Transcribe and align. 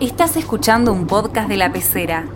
Estás 0.00 0.36
escuchando 0.36 0.92
un 0.92 1.06
podcast 1.06 1.48
de 1.48 1.56
la 1.56 1.72
pecera. 1.72 2.26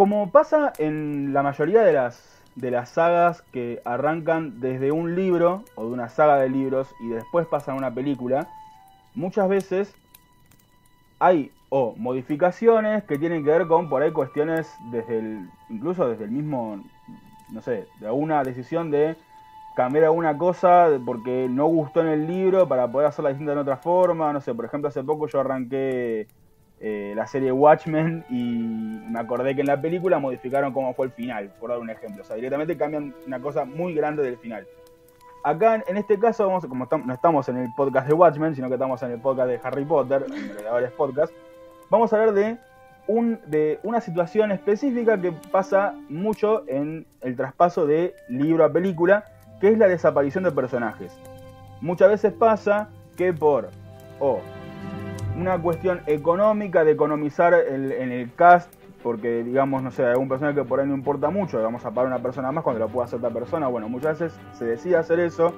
Como 0.00 0.30
pasa 0.30 0.72
en 0.78 1.34
la 1.34 1.42
mayoría 1.42 1.82
de 1.82 1.92
las, 1.92 2.42
de 2.54 2.70
las 2.70 2.88
sagas 2.88 3.42
que 3.52 3.82
arrancan 3.84 4.58
desde 4.58 4.92
un 4.92 5.14
libro 5.14 5.62
o 5.74 5.84
de 5.84 5.92
una 5.92 6.08
saga 6.08 6.38
de 6.38 6.48
libros 6.48 6.88
y 7.02 7.10
después 7.10 7.46
pasan 7.46 7.74
a 7.74 7.76
una 7.76 7.94
película, 7.94 8.48
muchas 9.14 9.46
veces 9.50 9.94
hay 11.18 11.52
o 11.68 11.94
modificaciones 11.98 13.04
que 13.04 13.18
tienen 13.18 13.44
que 13.44 13.50
ver 13.50 13.66
con 13.66 13.90
por 13.90 14.00
ahí 14.00 14.10
cuestiones 14.10 14.72
desde 14.90 15.18
el, 15.18 15.50
incluso 15.68 16.08
desde 16.08 16.24
el 16.24 16.30
mismo, 16.30 16.82
no 17.50 17.60
sé, 17.60 17.86
de 18.00 18.06
alguna 18.06 18.42
decisión 18.42 18.90
de 18.90 19.16
cambiar 19.76 20.06
alguna 20.06 20.38
cosa 20.38 20.88
porque 21.04 21.46
no 21.50 21.66
gustó 21.66 22.00
en 22.00 22.08
el 22.08 22.26
libro 22.26 22.66
para 22.66 22.90
poder 22.90 23.08
hacerla 23.08 23.28
distinta 23.28 23.54
de 23.54 23.60
otra 23.60 23.76
forma, 23.76 24.32
no 24.32 24.40
sé, 24.40 24.54
por 24.54 24.64
ejemplo 24.64 24.88
hace 24.88 25.04
poco 25.04 25.26
yo 25.26 25.40
arranqué 25.40 26.26
eh, 26.82 27.12
la 27.14 27.26
serie 27.26 27.52
Watchmen 27.52 28.24
y 28.30 28.34
me 29.10 29.20
acordé 29.20 29.54
que 29.54 29.60
en 29.60 29.66
la 29.66 29.80
película 29.80 30.18
modificaron 30.18 30.72
cómo 30.72 30.94
fue 30.94 31.06
el 31.06 31.12
final, 31.12 31.52
por 31.60 31.68
dar 31.68 31.78
un 31.78 31.90
ejemplo. 31.90 32.22
O 32.22 32.24
sea, 32.24 32.36
directamente 32.36 32.76
cambian 32.76 33.14
una 33.26 33.38
cosa 33.38 33.66
muy 33.66 33.94
grande 33.94 34.22
del 34.22 34.38
final. 34.38 34.66
Acá 35.44 35.82
en 35.86 35.96
este 35.96 36.18
caso, 36.18 36.46
vamos, 36.46 36.64
como 36.66 36.88
no 37.04 37.14
estamos 37.14 37.48
en 37.50 37.58
el 37.58 37.68
podcast 37.76 38.08
de 38.08 38.14
Watchmen, 38.14 38.54
sino 38.54 38.68
que 38.68 38.74
estamos 38.74 39.02
en 39.02 39.10
el 39.10 39.20
podcast 39.20 39.48
de 39.48 39.60
Harry 39.62 39.84
Potter, 39.84 40.24
en 40.26 40.64
varios 40.70 40.92
podcasts, 40.92 41.34
vamos 41.90 42.12
a 42.12 42.16
hablar 42.16 42.34
de, 42.34 42.56
un, 43.06 43.38
de 43.46 43.78
una 43.82 44.00
situación 44.00 44.50
específica 44.50 45.20
que 45.20 45.32
pasa 45.32 45.94
mucho 46.08 46.64
en 46.66 47.06
el 47.20 47.36
traspaso 47.36 47.86
de 47.86 48.14
libro 48.28 48.64
a 48.64 48.72
película, 48.72 49.24
que 49.60 49.68
es 49.68 49.78
la 49.78 49.86
desaparición 49.86 50.44
de 50.44 50.52
personajes. 50.52 51.12
Muchas 51.82 52.08
veces 52.08 52.32
pasa 52.32 52.88
que 53.16 53.32
por 53.34 53.68
o 54.18 54.40
una 55.40 55.58
cuestión 55.58 56.02
económica 56.06 56.84
de 56.84 56.92
economizar 56.92 57.54
en 57.54 58.12
el 58.12 58.34
cast, 58.34 58.72
porque 59.02 59.42
digamos, 59.42 59.82
no 59.82 59.90
sé, 59.90 60.04
algún 60.04 60.28
personaje 60.28 60.56
que 60.56 60.64
por 60.64 60.80
ahí 60.80 60.86
no 60.86 60.94
importa 60.94 61.30
mucho, 61.30 61.62
vamos 61.62 61.84
a 61.84 61.90
pagar 61.90 62.06
una 62.06 62.22
persona 62.22 62.52
más 62.52 62.62
cuando 62.62 62.80
lo 62.80 62.88
pueda 62.88 63.06
hacer 63.06 63.18
otra 63.18 63.30
persona, 63.30 63.66
bueno, 63.68 63.88
muchas 63.88 64.18
veces 64.18 64.38
se 64.52 64.66
decide 64.66 64.96
hacer 64.96 65.20
eso, 65.20 65.54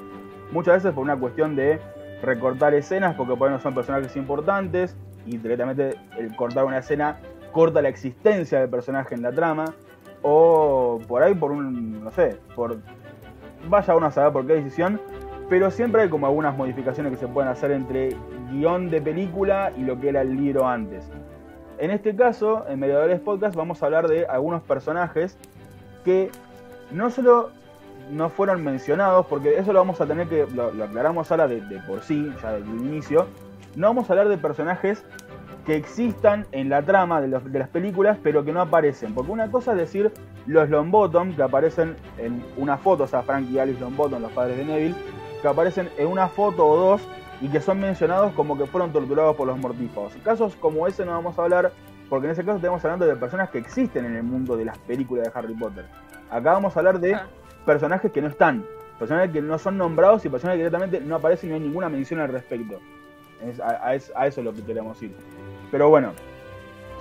muchas 0.53 0.75
veces 0.75 0.93
por 0.93 1.03
una 1.03 1.17
cuestión 1.17 1.57
de 1.57 1.81
recortar 2.23 2.75
escenas, 2.75 3.17
porque 3.17 3.35
por 3.35 3.49
ahí 3.49 3.55
no 3.55 3.61
son 3.61 3.75
personajes 3.75 4.17
importantes, 4.17 4.97
y 5.27 5.39
directamente 5.39 5.97
el 6.19 6.35
cortar 6.37 6.65
una 6.65 6.79
escena 6.79 7.19
corta 7.51 7.83
la 7.83 7.89
existencia 7.89 8.61
del 8.61 8.71
personaje 8.71 9.15
en 9.15 9.23
la 9.23 9.33
trama, 9.33 9.65
o 10.23 11.01
por 11.09 11.23
ahí 11.23 11.35
por 11.35 11.51
un, 11.51 12.05
no 12.05 12.11
sé, 12.13 12.37
por... 12.55 12.79
Vaya 13.69 13.95
uno 13.95 14.07
a 14.07 14.11
saber 14.11 14.33
por 14.33 14.47
qué 14.47 14.55
decisión, 14.55 15.01
pero 15.49 15.71
siempre 15.71 16.03
hay 16.03 16.09
como 16.09 16.27
algunas 16.27 16.57
modificaciones 16.57 17.13
que 17.13 17.19
se 17.19 17.29
pueden 17.29 17.51
hacer 17.51 17.71
entre 17.71 18.17
guion 18.51 18.91
de 18.91 19.01
película 19.01 19.73
y 19.77 19.83
lo 19.83 20.01
que 20.01 20.09
era 20.09 20.23
el 20.23 20.37
libro 20.37 20.67
antes. 20.67 21.11
En 21.79 21.91
este 21.91 22.15
caso, 22.15 22.65
en 22.69 22.79
Mediadores 22.79 23.21
Podcast 23.21 23.57
vamos 23.57 23.83
a 23.83 23.87
hablar 23.87 24.09
de 24.09 24.27
algunos 24.27 24.63
personajes 24.63 25.37
que 26.05 26.31
no 26.91 27.11
solo 27.11 27.51
no 28.11 28.31
fueron 28.31 28.63
mencionados, 28.63 29.27
porque 29.27 29.59
eso 29.59 29.73
lo 29.73 29.79
vamos 29.79 30.01
a 30.01 30.07
tener 30.07 30.29
que, 30.29 30.47
lo, 30.55 30.69
aclaramos 30.85 31.31
ahora 31.31 31.49
de, 31.49 31.61
por 31.87 32.03
sí, 32.03 32.33
ya 32.43 32.53
desde 32.53 32.71
el 32.71 32.81
inicio, 32.81 33.27
no 33.75 33.89
vamos 33.89 34.09
a 34.09 34.13
hablar 34.13 34.29
de 34.29 34.39
personajes 34.39 35.05
que 35.65 35.77
existan 35.77 36.47
en 36.53 36.69
la 36.69 36.83
trama 36.83 37.21
de, 37.21 37.29
de, 37.29 37.59
las 37.59 37.69
películas, 37.69 38.19
pero 38.23 38.45
que 38.45 38.53
no 38.53 38.61
aparecen. 38.61 39.15
Porque 39.15 39.31
una 39.31 39.51
cosa 39.51 39.73
es 39.73 39.79
decir 39.79 40.13
los 40.47 40.69
Longbottom, 40.69 41.35
que 41.35 41.43
aparecen 41.43 41.97
en 42.19 42.45
una 42.57 42.77
foto, 42.77 43.05
o 43.05 43.07
sea, 43.07 43.23
Frank 43.23 43.49
y 43.51 43.59
Alice 43.59 43.81
Longbottom, 43.81 44.21
los 44.21 44.33
padres 44.33 44.57
de 44.57 44.65
Neville, 44.65 44.95
que 45.43 45.49
aparecen 45.49 45.91
en 45.99 46.07
una 46.07 46.29
foto 46.29 46.67
o 46.67 46.77
dos 46.77 47.03
y 47.41 47.49
que 47.49 47.61
son 47.61 47.81
mencionados 47.81 48.33
como 48.35 48.57
que 48.57 48.65
fueron 48.67 48.93
torturados 48.93 49.37
por 49.37 49.49
los 49.49 49.59
mortífagos. 49.59 50.15
Casos 50.25 50.55
como 50.57 50.87
ese 50.87 51.05
no 51.05 51.11
vamos 51.11 51.37
a 51.39 51.43
hablar 51.43 51.73
porque 52.09 52.27
en 52.27 52.33
ese 52.33 52.45
caso 52.45 52.57
estamos 52.57 52.85
hablando 52.85 53.07
de 53.07 53.17
personas 53.17 53.51
que 53.51 53.59
existen 53.59 54.05
en 54.05 54.17
el 54.17 54.23
mundo 54.23 54.57
de 54.57 54.65
las 54.65 54.79
películas 54.79 55.25
de 55.25 55.33
Harry 55.35 55.55
Potter. 55.55 55.87
Acá 56.31 56.53
vamos 56.53 56.77
a 56.77 56.81
hablar 56.81 57.01
de 57.01 57.15
ah. 57.15 57.27
personajes 57.67 58.13
que 58.13 58.23
no 58.23 58.29
están, 58.29 58.65
personajes 58.99 59.33
que 59.33 59.43
no 59.43 59.59
son 59.59 59.77
nombrados 59.77 60.25
y 60.25 60.29
personajes 60.29 60.59
que 60.59 60.65
directamente 60.65 61.01
no 61.01 61.17
aparecen 61.17 61.49
y 61.49 61.51
no 61.51 61.57
hay 61.57 61.63
ninguna 61.63 61.89
mención 61.89 62.21
al 62.21 62.29
respecto. 62.29 62.79
a, 63.65 63.95
eso 63.95 64.13
es 64.17 64.37
lo 64.45 64.53
que 64.53 64.63
queremos 64.63 65.03
ir. 65.03 65.17
Pero 65.71 65.89
bueno, 65.89 66.13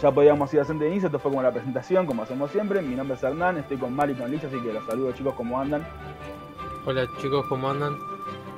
ya 0.02 0.12
podíamos 0.12 0.52
ir 0.54 0.62
haciendo 0.62 0.86
de 0.86 0.92
inicio, 0.92 1.08
esto 1.08 1.20
fue 1.20 1.30
como 1.30 1.44
la 1.44 1.52
presentación, 1.52 2.08
como 2.08 2.24
hacemos 2.24 2.50
siempre. 2.50 2.82
Mi 2.82 2.96
nombre 2.96 3.16
es 3.16 3.24
Hernán, 3.24 3.58
estoy 3.58 3.78
con 3.78 3.94
Mari 3.94 4.14
y 4.14 4.16
con 4.16 4.32
Licha, 4.32 4.48
así 4.48 4.60
que 4.62 4.74
los 4.74 4.86
saludo 4.86 5.12
chicos, 5.12 5.36
¿cómo 5.36 5.60
andan? 5.60 5.86
Hola 6.86 7.06
chicos, 7.20 7.46
¿cómo 7.48 7.70
andan? 7.70 7.96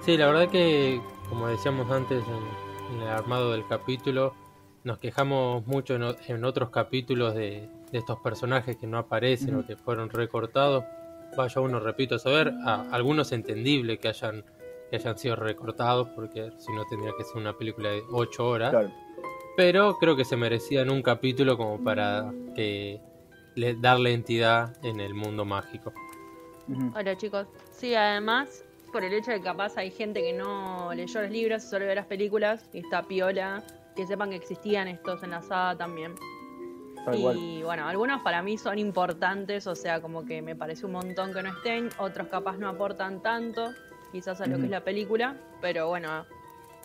Sí, 0.06 0.18
la 0.18 0.28
verdad 0.28 0.50
que 0.50 1.02
como 1.30 1.48
decíamos 1.48 1.90
antes 1.90 2.22
en, 2.28 3.02
el 3.02 3.08
armado 3.08 3.54
del 3.54 3.66
capítulo, 3.66 4.36
nos 4.84 5.00
quejamos 5.00 5.66
mucho 5.66 5.96
en, 5.96 6.44
otros 6.44 6.70
capítulos 6.72 7.34
de, 7.34 7.70
estos 7.94 8.20
personajes 8.20 8.76
que 8.76 8.86
no 8.86 8.98
aparecen 8.98 9.56
o 9.56 9.66
que 9.66 9.78
fueron 9.78 10.10
recortados. 10.10 10.84
Vaya 11.38 11.62
uno, 11.62 11.80
repito, 11.80 12.16
a 12.16 12.20
saber, 12.20 12.54
a, 12.66 12.82
algunos 12.92 13.32
entendible 13.32 13.98
que 13.98 14.10
hayan, 14.10 14.44
que 14.90 14.98
hayan 14.98 15.18
sido 15.18 15.38
recortados, 15.38 16.10
porque 16.10 16.52
si 16.58 16.74
no 16.74 16.84
tendría 16.86 17.14
que 17.18 17.24
ser 17.24 17.38
una 17.38 17.54
película 17.54 17.90
de 17.90 18.04
8 18.12 18.46
horas. 18.46 18.76
Pero 19.56 19.98
creo 20.00 20.18
que 20.18 20.26
se 20.26 20.36
merecían 20.36 20.90
un 20.90 21.02
capítulo 21.02 21.56
como 21.56 21.82
para 21.82 22.30
que 22.56 23.00
le, 23.56 23.76
darle 23.76 24.14
entidad 24.14 24.76
en 24.84 25.00
el 25.00 25.14
mundo 25.14 25.46
mágico. 25.46 25.94
Hola 26.94 27.16
chicos, 27.16 27.48
sí, 27.72 27.96
además 27.96 28.66
por 28.94 29.04
el 29.04 29.12
hecho 29.12 29.32
de 29.32 29.40
que 29.40 29.44
capaz 29.44 29.76
hay 29.78 29.90
gente 29.90 30.22
que 30.22 30.32
no 30.32 30.94
leyó 30.94 31.22
los 31.22 31.32
libros, 31.32 31.64
solo 31.64 31.88
ve 31.88 31.96
las 31.96 32.06
películas 32.06 32.64
y 32.72 32.80
está 32.80 33.02
piola, 33.02 33.64
que 33.96 34.06
sepan 34.06 34.30
que 34.30 34.36
existían 34.38 34.88
estos 34.88 35.24
en 35.24 35.32
la 35.32 35.42
saga 35.42 35.76
también. 35.76 36.14
y 37.12 37.64
bueno, 37.64 37.88
algunos 37.88 38.22
para 38.22 38.44
mí 38.44 38.58
son 38.58 38.78
importantes, 38.78 39.66
o 39.66 39.76
sea, 39.76 40.00
como 40.00 40.24
que 40.26 40.42
me 40.42 40.56
parece 40.56 40.86
un 40.86 40.94
montón 40.94 41.34
que 41.34 41.42
no 41.42 41.50
estén, 41.50 41.90
otros 41.98 42.28
capaz 42.28 42.58
no 42.58 42.70
aportan 42.70 43.22
tanto, 43.22 43.72
quizás 44.12 44.40
a 44.40 44.46
lo 44.46 44.58
que 44.58 44.66
es 44.66 44.70
la 44.70 44.82
película, 44.82 45.36
pero 45.60 45.88
bueno, 45.88 46.26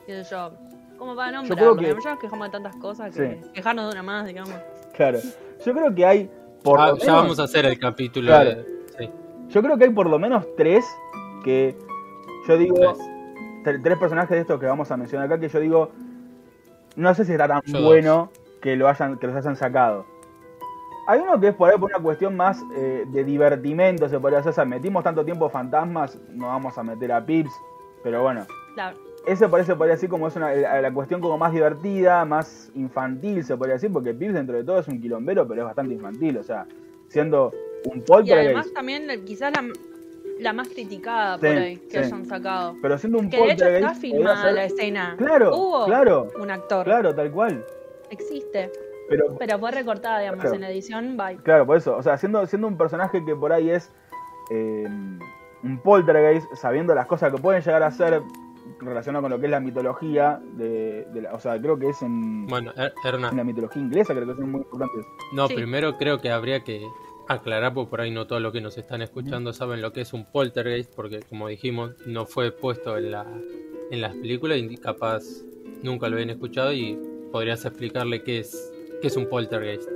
qué 0.07 0.25
sé 0.25 0.31
yo, 0.31 0.53
como 0.97 1.15
para 1.15 1.33
nombrar, 1.33 1.77
que... 1.77 1.95
nos 1.95 2.19
quejamos 2.19 2.47
de 2.49 2.53
tantas 2.53 2.77
cosas 2.77 3.15
que 3.15 3.41
quejarnos 3.53 3.85
de 3.85 3.93
una 3.93 4.03
más, 4.03 4.27
digamos. 4.27 4.57
Claro, 4.97 5.19
yo 5.65 5.75
creo 5.75 5.95
que 5.95 6.07
hay... 6.07 6.31
Por 6.65 6.81
ah, 6.81 6.95
ya 6.99 7.13
vamos 7.13 7.39
a 7.39 7.45
hacer 7.45 7.67
el 7.67 7.79
capítulo. 7.79 8.33
Yo 9.49 9.63
creo 9.63 9.79
que 9.79 9.85
hay 9.85 9.91
por 9.91 10.11
lo 10.11 10.19
menos 10.19 10.45
tres 10.57 10.85
que 11.45 11.77
yo 12.49 12.57
digo, 12.57 12.97
tres. 13.63 13.99
personajes 13.99 14.31
de 14.31 14.41
estos 14.41 14.59
que 14.59 14.67
vamos 14.67 14.91
a 14.91 14.97
mencionar 14.97 15.27
acá 15.27 15.39
que 15.39 15.49
yo 15.49 15.61
digo, 15.61 15.91
no 16.97 17.15
sé 17.15 17.27
si 17.27 17.33
está 17.33 17.47
tan 17.47 17.61
bueno 17.83 18.31
que, 18.63 18.75
lo 18.75 18.89
hayan, 18.89 19.19
que 19.19 19.27
los 19.27 19.37
hayan 19.37 19.55
sacado. 19.55 20.07
Hay 21.07 21.21
uno 21.21 21.39
que 21.39 21.49
es 21.49 21.55
por 21.55 21.71
ahí 21.71 21.79
por 21.79 21.91
una 21.91 22.03
cuestión 22.03 22.37
más 22.37 22.63
eh, 22.75 23.05
de 23.07 23.25
divertimento, 23.25 24.09
se 24.09 24.19
podría 24.19 24.41
hacer. 24.41 24.51
O 24.51 24.55
sea, 24.55 24.65
metimos 24.65 25.05
tanto 25.05 25.25
tiempo 25.25 25.49
fantasmas, 25.49 26.19
no 26.31 26.49
vamos 26.49 26.77
a 26.77 26.83
meter 26.83 27.13
a 27.13 27.25
Pips, 27.25 27.53
pero 28.03 28.23
bueno. 28.23 28.47
Claro. 28.75 28.97
Ese 29.27 29.49
parece 29.49 29.75
podría 29.75 29.95
decir 29.95 30.09
como 30.09 30.29
es 30.29 30.37
una, 30.37 30.53
la, 30.55 30.93
cuestión 30.93 31.21
como 31.21 31.37
más 31.37 31.53
divertida, 31.53 32.25
más 32.25 32.71
infantil, 32.75 33.45
se 33.45 33.57
podría 33.57 33.75
decir, 33.75 33.93
porque 33.93 34.15
Pips 34.15 34.35
dentro 34.35 34.57
de 34.57 34.65
todo 34.65 34.79
es 34.79 34.89
un 34.89 35.01
quilombero, 35.01 35.47
pero 35.47 35.63
es 35.63 35.67
bastante 35.67 35.95
infantil, 35.95 36.39
o 36.39 36.43
sea, 36.43 36.67
siendo 37.09 37.53
un 37.85 38.03
poltergeist. 38.03 38.29
Y 38.29 38.47
además 38.47 38.73
también 38.73 39.25
quizás 39.25 39.53
la, 39.55 39.63
la 40.39 40.53
más 40.53 40.69
criticada 40.69 41.39
por 41.39 41.49
ahí 41.49 41.77
que 41.77 41.99
hayan 41.99 42.25
sacado. 42.27 42.77
Pero 42.81 42.99
siendo 42.99 43.19
un 43.19 43.31
Que 43.31 43.37
de 43.39 43.53
hecho 43.53 43.67
está 43.67 43.95
filmada 43.95 44.53
la 44.53 44.65
escena. 44.65 45.15
Claro, 45.19 45.57
Hubo 45.57 45.87
claro. 45.87 46.29
Un 46.41 46.51
actor. 46.51 46.85
Claro, 46.85 47.15
tal 47.15 47.31
cual. 47.31 47.65
Existe. 48.11 48.71
Pero, 49.09 49.37
pero 49.39 49.59
fue 49.59 49.71
recortada, 49.71 50.21
digamos, 50.21 50.45
en 50.53 50.61
la 50.61 50.71
edición, 50.71 51.17
bye. 51.17 51.37
Claro, 51.39 51.67
por 51.67 51.79
eso. 51.79 51.97
O 51.97 52.03
sea, 52.03 52.19
siendo, 52.19 52.47
siendo 52.47 52.69
un 52.69 52.77
personaje 52.77 53.25
que 53.25 53.35
por 53.35 53.53
ahí 53.53 53.71
es 53.71 53.91
eh, 54.51 54.87
un 55.63 55.79
poltergeist, 55.83 56.47
sabiendo 56.55 56.95
las 56.95 57.07
cosas 57.07 57.33
que 57.33 57.41
pueden 57.41 57.63
llegar 57.63 57.83
a 57.83 57.91
ser 57.91 58.23
relacionado 58.81 59.23
con 59.23 59.31
lo 59.31 59.39
que 59.39 59.47
es 59.47 59.51
la 59.51 59.61
mitología 59.61 60.41
de, 60.43 61.07
la, 61.15 61.33
o 61.33 61.41
sea 61.41 61.59
creo 61.61 61.79
que 61.79 61.89
es 61.89 62.03
en 62.03 62.47
bueno 62.47 62.71
en 62.77 63.37
la 63.37 63.45
mitología 63.45 63.81
inglesa 63.81 64.15
creo 64.15 64.27
que 64.27 64.35
son 64.35 64.53
muy 64.53 64.61
importantes 64.61 65.07
no 65.33 65.49
primero 65.49 65.97
creo 65.97 66.19
que 66.21 66.31
habría 66.31 66.63
que 66.63 66.87
aclarar, 67.29 67.75
porque 67.75 67.91
por 67.91 68.01
ahí 68.01 68.11
no 68.11 68.27
todos 68.27 68.41
los 68.43 68.53
que 68.53 68.61
nos 68.61 68.77
están 68.79 69.03
escuchando 69.03 69.53
saben 69.53 69.83
lo 69.83 69.93
que 69.93 70.01
es 70.01 70.13
un 70.13 70.25
poltergeist, 70.25 70.95
porque 70.95 71.21
como 71.21 71.49
dijimos, 71.49 71.93
no 72.07 72.27
fue 72.27 72.51
puesto 72.53 72.97
en 72.97 73.11
la, 73.11 73.27
en 73.91 74.01
las 74.01 74.15
películas 74.15 74.59
y 74.59 74.77
capaz 74.77 75.23
nunca 75.83 76.09
lo 76.09 76.15
habían 76.17 76.31
escuchado 76.31 76.73
y 76.73 76.99
podrías 77.31 77.65
explicarle 77.65 78.23
qué 78.23 78.39
es, 78.41 78.73
qué 79.01 79.09
es 79.09 79.17
un 79.17 79.27
poltergeist. 79.29 79.89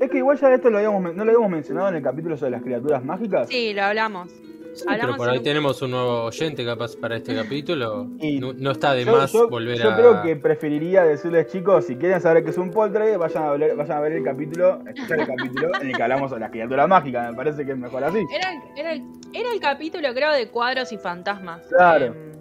Es 0.00 0.10
que 0.10 0.18
igual 0.18 0.38
ya 0.38 0.52
esto 0.52 0.68
lo 0.70 0.78
habíamos, 0.78 1.00
men- 1.00 1.16
no 1.16 1.24
lo 1.24 1.30
habíamos 1.30 1.50
mencionado 1.50 1.88
en 1.88 1.94
el 1.94 2.02
capítulo 2.02 2.36
sobre 2.36 2.50
las 2.50 2.62
criaturas 2.62 3.04
mágicas. 3.04 3.48
Sí, 3.48 3.72
lo 3.72 3.82
hablamos. 3.84 4.32
Sí, 4.74 4.84
pero 4.88 5.16
por 5.16 5.28
ahí 5.30 5.38
un- 5.38 5.44
tenemos 5.44 5.80
un 5.82 5.92
nuevo 5.92 6.24
oyente 6.24 6.64
capaz 6.64 6.96
para 6.96 7.16
este 7.16 7.34
capítulo. 7.34 8.08
Y 8.20 8.40
No, 8.40 8.52
no 8.52 8.70
está 8.72 8.92
de 8.92 9.04
Yo, 9.04 9.12
más 9.12 9.32
yo- 9.32 9.48
volver 9.48 9.78
yo 9.78 9.90
a... 9.90 9.96
creo 9.96 10.22
que 10.22 10.36
preferiría 10.36 11.04
decirles, 11.04 11.46
chicos, 11.46 11.84
si 11.86 11.96
quieren 11.96 12.20
saber 12.20 12.42
qué 12.44 12.50
es 12.50 12.58
un 12.58 12.70
poltergeist, 12.70 13.18
vayan 13.18 13.42
a 13.44 13.50
ver, 13.52 13.76
vayan 13.76 13.96
a 13.96 14.00
ver 14.00 14.12
el 14.12 14.24
capítulo, 14.24 14.80
escuchar 14.86 15.20
el 15.20 15.26
capítulo 15.28 15.70
en 15.80 15.86
el 15.90 15.96
que 15.96 16.02
hablamos 16.02 16.28
sobre 16.30 16.40
las 16.42 16.50
criaturas 16.50 16.88
mágicas. 16.88 17.30
Me 17.30 17.36
parece 17.36 17.64
que 17.64 17.72
es 17.72 17.78
mejor 17.78 18.02
así. 18.04 18.18
Era, 18.34 18.50
el- 18.52 18.78
era, 18.78 18.92
el, 18.92 19.02
era 19.32 19.52
el 19.52 19.60
capítulo, 19.60 20.08
creo, 20.12 20.32
de 20.32 20.48
cuadros 20.48 20.90
y 20.92 20.98
fantasmas. 20.98 21.62
Claro. 21.68 22.06
Em, 22.06 22.32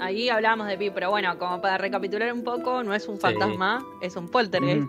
ahí 0.00 0.28
hablábamos 0.28 0.66
de 0.68 0.78
Pi, 0.78 0.90
pero 0.90 1.10
bueno, 1.10 1.38
como 1.38 1.60
para 1.60 1.78
recapitular 1.78 2.32
un 2.32 2.44
poco, 2.44 2.82
no 2.82 2.94
es 2.94 3.06
un 3.08 3.18
fantasma, 3.18 3.84
es 4.02 4.16
un 4.16 4.28
poltergeist. 4.28 4.86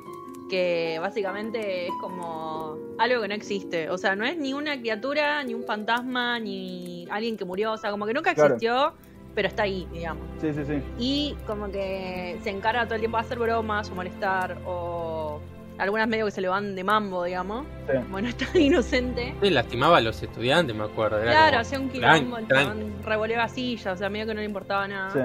Que 0.51 0.97
básicamente 0.99 1.85
es 1.87 1.93
como 2.01 2.77
algo 2.99 3.21
que 3.21 3.27
no 3.29 3.33
existe. 3.33 3.89
O 3.89 3.97
sea, 3.97 4.17
no 4.17 4.25
es 4.25 4.37
ni 4.37 4.53
una 4.53 4.77
criatura, 4.77 5.41
ni 5.45 5.53
un 5.53 5.63
fantasma, 5.63 6.39
ni 6.39 7.07
alguien 7.09 7.37
que 7.37 7.45
murió. 7.45 7.71
O 7.71 7.77
sea, 7.77 7.89
como 7.89 8.05
que 8.05 8.13
nunca 8.13 8.33
Claro. 8.33 8.55
existió, 8.55 8.93
pero 9.33 9.47
está 9.47 9.63
ahí, 9.63 9.87
digamos. 9.93 10.23
Sí, 10.41 10.53
sí, 10.53 10.65
sí. 10.65 10.81
Y 10.99 11.35
como 11.47 11.71
que 11.71 12.37
se 12.43 12.49
encarga 12.49 12.83
todo 12.83 12.95
el 12.95 12.99
tiempo 13.01 13.17
de 13.17 13.21
hacer 13.23 13.39
bromas 13.39 13.89
o 13.91 13.95
molestar 13.95 14.57
o 14.65 15.39
algunas 15.77 16.05
medio 16.09 16.25
que 16.25 16.31
se 16.31 16.41
le 16.41 16.49
van 16.49 16.75
de 16.75 16.83
mambo, 16.83 17.23
digamos. 17.23 17.65
Sí. 17.89 17.97
Bueno, 18.09 18.27
está 18.37 18.57
inocente. 18.59 19.33
Sí, 19.41 19.49
lastimaba 19.51 19.97
a 19.97 20.01
los 20.01 20.21
estudiantes, 20.21 20.75
me 20.75 20.83
acuerdo. 20.83 21.17
Era 21.21 21.31
Claro, 21.31 21.59
hacía 21.59 21.79
un 21.79 21.89
"Tran- 21.93 22.19
quilombo, 22.43 23.05
revoleaba 23.05 23.47
sillas, 23.47 23.93
o 23.95 23.97
sea, 23.97 24.09
medio 24.09 24.25
que 24.27 24.33
no 24.33 24.41
le 24.41 24.47
importaba 24.47 24.85
nada. 24.85 25.11
sí. 25.11 25.19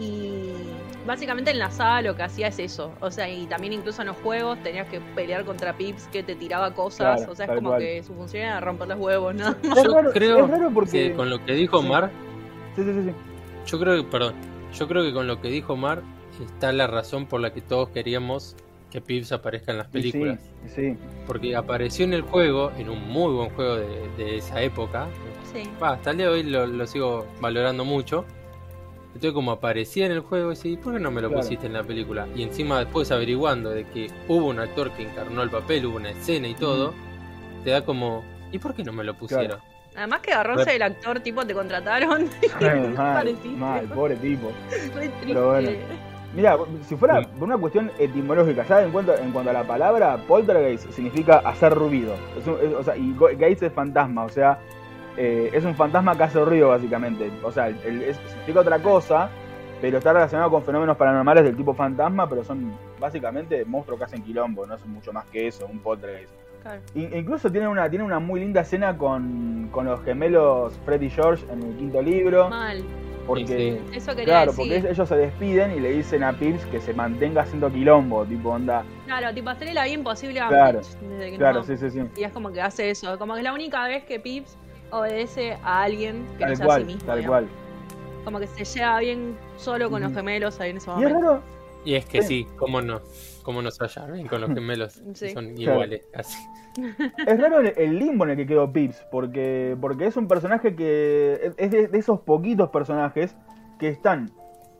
Y 0.00 0.52
básicamente 1.06 1.50
en 1.50 1.58
la 1.58 1.70
sala 1.70 2.02
lo 2.02 2.16
que 2.16 2.22
hacía 2.22 2.48
es 2.48 2.58
eso. 2.58 2.92
O 3.00 3.10
sea, 3.10 3.28
y 3.28 3.46
también 3.46 3.72
incluso 3.74 4.00
en 4.02 4.08
los 4.08 4.16
juegos 4.18 4.58
tenías 4.62 4.88
que 4.88 5.00
pelear 5.14 5.44
contra 5.44 5.76
Pips 5.76 6.06
que 6.08 6.22
te 6.22 6.34
tiraba 6.34 6.72
cosas. 6.72 7.18
Claro, 7.18 7.32
o 7.32 7.34
sea, 7.36 7.46
es 7.46 7.52
como 7.52 7.68
cual. 7.70 7.80
que 7.82 8.02
su 8.02 8.14
función 8.14 8.44
era 8.44 8.60
romper 8.60 8.88
los 8.88 8.98
huevos, 8.98 9.34
¿no? 9.34 9.50
Es 9.62 9.84
Yo 9.84 9.94
raro, 9.94 10.10
creo 10.12 10.44
es 10.46 10.50
raro 10.50 10.70
porque... 10.72 11.10
que 11.10 11.14
con 11.14 11.28
lo 11.28 11.44
que 11.44 11.52
dijo 11.52 11.80
Sí. 11.80 11.86
Omar, 11.86 12.10
Sí, 12.76 12.82
sí, 12.84 12.92
sí, 12.94 13.02
sí. 13.10 13.14
yo 13.66 13.78
creo 13.80 13.96
que, 14.02 14.10
perdón, 14.10 14.34
yo 14.72 14.88
creo 14.88 15.02
que 15.02 15.12
con 15.12 15.26
lo 15.26 15.40
que 15.40 15.48
dijo 15.48 15.74
Omar 15.74 16.02
está 16.42 16.72
la 16.72 16.86
razón 16.86 17.26
por 17.26 17.40
la 17.40 17.52
que 17.52 17.60
todos 17.60 17.90
queríamos 17.90 18.56
que 18.90 19.00
Pips 19.00 19.32
aparezca 19.32 19.70
en 19.72 19.78
las 19.78 19.86
películas. 19.88 20.40
Sí, 20.66 20.92
sí. 20.92 20.98
Porque 21.26 21.54
apareció 21.54 22.04
en 22.04 22.12
el 22.14 22.22
juego, 22.22 22.72
en 22.78 22.88
un 22.88 23.06
muy 23.08 23.32
buen 23.34 23.50
juego 23.50 23.76
de, 23.76 24.08
de 24.16 24.38
esa 24.38 24.62
época. 24.62 25.06
Sí. 25.52 25.62
Hasta 25.80 26.10
el 26.12 26.16
día 26.16 26.26
de 26.26 26.32
hoy 26.32 26.42
lo, 26.44 26.66
lo 26.66 26.86
sigo 26.86 27.26
valorando 27.40 27.84
mucho. 27.84 28.24
Entonces 29.14 29.32
como 29.32 29.50
aparecía 29.52 30.06
en 30.06 30.12
el 30.12 30.20
juego, 30.20 30.50
decís, 30.50 30.78
¿por 30.78 30.92
qué 30.94 31.00
no 31.00 31.10
me 31.10 31.20
lo 31.20 31.28
Claro. 31.28 31.42
pusiste 31.42 31.66
en 31.66 31.72
la 31.72 31.82
película? 31.82 32.26
Y 32.36 32.42
encima 32.44 32.78
después 32.78 33.10
averiguando 33.10 33.70
de 33.70 33.84
que 33.84 34.08
hubo 34.28 34.46
un 34.46 34.60
actor 34.60 34.90
que 34.92 35.02
encarnó 35.02 35.42
el 35.42 35.50
papel, 35.50 35.86
hubo 35.86 35.96
una 35.96 36.10
escena 36.10 36.46
y 36.48 36.54
todo, 36.54 36.94
te 37.64 37.70
da 37.70 37.84
como, 37.84 38.24
¿y 38.52 38.58
por 38.58 38.74
qué 38.74 38.84
no 38.84 38.92
me 38.92 39.02
lo 39.04 39.14
pusieron? 39.14 39.58
Además 39.96 40.20
que 40.20 40.32
agarrarse 40.32 40.76
el 40.76 40.82
actor, 40.82 41.18
tipo, 41.20 41.44
te 41.44 41.52
contrataron. 41.52 42.28
mal, 42.96 43.36
mal, 43.56 43.84
pobre 43.86 44.14
tipo. 44.16 44.52
Pero 45.26 45.50
bueno. 45.50 45.70
Mira, 46.32 46.56
si 46.88 46.94
fuera 46.94 47.22
por 47.22 47.42
una 47.42 47.58
cuestión 47.58 47.90
etimológica, 47.98 48.64
ya 48.64 48.84
en 48.84 48.92
cuanto, 48.92 49.16
en 49.16 49.32
cuanto 49.32 49.50
a 49.50 49.52
la 49.52 49.64
palabra, 49.64 50.16
poltergeist 50.28 50.88
significa 50.92 51.38
hacer 51.38 51.74
ruido. 51.74 52.14
Es 52.38 52.46
un- 52.46 52.58
es- 52.64 52.72
o 52.72 52.84
sea, 52.84 52.96
y 52.96 53.12
geist 53.36 53.64
es 53.64 53.72
fantasma, 53.72 54.22
o 54.22 54.28
sea, 54.28 54.56
eh, 55.16 55.50
es 55.52 55.64
un 55.64 55.74
fantasma 55.74 56.16
que 56.16 56.22
hace 56.24 56.44
ruido 56.44 56.68
básicamente. 56.68 57.30
O 57.42 57.50
sea, 57.52 57.68
el- 57.68 58.02
es- 58.02 58.16
significa 58.28 58.60
otra 58.60 58.78
cosa, 58.80 59.28
pero 59.80 59.98
está 59.98 60.12
relacionado 60.12 60.50
con 60.50 60.62
fenómenos 60.62 60.96
paranormales 60.96 61.44
del 61.44 61.56
tipo 61.56 61.74
fantasma, 61.74 62.28
pero 62.28 62.44
son 62.44 62.72
básicamente 62.98 63.64
monstruos 63.64 63.98
que 63.98 64.04
hacen 64.04 64.22
quilombo, 64.22 64.66
no 64.66 64.74
es 64.74 64.84
mucho 64.86 65.12
más 65.12 65.24
que 65.26 65.46
eso, 65.48 65.66
un 65.66 65.78
poltergeist. 65.80 66.32
Claro. 66.62 66.80
Incluso 66.94 67.50
tiene 67.50 67.66
una, 67.68 67.88
tiene 67.88 68.04
una 68.04 68.18
muy 68.18 68.40
linda 68.40 68.60
escena 68.60 68.96
con, 68.98 69.68
con 69.72 69.86
los 69.86 70.02
gemelos 70.02 70.78
Fred 70.84 71.00
y 71.00 71.08
George 71.08 71.44
en 71.50 71.62
el 71.62 71.76
quinto 71.76 72.02
libro. 72.02 72.50
Mal. 72.50 72.82
Porque, 73.26 73.46
Sí, 73.90 73.96
Eso 73.96 74.10
quería 74.10 74.24
claro, 74.26 74.52
decir. 74.52 74.72
porque 74.80 74.90
ellos 74.92 75.08
se 75.08 75.16
despiden 75.16 75.72
y 75.72 75.80
le 75.80 75.90
dicen 75.92 76.24
a 76.24 76.32
Pips 76.32 76.64
que 76.66 76.80
se 76.80 76.92
mantenga 76.92 77.42
haciendo 77.42 77.70
quilombo, 77.70 78.24
tipo 78.26 78.50
onda. 78.50 78.82
Claro, 79.06 79.32
tipo, 79.32 79.48
hacerle 79.50 79.72
la 79.74 79.84
vida 79.84 79.94
imposible 79.94 80.40
a 80.40 80.48
Claro, 80.48 80.78
Mitch, 80.80 80.88
desde 80.98 81.30
que 81.30 81.36
Claro, 81.36 81.58
no- 81.60 81.64
sí, 81.64 81.76
sí, 81.76 81.90
sí. 81.90 82.00
Y 82.16 82.24
es 82.24 82.32
como 82.32 82.50
que 82.52 82.60
hace 82.60 82.90
eso. 82.90 83.18
Como 83.18 83.34
que 83.34 83.40
es 83.40 83.44
la 83.44 83.52
única 83.52 83.86
vez 83.86 84.04
que 84.04 84.18
Pips 84.18 84.58
obedece 84.90 85.54
a 85.62 85.82
alguien 85.82 86.26
que 86.38 86.44
Tal 86.44 86.50
no 86.50 86.56
sea 86.56 86.64
a 86.64 86.68
cual, 86.68 86.80
sí 86.82 86.86
mismo. 86.86 87.06
tal 87.06 87.18
digamos. 87.18 87.38
cual. 87.40 87.48
Como 88.24 88.38
que 88.40 88.46
se 88.46 88.64
lleva 88.64 88.98
bien 89.00 89.36
solo 89.56 89.88
con 89.90 90.02
los 90.02 90.12
gemelos 90.12 90.60
ahí 90.60 90.70
en 90.70 90.76
ese 90.76 90.90
Y 90.90 90.92
es 90.92 90.96
momento. 90.98 91.20
raro, 91.20 91.42
Y 91.84 91.94
es 91.94 92.04
que 92.04 92.20
Sí. 92.22 92.44
sí, 92.44 92.46
cómo 92.58 92.82
no, 92.82 93.00
cómo 93.42 93.62
no 93.62 93.70
se 93.70 93.82
hallar 93.84 94.12
bien 94.12 94.28
con 94.28 94.42
los 94.42 94.50
gemelos, 94.50 95.02
Sí. 95.14 95.30
son 95.30 95.54
Claro. 95.54 95.72
iguales 95.72 96.02
casi. 96.12 96.38
es 97.26 97.40
raro 97.40 97.60
el, 97.60 97.72
el 97.76 97.98
limbo 97.98 98.24
en 98.24 98.30
el 98.32 98.36
que 98.36 98.46
quedó 98.46 98.70
Pips, 98.70 99.06
porque, 99.10 99.76
porque 99.80 100.06
es 100.06 100.16
un 100.18 100.28
personaje 100.28 100.76
que 100.76 101.52
es 101.56 101.70
de, 101.70 101.88
de 101.88 101.98
esos 101.98 102.20
poquitos 102.20 102.68
personajes 102.68 103.34
que 103.78 103.88
están 103.88 104.30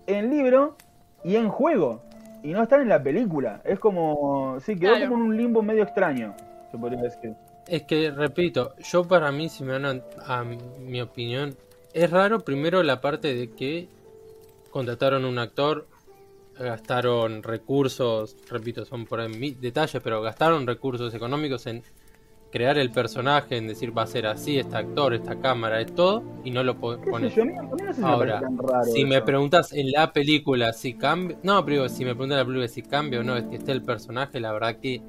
en 0.07 0.29
libro 0.31 0.77
y 1.25 1.37
en 1.37 1.49
juego, 1.49 2.03
y 2.43 2.53
no 2.53 2.63
están 2.63 2.83
en 2.83 2.89
la 2.91 3.03
película. 3.03 3.63
Es 3.65 3.79
como, 3.81 4.59
sí, 4.61 4.77
quedó 4.77 4.93
Claro. 4.97 5.09
como 5.11 5.25
en 5.25 5.31
un 5.31 5.37
limbo 5.39 5.63
medio 5.63 5.83
extraño, 5.85 6.35
se 6.71 6.77
podría 6.79 7.01
decir. 7.03 7.35
Es 7.67 7.83
que, 7.85 8.11
repito, 8.11 8.75
yo 8.79 9.05
para 9.07 9.31
mí, 9.33 9.49
si 9.49 9.63
me 9.65 9.79
dan 9.79 10.03
a, 10.27 10.41
a 10.41 10.45
mi 10.45 11.01
opinión, 11.01 11.57
es 11.93 12.11
raro 12.11 12.41
primero 12.41 12.83
la 12.83 13.01
parte 13.01 13.35
de 13.35 13.51
que 13.51 13.89
contrataron 14.71 15.25
un 15.25 15.39
actor, 15.39 15.87
gastaron 16.59 17.43
recursos, 17.43 18.37
repito, 18.49 18.85
son 18.85 19.07
por 19.07 19.21
ahí 19.21 19.57
detalles, 19.61 20.03
pero 20.03 20.21
gastaron 20.23 20.67
recursos 20.67 21.15
económicos 21.15 21.67
en 21.67 21.83
crear 22.51 22.79
el 22.79 22.91
personaje, 22.91 23.57
en 23.57 23.69
decir 23.69 23.97
va 23.97 24.03
a 24.03 24.07
ser 24.07 24.27
así, 24.27 24.59
este 24.59 24.77
actor, 24.77 25.15
esta 25.15 25.41
cámara, 25.41 25.81
es 25.81 25.95
todo, 25.95 26.23
y 26.45 26.51
no 26.51 26.65
lo 26.65 26.77
po- 26.79 26.97
¿Qué 26.97 27.05
sé 27.05 27.11
pones. 27.11 27.35
yo? 27.35 27.43
Si 27.95 28.03
Ahora, 28.03 28.43
Si 28.85 29.05
me 29.05 29.23
preguntas 29.23 29.73
en 29.73 29.91
la 29.93 30.13
película 30.13 30.73
si 30.73 30.95
cambia, 30.95 31.37
no, 31.43 31.65
pero 31.65 31.83
digo, 31.85 31.89
si 31.89 32.05
me 32.05 32.15
preguntas 32.15 32.35
en 32.37 32.39
la 32.41 32.45
película 32.45 32.69
si 32.69 32.83
cambia 32.83 33.21
o 33.21 33.23
no, 33.23 33.37
es 33.37 33.45
que 33.45 33.57
esté 33.57 33.73
el 33.73 33.83
personaje, 33.83 34.41
la 34.41 34.53
verdad 34.53 34.77
que 34.81 35.01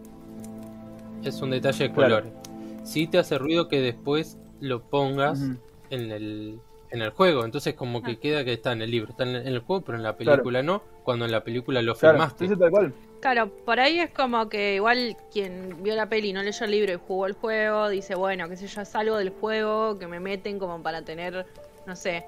es 1.30 1.42
un 1.42 1.52
detalle 1.52 1.88
de 1.88 1.94
Claro. 1.94 2.16
colores. 2.22 2.34
Sí 2.84 3.08
te 3.08 3.20
hace 3.20 3.38
ruido 3.38 3.68
que 3.68 3.80
después 3.82 4.38
lo 4.60 4.82
pongas 4.82 5.42
en 5.90 6.12
el 6.12 6.60
en 6.94 7.02
el 7.02 7.12
juego, 7.12 7.46
entonces 7.46 7.74
como 7.74 8.04
que 8.04 8.12
Ah. 8.12 8.18
queda 8.22 8.44
que 8.44 8.52
está 8.52 8.74
en 8.74 8.82
el 8.82 8.92
libro, 8.92 9.12
está 9.12 9.24
en 9.24 9.36
el, 9.48 9.60
juego, 9.60 9.82
pero 9.82 9.98
en 9.98 10.04
la 10.04 10.18
película 10.18 10.62
no, 10.62 10.82
cuando 11.06 11.24
en 11.24 11.32
la 11.32 11.42
película 11.42 11.82
lo 11.82 11.96
Claro, 11.96 12.16
filmaste. 12.18 12.46
sí, 12.48 12.54
sí, 12.54 12.60
tal 12.60 12.70
cual. 12.70 12.94
Claro, 13.22 13.48
por 13.66 13.80
ahí 13.80 14.00
es 14.00 14.10
como 14.10 14.50
que 14.50 14.76
igual 14.76 15.16
quien 15.32 15.82
vio 15.84 15.96
la 15.96 16.10
peli 16.10 16.32
y 16.32 16.34
no 16.34 16.44
leyó 16.44 16.66
el 16.66 16.72
libro 16.72 16.92
y 16.92 16.98
jugó 17.08 17.28
el 17.28 17.34
juego, 17.34 17.88
dice, 17.88 18.16
bueno, 18.16 18.50
qué 18.50 18.58
sé 18.58 18.68
yo, 18.68 18.82
es 18.82 18.94
algo 18.94 19.16
del 19.16 19.30
juego 19.30 19.98
que 20.00 20.08
me 20.08 20.20
meten 20.20 20.60
como 20.60 20.84
para 20.84 21.02
tener, 21.02 21.46
no 21.86 21.96
sé. 21.96 22.26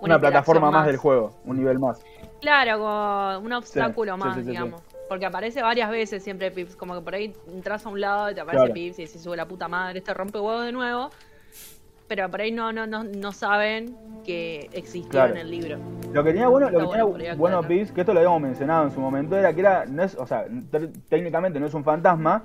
Una, 0.00 0.18
plataforma 0.18 0.70
más. 0.70 0.86
del 0.86 0.96
juego, 0.96 1.32
un 1.44 1.58
nivel 1.58 1.78
más. 1.78 2.00
Claro, 2.40 2.78
como 2.78 3.38
un 3.44 3.52
obstáculo 3.52 4.14
sí, 4.14 4.18
más, 4.20 4.34
sí, 4.36 4.40
sí, 4.40 4.44
sí. 4.44 4.50
digamos. 4.52 4.80
Porque 5.08 5.26
aparece 5.26 5.62
varias 5.62 5.88
veces 5.90 6.22
siempre 6.22 6.50
Pips, 6.50 6.74
como 6.76 6.94
que 6.94 7.00
por 7.00 7.14
ahí 7.14 7.32
entras 7.52 7.86
a 7.86 7.88
un 7.88 8.00
lado 8.00 8.30
y 8.30 8.34
te 8.34 8.40
aparece 8.40 8.64
Claro. 8.64 8.74
Pips 8.74 8.98
y 8.98 9.06
se 9.06 9.18
sube 9.18 9.36
la 9.36 9.46
puta 9.46 9.68
madre, 9.68 9.98
este 10.00 10.12
rompe 10.14 10.38
huevo 10.38 10.60
de 10.62 10.72
nuevo. 10.72 11.10
Pero 12.08 12.30
por 12.30 12.40
ahí 12.40 12.52
no, 12.52 12.72
no, 12.72 12.86
no, 12.86 13.02
no 13.04 13.32
saben 13.32 13.96
que 14.24 14.68
existió 14.72 15.10
Claro. 15.10 15.32
en 15.34 15.38
el 15.40 15.50
libro. 15.50 15.78
Lo 16.12 16.22
que 16.22 16.30
tenía 16.32 16.48
bueno, 16.48 16.70
lo 16.70 16.78
que 16.78 16.84
Está 16.84 16.90
tenía 16.90 17.04
bueno 17.04 17.36
bueno 17.36 17.58
aclarar. 17.58 17.68
Pips, 17.78 17.92
que 17.92 18.00
esto 18.00 18.12
lo 18.14 18.20
habíamos 18.20 18.40
mencionado 18.42 18.84
en 18.84 18.90
su 18.92 19.00
momento, 19.00 19.36
era 19.36 19.52
que 19.52 19.60
era, 19.60 19.84
no 19.86 20.02
es, 20.04 20.14
o 20.16 20.26
sea, 20.26 20.46
te- 20.70 20.88
técnicamente 21.08 21.58
no 21.58 21.66
es 21.66 21.74
un 21.74 21.82
fantasma, 21.84 22.42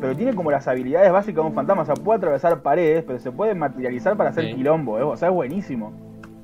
pero 0.00 0.16
tiene 0.16 0.34
como 0.34 0.50
las 0.50 0.66
habilidades 0.66 1.12
básicas 1.12 1.36
de 1.44 1.48
un 1.48 1.54
fantasma, 1.54 1.82
o 1.82 1.86
sea, 1.86 1.94
puede 1.94 2.18
atravesar 2.18 2.60
paredes, 2.62 3.04
pero 3.04 3.20
se 3.20 3.30
puede 3.30 3.54
materializar 3.54 4.16
para 4.16 4.30
hacer 4.30 4.46
Sí. 4.46 4.54
quilombo, 4.54 4.98
¿eh? 4.98 5.02
o 5.02 5.16
sea, 5.16 5.28
es 5.28 5.34
buenísimo, 5.34 5.92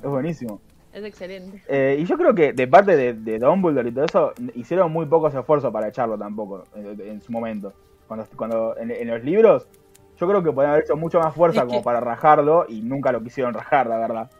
es 0.02 0.08
buenísimo. 0.08 0.60
Es 0.92 1.04
excelente. 1.04 1.62
Eh, 1.68 1.99
y 2.00 2.04
yo 2.04 2.16
creo 2.18 2.35
que 2.35 2.52
de 2.52 2.66
parte 2.66 2.97
de, 2.97 3.14
de 3.14 3.38
Dumbledore 3.38 3.88
y 3.88 3.92
todo 3.92 4.04
eso, 4.04 4.32
hicieron 4.54 4.90
muy 4.90 5.06
pocos 5.06 5.32
esfuerzos 5.35 5.73
para 5.73 5.88
echarlo 5.88 6.18
tampoco, 6.18 6.64
en, 6.75 7.00
en 7.00 7.20
su 7.23 7.30
momento. 7.30 7.73
Cuando, 8.09 8.26
cuando 8.37 8.76
en, 8.76 8.90
en 8.90 9.06
los 9.09 9.23
libros, 9.23 9.66
yo 10.18 10.26
creo 10.28 10.42
que 10.42 10.50
podían 10.50 10.73
haber 10.73 10.85
hecho 10.85 10.97
mucho 10.97 11.20
más 11.20 11.32
fuerza 11.35 11.61
Es 11.61 11.66
como 11.66 11.78
que- 11.78 11.85
para 11.85 12.00
rajarlo, 12.00 12.66
y 12.68 12.80
nunca 12.82 13.12
lo 13.12 13.23
quisieron 13.23 13.54
rajar, 13.54 13.87
la 13.87 13.99
verdad. 13.99 14.30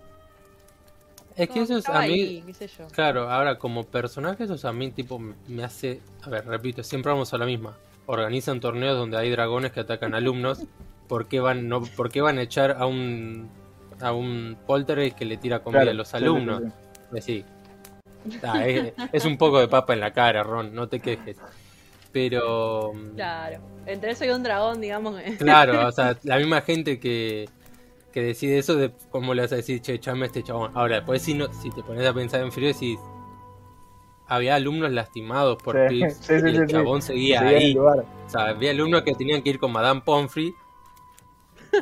Es 1.37 1.49
que 1.49 1.63
eso 1.63 1.79
es 1.79 1.89
a 1.89 2.01
mí, 2.03 2.13
ahí, 2.13 2.43
qué 2.45 2.53
sé 2.53 2.67
yo. 2.67 2.87
Claro, 2.89 3.31
ahora 3.31 3.57
como 3.59 3.85
personaje 3.85 4.45
eso 4.45 4.69
a 4.69 4.73
mí 4.73 4.91
tipo 4.91 5.19
me 5.19 5.35
me 5.49 5.63
hace, 5.65 6.01
a 6.23 6.29
ver, 6.29 6.45
repito, 6.47 6.83
siempre 6.83 7.13
vamos 7.13 7.33
a 7.33 7.39
la 7.39 7.47
misma. 7.47 7.77
Organizan 8.07 8.61
torneos 8.61 8.97
donde 8.99 9.17
hay 9.17 9.31
dragones 9.31 9.71
que 9.73 9.81
atacan 9.81 10.15
alumnos. 10.15 10.67
¿Por 11.09 11.27
qué 11.29 11.39
van 11.41 11.69
no 11.69 11.83
por 11.83 12.11
qué 12.11 12.21
van 12.21 12.39
a 12.39 12.43
echar 12.43 12.73
a 12.73 12.87
un 12.87 13.49
a 14.03 14.13
un 14.13 14.57
poltergeist 14.67 15.17
que 15.19 15.25
le 15.25 15.37
tira 15.37 15.61
comida 15.61 15.81
Claro, 15.83 15.91
a 15.93 15.95
los 15.95 16.15
alumnos? 16.15 16.63
sí, 17.15 17.21
sí. 17.21 17.45
Decís, 18.25 18.41
"Ah, 18.43 18.67
es, 18.67 18.93
es 19.13 19.25
un 19.25 19.37
poco 19.39 19.59
de 19.61 19.69
papa 19.69 19.93
en 19.95 20.01
la 20.01 20.13
cara, 20.13 20.43
Ron, 20.43 20.75
no 20.75 20.89
te 20.89 21.01
quejes. 21.01 21.37
Pero 22.13 22.93
Claro. 23.15 23.59
Entre 23.87 24.11
eso 24.13 24.25
y 24.25 24.31
un 24.31 24.43
dragón, 24.43 24.81
digamos. 24.81 25.19
que- 25.21 25.37
claro, 25.37 25.87
o 25.87 25.93
sea, 25.93 26.17
la 26.25 26.37
misma 26.39 26.61
gente 26.63 26.99
que 27.01 27.49
que 28.13 28.23
decide 28.23 28.59
eso 28.59 28.75
de 28.75 28.91
cómo 29.11 29.35
le 29.35 29.43
vas 29.43 29.53
a 29.53 29.57
decir, 29.57 29.81
che, 29.83 29.95
echame 29.95 30.25
a 30.25 30.27
este 30.27 30.43
chabón. 30.43 30.73
Ahora, 30.75 30.97
después 30.97 31.23
si, 31.23 31.33
no, 31.35 31.47
si 31.53 31.71
te 31.71 31.81
pones 31.85 32.05
a 32.05 32.13
pensar 32.13 32.41
en 32.43 32.51
frío, 32.51 32.67
decís, 32.67 32.99
había 34.27 34.57
alumnos 34.57 34.91
lastimados 34.93 35.63
por 35.63 35.77
Sí, 35.89 36.01
Pips 36.01 36.15
sí, 36.17 36.41
sí, 36.41 36.47
y 36.47 36.57
el 36.57 36.67
sí, 36.67 36.73
chabón 36.73 37.03
sí. 37.03 37.07
seguía 37.09 37.41
ahí. 37.47 37.77
O 37.79 38.05
sea, 38.27 38.47
había 38.49 38.73
alumnos 38.73 39.03
que 39.03 39.13
tenían 39.15 39.43
que 39.43 39.51
ir 39.51 39.59
con 39.61 39.71
Madame 39.73 40.01
Pomfrey 40.05 40.53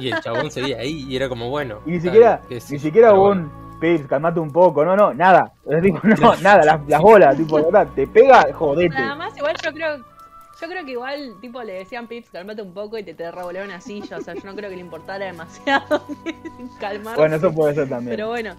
y 0.01 0.11
el 0.11 0.21
chabón 0.21 0.51
seguía 0.51 0.79
ahí 0.79 1.07
y 1.09 1.17
era 1.17 1.29
como, 1.29 1.51
bueno. 1.51 1.81
Y 1.87 1.93
ni 1.93 2.01
siquiera, 2.01 2.41
ni 2.49 2.79
siquiera 2.79 3.15
hubo 3.15 3.31
un 3.31 3.51
Pips, 3.81 4.09
calmate 4.09 4.41
un 4.41 4.51
poco, 4.51 4.85
no, 4.85 4.97
no, 4.97 5.15
nada. 5.15 5.53
Tipo, 5.83 6.01
no, 6.03 6.35
nada, 6.37 6.65
las, 6.65 6.89
las 6.89 7.01
bolas, 7.01 7.37
tipo, 7.37 7.57
verdad, 7.65 7.89
te 7.95 8.07
pega, 8.07 8.53
jodete. 8.53 8.95
Nada 8.95 9.15
más, 9.15 9.37
igual 9.37 9.55
yo 9.63 9.73
creo, 9.73 9.99
yo 9.99 10.69
creo 10.69 10.85
que 10.85 10.91
igual, 10.91 11.35
tipo, 11.41 11.63
le 11.63 11.75
decían 11.75 12.09
Pips, 12.09 12.31
calmate 12.31 12.61
un 12.63 12.75
poco 12.75 12.99
y 12.99 13.05
te, 13.05 13.15
te 13.15 13.31
revolea 13.31 13.65
una 13.65 13.81
silla. 13.81 14.17
O 14.17 14.21
sea, 14.21 14.35
yo 14.35 14.43
no 14.45 14.55
creo 14.57 14.69
que 14.69 14.77
le 14.77 14.83
importara 14.83 15.27
demasiado 15.27 16.03
calmarse. 16.81 17.21
Bueno, 17.21 17.37
eso 17.37 17.53
puede 17.53 17.75
ser 17.75 17.89
también. 17.89 18.17
Pero 18.17 18.29
bueno, 18.29 18.55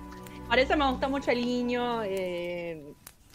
para 0.48 0.62
eso 0.62 0.78
me 0.78 0.90
gusta 0.90 1.10
mucho 1.10 1.32
el 1.32 1.42
niño 1.42 2.02
eh, 2.06 2.82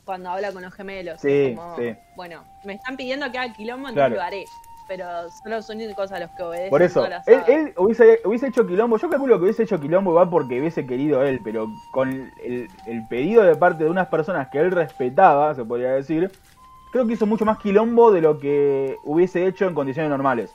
cuando 0.07 0.31
habla 0.31 0.53
con 0.53 0.63
los 0.63 0.73
gemelos. 0.73 1.21
Sí, 1.21 1.53
Como, 1.55 1.77
sí. 1.77 1.95
Bueno, 2.17 2.45
me 2.65 2.75
están 2.75 2.97
pidiendo 2.97 3.31
que 3.31 3.39
haga 3.39 3.53
quilombo, 3.53 3.89
entonces 3.89 4.09
Claro. 4.09 4.15
lo 4.17 4.23
haré. 4.23 4.45
Pero 4.87 5.31
solo 5.31 5.63
son 5.63 5.79
cosas 5.95 6.13
a 6.13 6.21
los 6.21 6.31
que 6.33 6.43
obedecen. 6.43 6.71
Por 6.71 6.83
eso, 6.83 7.07
él, 7.27 7.41
él 7.49 7.75
hubiese, 7.77 8.21
hubiese 8.25 8.49
hecho 8.49 8.67
quilombo, 8.67 8.99
yo 8.99 9.09
calculo 9.09 9.39
que 9.39 9.45
hubiese 9.45 9.63
hecho 9.63 9.81
quilombo 9.81 10.11
igual 10.11 10.29
porque 10.31 10.61
hubiese 10.61 10.87
querido 10.87 11.23
él, 11.23 11.41
pero 11.43 11.67
con 11.93 12.31
el, 12.43 12.69
el 12.87 13.07
pedido 13.09 13.43
de 13.43 13.57
parte 13.57 13.85
de 13.85 13.91
unas 13.91 14.09
personas 14.09 14.49
que 14.49 14.59
él 14.59 14.71
respetaba, 14.71 15.55
se 15.55 15.65
podría 15.65 15.93
decir, 15.93 16.31
creo 16.93 17.07
que 17.07 17.15
hizo 17.15 17.27
mucho 17.27 17.45
más 17.45 17.59
quilombo 17.59 18.11
de 18.13 18.21
lo 18.21 18.39
que 18.39 18.97
hubiese 19.05 19.47
hecho 19.47 19.67
en 19.67 19.75
condiciones 19.75 20.11
normales. 20.11 20.51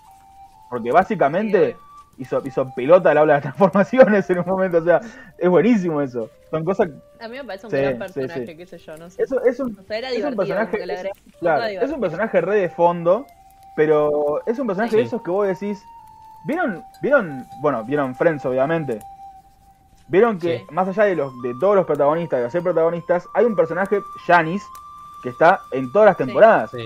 Porque 0.70 0.92
básicamente 0.92 1.76
Sí, 1.76 1.76
hizo, 2.18 2.42
hizo 2.46 2.70
pelota 2.72 3.12
al 3.12 3.18
habla 3.18 3.36
de 3.36 3.42
transformaciones 3.44 4.30
en 4.30 4.40
un 4.40 4.46
momento, 4.46 4.78
o 4.80 4.84
sea, 4.84 5.02
es 5.38 5.50
buenísimo 5.50 6.02
eso. 6.02 6.30
Son 6.52 6.64
cosas... 6.64 6.90
A 7.20 7.28
mí 7.28 7.38
me 7.38 7.44
parece 7.44 7.68
un 7.68 7.72
Sí, 7.72 7.78
gran 7.78 7.98
personaje, 7.98 8.46
sí. 8.46 8.58
qué 8.58 8.66
sé 8.66 8.78
yo, 8.78 8.98
no 8.98 9.10
sé. 9.10 9.22
Eso, 9.24 9.44
es 9.44 9.60
un, 9.60 9.78
O 9.80 9.84
sea, 9.84 9.98
era 9.98 10.10
es 10.10 10.16
un 10.16 10.36
divertido. 10.36 10.38
personaje... 10.38 10.78
es- 10.84 11.08
claro, 11.40 11.64
es 11.86 11.92
un 11.92 12.02
personaje 12.02 12.42
re 12.42 12.56
de 12.56 12.70
fondo, 12.70 13.26
pero 13.80 14.42
es 14.46 14.60
un 14.60 14.68
personaje 14.68 14.98
de 14.98 15.04
esos 15.04 15.22
que 15.22 15.32
vos 15.32 15.48
decís... 15.48 15.82
¿Vieron, 16.46 16.84
vieron, 17.02 17.48
bueno, 17.62 17.84
vieron 17.86 18.14
Friends 18.14 18.46
obviamente? 18.46 19.00
Vieron 20.08 20.38
que 20.38 20.60
Sí. 20.60 20.66
más 20.72 20.88
allá 20.90 21.04
de 21.04 21.16
los 21.16 21.32
de 21.42 21.54
todos 21.62 21.76
los 21.78 21.86
protagonistas, 21.86 22.40
de 22.40 22.44
los 22.44 22.52
seis 22.52 22.64
protagonistas, 22.64 23.26
hay 23.34 23.46
un 23.46 23.56
personaje, 23.56 24.02
Janice, 24.28 24.66
que 25.24 25.30
está 25.30 25.60
en 25.72 25.90
todas 25.94 26.08
las 26.08 26.18
temporadas. 26.18 26.72
Sí. 26.72 26.84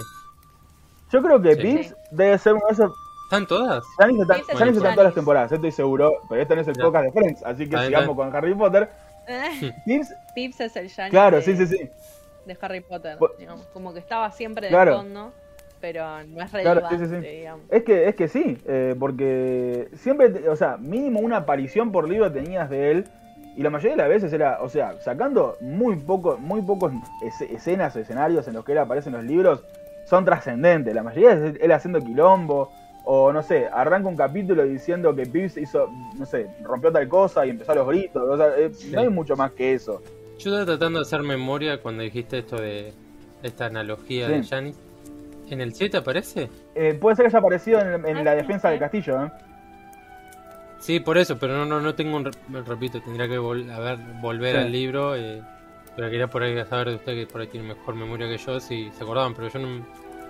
Yo 1.12 1.22
creo 1.24 1.42
que 1.42 1.56
Sí. 1.56 1.62
Pips 1.62 1.88
Sí. 1.88 1.94
debe 2.12 2.38
ser 2.38 2.54
uno 2.54 2.66
de 2.68 2.74
esos... 2.74 2.92
¿Están 3.26 3.48
todas? 3.48 3.84
Janice 3.98 4.22
está, 4.22 4.34
Pips 4.36 4.48
Janice 4.48 4.62
en 4.70 4.74
todas 4.76 4.84
las 4.84 4.96
Janice. 4.98 5.16
temporadas, 5.16 5.52
estoy 5.52 5.72
seguro, 5.72 6.12
pero 6.30 6.42
este 6.44 6.56
no 6.56 6.62
es 6.62 6.68
el 6.68 6.76
Ya. 6.76 6.84
podcast 6.84 7.06
de 7.06 7.12
Friends, 7.12 7.44
así 7.44 7.68
que 7.70 7.78
sigamos 7.86 8.16
con 8.16 8.36
Harry 8.36 8.54
Potter. 8.54 8.90
Eh, 9.28 9.72
Pips, 9.86 10.14
Pips 10.36 10.60
es 10.62 10.76
el 10.76 10.90
Janis 10.92 11.10
claro, 11.12 11.38
de, 11.38 11.42
sí, 11.44 11.58
sí, 11.58 11.66
sí. 11.66 11.90
de 12.46 12.58
Harry 12.62 12.82
Potter, 12.82 13.18
Po- 13.18 13.32
digamos. 13.40 13.66
Como 13.68 13.94
que 13.94 14.00
estaba 14.00 14.30
siempre 14.32 14.68
de 14.68 14.70
Claro. 14.70 14.98
fondo, 14.98 15.32
pero 15.84 16.24
no 16.24 16.42
es 16.42 16.50
relevante, 16.54 16.98
sí, 16.98 17.06
sí, 17.08 17.16
sí. 17.22 17.28
digamos. 17.40 17.66
Es 17.70 17.84
que, 17.84 18.08
es 18.08 18.16
que 18.16 18.30
sí, 18.30 18.58
eh, 18.66 18.96
porque 18.98 19.90
siempre, 19.96 20.48
o 20.48 20.56
sea, 20.56 20.78
mínimo 20.78 21.20
una 21.20 21.36
aparición 21.36 21.92
por 21.92 22.08
libro 22.08 22.32
tenías 22.32 22.70
de 22.70 22.92
él. 22.92 23.04
Y 23.58 23.64
la 23.64 23.70
mayoría 23.70 23.92
de 23.92 23.98
las 23.98 24.08
veces 24.08 24.32
era, 24.32 24.60
o 24.62 24.70
sea, 24.70 24.94
sacando 25.02 25.58
muy 25.60 25.98
poco, 25.98 26.38
muy 26.38 26.62
pocos 26.62 26.94
es- 27.22 27.42
escenas 27.52 27.94
o 27.98 28.00
escenarios 28.00 28.48
en 28.48 28.54
los 28.54 28.64
que 28.64 28.72
él 28.72 28.78
aparece 28.78 29.10
en 29.10 29.16
los 29.16 29.26
libros, 29.26 29.62
son 30.06 30.24
trascendentes. 30.24 30.96
La 30.96 31.04
mayoría 31.04 31.34
es 31.34 31.56
él 31.60 31.72
haciendo 31.74 32.00
quilombo, 32.00 32.72
o 33.04 33.34
no 33.34 33.44
sé, 33.44 33.68
arranca 33.68 34.08
un 34.08 34.16
capítulo 34.16 34.64
diciendo 34.64 35.14
que 35.14 35.26
Pips 35.26 35.58
hizo, 35.58 35.90
no 36.18 36.26
sé, 36.26 36.48
rompió 36.64 36.94
tal 36.94 37.10
cosa 37.10 37.46
y 37.46 37.50
empezó 37.50 37.74
a 37.74 37.76
los 37.76 37.88
gritos. 37.90 38.24
O 38.24 38.38
sea, 38.38 38.58
eh, 38.58 38.72
no 38.94 39.02
hay 39.02 39.10
mucho 39.10 39.36
más 39.36 39.52
que 39.52 39.74
eso. 39.74 40.02
Yo 40.40 40.50
estaba 40.50 40.66
tratando 40.66 41.00
de 41.00 41.04
hacer 41.04 41.22
memoria 41.24 41.82
cuando 41.82 42.04
dijiste 42.04 42.38
esto 42.40 42.56
de 42.56 42.94
esta 43.44 43.66
analogía 43.66 44.28
Sí. 44.28 44.32
de 44.34 44.44
Janis. 44.44 44.80
¿En 45.50 45.62
el 45.62 45.74
7 45.74 45.98
aparece? 45.98 46.50
Eh, 46.76 46.94
puede 46.96 47.16
ser 47.16 47.26
que 47.26 47.30
haya 47.30 47.40
aparecido 47.40 47.80
en, 47.82 48.06
en 48.06 48.24
la 48.26 48.36
defensa 48.36 48.70
del 48.70 48.80
castillo, 48.80 49.26
¿eh? 49.26 49.32
Sí, 50.80 51.00
por 51.00 51.18
eso, 51.18 51.38
pero 51.38 51.54
no, 51.58 51.66
no, 51.66 51.80
no 51.80 51.96
tengo 51.96 52.18
un... 52.18 52.26
re- 52.26 52.32
Repito, 52.66 53.02
tendría 53.02 53.28
que 53.28 53.40
vol- 53.40 53.72
a 53.72 53.80
ver, 53.80 53.98
volver 54.22 54.56
Sí. 54.56 54.62
al 54.62 54.72
libro. 54.72 55.16
eh, 55.16 55.42
pero 55.96 56.10
quería 56.10 56.28
por 56.28 56.42
ahí 56.44 56.56
saber 56.66 56.90
de 56.90 56.96
usted 56.96 57.14
que 57.14 57.28
por 57.28 57.40
ahí 57.42 57.48
tiene 57.48 57.68
mejor 57.68 57.94
memoria 57.96 58.28
que 58.28 58.38
yo, 58.38 58.60
si 58.60 58.90
se 58.92 59.04
acordaban, 59.04 59.34
pero 59.36 59.48
yo 59.50 59.60
no... 59.60 59.86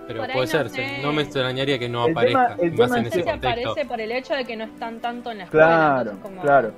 Pero 0.06 0.20
Por 0.20 0.32
puede 0.32 0.46
no 0.46 0.52
ser, 0.52 0.68
sé. 0.68 0.98
no 1.02 1.12
me 1.14 1.22
extrañaría 1.22 1.78
que 1.78 1.88
no 1.88 2.06
El 2.06 2.14
tema- 2.14 2.20
aparezca, 2.44 2.62
el 2.62 2.70
más 2.72 2.76
tema 2.90 2.98
en 2.98 3.06
es 3.06 3.12
ese 3.12 3.18
si 3.22 3.30
contexto. 3.30 3.48
aparece 3.70 3.88
por 3.88 4.00
el 4.02 4.12
hecho 4.12 4.34
de 4.34 4.44
que 4.44 4.56
no 4.56 4.64
están 4.64 5.00
tanto 5.00 5.30
en 5.30 5.38
la 5.38 5.44
escuela. 5.44 5.66
Claro, 5.66 6.18
como 6.22 6.42
claro. 6.42 6.72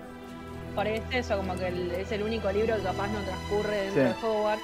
Parece 0.77 1.19
eso, 1.19 1.37
como 1.37 1.57
que 1.57 1.67
el- 1.67 1.91
es 1.91 2.13
el 2.13 2.23
único 2.23 2.53
libro 2.53 2.77
que 2.77 2.83
capaz 2.83 3.09
no 3.09 3.19
transcurre 3.25 3.77
dentro 3.77 4.03
Sí. 4.03 4.09
de 4.09 4.27
Hogwarts. 4.29 4.63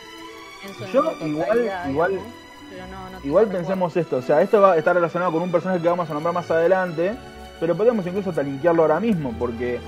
En 0.65 0.75
su 0.75 0.85
Yo 0.93 1.13
igual- 1.27 1.59
igual- 1.91 2.11
digamos, 2.13 2.33
pero 2.73 2.87
no- 2.87 3.05
no 3.05 3.09
tengo 3.19 3.27
Igual 3.27 3.47
pensemos 3.49 3.97
esto, 3.97 4.17
o 4.17 4.23
sea, 4.23 4.43
esto 4.43 4.61
va 4.61 4.73
a 4.73 4.77
estar 4.79 4.95
relacionado 4.95 5.33
con 5.33 5.43
un 5.43 5.51
personaje 5.53 5.81
que 5.81 5.89
vamos 5.89 6.09
a 6.11 6.15
nombrar 6.15 6.35
más 6.35 6.51
adelante, 6.51 7.13
pero 7.61 7.77
podemos 7.77 8.07
incluso 8.07 8.31
hasta 8.31 8.43
linkearlo 8.43 8.83
ahora 8.83 9.01
mismo, 9.01 9.35
porque 9.39 9.79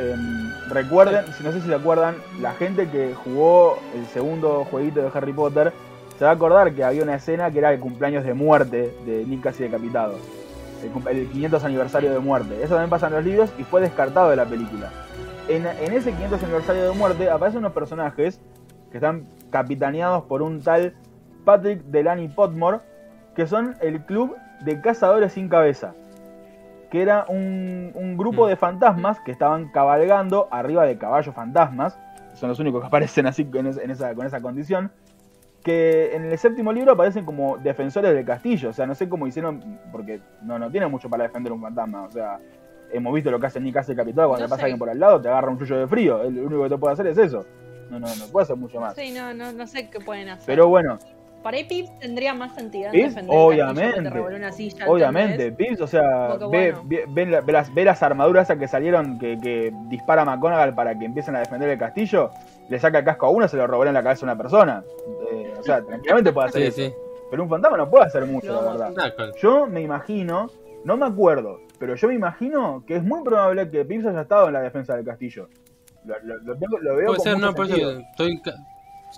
em, 0.00 0.52
recuerden, 0.68 1.24
si 1.36 1.42
no 1.42 1.50
sé 1.52 1.60
si 1.60 1.66
se 1.66 1.74
acuerdan, 1.74 2.16
la 2.40 2.52
gente 2.52 2.88
que 2.88 3.14
jugó 3.14 3.78
el 3.96 4.06
segundo 4.06 4.64
jueguito 4.70 5.00
de 5.00 5.10
Harry 5.12 5.32
Potter 5.32 5.72
se 6.16 6.24
va 6.24 6.30
a 6.30 6.34
acordar 6.34 6.72
que 6.72 6.84
había 6.84 7.02
una 7.02 7.16
escena 7.16 7.50
que 7.50 7.58
era 7.58 7.72
el 7.72 7.80
cumpleaños 7.80 8.24
de 8.24 8.32
muerte 8.34 8.94
de 9.04 9.24
Nick 9.24 9.42
casi 9.42 9.64
decapitado. 9.64 10.14
El, 11.10 11.16
el 11.18 11.26
500 11.28 11.64
aniversario 11.64 12.12
de 12.12 12.18
muerte. 12.20 12.56
Eso 12.62 12.74
también 12.74 12.90
pasa 12.90 13.08
en 13.08 13.14
los 13.14 13.24
libros 13.24 13.50
y 13.58 13.64
fue 13.64 13.80
descartado 13.80 14.30
de 14.30 14.36
la 14.36 14.44
película. 14.44 14.92
En, 15.48 15.66
en 15.66 15.92
ese 15.92 16.12
500 16.12 16.42
aniversario 16.44 16.84
de 16.84 16.90
muerte 16.96 17.28
aparecen 17.28 17.58
unos 17.58 17.72
personajes 17.72 18.40
que 18.92 18.98
están 18.98 19.24
capitaneados 19.50 20.24
por 20.24 20.42
un 20.42 20.62
tal 20.62 20.94
Patrick 21.48 21.80
Delaney 21.84 22.28
Potmore, 22.28 22.80
que 23.34 23.46
son 23.46 23.74
el 23.80 24.02
club 24.04 24.36
de 24.60 24.82
cazadores 24.82 25.32
sin 25.32 25.48
cabeza, 25.48 25.94
que 26.90 27.00
era 27.00 27.24
un, 27.26 27.90
un 27.94 28.18
grupo 28.18 28.44
Mm. 28.44 28.48
de 28.50 28.56
fantasmas 28.56 29.18
que 29.20 29.32
estaban 29.32 29.70
cabalgando 29.72 30.46
arriba 30.50 30.84
de 30.84 30.98
caballos 30.98 31.34
fantasmas, 31.34 31.98
son 32.34 32.50
los 32.50 32.58
únicos 32.58 32.82
que 32.82 32.86
aparecen 32.92 33.26
así 33.26 33.48
en 33.54 33.66
es- 33.66 33.78
en 33.78 33.90
esa, 33.90 34.14
con 34.14 34.26
esa 34.26 34.42
condición, 34.42 34.90
que 35.64 36.14
en 36.14 36.26
el 36.26 36.36
séptimo 36.36 36.70
libro 36.70 36.92
aparecen 36.92 37.24
como 37.24 37.56
defensores 37.56 38.12
del 38.14 38.26
castillo, 38.26 38.68
o 38.68 38.72
sea, 38.74 38.86
no 38.86 38.94
sé 38.94 39.08
cómo 39.08 39.26
hicieron, 39.26 39.78
porque 39.90 40.20
no, 40.42 40.58
no 40.58 40.70
tienen 40.70 40.90
mucho 40.90 41.08
para 41.08 41.22
defender 41.24 41.50
un 41.52 41.62
fantasma, 41.62 42.02
o 42.02 42.10
sea, 42.10 42.38
hemos 42.92 43.14
visto 43.14 43.30
lo 43.30 43.40
que 43.40 43.46
hace 43.46 43.58
Nick 43.58 43.76
hace 43.78 43.92
el 43.92 43.96
capitán 43.98 44.26
cuando 44.28 44.40
No 44.40 44.44
le 44.46 44.50
pasa 44.50 44.62
alguien 44.64 44.78
por 44.78 44.90
al 44.90 45.00
lado, 45.00 45.18
te 45.20 45.28
agarra 45.28 45.48
un 45.50 45.58
chullo 45.58 45.78
de 45.78 45.86
frío, 45.86 46.18
lo 46.30 46.42
único 46.46 46.62
que 46.64 46.68
te 46.68 46.76
puede 46.78 46.92
hacer 46.92 47.06
es 47.06 47.16
eso, 47.18 47.46
no, 47.90 47.98
no, 47.98 48.06
no 48.06 48.26
puede 48.30 48.44
hacer 48.44 48.56
mucho 48.56 48.78
más. 48.80 48.94
Sí, 48.94 49.12
no, 49.16 49.32
no, 49.32 49.50
no 49.52 49.66
sé 49.66 49.88
qué 49.90 49.98
pueden 49.98 50.28
hacer. 50.28 50.44
Pero 50.46 50.68
bueno, 50.68 50.98
Para 51.42 51.56
ahí 51.56 51.64
Pips 51.64 51.98
tendría 52.00 52.34
más 52.34 52.54
sentido 52.54 52.90
obviamente. 53.28 54.10
una 54.20 54.52
silla. 54.52 54.88
Obviamente. 54.88 55.52
Pips, 55.52 55.80
o 55.80 55.86
sea, 55.86 56.36
ve, 56.36 56.72
bueno. 56.72 56.82
ve- 56.84 57.04
ve 57.08 57.26
la- 57.26 57.40
ve 57.40 57.52
las, 57.52 57.72
ve 57.74 57.84
las 57.84 58.02
armaduras 58.02 58.44
esas 58.48 58.58
que 58.58 58.68
salieron 58.68 59.18
que, 59.18 59.38
que 59.38 59.72
dispara 59.88 60.24
McGonagall 60.24 60.74
para 60.74 60.98
que 60.98 61.04
empiecen 61.04 61.36
a 61.36 61.40
defender 61.40 61.68
el 61.70 61.78
castillo, 61.78 62.30
le 62.68 62.78
saca 62.80 62.98
el 62.98 63.04
casco 63.04 63.26
a 63.26 63.30
uno, 63.30 63.46
se 63.48 63.56
lo 63.56 63.66
robó 63.66 63.84
en 63.86 63.94
la 63.94 64.02
cabeza 64.02 64.26
a 64.26 64.32
una 64.32 64.36
persona. 64.36 64.82
Eh, 65.32 65.54
o 65.58 65.62
sea, 65.62 65.80
tranquilamente 65.82 66.32
puede 66.32 66.48
hacer 66.48 66.72
Sí, 66.72 66.82
eso. 66.82 66.94
sí. 66.94 67.00
Pero 67.30 67.42
un 67.44 67.48
fantasma 67.48 67.76
no 67.76 67.88
puede 67.90 68.04
hacer 68.06 68.24
mucho, 68.26 68.52
la 68.52 68.58
a 68.70 68.90
verdad. 68.90 69.32
Yo 69.40 69.66
me 69.66 69.80
imagino, 69.82 70.50
no 70.84 70.96
me 70.96 71.06
acuerdo, 71.06 71.60
pero 71.78 71.94
yo 71.94 72.08
me 72.08 72.14
imagino 72.14 72.82
que 72.86 72.96
es 72.96 73.02
muy 73.04 73.22
probable 73.22 73.70
que 73.70 73.84
Pips 73.84 74.06
haya 74.06 74.22
estado 74.22 74.48
en 74.48 74.54
la 74.54 74.60
defensa 74.62 74.96
del 74.96 75.04
castillo. 75.04 75.48
Lo, 76.04 76.18
lo- 76.22 76.38
lo 76.42 76.56
tengo- 76.56 76.78
lo 76.78 76.96
veo 76.96 77.06
Puede 77.08 77.16
con 77.18 77.24
ser, 77.24 77.38
no, 77.38 77.54
por 77.54 77.66
eso 77.66 77.90
estoy... 78.00 78.40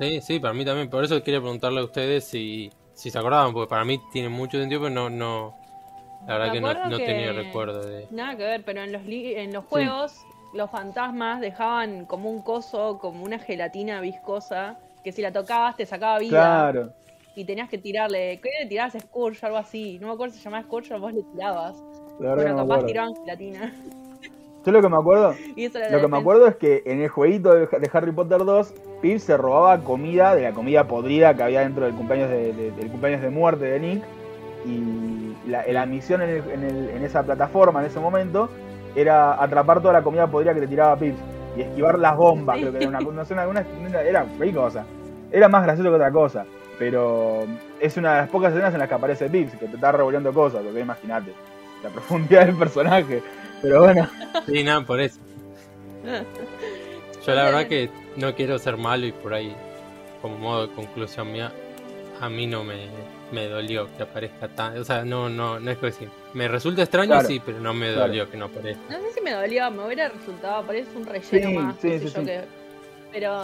Sí, 0.01 0.21
sí, 0.23 0.41
para 0.41 0.55
mí 0.55 0.65
también. 0.65 0.89
Por 0.91 1.05
eso 1.05 1.23
quería 1.23 1.41
preguntarle 1.41 1.81
a 1.81 1.85
ustedes 1.85 2.25
si, 2.25 2.71
si 2.95 3.11
se 3.11 3.19
acordaban, 3.19 3.53
porque 3.53 3.69
para 3.69 3.85
mí 3.85 4.01
tiene 4.13 4.29
mucho 4.29 4.59
sentido, 4.59 4.81
pero 4.83 4.95
no... 4.95 5.11
no 5.11 5.55
la 6.27 6.39
verdad 6.39 6.53
que 6.53 6.61
no, 6.61 6.69
acuerdo 6.69 6.91
no 6.91 6.97
que- 6.99 7.07
tenía 7.07 7.33
recuerdo 7.33 7.87
de... 7.87 8.07
Nada 8.11 8.37
que 8.37 8.43
ver, 8.45 8.63
pero 8.65 8.83
en 8.83 8.93
los, 8.93 9.05
li- 9.05 9.35
en 9.37 9.53
los 9.53 9.65
juegos 9.67 10.15
los 10.55 10.71
fantasmas 10.71 11.41
dejaban 11.41 12.05
como 12.07 12.31
un 12.31 12.43
coso, 12.43 12.99
como 12.99 13.25
una 13.25 13.39
gelatina 13.39 14.01
viscosa, 14.01 14.79
que 15.05 15.13
si 15.13 15.23
la 15.23 15.33
tocabas 15.33 15.77
te 15.77 15.87
sacaba 15.87 16.19
vida. 16.19 16.31
Claro. 16.73 16.93
Y 17.37 17.45
tenías 17.45 17.69
que 17.71 17.79
tirarle, 17.79 18.41
¿qué 18.43 18.51
le 18.63 18.67
tirabas? 18.69 18.95
Scourge 19.01 19.39
o 19.43 19.47
algo 19.47 19.59
así. 19.59 19.99
No 20.01 20.09
me 20.09 20.15
acuerdo 20.15 20.33
si 20.35 20.41
se 20.41 20.45
llamaba 20.45 20.65
Scourge 20.65 20.93
o 20.95 21.01
vos 21.01 21.13
le 21.15 21.23
tirabas. 21.23 21.77
La 22.19 22.35
verdad 22.35 22.45
Pero 22.45 22.57
capaz 22.57 22.87
tiraban 22.87 23.15
gelatina. 23.15 23.75
Yo 24.65 24.73
lo 24.73 24.83
que 24.83 24.89
me 24.91 24.97
acuerdo 24.97 25.35
Lo 25.91 26.01
que 26.01 26.09
me 26.09 26.17
acuerdo 26.21 26.47
es 26.47 26.57
que 26.57 26.83
en 26.85 27.01
el 27.01 27.09
jueguito 27.09 27.55
de, 27.55 27.67
Harry 27.93 28.13
Potter 28.13 28.45
2, 28.45 28.75
Pips 29.01 29.23
se 29.25 29.37
robaba 29.37 29.79
comida 29.83 30.35
de 30.35 30.43
la 30.43 30.53
comida 30.53 30.85
podrida 30.87 31.35
que 31.35 31.43
había 31.43 31.61
dentro 31.61 31.85
del 31.87 31.95
cumpleaños 31.95 32.29
de, 32.31 32.53
de- 32.53 32.71
del 32.73 32.91
cumpleaños 32.91 33.23
de 33.23 33.31
muerte 33.31 33.65
de 33.65 33.81
Nick. 33.81 34.03
Y 34.67 35.35
la, 35.49 35.65
la 35.67 35.87
misión 35.87 36.21
en, 36.23 36.29
el- 36.31 36.51
en 36.51 36.65
el- 36.65 36.91
en 36.91 37.05
esa 37.05 37.23
plataforma 37.23 37.81
en 37.81 37.87
ese 37.87 37.99
momento 38.01 38.51
era 38.95 39.43
atrapar 39.43 39.81
toda 39.81 39.95
la 39.95 40.03
comida 40.03 40.27
podrida 40.27 40.53
que 40.53 40.61
le 40.61 40.67
tiraba 40.67 40.97
Pips 40.97 41.19
y 41.57 41.63
esquivar 41.63 41.99
las 41.99 42.17
bombas. 42.17 42.57
Sí. 42.57 42.63
Creo 42.63 42.73
que 42.73 42.79
era 42.85 42.89
una, 42.99 43.17
no 43.17 43.25
sé, 43.25 43.33
una- 43.35 43.47
una- 43.49 44.03
era 44.03 44.27
cosa. 44.55 44.85
Era 45.33 45.49
más 45.49 45.63
gracioso 45.63 45.89
que 45.91 45.95
otra 45.97 46.11
cosa. 46.13 46.45
Pero 46.79 47.45
es 47.79 47.97
una 47.97 48.13
de 48.15 48.21
las 48.23 48.31
pocas 48.31 48.53
escenas 48.53 48.73
en 48.75 48.81
las 48.81 48.89
que 48.89 48.95
aparece 48.95 49.29
Pips, 49.31 49.55
que 49.57 49.67
te 49.67 49.75
está 49.77 49.93
revolviendo 49.93 50.33
cosas, 50.33 50.63
porque 50.63 50.81
imagínate 50.81 51.33
la 51.83 51.89
profundidad 51.91 52.47
del 52.47 52.57
personaje. 52.57 53.23
Pero 53.63 53.81
bueno. 53.85 54.09
Sí, 54.47 54.63
nada, 54.65 54.81
por 54.83 55.01
eso. 55.01 55.19
Yo 57.27 57.35
la 57.35 57.45
verdad 57.45 57.67
que 57.67 57.91
no 58.17 58.35
quiero 58.35 58.59
ser 58.59 58.77
malo 58.77 59.07
y 59.07 59.13
por 59.13 59.35
ahí, 59.35 59.55
como 60.23 60.39
modo 60.39 60.67
de 60.67 60.75
conclusión 60.75 61.31
mía, 61.31 61.53
a 62.21 62.29
mí 62.29 62.47
no 62.47 62.65
me, 62.65 62.89
me 63.33 63.47
dolió 63.47 63.89
que 63.97 64.03
aparezca 64.03 64.49
tan... 64.49 64.79
O 64.79 64.85
sea, 64.85 65.05
no, 65.05 65.29
no, 65.29 65.61
no 65.61 65.71
es 65.71 65.79
que 65.79 65.87
decir. 65.87 66.09
Me 66.35 66.49
resulta 66.49 66.83
extraño, 66.83 67.13
Claro, 67.13 67.29
sí, 67.29 67.41
pero 67.45 67.61
no 67.61 67.75
me 67.75 67.87
claro. 67.93 68.09
dolió 68.09 68.31
que 68.31 68.37
no 68.37 68.47
aparezca. 68.47 68.83
No 68.91 68.99
sé 69.01 69.13
si 69.15 69.21
me 69.21 69.33
dolió, 69.33 69.71
me 69.71 69.85
hubiera 69.87 70.09
resultado, 70.09 70.65
parece 70.67 70.97
un 70.97 71.07
relleno 71.07 71.49
Sí, 71.49 71.55
más. 71.57 71.77
sí, 71.81 71.91
sí, 71.93 71.99
sé 71.99 72.05
yo 72.15 72.21
sí. 72.21 72.27
que- 72.27 72.45
Pero 73.13 73.43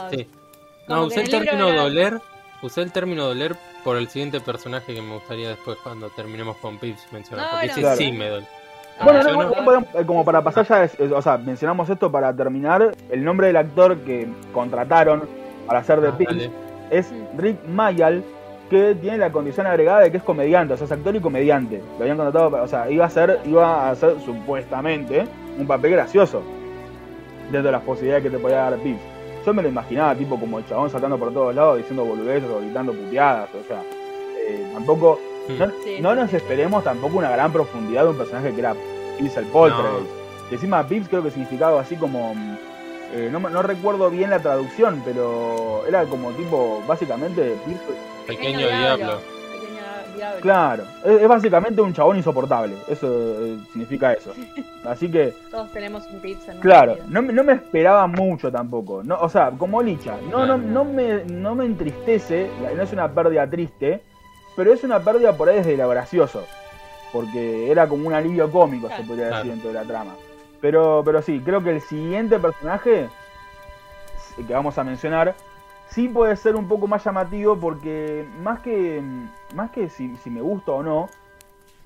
No, 0.88 1.04
usé 1.06 1.16
el 1.20 1.24
el 1.26 1.30
término 1.30 1.68
era- 1.68 1.82
doler, 1.82 2.20
usé 2.62 2.82
el 2.82 2.92
término 2.92 3.24
doler 3.24 3.56
por 3.84 3.96
el 3.96 4.08
siguiente 4.08 4.40
personaje 4.40 4.94
que 4.94 5.02
me 5.02 5.14
gustaría 5.14 5.48
después 5.50 5.76
cuando 5.82 6.08
terminemos 6.10 6.56
con 6.58 6.78
Pips 6.78 7.12
mencionar, 7.12 7.46
No, 7.46 7.50
porque 7.52 7.66
bueno. 7.66 7.72
ese 7.72 7.80
Claro. 7.82 7.96
sí 7.96 8.12
me 8.12 8.28
dolió. 8.28 8.48
Bueno, 9.04 9.20
Ah, 9.20 9.28
no, 9.28 9.34
bueno, 9.34 9.52
podemos- 9.64 9.88
eh, 9.94 10.04
como 10.06 10.24
para 10.24 10.42
pasar 10.42 10.66
ya, 10.66 10.84
es- 10.84 10.98
es- 10.98 11.12
o 11.12 11.20
sea, 11.20 11.36
mencionamos 11.36 11.88
esto 11.90 12.10
para 12.10 12.32
terminar. 12.34 12.92
El 13.10 13.24
nombre 13.24 13.48
del 13.48 13.56
actor 13.56 13.96
que 13.98 14.26
contrataron 14.52 15.24
para 15.66 15.80
hacer 15.80 16.00
de 16.00 16.08
Ah, 16.08 16.14
dale. 16.18 16.50
es. 16.90 17.12
Rick 17.36 17.58
Mayall, 17.68 18.24
que 18.70 18.94
tiene 18.94 19.18
la 19.18 19.30
condición 19.30 19.66
agregada 19.66 20.00
de 20.00 20.10
que 20.10 20.16
es 20.16 20.22
comediante, 20.22 20.74
o 20.74 20.76
sea, 20.76 20.86
es 20.86 20.92
actor 20.92 21.14
y 21.14 21.20
comediante. 21.20 21.82
Lo 21.98 22.02
habían 22.02 22.16
contratado, 22.16 22.50
para- 22.50 22.62
o 22.62 22.68
sea, 22.68 22.90
iba 22.90 23.04
a 23.04 23.10
ser, 23.10 23.38
iba 23.44 23.86
a 23.86 23.90
hacer 23.90 24.16
supuestamente 24.24 25.24
un 25.58 25.66
papel 25.66 25.92
gracioso 25.92 26.42
dentro 27.44 27.64
de 27.64 27.72
las 27.72 27.82
posibilidades 27.82 28.24
que 28.24 28.30
te 28.30 28.38
podía 28.38 28.56
dar 28.70 28.76
Pips. 28.78 29.00
Yo 29.44 29.54
me 29.54 29.62
lo 29.62 29.68
imaginaba, 29.68 30.14
tipo 30.16 30.40
como 30.40 30.58
el 30.58 30.66
chabón 30.66 30.90
saltando 30.90 31.18
por 31.18 31.32
todos 31.32 31.54
lados, 31.54 31.76
diciendo 31.78 32.04
boludeces 32.04 32.50
o 32.50 32.58
gritando 32.60 32.92
puteadas, 32.92 33.48
o 33.54 33.62
sea, 33.68 33.82
eh, 34.48 34.70
tampoco. 34.74 35.20
No, 35.54 35.66
Sí, 35.84 35.98
no 36.00 36.10
sí, 36.12 36.16
nos 36.20 36.30
sí. 36.30 36.36
esperemos 36.36 36.84
tampoco 36.84 37.18
una 37.18 37.30
gran 37.30 37.52
profundidad 37.52 38.04
de 38.04 38.10
un 38.10 38.16
personaje 38.18 38.52
que 38.52 38.60
era 38.60 38.74
Pips 39.18 39.36
el 39.36 39.44
Poltergeist. 39.46 40.10
Que 40.48 40.54
encima 40.56 40.86
Pips 40.86 41.08
creo 41.08 41.22
que 41.22 41.30
significaba 41.30 41.68
algo 41.70 41.80
así 41.80 41.96
como. 41.96 42.34
mm, 42.34 42.56
eh, 43.14 43.28
no, 43.30 43.38
no 43.38 43.62
recuerdo 43.62 44.10
bien 44.10 44.30
la 44.30 44.40
traducción, 44.40 45.00
pero 45.04 45.84
era 45.86 46.04
como 46.04 46.32
tipo, 46.32 46.82
básicamente, 46.86 47.56
Pips. 47.64 47.80
Pequeño 48.26 48.58
diablo. 48.66 49.18
Pequeño 49.52 49.80
diablo. 50.16 50.40
Claro, 50.40 50.82
es, 51.04 51.22
es 51.22 51.28
básicamente 51.28 51.80
un 51.80 51.92
chabón 51.92 52.16
insoportable. 52.16 52.74
Eso 52.88 53.06
eh, 53.08 53.58
significa 53.72 54.12
eso. 54.12 54.32
Así 54.84 55.08
que, 55.10 55.32
Todos 55.50 55.70
tenemos 55.72 56.04
un 56.12 56.20
pizza 56.20 56.52
en 56.52 56.60
claro, 56.60 56.96
no, 57.08 57.22
me- 57.22 57.32
no 57.32 57.42
me 57.44 57.54
esperaba 57.54 58.06
mucho 58.06 58.50
tampoco. 58.52 59.02
No, 59.04 59.18
o 59.20 59.28
sea, 59.28 59.50
como 59.56 59.82
Licha, 59.82 60.16
no, 60.30 60.44
no, 60.46 60.56
no, 60.58 60.84
me, 60.84 61.24
no 61.24 61.54
me 61.56 61.64
entristece, 61.64 62.48
no 62.76 62.82
es 62.82 62.92
una 62.92 63.08
pérdida 63.12 63.48
triste, 63.48 64.00
pero 64.56 64.72
es 64.72 64.82
una 64.82 65.00
pérdida 65.00 65.36
por 65.36 65.48
ahí 65.48 65.56
desde 65.58 65.76
lo 65.76 65.88
gracioso. 65.88 66.44
Porque 67.12 67.70
era 67.70 67.86
como 67.88 68.08
un 68.08 68.14
alivio 68.14 68.50
cómico, 68.50 68.88
se 68.88 69.02
podría 69.04 69.26
decir, 69.26 69.42
Claro. 69.42 69.48
dentro 69.50 69.68
de 69.68 69.74
la 69.74 69.84
trama. 69.84 70.14
Pero, 70.60 71.02
pero 71.04 71.22
sí, 71.22 71.40
creo 71.44 71.62
que 71.62 71.70
el 71.70 71.80
siguiente 71.80 72.38
personaje 72.38 73.08
que 74.46 74.52
vamos 74.52 74.76
a 74.76 74.84
mencionar 74.84 75.34
sí 75.88 76.08
puede 76.08 76.36
ser 76.36 76.56
un 76.56 76.68
poco 76.68 76.86
más 76.86 77.04
llamativo 77.04 77.56
porque 77.58 78.26
más 78.42 78.60
que 78.60 79.00
más 79.54 79.70
que 79.70 79.88
si, 79.88 80.14
si 80.16 80.28
me 80.30 80.40
gusta 80.42 80.72
o 80.72 80.82
no, 80.82 81.08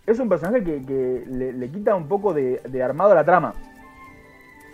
es 0.07 0.19
un 0.19 0.29
personaje 0.29 0.65
que, 0.65 0.85
que 0.85 1.25
le, 1.29 1.53
le 1.53 1.69
quita 1.71 1.95
un 1.95 2.09
poco 2.09 2.33
de, 2.33 2.61
de 2.65 2.83
armado 2.83 3.13
a 3.13 3.15
la 3.15 3.25
trama. 3.25 3.55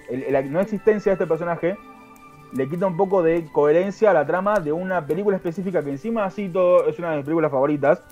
El- 0.08 0.32
la 0.32 0.40
no 0.42 0.60
existencia 0.60 1.10
de 1.10 1.14
este 1.14 1.26
personaje 1.26 1.76
le 2.56 2.68
quita 2.68 2.86
un 2.86 2.96
poco 2.96 3.22
de 3.22 3.44
coherencia 3.52 4.10
a 4.10 4.14
la 4.14 4.26
trama 4.26 4.58
de 4.60 4.72
una 4.72 5.04
película 5.06 5.36
específica 5.36 5.82
que 5.82 5.90
encima 5.90 6.24
así 6.24 6.48
todo 6.48 6.86
es 6.88 6.98
una 6.98 7.10
de 7.10 7.16
mis 7.18 7.24
películas 7.24 7.50
favoritas, 7.50 8.02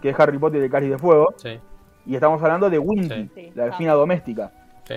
que 0.00 0.10
es 0.10 0.18
Harry 0.18 0.38
Potter 0.38 0.60
y 0.60 0.64
el 0.64 0.70
Cáliz 0.70 0.90
de 0.90 0.98
Fuego, 0.98 1.32
Sí, 1.36 1.58
y 2.06 2.14
estamos 2.14 2.42
hablando 2.42 2.68
de 2.68 2.78
Winky, 2.78 3.08
Sí. 3.08 3.30
Sí, 3.34 3.52
la 3.54 3.62
ah. 3.62 3.66
delfina 3.66 3.92
doméstica. 3.92 4.50
sí. 4.86 4.94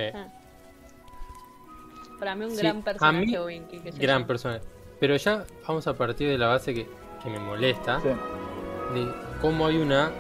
Para 2.20 2.34
mí 2.36 2.46
un 2.46 2.52
Sí, 2.52 2.58
gran 2.58 2.82
personaje 2.82 3.26
mí, 3.26 3.38
Winky. 3.38 3.80
que 3.80 3.92
Gran 3.92 4.16
llama. 4.20 4.28
persona. 4.28 4.62
Pero 5.00 5.16
ya 5.18 5.44
vamos 5.68 5.86
a 5.88 5.94
partir 5.94 6.30
de 6.30 6.38
la 6.38 6.48
base 6.48 6.74
que, 6.74 6.88
que 7.22 7.30
me 7.30 7.40
molesta. 7.40 8.00
Sí. 8.00 8.08
de 8.08 9.08
cómo 9.42 9.68
hay 9.68 9.78
una 9.78 10.12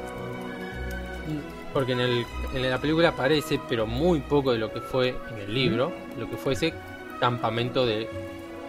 porque 1.74 1.93
en, 1.93 2.00
el, 2.02 2.26
en 2.54 2.69
la 2.69 2.78
película 2.80 3.10
aparece 3.10 3.60
pero 3.69 3.86
muy 3.88 4.19
poco 4.21 4.52
de 4.52 4.58
lo 4.60 4.71
que 4.71 4.80
fue 4.82 5.15
en 5.32 5.39
el 5.39 5.54
libro 5.54 5.91
lo 6.17 6.30
que 6.30 6.38
fue 6.38 6.54
ese 6.54 6.74
campamento 7.19 7.86
de 7.86 8.10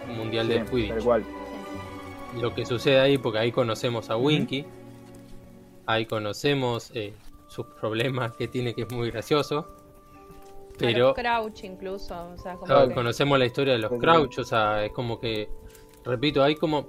mundial 0.07 0.47
de 0.47 0.59
Sí, 0.65 0.71
Quidditch 0.71 1.03
cual. 1.03 1.23
lo 2.41 2.53
que 2.53 2.65
sucede 2.65 2.99
ahí 2.99 3.17
porque 3.17 3.39
ahí 3.39 3.51
conocemos 3.51 4.09
a 4.09 4.17
Winky 4.17 4.65
ahí 5.85 6.05
conocemos 6.05 6.91
eh, 6.93 7.13
sus 7.47 7.65
problemas 7.79 8.33
que 8.35 8.47
tiene 8.47 8.73
que 8.73 8.81
es 8.83 8.91
muy 8.91 9.09
gracioso 9.11 9.59
A 9.59 10.77
pero 10.79 11.07
los 11.07 11.15
Crouch 11.15 11.63
incluso. 11.63 12.13
O 12.33 12.37
sea, 12.37 12.53
como 12.53 12.65
Claro, 12.67 12.89
que- 12.89 12.93
conocemos 12.93 13.39
la 13.39 13.45
historia 13.45 13.73
de 13.73 13.79
los 13.79 13.91
Sí. 13.91 13.97
Crouch, 13.97 14.37
o 14.39 14.43
sea, 14.43 14.85
es 14.85 14.91
como 14.91 15.19
que, 15.19 15.49
repito, 16.05 16.43
hay 16.43 16.55
como, 16.55 16.85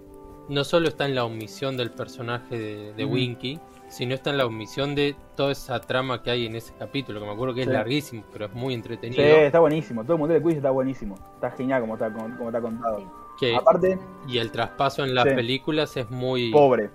no 0.50 0.62
solo 0.64 0.88
está 0.88 1.06
en 1.06 1.14
la 1.14 1.24
omisión 1.24 1.76
del 1.78 1.90
personaje 1.92 2.58
de, 2.58 2.92
de. 2.92 3.04
Winky, 3.06 3.58
sino 3.88 4.14
está 4.14 4.30
en 4.30 4.38
la 4.38 4.46
omisión 4.46 4.94
de 4.94 5.16
toda 5.36 5.52
esa 5.52 5.80
trama 5.80 6.22
que 6.22 6.30
hay 6.30 6.46
en 6.46 6.54
ese 6.56 6.72
capítulo, 6.78 7.20
que 7.20 7.26
me 7.26 7.32
acuerdo 7.32 7.54
que 7.54 7.62
es 7.62 7.66
Sí. 7.66 7.72
larguísimo, 7.72 8.22
pero 8.32 8.46
es 8.46 8.52
muy 8.54 8.72
Sí, 8.72 8.74
entretenido. 8.76 9.22
está 9.24 9.60
buenísimo. 9.60 10.02
Todo 10.04 10.14
el 10.14 10.18
mundo 10.20 10.34
de 10.34 10.40
Quidditch 10.40 10.56
está 10.58 10.70
buenísimo. 10.70 11.14
Está 11.34 11.50
genial 11.52 11.80
como 11.80 11.94
está, 11.94 12.12
como, 12.12 12.36
como 12.36 12.48
está 12.50 12.60
contado. 12.60 12.98
Sí. 12.98 13.04
que, 13.40 13.54
Aparte, 13.54 13.98
y 14.26 14.38
el 14.38 14.50
traspaso 14.50 15.04
en 15.04 15.14
las 15.14 15.24
Sí. 15.28 15.34
películas 15.34 15.96
es 15.96 16.10
muy... 16.10 16.50
pobre. 16.50 16.90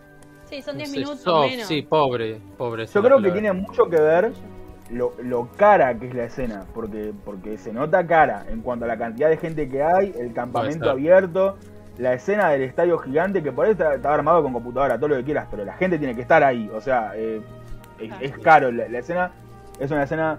Sí, 0.45 0.61
son 0.61 0.75
no 0.75 0.79
10 0.79 0.89
sé, 0.91 0.97
minutos 0.99 1.19
soft, 1.21 1.49
menos. 1.49 1.67
Sí, 1.67 1.81
pobre, 1.83 2.41
pobre. 2.57 2.85
Yo 2.85 3.01
creo 3.01 3.21
que 3.21 3.31
tiene 3.31 3.53
mucho 3.53 3.89
que 3.89 3.95
ver 3.99 4.33
lo, 4.91 5.13
lo 5.23 5.47
cara 5.55 5.97
que 5.97 6.07
es 6.07 6.13
la 6.13 6.25
escena, 6.25 6.65
porque, 6.75 7.13
porque 7.23 7.57
se 7.57 7.71
nota 7.71 8.05
cara 8.05 8.45
en 8.49 8.61
cuanto 8.61 8.83
a 8.85 8.89
la 8.89 8.97
cantidad 8.97 9.29
de 9.29 9.37
gente 9.37 9.69
que 9.69 9.81
hay, 9.81 10.13
el 10.19 10.33
campamento 10.33 10.89
abierto, 10.91 11.55
la 11.97 12.13
escena 12.13 12.49
del 12.49 12.63
estadio 12.63 12.97
gigante, 12.97 13.43
que 13.43 13.51
por 13.51 13.65
ahí 13.65 13.71
está, 13.73 13.95
está 13.95 14.13
armado 14.13 14.41
con 14.43 14.53
computadora, 14.53 14.97
todo 14.97 15.09
lo 15.09 15.15
que 15.17 15.23
quieras, 15.23 15.47
pero 15.51 15.63
la 15.63 15.73
gente 15.73 15.97
tiene 15.99 16.15
que 16.15 16.21
estar 16.21 16.43
ahí, 16.43 16.69
o 16.73 16.81
sea, 16.81 17.11
eh, 17.15 17.41
es, 18.21 18.37
caro, 18.39 18.71
la, 18.71 18.87
la 18.89 18.99
escena 18.99 19.31
es 19.79 19.89
una 19.91 20.03
escena 20.03 20.37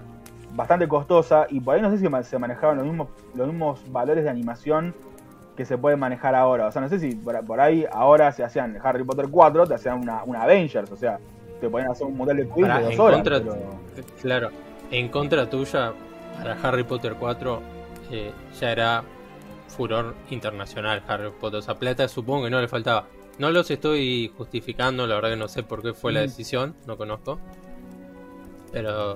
bastante 0.53 0.87
costosa 0.87 1.47
y 1.49 1.59
por 1.59 1.75
ahí 1.75 1.81
no 1.81 1.89
sé 1.91 1.97
si 1.97 2.07
se 2.29 2.37
manejaban 2.39 2.77
los 2.77 2.85
mismos, 2.85 3.07
los 3.35 3.47
mismos 3.47 3.79
valores 3.91 4.23
de 4.23 4.29
animación 4.29 4.93
que 5.55 5.65
se 5.65 5.77
pueden 5.77 5.99
manejar 5.99 6.35
ahora, 6.35 6.67
o 6.67 6.71
sea, 6.71 6.81
no 6.81 6.89
sé 6.89 6.99
si 6.99 7.15
por, 7.15 7.43
por 7.45 7.59
ahí 7.61 7.85
ahora 7.91 8.31
se 8.33 8.43
hacían 8.43 8.77
Harry 8.83 9.03
Potter 9.05 9.27
4, 9.31 9.65
te 9.67 9.73
hacían 9.75 9.99
una, 10.01 10.23
una 10.25 10.43
Avengers, 10.43 10.91
o 10.91 10.97
sea, 10.97 11.17
te 11.61 11.69
podían 11.69 11.89
hacer 11.91 12.05
un 12.07 12.17
modelo 12.17 12.41
de 12.43 12.47
Pará, 12.49 12.79
de 12.79 12.83
dos 12.87 12.99
horas, 12.99 13.15
contra- 13.17 13.39
pero- 13.39 14.05
Claro, 14.21 14.49
en 14.91 15.07
contra 15.07 15.49
tuya, 15.49 15.93
para 16.37 16.57
Harry 16.61 16.83
Potter 16.83 17.15
4 17.17 17.61
eh, 18.11 18.31
ya 18.59 18.71
era 18.71 19.03
furor 19.75 20.15
internacional 20.29 21.03
Harry 21.07 21.29
Potter. 21.39 21.59
O 21.59 21.61
sea, 21.61 21.75
plata 21.75 22.07
supongo 22.07 22.45
que 22.45 22.49
no 22.49 22.61
le 22.61 22.67
faltaba. 22.67 23.05
No 23.37 23.51
los 23.51 23.69
estoy 23.69 24.31
justificando, 24.37 25.05
la 25.07 25.15
verdad 25.15 25.31
que 25.31 25.35
no 25.35 25.47
sé 25.47 25.63
por 25.63 25.81
qué 25.81 25.93
fue 25.93 26.13
la 26.13 26.21
Mm. 26.21 26.23
decisión, 26.23 26.75
no 26.87 26.97
conozco. 26.97 27.39
Pero 28.71 29.15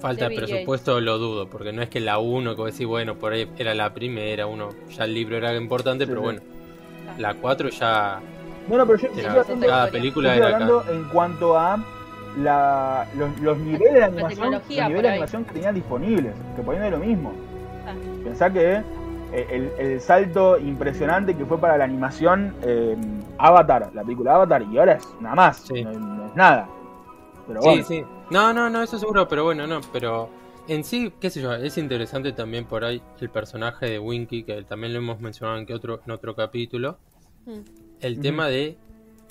falta 0.00 0.28
de 0.28 0.36
presupuesto 0.36 1.00
lo 1.00 1.18
dudo, 1.18 1.48
porque 1.48 1.72
no 1.72 1.82
es 1.82 1.88
que 1.88 2.00
la 2.00 2.18
1 2.18 2.54
que 2.54 2.60
vos 2.62 2.72
decís, 2.72 2.86
bueno, 2.86 3.16
por 3.16 3.32
ahí 3.32 3.48
era 3.58 3.74
la 3.74 3.92
primera, 3.94 4.46
uno 4.46 4.68
ya 4.96 5.04
el 5.04 5.14
libro 5.14 5.36
era 5.36 5.54
importante, 5.56 6.04
Sí, 6.04 6.08
pero 6.10 6.20
sí. 6.20 6.24
bueno, 6.24 6.40
la 7.18 7.34
4 7.34 7.68
ya 7.70 8.20
No, 8.68 8.76
no, 8.78 8.86
pero 8.86 8.98
yo, 8.98 9.08
yo 9.08 9.20
era, 9.20 9.28
estoy 9.40 9.40
hablando, 9.54 9.66
cada 9.66 9.86
yo 9.86 9.92
película 9.92 10.28
estoy 10.34 10.46
era 10.46 10.54
hablando 10.56 10.80
acá. 10.80 10.92
en 10.92 11.04
cuanto 11.08 11.58
a 11.58 11.84
la, 12.38 13.08
los, 13.16 13.40
los 13.40 13.58
niveles 13.58 13.94
de 13.94 14.04
animación, 14.04 14.52
los 14.52 14.68
niveles 14.68 15.02
de 15.02 15.08
animación 15.08 15.44
que 15.44 15.52
tenían 15.54 15.74
disponibles, 15.74 16.34
que 16.54 16.62
por 16.62 16.74
ahí 16.74 16.80
no 16.80 16.86
es 16.86 16.92
lo 16.92 16.98
mismo. 16.98 17.32
Ah, 17.86 17.94
Pensá 18.22 18.52
que 18.52 18.82
el, 19.32 19.70
el 19.78 20.00
salto 20.00 20.58
impresionante 20.58 21.36
que 21.36 21.44
fue 21.44 21.58
para 21.58 21.76
la 21.78 21.84
animación 21.84 22.54
eh, 22.62 22.96
Avatar, 23.38 23.90
la 23.94 24.02
película 24.02 24.34
Avatar, 24.34 24.62
y 24.70 24.78
ahora 24.78 24.94
es 24.94 25.08
nada 25.20 25.34
más, 25.34 25.58
Sí. 25.58 25.82
no, 25.84 25.92
no 25.92 26.26
es 26.26 26.34
nada. 26.36 26.68
Pero 27.46 27.62
Sí, 27.62 27.68
bueno, 27.68 27.84
sí. 27.84 28.04
No, 28.30 28.52
no, 28.52 28.68
no, 28.70 28.82
eso 28.82 28.98
seguro, 28.98 29.26
pero 29.28 29.44
bueno, 29.44 29.66
no, 29.66 29.80
pero 29.92 30.28
en 30.68 30.84
sí, 30.84 31.12
qué 31.20 31.30
sé 31.30 31.40
yo, 31.40 31.54
es 31.54 31.78
interesante 31.78 32.32
también 32.32 32.64
por 32.66 32.84
ahí 32.84 33.02
el 33.20 33.30
personaje 33.30 33.86
de 33.86 33.98
Winky, 33.98 34.42
que 34.44 34.62
también 34.64 34.92
lo 34.92 34.98
hemos 34.98 35.20
mencionado 35.20 35.58
en, 35.58 35.66
que 35.66 35.74
otro, 35.74 36.00
en 36.04 36.10
otro 36.12 36.34
capítulo, 36.34 36.98
mm. 37.46 37.60
el 38.00 38.20
tema 38.20 38.48
de 38.48 38.76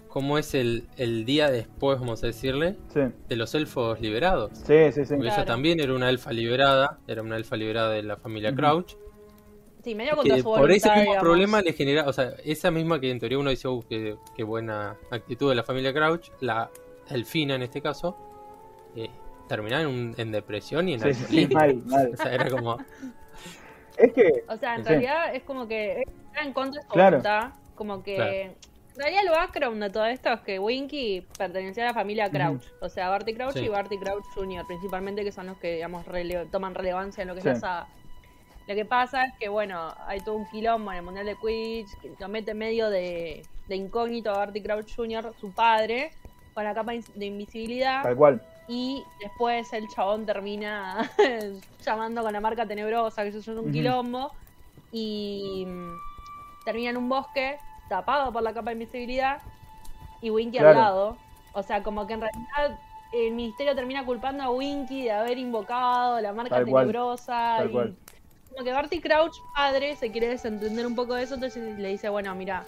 cómo 0.07 0.39
es 0.39 0.55
el, 0.55 0.86
el 0.97 1.25
día 1.25 1.51
después, 1.51 1.99
vamos 1.99 2.23
a 2.23 2.27
decirle, 2.27 2.75
sí, 2.91 3.01
de 3.29 3.36
los 3.36 3.53
elfos 3.53 4.01
liberados. 4.01 4.51
sí, 4.53 4.91
sí, 4.91 5.05
sí. 5.05 5.13
Porque 5.13 5.27
ella 5.27 5.45
también 5.45 5.79
era 5.79 5.93
una 5.93 6.10
elfa 6.10 6.31
liberada, 6.33 6.97
era 7.07 7.21
una 7.21 7.38
elfa 7.38 7.55
liberada 7.55 7.91
de 7.91 8.01
la 8.01 8.17
familia. 8.17 8.55
Crouch, 8.55 8.95
Sí, 9.88 9.95
medio 9.95 10.15
contra 10.17 10.36
que 10.36 10.41
su 10.41 10.50
por 10.50 10.69
ese 10.69 10.89
mismo 10.89 11.02
digamos. 11.04 11.23
problema 11.23 11.62
le 11.62 11.71
genera, 11.71 12.04
o 12.08 12.12
sea, 12.13 12.34
esa 12.43 12.71
misma 12.71 13.00
que 13.00 13.10
en 13.10 13.19
teoría 13.19 13.39
uno 13.39 13.50
dice, 13.52 13.69
uh, 13.69 13.82
qué, 13.88 14.17
qué 14.36 14.43
buena 14.43 14.97
actitud 15.12 15.47
de 15.50 15.56
la 15.56 15.63
familia 15.63 15.93
Crouch, 15.93 16.30
la 16.41 16.69
elfina 17.10 17.56
en 17.56 17.62
este 17.62 17.82
caso, 17.82 18.17
eh, 18.97 19.10
terminaba 19.47 19.84
en, 19.84 19.88
un- 19.88 20.15
en 20.17 20.32
depresión 20.34 20.89
y 20.89 20.95
en 20.95 21.00
Sí, 21.00 21.13
sí, 21.13 21.47
mal, 21.54 21.78
mal. 21.86 22.10
O 22.13 22.17
sea, 22.17 22.34
era 22.34 22.50
como, 22.50 22.78
Es 23.95 24.12
que, 24.13 24.43
O 24.50 24.58
sea, 24.58 24.76
en 24.76 24.84
Sí. 24.84 24.89
realidad 24.89 25.34
es 25.36 25.43
como 25.43 25.67
que 25.69 26.02
está 26.02 26.41
en 26.43 26.52
contra 26.52 26.82
de 26.82 26.86
su 26.88 26.93
Claro. 26.93 27.10
voluntad. 27.17 27.54
Como 27.76 28.04
que. 28.04 28.15
Claro. 28.15 28.32
En 28.34 28.56
realidad, 29.04 29.21
lo 29.26 29.32
background 29.32 29.84
de 29.84 29.89
todo 29.91 30.06
esto 30.08 30.34
es 30.34 30.39
que 30.41 30.60
Winky 30.60 31.26
pertenecía 31.38 31.84
a 31.84 31.88
la 31.88 31.93
familia 31.93 32.30
Crouch. 32.30 32.63
O 32.82 32.89
sea, 32.89 33.10
Barty 33.10 33.34
Crouch 33.36 33.54
Sí. 33.54 33.60
y 33.65 33.67
Barty 33.69 33.97
Crouch 34.00 34.23
Jr., 34.36 34.65
principalmente, 34.67 35.23
que 35.23 35.32
son 35.32 35.45
los 35.47 35.58
que, 35.60 35.76
digamos, 35.76 36.06
rele- 36.08 36.50
toman 36.52 36.76
relevancia 36.76 37.21
en 37.21 37.28
lo 37.30 37.36
que 37.36 37.41
Sí. 37.41 37.47
es 37.50 37.54
la 37.56 37.60
saga. 37.60 37.88
Lo 38.67 38.75
que 38.75 38.84
pasa 38.86 39.25
es 39.25 39.34
que, 39.39 39.47
bueno, 39.47 39.93
hay 40.06 40.19
todo 40.19 40.36
un 40.36 40.45
quilombo 40.49 40.91
en 40.91 40.97
el 40.97 41.03
Mundial 41.03 41.25
de 41.25 41.36
Quidditch, 41.36 41.97
que 42.01 42.13
lo 42.19 42.27
mete 42.27 42.51
en 42.51 42.58
medio 42.58 42.89
de, 42.89 43.43
de 43.67 43.75
incógnito 43.75 44.32
a 44.32 44.39
Barty 44.39 44.62
Crouch 44.62 44.93
Jr., 44.93 45.34
su 45.39 45.51
padre, 45.53 46.12
con 46.53 46.65
la 46.65 46.73
capa 46.73 46.91
de 46.91 47.25
invisibilidad. 47.25 48.03
Tal 48.03 48.17
cual. 48.17 48.41
Y 48.67 49.03
después 49.21 49.71
el 49.71 49.88
chabón 49.88 50.25
termina 50.25 51.10
llamando 51.86 52.21
con 52.21 52.34
la 52.34 52.41
marca 52.41 52.65
tenebrosa, 52.65 53.23
que 53.23 53.30
eso 53.30 53.39
es 53.39 53.47
un 53.47 53.71
quilombo. 53.71 54.32
Y 54.91 55.65
mm, 55.65 55.93
termina 56.65 56.89
en 56.89 56.97
un 56.97 57.08
bosque, 57.08 57.58
tapado 57.88 58.34
por 58.34 58.43
la 58.43 58.53
capa 58.53 58.71
de 58.71 58.73
invisibilidad, 58.73 59.41
y 60.21 60.30
Winky 60.30 60.58
Claro. 60.58 60.69
al 60.69 60.75
lado. 60.75 61.17
O 61.53 61.63
sea, 61.63 61.84
como 61.84 62.06
que 62.06 62.13
en 62.13 62.21
realidad 62.21 62.80
el 63.13 63.34
ministerio 63.34 63.73
termina 63.75 64.06
culpando 64.06 64.43
a 64.43 64.49
Winky 64.49 65.03
de 65.03 65.12
haber 65.12 65.38
invocado 65.38 66.19
la 66.19 66.34
marca 66.34 66.56
Tal 66.56 66.65
tenebrosa. 66.65 67.56
Tal 67.60 67.69
y 67.69 67.71
cual. 67.71 67.95
Como 68.57 68.65
que 68.65 68.73
Barty 68.73 68.99
Crouch, 69.01 69.41
padre, 69.53 69.95
se 69.95 70.09
quiere 70.11 70.29
desentender 70.29 70.87
un 70.87 70.95
poco 70.95 71.13
de 71.13 71.21
eso, 71.21 71.35
entonces 71.35 71.77
le 71.77 71.89
dice, 71.89 72.09
bueno, 72.09 72.33
mira, 72.33 72.65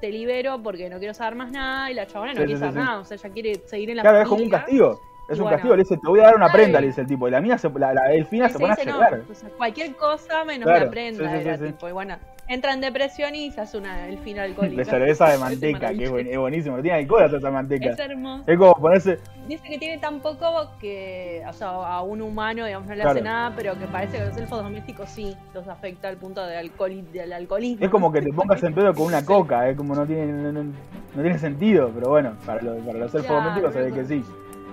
te 0.00 0.10
libero 0.10 0.62
porque 0.62 0.88
no 0.88 0.98
quiero 1.00 1.12
saber 1.12 1.34
más 1.34 1.50
nada. 1.50 1.90
Y 1.90 1.94
la 1.94 2.06
chabona 2.06 2.34
no 2.34 2.42
Sí, 2.42 2.46
quiere 2.46 2.54
sí, 2.54 2.60
saber 2.60 2.74
sí, 2.74 2.78
nada, 2.78 3.00
o 3.00 3.04
sea, 3.04 3.16
ella 3.16 3.30
quiere 3.30 3.54
seguir 3.66 3.90
en 3.90 3.96
la 3.96 4.02
Claro, 4.02 4.18
es 4.22 4.28
como 4.28 4.42
un 4.44 4.48
familia. 4.48 4.58
castigo. 4.60 5.00
Es 5.28 5.36
Y 5.36 5.40
un 5.40 5.44
bueno. 5.44 5.56
castigo. 5.56 5.76
Le 5.76 5.82
dice, 5.82 5.96
te 5.98 6.08
voy 6.08 6.20
a 6.20 6.24
dar 6.24 6.36
una 6.36 6.50
prenda, 6.50 6.80
le 6.80 6.86
dice 6.86 7.02
el 7.02 7.06
tipo. 7.06 7.28
Y 7.28 7.30
la 7.30 7.40
mía, 7.40 7.58
se, 7.58 7.68
la, 7.70 7.92
la 7.92 8.04
delfina 8.08 8.48
se 8.48 8.58
pone 8.58 8.72
a 8.72 8.76
dice, 8.76 8.90
llorar. 8.90 9.20
sea, 9.32 9.50
cualquier 9.50 9.94
cosa 9.94 10.44
menos 10.44 10.66
Claro, 10.66 10.86
la 10.86 10.90
prenda 10.90 11.30
sí, 11.30 11.36
sí, 11.42 11.48
era 11.48 11.58
sí. 11.58 11.64
tipo, 11.66 11.86
y 11.88 11.92
bueno, 11.92 12.16
entra 12.46 12.72
en 12.72 12.80
depresión 12.80 13.34
y 13.34 13.50
se 13.50 13.60
hace 13.60 13.76
una, 13.76 14.08
el 14.08 14.16
final 14.20 14.44
alcohólico. 14.50 14.76
De 14.78 14.84
cerveza 14.86 15.28
de 15.28 15.36
manteca, 15.38 15.90
que 15.92 16.04
es, 16.04 16.10
buen- 16.10 16.28
es 16.28 16.38
buenísimo. 16.38 16.76
No 16.78 16.82
tiene 16.82 16.98
alcohol 17.00 17.30
de 17.30 17.50
manteca. 17.50 17.90
Es 17.90 17.98
hermoso. 17.98 18.44
Es 18.46 18.56
como 18.58 18.74
ponerse. 18.74 19.18
Dice 19.46 19.68
que 19.68 19.78
tiene 19.78 19.98
tan 19.98 20.20
poco 20.20 20.70
que, 20.80 21.42
o 21.46 21.52
sea, 21.52 21.68
a 21.68 22.02
un 22.02 22.22
humano, 22.22 22.64
digamos, 22.64 22.88
no 22.88 22.94
le 22.94 23.00
Claro. 23.02 23.16
hace 23.18 23.22
nada, 23.22 23.52
pero 23.54 23.78
que 23.78 23.86
parece 23.86 24.16
que 24.18 24.24
los 24.24 24.36
elfos 24.38 24.62
domésticos 24.62 25.10
sí 25.10 25.36
los 25.52 25.68
afecta 25.68 26.08
al 26.08 26.16
punto 26.16 26.44
de 26.46 26.56
alcohol, 26.56 27.04
del 27.12 27.32
alcoholismo. 27.34 27.84
Es 27.84 27.90
como 27.90 28.10
que 28.10 28.22
te 28.22 28.32
pongas 28.32 28.62
en 28.62 28.74
pedo 28.74 28.94
con 28.94 29.04
una 29.06 29.22
coca. 29.26 29.68
Es 29.68 29.76
como 29.76 29.94
no 29.94 30.06
tiene, 30.06 30.26
no, 30.32 30.52
no- 30.52 30.62
no 30.64 31.22
tiene 31.22 31.38
sentido. 31.38 31.90
Pero 31.94 32.08
bueno, 32.08 32.32
para, 32.46 32.62
los- 32.62 32.78
para 32.82 32.98
los 32.98 33.14
elfos 33.14 33.26
Claro, 33.26 33.42
domésticos 33.42 33.72
se 33.74 33.82
ve 33.82 33.92
que 33.92 34.04
sí. 34.06 34.24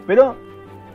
Pero, 0.07 0.35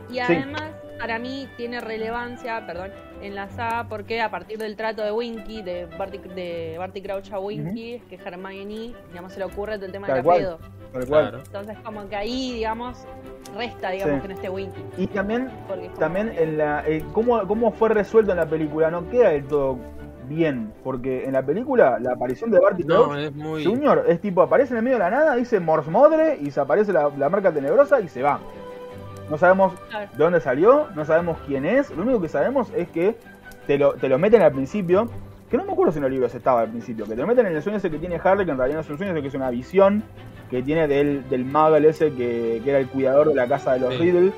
Y 0.09 0.15
Sí. 0.15 0.19
además, 0.19 0.63
para 0.99 1.19
mí 1.19 1.47
tiene 1.55 1.79
relevancia, 1.79 2.65
perdón, 2.67 2.91
en 3.21 3.33
la 3.33 3.47
saga 3.47 3.85
porque 3.87 4.19
a 4.19 4.29
partir 4.29 4.57
del 4.57 4.75
trato 4.75 5.01
de 5.01 5.11
Winky, 5.13 5.61
de 5.61 5.85
Barty, 5.97 6.17
de 6.17 6.75
Barty 6.77 7.01
Crouch 7.01 7.31
a 7.31 7.39
Winky, 7.39 7.93
es 7.93 8.03
que 8.03 8.15
Hermione, 8.15 8.93
digamos, 9.09 9.31
se 9.31 9.39
le 9.39 9.45
ocurre 9.45 9.75
todo 9.77 9.85
el 9.85 9.91
tema 9.93 10.07
del 10.07 10.21
pedo. 10.21 10.57
tal 10.91 11.07
cual. 11.07 11.29
Claro. 11.29 11.37
Entonces, 11.45 11.77
como 11.85 12.09
que 12.09 12.15
ahí, 12.17 12.55
digamos, 12.55 13.05
resta, 13.55 13.91
digamos, 13.91 14.15
Sí. 14.17 14.21
que 14.23 14.27
no 14.27 14.33
esté 14.33 14.49
Winky. 14.49 14.83
Y 14.97 15.07
también 15.07 15.49
como- 15.69 15.81
también 15.97 16.33
en 16.37 16.57
la 16.57 16.83
eh, 16.85 17.05
cómo, 17.13 17.47
cómo 17.47 17.71
fue 17.71 17.87
resuelto 17.87 18.31
en 18.31 18.37
la 18.37 18.45
película 18.47 18.91
no 18.91 19.07
queda 19.09 19.29
del 19.29 19.45
todo 19.47 19.77
bien 20.27 20.73
porque 20.83 21.23
en 21.23 21.31
la 21.33 21.41
película 21.45 21.97
la 22.01 22.11
aparición 22.13 22.51
de 22.51 22.59
Barty 22.59 22.83
No, 22.83 23.05
Crouch 23.05 23.17
es 23.19 23.33
muy. 23.33 23.63
Junior 23.63 24.03
es 24.09 24.19
tipo 24.19 24.41
aparece 24.41 24.73
en 24.73 24.77
el 24.79 24.83
medio 24.83 24.97
de 24.97 25.03
la 25.05 25.09
nada 25.09 25.35
dice 25.35 25.59
Morse 25.61 25.89
Modre 25.89 26.37
y 26.41 26.51
se 26.51 26.59
aparece 26.59 26.91
la, 26.91 27.09
la 27.17 27.29
marca 27.29 27.51
tenebrosa 27.53 28.01
y 28.01 28.09
se 28.09 28.21
va 28.21 28.39
no 29.31 29.37
sabemos 29.39 29.73
Claro. 29.89 30.09
de 30.11 30.23
dónde 30.23 30.39
salió 30.41 30.87
no 30.95 31.05
sabemos 31.05 31.37
quién 31.47 31.65
es 31.65 31.89
lo 31.89 32.03
único 32.03 32.21
que 32.21 32.27
sabemos 32.29 32.67
es 32.75 32.87
que 32.89 33.15
te 33.65 33.77
lo, 33.79 33.93
te 33.93 34.07
lo 34.09 34.19
meten 34.19 34.41
al 34.43 34.51
principio 34.51 35.09
que 35.49 35.57
no 35.57 35.65
me 35.65 35.71
acuerdo 35.73 35.91
si 35.91 35.97
en 35.97 36.03
los 36.03 36.11
libros 36.11 36.35
estaba 36.35 36.61
al 36.61 36.69
principio 36.69 37.05
que 37.05 37.11
te 37.15 37.21
lo 37.21 37.27
meten 37.27 37.45
en 37.47 37.55
el 37.55 37.61
sueño 37.63 37.77
ese 37.79 37.89
que 37.89 37.97
tiene 37.97 38.19
Harry 38.23 38.45
que 38.45 38.51
en 38.51 38.57
realidad 38.57 38.77
no 38.77 38.81
es 38.81 38.89
un 38.89 38.97
sueño 38.97 39.11
sino 39.13 39.21
que 39.21 39.27
es 39.29 39.33
una 39.33 39.49
visión 39.49 40.03
que 40.49 40.61
tiene 40.61 40.87
del, 40.87 41.27
del 41.29 41.45
Muggle 41.45 41.89
ese 41.89 42.11
que, 42.11 42.61
que 42.63 42.69
era 42.69 42.79
el 42.79 42.87
cuidador 42.89 43.29
de 43.29 43.35
la 43.35 43.47
casa 43.47 43.73
de 43.73 43.79
los 43.79 43.93
Sí. 43.95 43.99
Riddle 44.01 44.31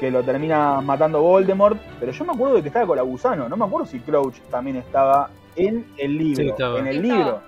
que 0.00 0.10
lo 0.10 0.22
termina 0.22 0.82
matando 0.82 1.22
Voldemort, 1.22 1.78
pero 1.98 2.12
yo 2.12 2.24
me 2.26 2.32
acuerdo 2.32 2.56
de 2.56 2.60
que 2.62 2.68
estaba 2.68 2.86
con 2.86 2.96
la 2.96 3.02
gusano, 3.02 3.48
no 3.48 3.56
me 3.56 3.64
acuerdo 3.64 3.86
si 3.86 3.98
Crouch 4.00 4.34
también 4.50 4.76
estaba 4.76 5.30
en 5.56 5.86
el 5.96 6.18
libro, 6.18 6.42
Sí, 6.42 6.48
estaba. 6.50 6.78
en 6.80 6.86
el 6.86 7.00
Sí, 7.00 7.08
estaba. 7.10 7.42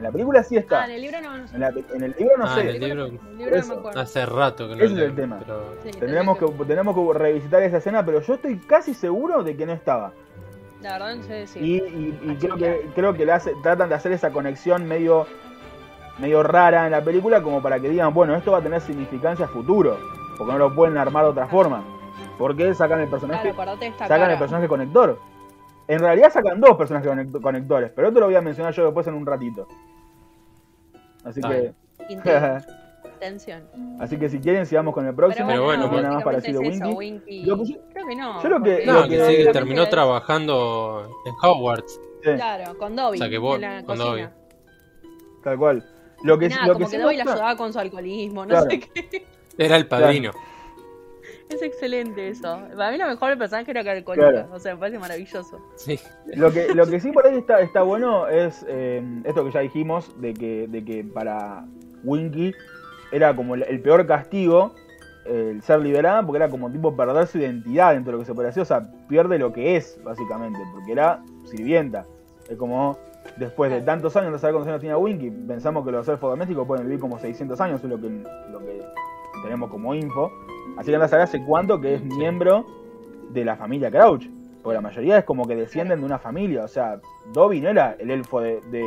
En 0.00 0.04
la 0.04 0.12
película 0.12 0.42
sí 0.42 0.56
está. 0.56 0.82
Ah, 0.82 0.86
en 0.86 0.92
el 0.92 1.02
libro 1.02 1.20
no, 1.20 1.36
no 1.36 1.46
sé. 1.46 1.54
En, 1.54 1.60
la- 1.60 1.68
en 1.68 2.02
el 2.02 2.14
libro 2.18 2.36
no 2.38 2.44
Ah, 2.46 2.54
sé. 2.54 2.60
en 2.62 2.68
el 2.68 2.80
libro- 2.80 3.06
En 3.06 3.12
el 3.18 3.36
libro 3.38 3.50
no 3.50 3.56
Eso. 3.60 3.72
me 3.74 3.78
acuerdo. 3.80 4.00
Hace 4.00 4.26
rato 4.26 4.68
que 4.68 4.76
no 4.76 4.82
Ese 4.84 4.94
es 4.94 5.00
el 5.00 5.14
tema. 5.14 5.38
pero- 5.40 5.74
Sí, 5.82 5.90
que, 5.90 5.98
tenemos 6.06 6.38
que 6.38 7.18
revisitar 7.18 7.62
esa 7.62 7.76
escena, 7.76 8.04
pero 8.04 8.20
yo 8.22 8.34
estoy 8.34 8.56
casi 8.60 8.94
seguro 8.94 9.42
de 9.42 9.56
que 9.56 9.66
no 9.66 9.72
estaba. 9.72 10.12
La 10.80 10.92
verdad 10.94 11.16
no 11.16 11.22
sé 11.24 11.32
decir. 11.34 11.62
Y, 11.62 11.74
y- 11.76 12.18
y 12.22 12.30
Ah, 12.30 12.36
creo 12.40 12.56
que 12.56 12.90
creo 12.94 13.12
que 13.12 13.26
le 13.26 13.32
hace- 13.32 13.52
tratan 13.62 13.90
de 13.90 13.94
hacer 13.94 14.12
esa 14.12 14.30
conexión 14.30 14.88
medio 14.88 15.26
medio 16.18 16.42
rara 16.42 16.84
en 16.86 16.92
la 16.92 17.02
película 17.02 17.42
como 17.42 17.62
para 17.62 17.78
que 17.80 17.88
digan, 17.88 18.12
bueno, 18.12 18.34
esto 18.36 18.52
va 18.52 18.58
a 18.58 18.62
tener 18.62 18.80
significancia 18.82 19.46
a 19.46 19.48
futuro, 19.48 19.96
porque 20.36 20.52
no 20.52 20.58
lo 20.58 20.74
pueden 20.74 20.98
armar 20.98 21.24
de 21.24 21.30
otra 21.30 21.46
forma. 21.46 21.82
Porque 22.38 22.74
sacan 22.74 23.00
el 23.00 23.08
personaje 23.08 23.52
Claro, 23.52 23.76
sacan 23.98 24.08
cara. 24.08 24.32
el 24.32 24.38
personaje 24.38 24.68
conector. 24.68 25.18
En 25.88 25.98
realidad 25.98 26.30
sacan 26.30 26.60
dos 26.60 26.76
personajes 26.76 27.10
conect- 27.10 27.40
conectores, 27.42 27.90
pero 27.96 28.08
esto 28.08 28.20
lo 28.20 28.26
voy 28.26 28.34
a 28.36 28.40
mencionar 28.42 28.72
yo 28.74 28.84
después 28.84 29.06
en 29.06 29.14
un 29.14 29.24
ratito. 29.26 29.66
Así 31.24 31.40
que, 31.40 31.48
Dale. 31.48 31.74
Inten- 32.08 32.66
Intención. 33.20 33.62
así 34.00 34.16
que 34.18 34.28
si 34.30 34.38
quieren 34.40 34.64
sigamos 34.64 34.94
con 34.94 35.06
el 35.06 35.14
próximo. 35.14 35.46
Pero 35.48 35.64
bueno, 35.64 35.84
que 35.84 35.88
tiene 35.90 36.02
nada 36.04 36.14
más 36.16 36.24
básicamente 36.24 36.58
parecido 36.70 36.88
es 36.88 36.96
Winky. 36.96 36.96
Winky. 36.96 37.40
Que 37.42 37.46
yo- 37.46 37.80
Creo 37.92 38.06
que 38.06 38.16
no. 38.16 38.42
yo 38.42 38.48
lo 38.48 38.62
que- 38.62 38.86
No, 38.86 38.92
lo 38.94 39.02
que 39.04 39.08
que- 39.18 39.44
sí, 39.44 39.52
terminó 39.52 39.82
es- 39.82 39.90
trabajando 39.90 41.06
en 41.26 41.34
Hogwarts. 41.42 42.00
Sí, 42.22 42.30
Claro, 42.34 42.78
con 42.78 42.96
Dobby. 42.96 43.16
O 43.16 43.18
sea, 43.18 43.28
que 43.28 43.38
vos- 43.38 43.56
en 43.56 43.60
la 43.62 43.82
con 43.84 43.98
cocina. 43.98 44.32
tal 45.44 45.58
cual. 45.58 45.84
Lo 46.22 46.38
que, 46.38 46.48
nada, 46.50 46.66
lo 46.66 46.72
como 46.74 46.86
que 46.86 46.90
que, 46.90 46.96
sí 46.98 47.02
Dobby 47.02 47.16
la 47.16 47.22
ayudaba 47.24 47.56
con 47.56 47.72
su 47.72 47.78
alcoholismo, 47.78 48.44
no 48.44 48.48
Claro. 48.50 48.70
sé 48.70 48.80
qué. 48.80 49.26
Era 49.58 49.76
el 49.76 49.86
padrino. 49.86 50.30
Es 51.50 51.62
excelente 51.62 52.28
eso. 52.28 52.60
Para 52.76 52.92
mí 52.92 52.98
lo 52.98 53.06
mejor 53.08 53.30
del 53.30 53.38
personaje 53.38 53.70
era 53.70 53.82
que. 53.82 54.04
Claro. 54.04 54.48
O 54.52 54.58
sea, 54.58 54.74
me 54.74 54.80
parece 54.80 54.98
maravilloso. 54.98 55.58
Sí. 55.76 55.98
Lo 56.34 56.52
que, 56.52 56.74
lo 56.74 56.86
que 56.86 57.00
sí 57.00 57.10
por 57.10 57.26
ahí 57.26 57.38
está, 57.38 57.60
está 57.60 57.82
bueno 57.82 58.28
es 58.28 58.64
eh, 58.68 59.02
esto 59.24 59.44
que 59.44 59.50
ya 59.50 59.60
dijimos, 59.60 60.12
de 60.20 60.32
que, 60.34 60.68
de 60.68 60.84
que 60.84 61.04
para 61.04 61.64
Winky 62.04 62.54
era 63.12 63.34
como 63.34 63.56
el, 63.56 63.64
el 63.64 63.80
peor 63.80 64.06
castigo 64.06 64.74
eh, 65.26 65.50
el 65.50 65.62
ser 65.62 65.80
liberada, 65.80 66.24
porque 66.24 66.38
era 66.38 66.48
como 66.48 66.70
tipo 66.72 66.96
perder 66.96 67.26
su 67.26 67.38
identidad 67.38 67.92
dentro 67.92 68.12
de 68.12 68.18
lo 68.18 68.18
que 68.20 68.26
se 68.26 68.34
puede 68.34 68.48
hacer, 68.48 68.62
o 68.62 68.66
sea, 68.66 68.90
pierde 69.06 69.38
lo 69.38 69.52
que 69.52 69.76
es, 69.76 70.00
básicamente, 70.02 70.58
porque 70.72 70.92
era 70.92 71.22
sirvienta. 71.44 72.06
Es 72.48 72.56
como, 72.56 72.98
después 73.36 73.70
de 73.70 73.82
tantos 73.82 74.16
años 74.16 74.32
de 74.32 74.38
saber 74.38 74.54
cuántos 74.54 74.70
años 74.70 74.80
tenía 74.80 74.96
Winky, 74.96 75.30
pensamos 75.30 75.84
que 75.84 75.92
los 75.92 76.08
elfos 76.08 76.30
domésticos 76.30 76.66
pueden 76.66 76.86
vivir 76.86 77.00
como 77.00 77.18
600 77.18 77.60
años, 77.60 77.84
es 77.84 77.90
lo 77.90 78.00
que, 78.00 78.08
lo 78.50 78.58
que 78.60 78.82
tenemos 79.42 79.70
como 79.70 79.94
info. 79.94 80.32
Así 80.80 80.88
que 80.88 80.94
anda 80.94 81.06
a 81.06 81.08
saber 81.08 81.24
hace 81.24 81.44
cuánto 81.44 81.80
que 81.80 81.94
es 81.94 82.02
miembro 82.02 82.64
de 83.30 83.44
la 83.44 83.54
familia 83.56 83.90
Crouch. 83.90 84.26
Porque 84.62 84.74
la 84.74 84.80
mayoría 84.80 85.18
es 85.18 85.24
como 85.24 85.46
que 85.46 85.54
descienden 85.56 86.00
de 86.00 86.06
una 86.06 86.18
familia. 86.18 86.64
O 86.64 86.68
sea, 86.68 87.00
Dobby 87.32 87.60
no 87.60 87.68
era 87.68 87.96
el 87.98 88.10
elfo 88.10 88.40
de, 88.40 88.60
de 88.70 88.84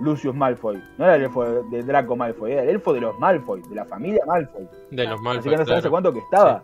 Lucius 0.00 0.34
Malfoy. 0.34 0.82
No 0.98 1.04
era 1.04 1.16
el 1.16 1.22
elfo 1.24 1.44
de, 1.44 1.82
Draco 1.82 2.16
Malfoy. 2.16 2.52
Era 2.52 2.62
el 2.62 2.70
elfo 2.70 2.92
de 2.92 3.00
los 3.00 3.18
Malfoy, 3.18 3.62
de 3.68 3.74
la 3.74 3.84
familia 3.84 4.22
Malfoy. 4.26 4.66
De 4.90 5.04
los 5.04 5.14
Así 5.14 5.22
Malfoy, 5.24 5.50
que 5.50 5.56
no 5.56 5.64
sabes 5.64 5.70
hace 5.70 5.80
claro. 5.82 5.90
cuánto 5.90 6.12
que 6.12 6.18
estaba. 6.20 6.62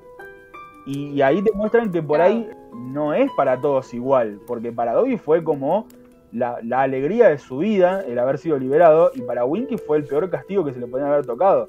Y, 0.87 1.09
y 1.11 1.23
ahí 1.23 1.41
te 1.43 1.53
muestran 1.53 1.91
que 1.93 2.03
por 2.03 2.19
Claro. 2.19 2.33
ahí 2.33 2.51
no 2.73 3.15
es 3.15 3.31
para 3.37 3.61
todos 3.61 3.93
igual. 3.95 4.41
Porque 4.47 4.73
para 4.73 4.93
Dobby 4.93 5.17
fue 5.17 5.43
como 5.45 5.87
la, 6.33 6.59
la 6.63 6.83
alegría 6.83 7.29
de 7.29 7.39
su 7.39 7.59
vida 7.59 8.03
el 8.07 8.19
haber 8.19 8.39
sido 8.39 8.59
liberado. 8.59 9.11
Y 9.15 9.23
para 9.23 9.45
Winky 9.47 9.79
fue 9.79 9.97
el 9.99 10.05
peor 10.05 10.29
castigo 10.29 10.65
que 10.65 10.73
se 10.75 10.81
le 10.81 10.87
podía 10.87 11.07
haber 11.07 11.25
tocado. 11.25 11.69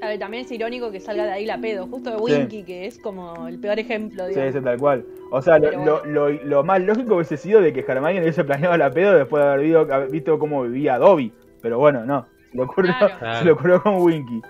A 0.00 0.06
ver, 0.08 0.18
también 0.18 0.44
es 0.44 0.52
irónico 0.52 0.90
que 0.92 1.00
salga 1.00 1.24
de 1.24 1.32
ahí 1.32 1.44
la 1.46 1.58
pedo. 1.58 1.86
Justo 1.88 2.10
de 2.10 2.16
Sí. 2.18 2.22
Winky, 2.40 2.62
que 2.62 2.86
es 2.86 2.98
como 2.98 3.48
el 3.48 3.58
peor 3.58 3.78
ejemplo, 3.80 4.24
Sí, 4.24 4.30
digamos. 4.30 4.50
ese 4.54 4.60
tal 4.62 4.78
cual. 4.78 5.04
O 5.32 5.42
sea, 5.42 5.58
lo, 5.58 5.72
lo, 5.84 6.04
lo- 6.04 6.30
lo 6.30 6.64
más 6.64 6.80
lógico 6.80 7.16
hubiese 7.16 7.36
sido 7.36 7.60
de 7.60 7.72
que 7.72 7.80
Hermione 7.80 8.20
hubiese 8.20 8.44
planeado 8.44 8.76
la 8.76 8.90
pedo 8.90 9.14
después 9.14 9.42
de 9.42 9.50
haber 9.50 10.10
visto, 10.10 10.38
cómo 10.38 10.62
vivía 10.62 10.98
Dobby. 10.98 11.32
Pero 11.60 11.78
bueno, 11.78 12.04
no. 12.06 12.26
Se 12.52 12.56
le 12.56 12.62
ocurrió, 12.62 12.94
Claro. 13.18 13.38
se 13.40 13.44
le 13.44 13.50
ocurrió 13.52 13.82
con 13.82 13.96
Winky. 14.00 14.40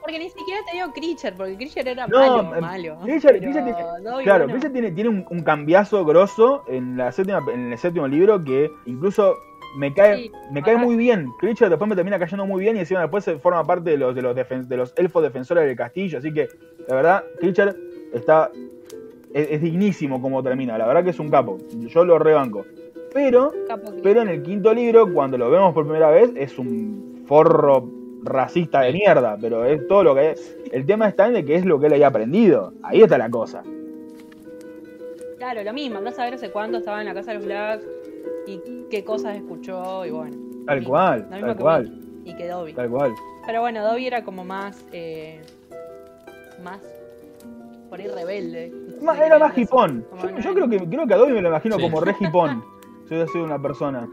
Porque 0.00 0.18
ni 0.18 0.28
siquiera 0.30 0.60
te 0.68 0.76
digo 0.76 0.92
Creature, 0.92 1.32
porque 1.36 1.56
Creature 1.56 1.90
era 1.92 2.06
No, 2.08 2.18
malo, 2.18 2.54
em, 2.56 2.60
malo. 2.60 2.98
Creature- 3.04 3.20
Pero 3.22 3.38
Creature 3.52 3.52
tiene- 3.62 3.72
Claro, 4.24 4.44
bueno. 4.46 4.46
Creature 4.46 4.70
tiene, 4.70 4.90
tiene 4.90 5.10
un, 5.10 5.24
un 5.30 5.42
cambiazo 5.44 6.04
grosso 6.04 6.64
en, 6.66 6.96
la 6.96 7.12
séptima, 7.12 7.40
en 7.54 7.70
el 7.70 7.78
séptimo 7.78 8.08
libro 8.08 8.42
que 8.42 8.68
incluso 8.86 9.36
me 9.76 9.92
cae, 9.94 10.16
Sí, 10.24 10.32
me 10.50 10.62
cae 10.62 10.76
muy 10.76 10.96
bien. 10.96 11.30
Creature 11.38 11.70
después 11.70 11.88
me 11.88 11.94
termina 11.96 12.18
cayendo 12.18 12.46
muy 12.46 12.60
bien 12.62 12.76
y 12.76 12.80
encima 12.80 13.00
después 13.00 13.24
se 13.24 13.38
forma 13.38 13.64
parte 13.66 13.90
de 13.90 13.96
los, 13.96 14.14
de 14.14 14.22
los, 14.22 14.36
defen- 14.36 14.66
de 14.66 14.76
los 14.76 14.92
elfos 14.96 15.22
defensores 15.22 15.64
del 15.66 15.76
castillo. 15.76 16.18
Así 16.18 16.32
que, 16.32 16.48
la 16.88 16.94
verdad, 16.96 17.24
Creature 17.40 17.74
está 18.12 18.50
es, 19.32 19.48
es 19.50 19.62
dignísimo 19.62 20.20
como 20.20 20.42
termina. 20.42 20.76
La 20.76 20.86
verdad 20.86 21.04
que 21.04 21.10
es 21.10 21.18
un 21.18 21.30
capo. 21.30 21.58
Yo 21.88 22.04
lo 22.04 22.18
rebanco. 22.18 22.64
Pero 23.14 23.52
Capo. 23.68 23.92
Pero 24.02 24.22
en 24.22 24.28
el 24.28 24.42
quinto 24.42 24.72
libro, 24.74 25.12
cuando 25.12 25.36
lo 25.38 25.50
vemos 25.50 25.72
por 25.74 25.84
primera 25.84 26.10
vez, 26.10 26.30
es 26.36 26.58
un 26.58 27.24
forro 27.26 27.88
racista 28.24 28.82
de 28.82 28.92
mierda. 28.92 29.36
Pero 29.40 29.64
es 29.64 29.86
todo 29.86 30.02
lo 30.04 30.14
que 30.14 30.30
es. 30.32 30.56
El 30.70 30.84
tema 30.86 31.08
está 31.08 31.26
en 31.26 31.34
de 31.34 31.44
que 31.44 31.54
es 31.56 31.64
lo 31.64 31.78
que 31.80 31.86
él 31.86 31.92
haya 31.94 32.06
aprendido. 32.08 32.72
Ahí 32.82 33.02
está 33.02 33.16
la 33.18 33.28
cosa. 33.30 33.62
Claro, 35.38 35.64
lo 35.64 35.72
mismo, 35.72 35.98
andás 35.98 36.18
a 36.18 36.24
ver 36.24 36.34
hace 36.34 36.50
cuánto 36.50 36.78
estaba 36.78 37.00
en 37.00 37.06
la 37.06 37.14
casa 37.14 37.32
de 37.32 37.38
los 37.38 37.46
Blacks 37.46 37.84
y 38.46 38.60
qué 38.90 39.04
cosas 39.04 39.36
escuchó 39.36 40.04
y 40.06 40.10
bueno. 40.10 40.36
Tal 40.66 40.84
cual, 40.84 41.28
tal 41.28 41.56
cual. 41.56 41.98
Y 42.24 42.34
que 42.36 42.46
Dobby. 42.48 42.72
Tal 42.74 42.88
cual. 42.90 43.12
Pero 43.46 43.60
bueno, 43.60 43.82
Dobby 43.84 44.06
era 44.06 44.22
como 44.24 44.44
más. 44.44 44.84
Eh, 44.92 45.40
más. 46.62 46.80
por 47.90 48.00
ahí 48.00 48.06
rebelde. 48.08 48.72
Ma- 49.02 49.16
se 49.16 49.26
era 49.26 49.38
más 49.38 49.56
hipón. 49.58 50.04
Yo, 50.22 50.30
no 50.30 50.40
yo 50.40 50.54
creo 50.54 50.68
que 50.68 50.78
creo 50.88 51.06
que 51.06 51.14
a 51.14 51.16
Dobby 51.16 51.32
me 51.32 51.42
lo 51.42 51.48
imagino 51.48 51.76
Sí. 51.76 51.82
como 51.82 52.00
re 52.00 52.14
hipón. 52.20 52.64
Soy 53.08 53.26
soy 53.28 53.40
una 53.42 53.60
persona. 53.60 54.08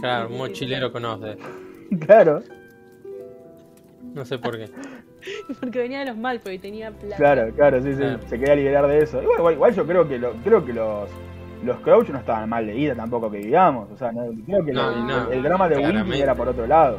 Claro, 0.00 0.28
un 0.28 0.38
mochilero 0.38 0.92
conoce. 0.92 1.36
Claro, 2.06 2.42
No 4.14 4.24
sé 4.24 4.38
por 4.38 4.56
qué. 4.56 4.70
Porque 5.60 5.78
venía 5.80 6.00
de 6.00 6.06
los 6.06 6.16
Malfoy 6.16 6.54
y 6.54 6.58
tenía 6.58 6.90
plata. 6.92 7.16
claro, 7.16 7.52
claro, 7.54 7.82
sí, 7.82 7.92
sí. 7.92 7.98
Claro. 7.98 8.20
Se 8.28 8.38
quería 8.38 8.54
liberar 8.56 8.86
de 8.86 8.98
eso. 8.98 9.20
Igual, 9.22 9.38
igual, 9.38 9.54
igual 9.54 9.74
yo 9.74 9.86
creo 9.86 10.08
que 10.08 10.18
lo, 10.18 10.32
creo 10.44 10.64
que 10.64 10.72
los 10.72 11.08
los 11.64 11.78
Crouch 11.80 12.08
no 12.08 12.18
estaban 12.18 12.48
mal 12.48 12.66
de 12.66 12.72
vida 12.72 12.94
tampoco 12.94 13.30
que 13.30 13.38
digamos. 13.38 13.90
O 13.90 13.96
sea, 13.96 14.12
no- 14.12 14.26
creo 14.46 14.64
que 14.64 14.72
No, 14.72 14.90
lo- 14.90 14.96
no, 15.04 15.26
el, 15.28 15.32
el 15.38 15.42
drama 15.42 15.68
de. 15.68 15.76
Winky 16.04 16.20
era 16.22 16.34
por 16.34 16.48
otro 16.48 16.66
lado. 16.66 16.98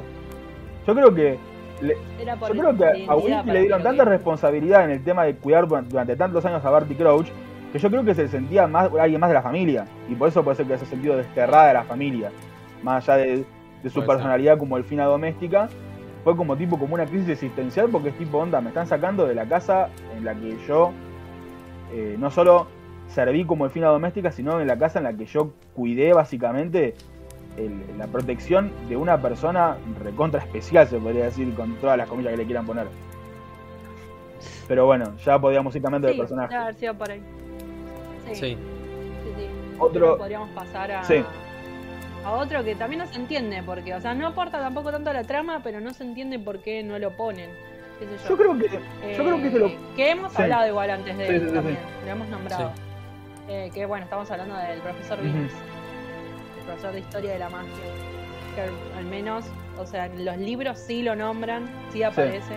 Yo 0.86 0.93
creo 0.95 1.13
que 1.15 1.38
le- 1.82 1.97
Era 2.19 2.36
por 2.36 2.54
Yo 2.56 2.62
creo 2.62 2.78
que 2.78 3.06
a 3.08 3.15
Winky 3.15 3.50
le 3.52 3.60
dieron 3.62 3.82
tanta 3.84 4.06
responsabilidad 4.06 4.86
en 4.86 4.91
el 4.91 5.04
tema 5.04 5.24
de 5.24 5.36
cuidar 5.36 5.67
durante, 5.67 5.89
durante 5.91 6.15
tantos 6.15 6.45
años 6.45 6.63
a 6.63 6.69
Barty 6.69 6.95
Crouch 6.95 7.28
que 7.71 7.80
yo 7.80 7.89
creo 7.89 8.04
que 8.04 8.13
se 8.13 8.28
sentía 8.28 8.67
más 8.67 8.89
alguien 9.00 9.19
más 9.21 9.30
de 9.30 9.34
la 9.34 9.41
familia 9.41 9.86
y 10.10 10.15
por 10.15 10.28
eso 10.28 10.43
puede 10.43 10.58
ser 10.58 10.65
que 10.67 10.78
se 10.78 10.84
ha 10.84 10.88
sentido 10.88 11.15
desterrada 11.15 11.67
de 11.69 11.74
la 11.76 11.84
familia 11.86 12.30
más 12.84 13.08
allá 13.08 13.17
de, 13.24 13.45
de 13.82 13.89
su 13.89 14.02
personalidad 14.06 14.58
como 14.58 14.76
elfina 14.76 15.06
doméstica 15.06 15.69
fue 16.26 16.36
como 16.36 16.58
tipo 16.58 16.78
como 16.78 16.95
una 16.95 17.06
crisis 17.06 17.30
existencial 17.30 17.88
porque 17.89 18.10
es 18.10 18.15
tipo 18.17 18.39
onda 18.39 18.60
me 18.60 18.67
están 18.69 18.88
sacando 18.88 19.26
de 19.26 19.36
la 19.36 19.45
casa 19.45 19.88
en 20.17 20.26
la 20.26 20.36
que 20.36 20.58
yo 20.67 20.91
eh, 21.93 22.17
no 22.19 22.30
solo 22.30 22.67
serví 23.13 23.45
como 23.45 23.65
elfina 23.65 23.88
doméstica 23.88 24.32
sino 24.32 24.62
en 24.62 24.67
la 24.67 24.78
casa 24.78 25.00
en 25.00 25.04
la 25.06 25.13
que 25.13 25.26
yo 25.26 25.52
cuidé 25.76 26.13
básicamente 26.13 26.93
el- 27.58 27.84
la 27.97 28.08
protección 28.08 28.71
de 28.88 28.95
una 28.95 29.21
persona 29.21 29.76
recontra 30.02 30.39
especial, 30.41 30.88
se 30.88 30.97
podría 30.97 31.26
decir, 31.26 31.54
con 31.54 31.76
todas 31.76 31.97
las 31.97 32.08
comillas 32.08 32.32
que 32.32 32.38
le 32.38 32.45
quieran 32.45 32.65
poner. 32.65 32.88
Pero 34.67 34.86
bueno, 34.86 35.15
ya 35.26 35.38
podíamos 35.39 35.76
ir 35.76 35.82
cambiando 35.82 36.08
de 36.08 36.13
personaje. 36.15 36.50
debe 36.50 36.63
haber 36.63 36.76
sido 36.76 36.93
por 36.95 37.12
ahí. 37.12 37.21
Sí, 38.28 38.36
sí, 38.36 38.39
Sí. 38.41 38.58
sí. 39.38 39.47
Otro- 39.80 40.17
Podríamos 40.17 40.50
pasar 40.52 40.91
a, 40.91 41.04
Sí. 41.04 41.24
a 42.24 42.32
otro 42.32 42.63
que 42.63 42.76
también 42.76 43.00
no 43.02 43.08
se 43.08 43.15
entiende, 43.19 43.62
porque, 43.65 43.93
o 43.93 44.00
sea, 44.00 44.13
no 44.13 44.28
aporta 44.28 44.60
tampoco 44.60 44.91
tanto 44.91 45.10
a 45.10 45.13
la 45.13 45.24
trama, 45.24 45.60
pero 45.63 45.82
no 45.82 45.91
se 45.93 46.04
entiende 46.04 46.39
por 46.39 46.60
qué 46.60 46.84
no 46.84 46.97
lo 47.00 47.12
ponen. 47.12 47.50
yo. 48.00 48.08
Yo 48.30 48.36
creo 48.38 48.58
que, 48.58 48.67
yo 49.15 49.24
creo 49.24 49.38
que 49.43 49.52
se 49.52 49.60
lo... 49.60 49.67
Eh, 49.67 49.78
que 49.95 50.10
hemos 50.10 50.32
Sí. 50.34 50.41
hablado 50.41 50.67
igual 50.67 50.89
antes 50.89 51.15
de 51.19 51.28
Sí, 51.28 51.34
él 51.34 51.41
sí, 51.41 51.47
sí, 51.50 51.54
también, 51.54 51.78
lo 52.04 52.12
hemos 52.12 52.28
nombrado. 52.30 52.71
Eh, 53.54 53.70
que 53.74 53.86
bueno, 53.86 54.06
estamos 54.06 54.32
hablando 54.32 54.56
del 54.56 54.80
profesor. 54.80 55.22
Vince, 55.22 55.54
el 56.60 56.66
profesor 56.66 56.94
de 56.94 57.00
historia 57.02 57.32
de 57.34 57.40
la 57.40 57.50
magia. 57.50 57.70
Que 58.56 58.62
al, 58.62 58.70
al 58.98 59.06
menos, 59.06 59.44
o 59.78 59.86
sea, 59.86 60.06
en 60.06 60.24
los 60.24 60.38
libros 60.38 60.80
sí 60.80 61.04
lo 61.04 61.16
nombran, 61.18 61.70
sí 61.92 62.02
aparece. 62.02 62.54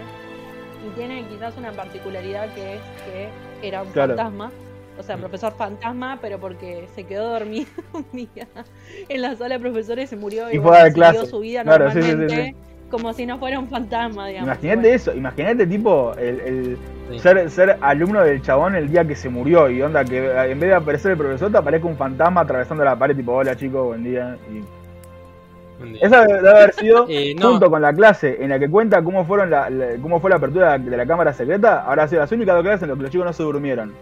Y 0.87 0.91
tiene 0.95 1.25
quizás 1.27 1.57
una 1.57 1.73
particularidad 1.73 2.53
que 2.55 2.75
es 2.77 2.81
que 3.07 3.67
era 3.67 3.83
un 3.83 3.91
Claro. 3.91 4.15
fantasma. 4.17 4.53
O 4.97 5.03
sea, 5.03 5.17
Mm. 5.17 5.21
profesor 5.21 5.53
fantasma, 5.57 6.19
pero 6.23 6.39
porque 6.39 6.87
se 6.95 7.03
quedó 7.03 7.31
dormido 7.31 7.67
un 7.93 8.07
día 8.13 8.47
en 9.09 9.21
la 9.23 9.35
sala 9.35 9.57
de 9.57 9.61
profesores 9.61 10.09
se 10.11 10.17
murió 10.17 10.49
y, 10.53 10.55
Y 10.55 10.59
fue 10.61 10.71
bueno, 10.71 10.95
clase. 10.95 11.27
su 11.27 11.41
vida 11.41 11.65
Claro, 11.65 11.91
sí, 11.91 12.01
sí, 12.01 12.03
sí, 12.03 12.15
normalmente, 12.15 12.55
como 12.91 13.13
si 13.13 13.27
no 13.27 13.39
fuera 13.39 13.59
un 13.59 13.69
fantasma, 13.69 14.27
digamos. 14.29 14.47
Imagínate 14.49 14.81
Bueno, 14.83 14.95
eso, 14.97 15.15
imagínate 15.15 15.67
tipo 15.67 16.13
el, 16.17 16.41
el 16.41 16.79
Sí. 17.11 17.19
ser, 17.19 17.51
ser 17.51 17.77
alumno 17.83 18.23
del 18.23 18.41
chabón 18.41 18.75
el 18.77 18.89
día 18.89 19.05
que 19.05 19.15
se 19.15 19.29
murió 19.29 19.69
y 19.69 19.83
onda 19.83 20.05
que 20.07 20.19
en 20.51 20.59
vez 20.59 20.71
de 20.71 20.75
aparecer 20.75 21.11
el 21.13 21.19
profesor 21.19 21.53
te 21.53 21.59
aparezca 21.59 21.87
un 21.87 21.97
fantasma 21.99 22.41
atravesando 22.41 22.83
la 22.83 22.97
pared 22.99 23.15
tipo 23.15 23.33
hola 23.33 23.55
chicos, 23.57 23.85
buen 23.89 24.03
día. 24.05 24.39
Y... 24.51 24.55
Día. 25.85 25.99
Esa 26.01 26.25
debe 26.25 26.49
haber 26.49 26.73
sido 26.73 27.05
Eh, 27.11 27.35
no. 27.39 27.51
junto 27.51 27.69
con 27.71 27.83
la 27.83 27.93
clase 27.93 28.39
en 28.43 28.49
la 28.51 28.59
que 28.59 28.71
cuenta 28.71 29.03
cómo 29.05 29.25
fueron 29.27 29.51
la, 29.51 29.69
la- 29.69 29.97
cómo 30.01 30.19
fue 30.21 30.31
la 30.31 30.37
apertura 30.37 30.79
de 30.79 30.97
la 30.97 31.05
cámara 31.05 31.33
secreta, 31.35 31.85
habrá 31.85 32.09
sido 32.09 32.23
las 32.23 32.33
únicas 32.33 32.55
dos 32.55 32.63
clases 32.65 32.83
en 32.85 32.89
las 32.89 32.97
que 32.97 33.03
los 33.03 33.11
chicos 33.13 33.27
no 33.27 33.33
se 33.35 33.43
durmieron. 33.43 33.93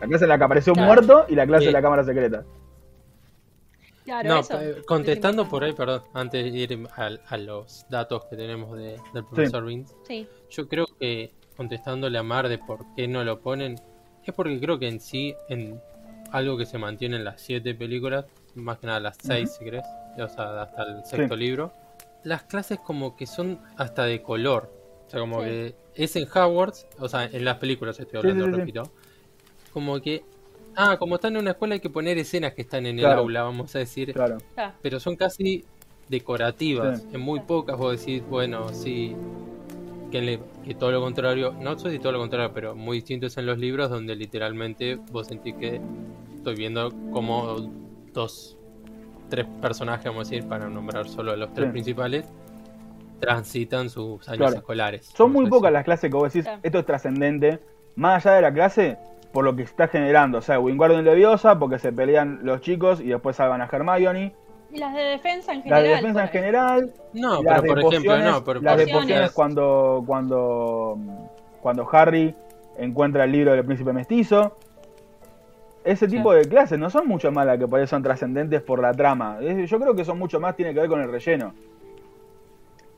La 0.00 0.06
clase 0.06 0.24
en 0.24 0.28
la 0.30 0.38
que 0.38 0.44
apareció 0.44 0.72
Claro. 0.72 0.86
muerto 0.86 1.26
y 1.28 1.34
la 1.34 1.46
clase 1.46 1.66
de 1.66 1.72
la 1.72 1.82
cámara 1.82 2.04
secreta. 2.04 2.44
Claro, 4.04 4.28
No, 4.28 4.40
eso 4.40 4.60
eh, 4.60 4.74
es 4.78 4.86
contestando 4.86 5.48
por 5.48 5.64
ahí, 5.64 5.72
perdón, 5.72 6.02
antes 6.12 6.44
de 6.52 6.58
ir 6.58 6.88
a, 6.96 7.06
a 7.26 7.36
los 7.38 7.86
datos 7.88 8.24
que 8.26 8.36
tenemos 8.36 8.76
de- 8.76 8.98
del 9.12 9.24
profesor 9.24 9.64
Vince, 9.64 9.94
Sí. 10.06 10.26
yo 10.50 10.68
creo 10.68 10.86
que 11.00 11.32
contestándole 11.56 12.18
a 12.18 12.22
Mar 12.22 12.48
de 12.48 12.58
por 12.58 12.84
qué 12.94 13.06
no 13.08 13.22
lo 13.24 13.40
ponen, 13.40 13.76
es 14.24 14.34
porque 14.34 14.58
creo 14.60 14.78
que 14.78 14.88
en 14.88 15.00
sí, 15.00 15.34
en 15.48 15.80
algo 16.32 16.56
que 16.56 16.66
se 16.66 16.78
mantiene 16.78 17.16
en 17.16 17.24
las 17.24 17.40
siete 17.40 17.74
películas, 17.74 18.24
más 18.54 18.78
que 18.78 18.86
nada 18.86 19.00
las 19.00 19.16
seis 19.20 19.52
si 19.58 19.64
querés, 19.64 19.84
o 20.18 20.28
sea, 20.28 20.62
hasta 20.62 20.82
el 20.82 21.04
sexto 21.04 21.36
libro, 21.36 21.72
las 22.24 22.42
clases 22.44 22.78
como 22.80 23.16
que 23.16 23.26
son 23.26 23.60
hasta 23.76 24.04
de 24.04 24.22
color. 24.22 24.72
O 25.06 25.10
sea, 25.10 25.20
como 25.20 25.40
Sí. 25.42 25.44
que 25.46 25.74
es 25.94 26.16
en 26.16 26.26
Hogwarts, 26.26 26.86
o 26.98 27.08
sea, 27.08 27.24
en 27.26 27.44
las 27.44 27.58
películas 27.58 28.00
estoy 28.00 28.18
hablando, 28.18 28.44
sí, 28.46 28.50
sí, 28.50 28.54
sí. 28.54 28.60
repito. 28.60 28.92
Como 29.72 30.00
que, 30.00 30.24
ah, 30.76 30.96
como 30.98 31.16
están 31.16 31.34
en 31.36 31.42
una 31.42 31.50
escuela 31.52 31.74
hay 31.74 31.80
que 31.80 31.90
poner 31.90 32.18
escenas 32.18 32.52
que 32.54 32.62
están 32.62 32.86
en 32.86 32.98
el 32.98 33.06
aula, 33.06 33.42
vamos 33.42 33.74
a 33.74 33.78
decir, 33.78 34.12
Claro. 34.12 34.38
Pero 34.82 35.00
son 35.00 35.16
casi 35.16 35.64
decorativas. 36.08 37.00
Sí. 37.02 37.08
En 37.14 37.20
muy 37.20 37.40
pocas 37.40 37.76
vos 37.78 37.98
decís, 37.98 38.22
bueno, 38.28 38.68
sí, 38.72 39.14
que, 40.10 40.20
le- 40.20 40.40
que 40.64 40.74
todo 40.74 40.92
lo 40.92 41.00
contrario, 41.00 41.54
no 41.60 41.78
sé 41.78 41.90
si 41.90 41.98
todo 41.98 42.12
lo 42.12 42.18
contrario, 42.18 42.52
pero 42.54 42.74
muy 42.74 42.98
distintos 42.98 43.36
en 43.38 43.46
los 43.46 43.58
libros 43.58 43.90
donde 43.90 44.14
literalmente 44.14 44.96
vos 45.10 45.26
sentís 45.28 45.54
que 45.56 45.80
estoy 46.36 46.54
viendo 46.56 46.92
como 47.10 47.56
dos, 48.12 48.56
tres 49.30 49.46
personajes, 49.60 50.04
vamos 50.06 50.28
a 50.28 50.30
decir, 50.30 50.48
para 50.48 50.68
nombrar 50.68 51.08
solo 51.08 51.32
a 51.32 51.36
los 51.36 51.52
tres 51.54 51.66
Sí. 51.68 51.72
principales, 51.72 52.26
transitan 53.20 53.88
sus 53.88 54.28
años 54.28 54.38
Claro. 54.38 54.56
escolares. 54.56 55.06
Son 55.06 55.32
muy 55.32 55.48
pocas 55.48 55.72
las 55.72 55.84
clases 55.84 56.10
que 56.10 56.16
vos 56.16 56.32
decís, 56.32 56.48
esto 56.62 56.78
es 56.78 56.86
trascendente, 56.86 57.58
más 57.96 58.24
allá 58.26 58.36
de 58.36 58.42
la 58.42 58.52
clase, 58.52 58.98
por 59.34 59.44
lo 59.44 59.54
que 59.56 59.64
está 59.64 59.88
generando. 59.88 60.38
O 60.38 60.42
sea, 60.42 60.60
Wingardium 60.60 61.02
Leviosa, 61.02 61.58
porque 61.58 61.78
se 61.80 61.92
pelean 61.92 62.40
los 62.44 62.60
chicos 62.62 63.00
y 63.00 63.08
después 63.08 63.36
salvan 63.36 63.60
a 63.60 63.68
Hermione. 63.70 64.32
y 64.72 64.78
las 64.78 64.94
de 64.94 65.02
defensa 65.02 65.52
en 65.52 65.62
general. 65.62 65.82
de 65.82 65.88
defensa 65.88 66.22
en 66.22 66.28
general, 66.28 66.92
No, 67.12 67.42
las 67.42 67.60
pero 67.60 67.74
de 67.74 67.82
por 67.82 67.92
ejemplo, 67.94 68.18
no, 68.18 68.44
pero 68.44 68.60
las 68.60 68.76
de 68.78 68.86
pociones. 68.86 69.32
cuando, 69.32 70.04
cuando, 70.06 70.96
cuando 71.60 71.88
Harry 71.92 72.34
encuentra 72.78 73.24
el 73.24 73.32
libro 73.32 73.52
del 73.52 73.64
príncipe 73.64 73.92
mestizo. 73.92 74.56
Ese 75.82 76.08
tipo 76.08 76.32
de 76.32 76.48
clases 76.48 76.78
no 76.78 76.88
son 76.88 77.06
mucho 77.06 77.30
más 77.30 77.44
las 77.44 77.58
que 77.58 77.68
por 77.68 77.78
eso 77.78 77.88
son 77.90 78.02
trascendentes 78.02 78.62
por 78.62 78.80
la 78.80 78.92
trama. 78.94 79.38
Yo 79.40 79.78
creo 79.78 79.94
que 79.94 80.04
son 80.04 80.18
mucho 80.18 80.40
más, 80.40 80.56
tiene 80.56 80.72
que 80.72 80.80
ver 80.80 80.88
con 80.88 81.00
el 81.02 81.10
relleno. 81.10 81.52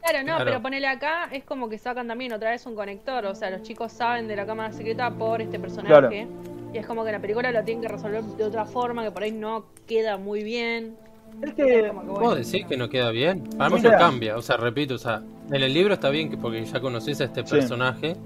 Claro, 0.09 0.19
no, 0.27 0.35
Claro. 0.37 0.45
pero 0.45 0.62
ponele 0.62 0.87
acá, 0.87 1.29
es 1.33 1.45
como 1.45 1.69
que 1.69 1.79
sacan 1.79 2.07
también 2.07 2.33
otra 2.33 2.51
vez 2.51 2.64
un 2.66 2.75
conector. 2.75 3.25
O 3.27 3.35
sea, 3.35 3.51
los 3.51 3.62
chicos 3.62 3.92
saben 3.92 4.29
de 4.29 4.37
la 4.37 4.47
cámara 4.47 4.73
secreta 4.73 5.11
por 5.11 5.40
este 5.42 5.59
personaje. 5.59 6.29
Y 6.73 6.79
es 6.79 6.87
como 6.87 7.05
que 7.05 7.12
la 7.12 7.21
película 7.21 7.51
lo 7.51 7.64
tienen 7.64 7.83
que 7.83 7.88
resolver 7.88 8.23
de 8.23 8.45
otra 8.45 8.66
forma, 8.66 9.03
que 9.03 9.11
por 9.11 9.23
ahí 9.23 9.33
no 9.33 9.66
queda 9.87 10.16
muy 10.16 10.42
bien. 10.45 10.97
Es 11.42 11.55
que 11.55 11.88
Como 11.88 12.01
que, 12.03 12.07
bueno. 12.09 12.21
¿Vos 12.21 12.37
decís 12.51 12.66
que 12.66 12.77
no 12.77 12.88
queda 12.88 13.11
bien? 13.11 13.45
Para 13.57 13.71
mí 13.71 13.77
O 13.77 13.83
no 13.83 13.88
sea- 13.88 13.99
cambia, 13.99 14.37
o 14.37 14.42
sea, 14.42 14.57
repito, 14.57 14.95
o 14.95 14.99
sea, 14.99 15.23
en 15.51 15.62
el 15.62 15.73
libro 15.75 15.95
está 15.95 16.09
bien 16.11 16.31
que 16.31 16.37
porque 16.37 16.64
ya 16.64 16.81
conocés 16.81 17.21
a 17.21 17.25
este 17.25 17.45
Sí. 17.47 17.51
personaje, 17.57 18.16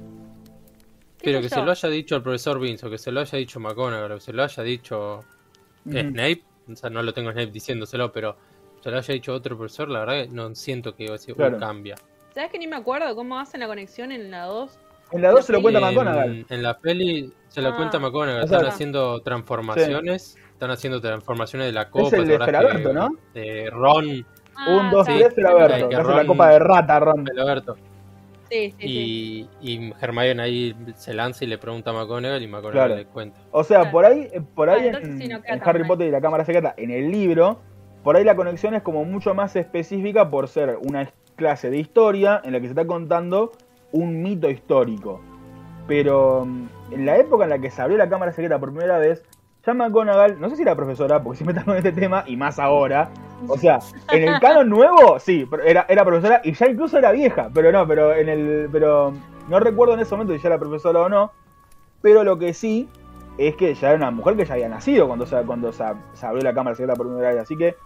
pero 1.23 1.39
que 1.41 1.49
yo? 1.49 1.57
se 1.57 1.63
lo 1.63 1.71
haya 1.71 1.89
dicho 1.89 2.17
el 2.17 2.23
profesor 2.23 2.61
Vince, 2.61 2.87
o 2.87 2.91
que 2.91 2.99
se 2.99 3.11
lo 3.13 3.21
haya 3.21 3.39
dicho 3.39 3.59
McGonagall, 3.61 4.13
o 4.13 4.15
que 4.17 4.21
se 4.21 4.33
lo 4.33 4.43
haya 4.43 4.63
dicho. 4.63 5.21
Snape, 5.85 6.43
o 6.71 6.77
sea, 6.77 6.91
no 6.91 7.03
lo 7.03 7.13
tengo 7.15 7.31
Snape 7.33 7.51
diciéndoselo, 7.51 8.13
pero 8.13 8.37
se 8.81 8.91
lo 8.91 8.99
haya 8.99 9.15
dicho 9.15 9.33
otro 9.35 9.57
profesor, 9.57 9.89
la 9.89 10.01
verdad 10.01 10.15
que 10.25 10.29
no 10.29 10.55
siento 10.55 10.95
que 10.95 11.05
"Uy, 11.33 11.37
Claro. 11.37 11.59
cambia. 11.59 11.97
¿Sabes 12.35 12.51
que 12.51 12.59
ni 12.59 12.67
me 12.67 12.77
acuerdo 12.77 13.15
cómo 13.15 13.39
hacen 13.39 13.61
la 13.61 13.67
conexión 13.67 14.13
en 14.13 14.31
la 14.31 14.45
2? 14.45 14.79
en 15.13 15.23
la 15.23 15.31
2 15.33 15.45
se 15.45 15.53
lo 15.53 15.61
cuenta 15.61 15.81
En- 15.81 15.85
McGonagall. 15.87 16.47
En 16.49 16.63
la 16.63 16.79
peli 16.79 17.33
se 17.49 17.61
lo 17.61 17.71
Ah. 17.71 17.77
cuenta 17.77 17.99
sea, 18.47 18.59
están 18.59 18.67
haciendo 18.73 19.21
transformaciones, 19.23 20.37
están 20.53 20.71
haciendo 20.71 21.01
transformaciones 21.01 21.67
de 21.67 21.73
la 21.73 21.91
copa, 21.91 22.17
el 22.17 22.27
¿te 22.27 22.33
de 22.39 22.39
Felaberto, 22.45 22.89
que- 22.91 22.95
¿no? 22.95 23.09
De 23.35 23.71
Ron, 23.71 24.27
Ah, 24.57 24.77
Un, 24.77 24.91
dos, 24.91 25.07
sí. 25.07 25.15
tres, 25.19 25.35
Felaberto. 25.35 25.87
Hace 25.97 26.15
la 26.15 26.27
copa 26.27 26.51
de 26.51 26.59
rata, 26.59 27.01
Ron. 27.01 27.27
Felaberto. 27.27 27.77
Sí, 28.51 28.71
sí, 28.73 28.75
sí. 28.79 29.49
Y, 29.63 29.75
y 29.79 29.93
Hermione 30.01 30.43
ahí 30.43 30.77
se 30.97 31.15
lanza 31.15 31.45
y 31.45 31.49
le 31.49 31.57
pregunta 31.57 31.91
a 31.91 31.93
McGonagall 31.95 32.43
y 32.43 32.47
Claro. 32.73 32.97
le 32.97 33.07
cuenta. 33.07 33.39
O 33.53 33.65
sea, 33.65 33.79
Claro. 33.81 33.93
por 33.93 34.05
ahí, 34.05 34.29
eh, 34.33 34.41
por 34.55 34.69
ahí 34.69 34.81
Ah, 34.83 34.87
en, 34.87 34.93
no 34.93 34.99
Harry. 35.83 35.89
Potter 35.89 36.09
y 36.09 36.11
la 36.11 36.21
Cámara 36.21 36.45
Secreta, 36.45 36.75
en 36.77 36.91
el 36.91 37.11
libro, 37.11 37.61
por 38.03 38.17
ahí 38.17 38.25
la 38.25 38.37
conexión 38.37 38.75
es 38.75 38.83
como 38.83 39.05
mucho 39.05 39.35
más 39.35 39.57
específica 39.57 40.31
por 40.31 40.49
ser 40.49 40.79
una 40.81 41.11
clase 41.37 41.71
de 41.71 41.79
historia 41.79 42.41
en 42.45 42.53
la 42.53 42.61
que 42.61 42.67
se 42.67 42.73
está 42.73 42.87
contando 42.87 43.53
un 43.93 44.23
mito 44.23 44.49
histórico. 44.49 45.21
Pero 45.87 46.47
mm, 46.47 46.69
en 46.93 47.07
la 47.07 47.19
época 47.19 47.45
en 47.45 47.51
la 47.51 47.59
que 47.59 47.71
se 47.71 47.83
abrió 47.83 47.99
la 47.99 48.09
Cámara 48.09 48.33
Secreta 48.33 48.59
por 48.59 48.71
primera 48.71 48.99
vez, 48.99 49.25
ya 49.67 49.75
McGonagall, 49.75 50.41
no 50.41 50.49
sé 50.49 50.57
si 50.57 50.63
era 50.63 50.75
profesora, 50.75 51.23
porque 51.23 51.39
siempre 51.39 51.53
está 51.53 51.65
con 51.65 51.77
este 51.77 51.93
tema, 51.93 52.25
y 52.27 52.37
más 52.37 52.59
ahora. 52.59 53.11
O 53.47 53.57
sea, 53.59 53.79
en 54.13 54.29
el 54.29 54.41
canon 54.41 54.69
nuevo, 54.69 55.19
sí, 55.19 55.47
era, 55.65 55.87
era 55.89 56.05
profesora 56.05 56.41
y 56.45 56.53
ya 56.53 56.67
incluso 56.69 56.99
era 56.99 57.11
vieja, 57.11 57.51
pero 57.53 57.73
no, 57.73 57.87
pero 57.87 58.15
en 58.15 58.29
el. 58.29 58.69
Pero 58.71 59.13
no 59.49 59.61
recuerdo 59.61 59.95
en 59.95 60.01
ese 60.01 60.13
momento 60.15 60.35
si 60.35 60.41
ya 60.41 60.49
era 60.49 60.59
profesora 60.59 61.01
o 61.01 61.09
no. 61.09 61.33
Pero 62.03 62.25
lo 62.25 62.39
que 62.39 62.55
sí 62.55 62.89
es 63.37 63.57
que 63.57 63.75
ya 63.75 63.89
era 63.89 63.97
una 63.97 64.11
mujer 64.11 64.37
que 64.37 64.45
ya 64.45 64.55
había 64.55 64.69
nacido 64.69 65.07
cuando 65.07 65.27
se, 65.27 65.37
cuando 65.43 65.73
se 65.73 65.85
abrió 66.23 66.43
la 66.43 66.55
cámara 66.55 66.77
secreta 66.77 66.97
por 66.97 67.07
primera 67.07 67.31
vez. 67.31 67.43
Así 67.43 67.57
que 67.57 67.77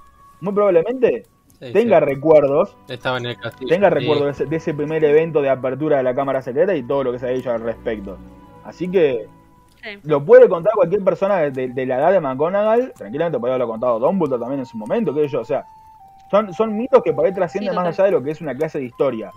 muy 0.44 0.54
probablemente 0.54 1.24
Sí, 1.60 1.72
tenga 1.72 1.98
sí. 2.00 2.04
recuerdos, 2.06 2.76
Estaba 2.88 3.16
en 3.18 3.26
el 3.26 3.36
castillo. 3.38 3.68
tenga 3.68 3.88
recuerdos 3.88 4.24
de 4.26 4.30
ese, 4.32 4.46
de 4.46 4.56
ese 4.56 4.74
primer 4.74 5.02
evento 5.04 5.40
de 5.40 5.48
apertura 5.50 5.96
de 5.98 6.02
la 6.02 6.14
cámara 6.14 6.42
secreta 6.42 6.74
y 6.74 6.82
todo 6.82 7.04
lo 7.04 7.12
que 7.12 7.18
se 7.18 7.26
ha 7.26 7.30
dicho 7.30 7.50
al 7.50 7.60
respecto. 7.60 8.18
Así 8.64 8.88
que 8.90 9.26
Sí. 9.82 9.98
lo 10.02 10.24
puede 10.24 10.48
contar 10.48 10.72
cualquier 10.74 11.02
persona 11.04 11.36
de, 11.50 11.86
la 11.86 11.96
edad 11.98 12.12
de 12.12 12.20
McGonagall, 12.20 12.92
tranquilamente 12.96 13.38
podría 13.38 13.54
haberlo 13.56 13.70
contado 13.70 13.98
Dumbledore 13.98 14.40
también 14.40 14.60
en 14.60 14.66
su 14.66 14.76
momento, 14.78 15.14
qué 15.14 15.20
sé 15.22 15.28
yo, 15.28 15.40
o 15.40 15.44
sea, 15.44 15.64
son, 16.30 16.52
son 16.54 16.74
mitos 16.76 17.02
que 17.02 17.12
por 17.12 17.26
ahí 17.26 17.32
trascienden 17.34 17.72
Sí, 17.72 17.76
más 17.76 17.86
allá 17.88 18.04
de 18.06 18.10
lo 18.12 18.22
que 18.22 18.30
es 18.30 18.40
una 18.40 18.54
clase 18.54 18.78
de 18.78 18.86
historia. 18.86 19.30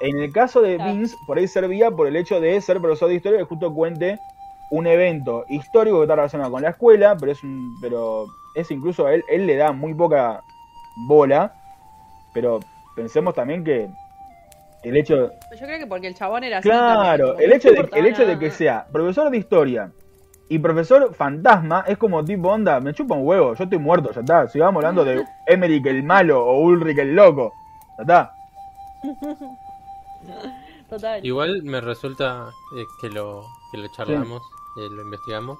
En 0.00 0.16
el 0.20 0.32
caso 0.32 0.62
de 0.62 0.76
Claro. 0.76 0.92
Vince, 0.94 1.16
por 1.26 1.36
ahí 1.38 1.48
servía 1.48 1.90
por 1.90 2.06
el 2.06 2.14
hecho 2.16 2.40
de 2.40 2.60
ser 2.60 2.80
profesor 2.80 3.08
de 3.08 3.16
historia 3.16 3.38
que 3.40 3.44
justo 3.44 3.74
cuente 3.74 4.20
un 4.70 4.86
evento 4.86 5.44
histórico 5.48 5.96
que 5.98 6.02
está 6.04 6.14
relacionado 6.14 6.50
con 6.52 6.62
la 6.62 6.70
escuela, 6.70 7.16
pero 7.18 7.32
es 7.32 7.42
un, 7.42 7.74
pero 7.80 8.26
es 8.58 8.70
incluso 8.70 9.06
a 9.06 9.14
él, 9.14 9.24
él 9.28 9.46
le 9.46 9.56
da 9.56 9.72
muy 9.72 9.94
poca 9.94 10.42
bola, 11.06 11.54
pero 12.34 12.60
pensemos 12.96 13.34
también 13.34 13.64
que 13.64 13.88
el 14.82 14.96
hecho 14.96 15.30
Yo 15.52 15.66
creo 15.66 15.78
que 15.78 15.86
porque 15.86 16.08
el 16.08 16.14
chabón 16.14 16.44
era 16.44 16.58
así. 16.58 16.68
Claro, 16.68 17.28
también, 17.28 17.50
el 17.50 17.56
hecho, 17.56 17.72
de, 17.72 17.88
el 17.92 18.06
hecho 18.06 18.26
de 18.26 18.38
que 18.38 18.50
sea 18.50 18.86
profesor 18.92 19.30
de 19.30 19.38
historia 19.38 19.92
y 20.48 20.58
profesor 20.58 21.14
fantasma 21.14 21.84
es 21.86 21.98
como 21.98 22.24
tipo 22.24 22.48
onda, 22.48 22.80
me 22.80 22.94
chupa 22.94 23.14
un 23.14 23.26
huevo, 23.26 23.54
yo 23.54 23.64
estoy 23.64 23.78
muerto, 23.78 24.12
ya 24.12 24.20
está. 24.20 24.48
Si 24.48 24.58
vamos 24.58 24.80
hablando 24.82 25.04
de 25.04 25.24
Emerick 25.46 25.86
el 25.86 26.02
malo 26.02 26.44
o 26.44 26.60
Ulrich 26.60 26.98
el 26.98 27.14
loco, 27.14 27.52
ya 27.98 28.02
está. 28.02 28.34
Total. 30.88 31.24
Igual 31.24 31.62
me 31.64 31.80
resulta 31.80 32.48
eh, 32.74 32.84
que 33.00 33.10
lo 33.10 33.44
que 33.70 33.78
lo 33.78 33.88
charlamos, 33.88 34.40
eh, 34.78 34.88
lo 34.90 35.02
investigamos, 35.02 35.58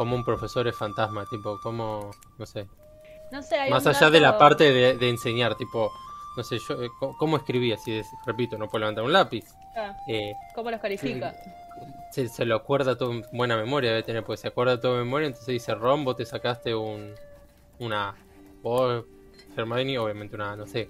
como 0.00 0.16
un 0.16 0.24
profesor 0.24 0.66
es 0.66 0.74
fantasma, 0.74 1.26
tipo, 1.26 1.60
como, 1.60 2.10
no 2.38 2.46
sé, 2.46 2.66
No 3.30 3.42
sé, 3.42 3.56
hay 3.56 3.70
más 3.70 3.86
allá 3.86 4.08
de 4.08 4.18
la 4.18 4.38
parte 4.38 4.72
de, 4.72 4.96
de 4.96 5.08
enseñar, 5.10 5.56
tipo, 5.56 5.92
no 6.38 6.42
sé, 6.42 6.58
yo, 6.58 6.82
eh, 6.82 6.88
¿cómo 7.18 7.36
escribía? 7.36 7.76
Si, 7.76 7.98
es- 7.98 8.06
repito, 8.24 8.56
no 8.56 8.66
puedo 8.70 8.80
levantar 8.80 9.04
un 9.04 9.12
lápiz. 9.12 9.44
Ah, 9.76 9.94
Eh, 10.06 10.32
¿Cómo 10.54 10.70
los 10.70 10.80
califica? 10.80 11.34
se, 12.10 12.28
se 12.28 12.46
lo 12.46 12.56
acuerda 12.56 12.96
todo 12.96 13.12
en 13.12 13.26
buena 13.30 13.58
memoria 13.58 13.90
debe 13.90 14.02
tener, 14.02 14.24
pues 14.24 14.40
se 14.40 14.48
acuerda 14.48 14.80
todo 14.80 14.96
memoria, 14.96 15.26
entonces 15.26 15.48
dice 15.48 15.74
Rombo, 15.74 16.16
te 16.16 16.24
sacaste 16.24 16.74
un 16.74 17.14
una 17.78 18.14
vos 18.62 19.04
Hermione, 19.54 19.98
obviamente 19.98 20.34
una, 20.34 20.56
no 20.56 20.66
sé, 20.66 20.88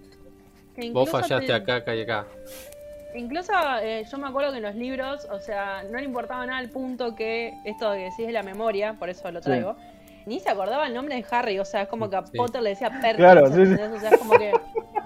Que 0.77 0.93
vos 0.93 1.11
fallaste 1.11 1.47
te- 1.49 1.53
acá, 1.53 1.75
acá 1.77 1.97
y 1.97 2.03
acá. 2.03 2.29
Incluso 3.15 3.53
eh, 3.83 4.05
yo 4.11 4.19
me 4.19 4.29
acuerdo 4.29 4.51
que 4.53 4.59
en 4.59 4.63
los 4.63 4.75
libros, 4.75 5.27
o 5.31 5.41
sea, 5.41 5.83
no 5.91 5.99
le 5.99 6.05
importaba 6.05 6.47
nada 6.47 6.61
el 6.61 6.71
punto 6.71 7.15
que 7.15 7.53
esto 7.65 7.93
que 7.93 7.99
decís 7.99 8.27
de 8.27 8.33
la 8.33 8.43
memoria, 8.43 8.95
por 8.99 9.09
eso 9.11 9.31
lo 9.31 9.41
Sí. 9.41 9.45
traigo. 9.47 9.77
Ni 10.27 10.39
se 10.39 10.51
acordaba 10.51 10.87
el 10.87 10.95
nombre 10.95 11.15
de 11.17 11.25
Harry, 11.31 11.59
o 11.59 11.65
sea, 11.65 11.83
es 11.83 11.89
como 11.89 12.09
que 12.11 12.17
a 12.17 12.25
Sí. 12.27 12.37
Potter 12.37 12.63
le 12.63 12.71
decía 12.71 12.91
Perkins, 12.91 13.17
Claro, 13.17 13.47
sí. 13.49 13.63
O 13.63 13.99
sea, 14.01 14.11
es 14.11 14.19
como 14.19 14.33
que 14.39 14.53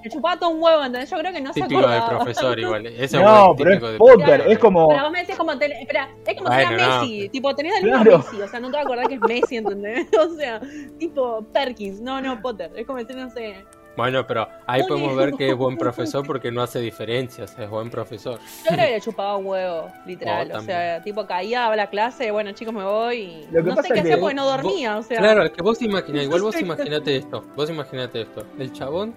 le 0.02 0.10
chupaba 0.10 0.36
todo 0.38 0.50
un 0.50 0.60
huevo, 0.62 0.84
¿entendés? 0.84 1.08
Yo 1.08 1.16
creo 1.18 1.32
que 1.32 1.40
no 1.40 1.52
se 1.54 1.62
Típico 1.62 1.80
del 1.80 1.90
acordaba. 1.98 2.18
profesor 2.24 2.58
igual, 2.58 2.86
ese 2.86 3.04
es 3.04 3.12
No, 3.14 3.54
pero 3.56 3.70
típico 3.70 3.86
es 3.86 3.92
de 3.92 3.98
Potter, 3.98 4.16
profesor. 4.26 4.52
es 4.52 4.58
como... 4.58 4.88
Pero 4.88 5.02
vos 5.04 5.12
me 5.12 5.20
decís 5.20 5.36
como, 5.36 5.56
ten- 5.58 5.72
espera, 5.72 6.08
es 6.26 6.34
como 6.36 6.48
Bueno, 6.50 6.68
tener 6.68 6.80
a 6.84 6.88
no. 6.96 7.00
Messi, 7.00 7.28
tipo, 7.30 7.54
tenías 7.54 7.76
el 7.78 7.84
mismo 7.84 8.02
Claro. 8.02 8.18
Messi, 8.18 8.42
o 8.42 8.48
sea, 8.48 8.60
no 8.60 8.66
te 8.70 8.72
vas 8.76 8.80
a 8.80 8.84
acordar 8.84 9.08
que 9.08 9.14
es 9.14 9.20
Messi, 9.22 9.56
¿entendés? 9.56 10.06
O 10.20 10.34
sea, 10.34 10.60
tipo 10.98 11.42
Perkins, 11.52 12.00
no, 12.00 12.20
no, 12.20 12.42
Potter, 12.42 12.70
es 12.76 12.84
como 12.86 12.98
decir, 12.98 13.16
no 13.16 13.30
sé, 13.30 13.64
Bueno, 13.96 14.26
pero 14.26 14.48
ahí 14.66 14.82
podemos 14.88 15.14
ver 15.16 15.32
que 15.34 15.50
es 15.50 15.56
buen 15.56 15.76
profesor 15.76 16.24
porque 16.26 16.50
no 16.50 16.62
hace 16.62 16.80
diferencias, 16.80 17.56
es 17.58 17.70
buen 17.70 17.90
profesor. 17.90 18.38
yo 18.64 18.70
creo 18.74 18.86
que 18.86 18.92
le 18.92 19.00
chupaba 19.00 19.36
un 19.36 19.46
huevo, 19.46 19.90
literal, 20.04 20.50
Oh, 20.52 20.58
o 20.58 20.60
sea, 20.62 21.00
tipo 21.02 21.26
caía, 21.26 21.60
daba 21.60 21.76
la 21.76 21.88
clase, 21.88 22.30
bueno 22.32 22.52
chicos 22.52 22.74
me 22.74 22.82
voy 22.84 23.16
y 23.16 23.46
Lo 23.52 23.62
que 23.62 23.70
no 23.70 23.76
pasa 23.76 23.88
sé 23.88 23.94
qué 23.94 24.00
es 24.00 24.04
hacía 24.06 24.18
porque 24.20 24.34
no 24.34 24.44
vos- 24.44 24.56
dormía, 24.62 24.96
o 24.98 25.02
sea, 25.02 25.18
Claro, 25.18 25.44
es 25.44 25.50
que 25.52 25.62
vos 25.62 25.80
imaginás, 25.82 26.24
igual 26.24 26.42
vos 26.42 26.56
imaginate 26.60 27.16
esto, 27.16 27.44
vos 27.54 27.70
imaginate 27.70 28.22
esto, 28.22 28.44
el 28.58 28.72
chabón 28.72 29.14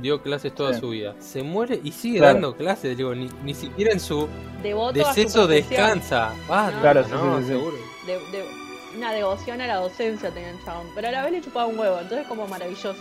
dio 0.00 0.22
clases 0.22 0.54
toda 0.54 0.72
Sí. 0.74 0.80
su 0.80 0.90
vida, 0.90 1.14
se 1.18 1.42
muere 1.42 1.80
y 1.82 1.92
sigue 1.92 2.18
Claro. 2.18 2.34
dando 2.34 2.56
clases, 2.56 2.96
digo, 2.96 3.14
ni, 3.14 3.28
ni 3.44 3.54
siquiera 3.54 3.92
en 3.92 4.00
su 4.00 4.28
devoto 4.62 5.00
a 5.06 5.12
su 5.12 5.20
deceso 5.20 5.46
descansa. 5.46 6.32
Ah, 6.48 6.70
No. 6.74 6.80
Claro, 6.80 7.02
no, 7.08 7.36
sí, 7.38 7.42
sí, 7.42 7.42
sí. 7.42 7.48
seguro. 7.48 7.76
De, 8.06 8.12
de- 8.14 8.60
una 8.96 9.12
devoción 9.12 9.60
a 9.60 9.66
la 9.68 9.76
docencia 9.76 10.30
tenía 10.30 10.50
el 10.50 10.64
chabón, 10.64 10.86
pero 10.96 11.08
a 11.08 11.10
la 11.12 11.22
vez 11.22 11.32
le 11.32 11.40
chupaba 11.42 11.66
un 11.66 11.78
huevo, 11.78 11.98
entonces 12.00 12.26
como 12.26 12.46
maravilloso. 12.48 12.94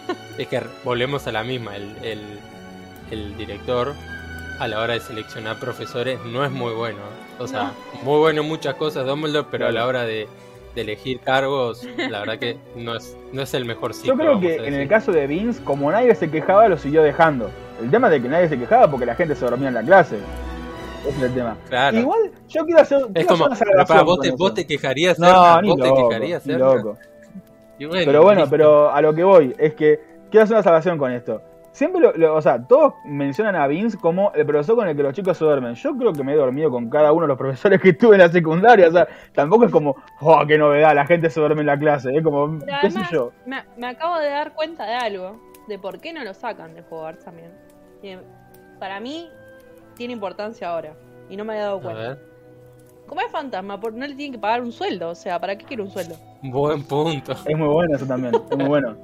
Es 0.38 0.48
que 0.48 0.62
volvemos 0.84 1.26
a 1.26 1.32
la 1.32 1.42
misma, 1.44 1.76
el, 1.76 1.94
el, 2.02 2.20
el 3.10 3.36
director 3.36 3.94
a 4.58 4.68
la 4.68 4.80
hora 4.80 4.94
de 4.94 5.00
seleccionar 5.00 5.58
profesores 5.58 6.18
no 6.26 6.44
es 6.44 6.50
muy 6.50 6.72
bueno. 6.72 6.98
O 7.38 7.46
sea, 7.46 7.72
muy 8.02 8.18
bueno 8.18 8.42
en 8.42 8.48
muchas 8.48 8.74
cosas 8.74 9.06
Dumbledore, 9.06 9.48
pero 9.50 9.66
a 9.66 9.72
la 9.72 9.86
hora 9.86 10.04
de, 10.04 10.26
de 10.74 10.80
elegir 10.80 11.20
cargos, 11.20 11.86
la 11.96 12.20
verdad 12.20 12.38
que 12.38 12.58
no 12.76 12.94
es, 12.96 13.16
no 13.32 13.42
es 13.42 13.52
el 13.54 13.64
mejor 13.64 13.92
ciclo. 13.94 14.14
Yo 14.14 14.18
creo 14.18 14.40
que 14.40 14.66
en 14.66 14.74
el 14.74 14.88
caso 14.88 15.12
de 15.12 15.26
Vince, 15.26 15.62
como 15.62 15.90
nadie 15.90 16.14
se 16.14 16.30
quejaba, 16.30 16.68
lo 16.68 16.78
siguió 16.78 17.02
dejando. 17.02 17.50
El 17.82 17.90
tema 17.90 18.08
de 18.08 18.22
que 18.22 18.28
nadie 18.28 18.48
se 18.48 18.58
quejaba 18.58 18.90
porque 18.90 19.04
la 19.06 19.14
gente 19.14 19.34
se 19.34 19.44
dormía 19.44 19.68
en 19.68 19.74
la 19.74 19.82
clase. 19.82 20.16
Ese 21.06 21.16
es 21.16 21.22
el 21.22 21.34
tema. 21.34 21.56
Claro. 21.68 21.98
Igual, 21.98 22.30
yo 22.48 22.64
quiero 22.64 22.80
hacer, 22.80 22.98
es 22.98 23.06
quiero 23.12 23.28
como, 23.28 23.46
hacer 23.46 23.68
una 23.74 23.84
para, 23.84 24.02
vos, 24.02 24.20
te, 24.20 24.30
vos 24.32 24.54
te 24.54 24.66
quejarías 24.66 25.18
No, 25.18 25.60
vos 25.62 25.76
te 25.76 25.88
loco, 25.88 26.08
quejarías 26.08 26.46
ni 26.46 26.52
Serna. 26.54 26.74
loco. 26.74 26.98
Bueno, 27.78 28.02
Pero 28.06 28.22
bueno, 28.22 28.40
listo. 28.42 28.50
pero 28.56 28.90
a 28.90 29.00
lo 29.02 29.14
que 29.14 29.24
voy 29.24 29.54
es 29.58 29.74
que 29.74 30.00
quiero 30.30 30.44
hacer 30.44 30.54
una 30.56 30.62
salvación 30.62 30.96
con 30.98 31.12
esto. 31.12 31.42
Siempre, 31.72 32.00
lo, 32.00 32.12
lo- 32.14 32.34
o 32.34 32.40
sea, 32.40 32.66
todos 32.66 32.94
mencionan 33.04 33.54
a 33.54 33.66
Vince 33.66 33.98
como 33.98 34.32
el 34.34 34.46
profesor 34.46 34.76
con 34.76 34.88
el 34.88 34.96
que 34.96 35.02
los 35.02 35.12
chicos 35.12 35.36
se 35.36 35.44
duermen. 35.44 35.74
Yo 35.74 35.94
creo 35.94 36.12
que 36.14 36.24
me 36.24 36.32
he 36.32 36.36
dormido 36.36 36.70
con 36.70 36.88
cada 36.88 37.12
uno 37.12 37.22
de 37.22 37.28
los 37.28 37.36
profesores 37.36 37.78
que 37.82 37.92
tuve 37.92 38.14
en 38.14 38.22
la 38.22 38.30
secundaria. 38.30 38.88
O 38.88 38.92
sea, 38.92 39.06
tampoco 39.34 39.66
es 39.66 39.70
como, 39.70 39.94
oh, 40.22 40.42
qué 40.46 40.56
novedad, 40.56 40.94
la 40.94 41.04
gente 41.04 41.28
se 41.28 41.38
duerme 41.38 41.60
en 41.60 41.66
la 41.66 41.78
clase. 41.78 42.16
Es 42.16 42.22
como, 42.24 42.58
Pero 42.60 42.78
qué 42.80 42.90
sé 42.90 43.00
yo. 43.12 43.30
me, 43.44 43.62
me 43.76 43.88
acabo 43.88 44.18
de 44.20 44.30
dar 44.30 44.54
cuenta 44.54 44.86
de 44.86 44.94
algo, 44.94 45.38
de 45.68 45.78
por 45.78 46.00
qué 46.00 46.14
no 46.14 46.24
lo 46.24 46.32
sacan 46.32 46.72
de 46.72 46.80
jugar 46.80 47.18
también. 47.18 47.52
Y 48.02 48.16
para 48.80 48.98
mí, 48.98 49.30
tiene 49.96 50.14
importancia 50.14 50.70
ahora, 50.70 50.94
y 51.28 51.36
no 51.36 51.44
me 51.44 51.52
había 51.52 51.64
dado 51.64 51.76
A 51.78 51.82
cuenta. 51.82 52.00
ver, 52.00 52.18
Como 53.06 53.20
es 53.20 53.30
fantasma, 53.30 53.78
por- 53.78 53.92
no 53.94 54.06
le 54.06 54.14
tienen 54.14 54.32
que 54.32 54.38
pagar 54.38 54.62
un 54.62 54.72
sueldo, 54.72 55.10
o 55.10 55.14
sea, 55.14 55.38
¿para 55.40 55.56
qué 55.56 55.64
quiere 55.64 55.82
un 55.82 55.90
sueldo? 55.90 56.16
buen 56.42 56.82
punto. 56.84 57.32
Es 57.32 57.56
muy 57.56 57.68
bueno 57.68 57.96
eso 57.96 58.06
también, 58.06 58.34
es 58.50 58.56
muy 58.56 58.66
bueno. 58.66 58.96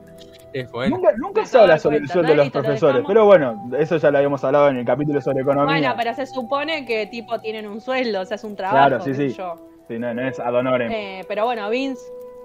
Es 0.52 0.70
bueno. 0.70 0.96
Nunca, 0.96 1.12
nunca 1.16 1.46
se 1.46 1.58
habla 1.58 1.78
sobre 1.78 1.96
el 1.96 2.08
sueldo 2.08 2.28
de 2.30 2.36
los 2.36 2.50
profesores, 2.50 3.02
pero 3.06 3.24
bueno, 3.24 3.70
eso 3.78 3.96
ya 3.96 4.10
lo 4.10 4.18
habíamos 4.18 4.44
hablado 4.44 4.68
en 4.68 4.76
el 4.78 4.84
capítulo 4.84 5.20
sobre 5.20 5.40
economía. 5.40 5.64
Bueno, 5.78 5.94
pero 5.96 6.14
se 6.14 6.26
supone 6.26 6.84
que 6.84 7.06
tipo 7.06 7.40
tienen 7.40 7.66
un 7.66 7.80
sueldo, 7.80 8.20
o 8.20 8.24
sea, 8.26 8.34
es 8.34 8.44
un 8.44 8.54
trabajo. 8.54 8.76
Claro, 8.88 9.02
sí, 9.02 9.10
qué 9.12 9.16
sé 9.16 9.30
sí. 9.30 9.36
yo. 9.38 9.54
Sí, 9.88 9.98
no, 9.98 10.12
no 10.12 10.22
es 10.28 10.38
ad 10.38 10.54
honorem. 10.54 10.90
Eh, 10.92 11.24
pero 11.26 11.44
bueno, 11.46 11.68
Vince, 11.70 12.02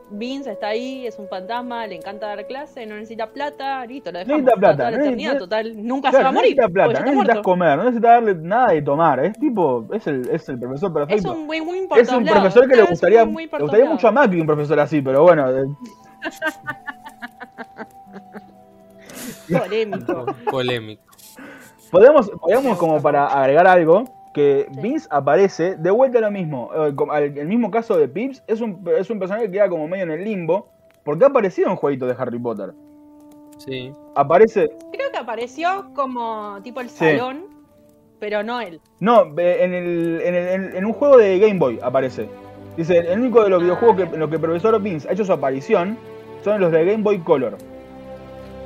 Vince 0.09 0.51
está 0.53 0.67
ahí, 0.67 1.05
es 1.05 1.19
un 1.19 1.27
fantasma, 1.27 1.85
le 1.85 1.95
encanta 1.95 2.27
dar 2.27 2.47
clase, 2.47 2.85
no 2.85 2.95
necesita 2.95 3.27
plata, 3.27 3.85
listo, 3.85 4.09
lo 4.11 4.19
dejamos 4.19 4.41
Necesita 4.43 4.59
plata, 4.59 4.91
no 4.91 4.97
necesita- 4.97 5.37
total, 5.37 5.85
nunca 5.85 6.07
se 6.07 6.17
Claro, 6.17 6.23
va 6.23 6.29
a 6.29 6.31
no 6.31 6.39
morir. 6.39 6.55
necesitas 6.55 6.71
plata, 6.71 6.87
no 6.87 7.05
necesitas 7.05 7.25
muerto. 7.25 7.41
comer, 7.43 7.77
no 7.77 7.83
necesitas 7.83 8.11
darle 8.11 8.35
nada 8.35 8.67
de 8.71 8.81
tomar. 8.81 9.19
Es 9.25 9.37
tipo, 9.39 9.85
es 9.93 10.07
el, 10.07 10.29
es 10.29 10.47
el 10.49 10.59
profesor 10.59 10.89
Es 10.89 10.93
perfecto. 11.07 11.33
un 11.33 11.49
win-win 11.49 11.87
por 11.89 11.99
Es 11.99 12.09
un 12.09 12.25
profesor 12.25 12.61
que 12.63 12.67
le 12.67 12.73
Claro, 12.75 12.83
es 12.83 12.87
un 12.89 12.93
gustaría, 12.93 13.23
win-win 13.25 13.45
le 13.45 13.49
por 13.49 13.59
todos 13.59 13.69
gustaría 13.71 13.89
mucho 13.93 14.07
a 14.07 14.11
Macri 14.11 14.39
un 14.41 14.47
profesor 14.47 14.79
así, 14.79 15.01
pero 15.01 15.23
bueno. 15.23 15.49
eh, 15.51 15.65
Polémico. 19.59 20.25
Polémico. 20.49 21.03
Podemos, 21.91 22.29
podemos 22.31 22.77
como 22.77 23.01
para 23.01 23.25
agregar 23.27 23.65
algo, 23.67 24.03
que 24.37 24.67
Sí. 24.73 24.79
Vince 24.81 25.07
aparece 25.11 25.75
de 25.77 25.89
vuelta 25.91 26.19
a 26.19 26.21
lo 26.21 26.31
mismo. 26.31 26.69
eh, 26.75 27.33
el 27.37 27.47
mismo 27.47 27.71
caso 27.71 27.97
de 27.97 28.07
Pips, 28.07 28.43
es 28.47 28.61
un, 28.61 28.83
es 28.97 29.09
un 29.09 29.17
personaje 29.19 29.45
que 29.47 29.53
queda 29.53 29.67
como 29.69 29.87
medio 29.87 30.03
en 30.03 30.11
el 30.11 30.23
limbo, 30.23 30.69
porque 31.03 31.23
ha 31.25 31.27
aparecido 31.27 31.69
en 31.69 31.75
jueguitos 31.75 32.07
de 32.07 32.15
Harry 32.21 32.37
Potter. 32.39 32.73
Sí. 33.57 33.91
Aparece, 34.15 34.69
Creo 34.93 35.11
que 35.11 35.17
apareció 35.17 35.89
como 35.95 36.59
tipo 36.63 36.79
el 36.81 36.89
Sí. 36.89 36.97
salón, 37.17 37.45
pero 38.19 38.43
no 38.43 38.61
él. 38.61 38.79
no, 38.99 39.23
en, 39.37 39.73
el, 39.73 40.21
en, 40.23 40.35
el- 40.35 40.75
en- 40.75 40.85
un 40.85 40.93
juego 40.93 41.17
de 41.17 41.39
Game 41.39 41.57
Boy 41.59 41.79
aparece. 41.81 42.29
Dice, 42.75 42.99
el 42.99 43.19
único 43.19 43.43
de 43.43 43.49
los 43.49 43.59
Ah, 43.59 43.63
videojuegos 43.63 43.97
que, 43.97 44.03
en 44.03 44.19
los 44.19 44.29
que 44.29 44.35
el 44.35 44.41
profesor 44.41 44.79
Vince 44.81 45.09
ha 45.09 45.13
hecho 45.13 45.25
su 45.25 45.33
aparición 45.33 45.97
son 46.43 46.61
los 46.61 46.71
de 46.71 46.85
Game 46.85 47.01
Boy 47.03 47.17
Color. 47.19 47.57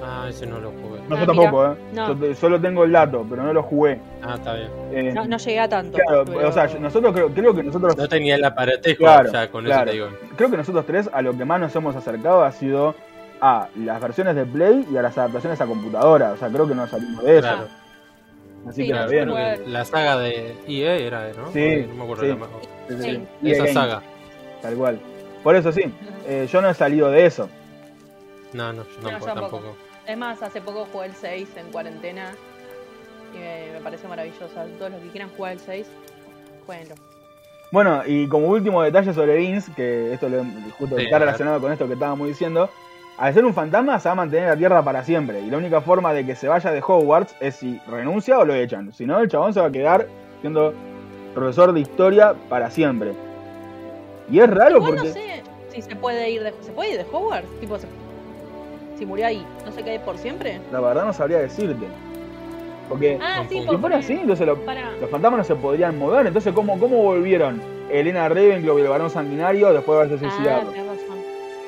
Ah, 0.03 0.25
ese 0.29 0.45
no 0.47 0.59
lo 0.59 0.71
jugué. 0.71 0.99
No, 1.07 1.15
Ah, 1.15 1.19
yo 1.19 1.25
tampoco, 1.27 1.57
mira. 1.61 1.73
¿eh? 1.73 1.77
No. 1.93 2.07
Yo 2.07 2.15
te- 2.15 2.35
solo 2.35 2.59
tengo 2.59 2.83
el 2.83 2.91
dato, 2.91 3.25
pero 3.29 3.43
no 3.43 3.53
lo 3.53 3.63
jugué. 3.63 3.99
Ah, 4.23 4.33
está 4.35 4.53
bien. 4.55 4.69
Eh, 4.91 5.11
No, 5.13 5.25
no 5.25 5.37
llegué 5.37 5.59
a 5.59 5.69
tanto. 5.69 5.97
claro, 5.97 6.25
pero- 6.25 6.49
o 6.49 6.51
sea, 6.51 6.67
nosotros 6.79 7.13
creo, 7.13 7.29
creo 7.33 7.53
que 7.53 7.63
nosotros 7.63 7.95
No 7.95 8.07
tenía 8.07 8.35
el 8.35 8.43
aparatejo, 8.43 8.97
Claro, 9.03 9.31
ya 9.31 9.51
con 9.51 9.63
claro. 9.65 9.81
eso 9.83 9.85
te 9.91 9.91
digo. 9.93 10.07
creo 10.35 10.49
que 10.51 10.57
nosotros 10.57 10.85
tres 10.85 11.09
a 11.13 11.21
lo 11.21 11.37
que 11.37 11.45
más 11.45 11.59
nos 11.59 11.75
hemos 11.75 11.95
acercado 11.95 12.43
ha 12.43 12.51
sido 12.51 12.95
a 13.41 13.67
las 13.75 14.01
versiones 14.01 14.35
de 14.35 14.45
Play 14.45 14.87
y 14.91 14.97
a 14.97 15.01
las 15.01 15.17
adaptaciones 15.17 15.59
a 15.61 15.65
computadora. 15.65 16.31
O 16.31 16.37
sea, 16.37 16.49
creo 16.49 16.67
que 16.67 16.75
no 16.75 16.87
salimos 16.87 17.23
de 17.23 17.33
eso. 17.37 17.41
Claro. 17.47 17.67
Así 18.67 18.81
Sí, 18.83 18.87
que 18.91 19.07
bien. 19.07 19.27
que 19.33 19.63
la 19.67 19.85
saga 19.85 20.17
de 20.19 20.55
EA 20.67 20.95
era, 20.95 21.27
¿no? 21.35 21.51
Sí, 21.51 21.85
No 21.89 21.95
me 21.95 22.03
acuerdo 22.03 22.23
sí. 22.23 22.29
la 22.29 22.35
más. 22.35 22.49
Sí, 22.87 23.27
Esa 23.43 23.63
Game, 23.63 23.73
saga. 23.73 24.01
Tal 24.61 24.75
cual. 24.75 24.99
Por 25.43 25.55
eso 25.55 25.71
sí, 25.71 25.81
eh, 26.27 26.47
yo 26.51 26.61
no 26.61 26.69
he 26.69 26.73
salido 26.75 27.09
de 27.09 27.25
eso. 27.25 27.49
No, 28.53 28.71
no, 28.73 28.83
yo 28.83 28.89
No, 29.01 29.09
tampoco. 29.09 29.19
yo 29.19 29.33
tampoco. 29.33 29.57
tampoco. 29.57 29.75
Es 30.11 30.17
más, 30.17 30.43
hace 30.43 30.59
poco 30.59 30.85
jugué 30.91 31.05
el 31.05 31.13
6 31.15 31.47
en 31.55 31.71
cuarentena 31.71 32.33
y 33.33 33.37
me, 33.37 33.71
me 33.73 33.79
pareció 33.79 34.09
maravilloso. 34.09 34.47
Todos 34.77 34.91
los 34.91 35.01
que 35.01 35.07
quieran 35.07 35.29
jugar 35.37 35.53
el 35.53 35.59
6, 35.59 35.87
jueguenlo. 36.65 36.95
Bueno, 37.71 38.01
y 38.05 38.27
como 38.27 38.47
último 38.47 38.81
detalle 38.83 39.13
sobre 39.13 39.37
Vince, 39.37 39.71
que 39.73 40.13
esto 40.13 40.27
lo- 40.27 40.43
justo 40.77 40.97
Sí, 40.97 41.05
está 41.05 41.19
relacionado 41.19 41.61
con 41.61 41.71
esto 41.71 41.87
que 41.87 41.93
estábamos 41.93 42.27
diciendo, 42.27 42.69
al 43.17 43.33
ser 43.33 43.45
un 43.45 43.53
fantasma 43.53 43.97
se 44.01 44.09
va 44.09 44.11
a 44.11 44.15
mantener 44.15 44.43
en 44.43 44.49
la 44.49 44.57
Tierra 44.57 44.83
para 44.83 45.05
siempre. 45.05 45.39
Y 45.39 45.49
la 45.49 45.57
única 45.57 45.79
forma 45.79 46.11
de 46.13 46.25
que 46.25 46.35
se 46.35 46.49
vaya 46.49 46.71
de 46.71 46.81
Hogwarts 46.85 47.33
es 47.39 47.55
si 47.55 47.79
renuncia 47.87 48.37
o 48.37 48.43
lo 48.43 48.53
echan. 48.53 48.91
Si 48.91 49.05
no, 49.05 49.19
el 49.19 49.29
chabón 49.29 49.53
se 49.53 49.61
va 49.61 49.67
a 49.67 49.71
quedar 49.71 50.07
siendo 50.41 50.73
profesor 51.33 51.71
de 51.71 51.79
historia 51.79 52.35
para 52.49 52.69
siempre. 52.69 53.13
Y 54.29 54.39
es 54.39 54.49
raro 54.49 54.75
Igual 54.77 54.95
porque. 54.95 55.07
no 55.07 55.13
sé 55.13 55.43
si 55.73 55.81
se 55.81 55.95
puede 55.95 56.29
ir 56.29 56.43
de, 56.43 56.53
¿se 56.59 56.73
puede 56.73 56.91
ir 56.91 56.97
de 56.97 57.05
Hogwarts. 57.09 57.47
Tipo, 57.61 57.79
se- 57.79 57.87
si 59.01 59.05
murió 59.07 59.25
ahí, 59.25 59.43
¿no 59.65 59.71
se 59.71 59.81
ahí 59.89 59.97
por 59.97 60.15
siempre? 60.15 60.61
La 60.71 60.79
verdad 60.79 61.05
no 61.05 61.11
sabría 61.11 61.39
decirte. 61.39 61.87
Porque 62.87 63.17
Ah, 63.19 63.43
sí, 63.49 63.65
si 63.67 63.77
fuera 63.77 63.97
así, 63.97 64.13
entonces 64.13 64.45
lo- 64.45 64.57
los 65.01 65.09
fantasmas 65.09 65.39
no 65.39 65.43
se 65.43 65.55
podrían 65.55 65.97
mover. 65.97 66.27
Entonces, 66.27 66.53
¿cómo, 66.53 66.77
cómo 66.79 66.97
volvieron 67.01 67.59
Elena 67.89 68.29
Ravenclaw 68.29 68.77
y 68.77 68.81
el 68.83 68.87
varón 68.89 69.09
sanguinario 69.09 69.73
después 69.73 69.97
de 69.97 70.03
haberse 70.05 70.25
Ah, 70.27 70.29
suicidado? 70.29 70.71
razón. 70.71 71.17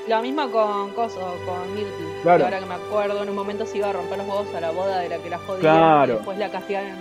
Lo 0.07 0.21
mismo 0.21 0.51
con 0.51 0.91
Coso, 0.91 1.21
con 1.47 1.73
Myrtle. 1.73 2.05
Claro. 2.21 2.43
Ahora 2.45 2.59
que 2.59 2.65
me 2.67 2.73
acuerdo, 2.75 3.23
en 3.23 3.29
un 3.29 3.35
momento 3.35 3.65
se 3.65 3.79
iba 3.79 3.89
a 3.89 3.93
romper 3.93 4.19
los 4.19 4.27
huevos 4.27 4.53
a 4.53 4.61
la 4.61 4.69
boda 4.69 4.99
de 4.99 5.09
la 5.09 5.17
que 5.17 5.29
la 5.31 5.39
jodía. 5.39 5.59
Claro. 5.61 6.13
Y 6.13 6.15
después 6.17 6.37
la 6.37 6.51
castigaron. 6.51 6.91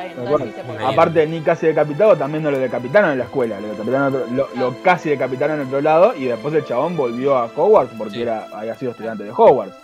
Está 0.00 0.04
bien, 0.04 0.16
Tal 0.16 0.24
entonces 0.24 0.36
cual. 0.38 0.48
sí 0.48 0.54
se 0.54 0.64
puede. 0.64 0.78
Ahí. 0.86 0.92
Aparte, 0.92 1.26
ni 1.26 1.40
casi 1.40 1.66
decapitado, 1.66 2.16
también 2.16 2.42
no 2.42 2.50
lo 2.50 2.58
decapitaron 2.58 3.10
en 3.12 3.18
la 3.18 3.24
escuela. 3.24 3.60
Lo, 3.60 3.68
decapitaron 3.68 4.14
otro- 4.14 4.26
lo, 4.32 4.48
lo 4.56 4.82
casi 4.82 5.10
decapitaron 5.10 5.60
en 5.60 5.66
otro 5.66 5.80
lado 5.80 6.14
y 6.16 6.24
después 6.26 6.54
el 6.54 6.64
chabón 6.64 6.96
volvió 6.96 7.36
a 7.36 7.44
Hogwarts 7.46 7.92
porque 7.96 8.14
Sí. 8.14 8.22
era, 8.22 8.48
había 8.52 8.74
sido 8.74 8.92
estudiante 8.92 9.24
de 9.24 9.30
Hogwarts. 9.30 9.74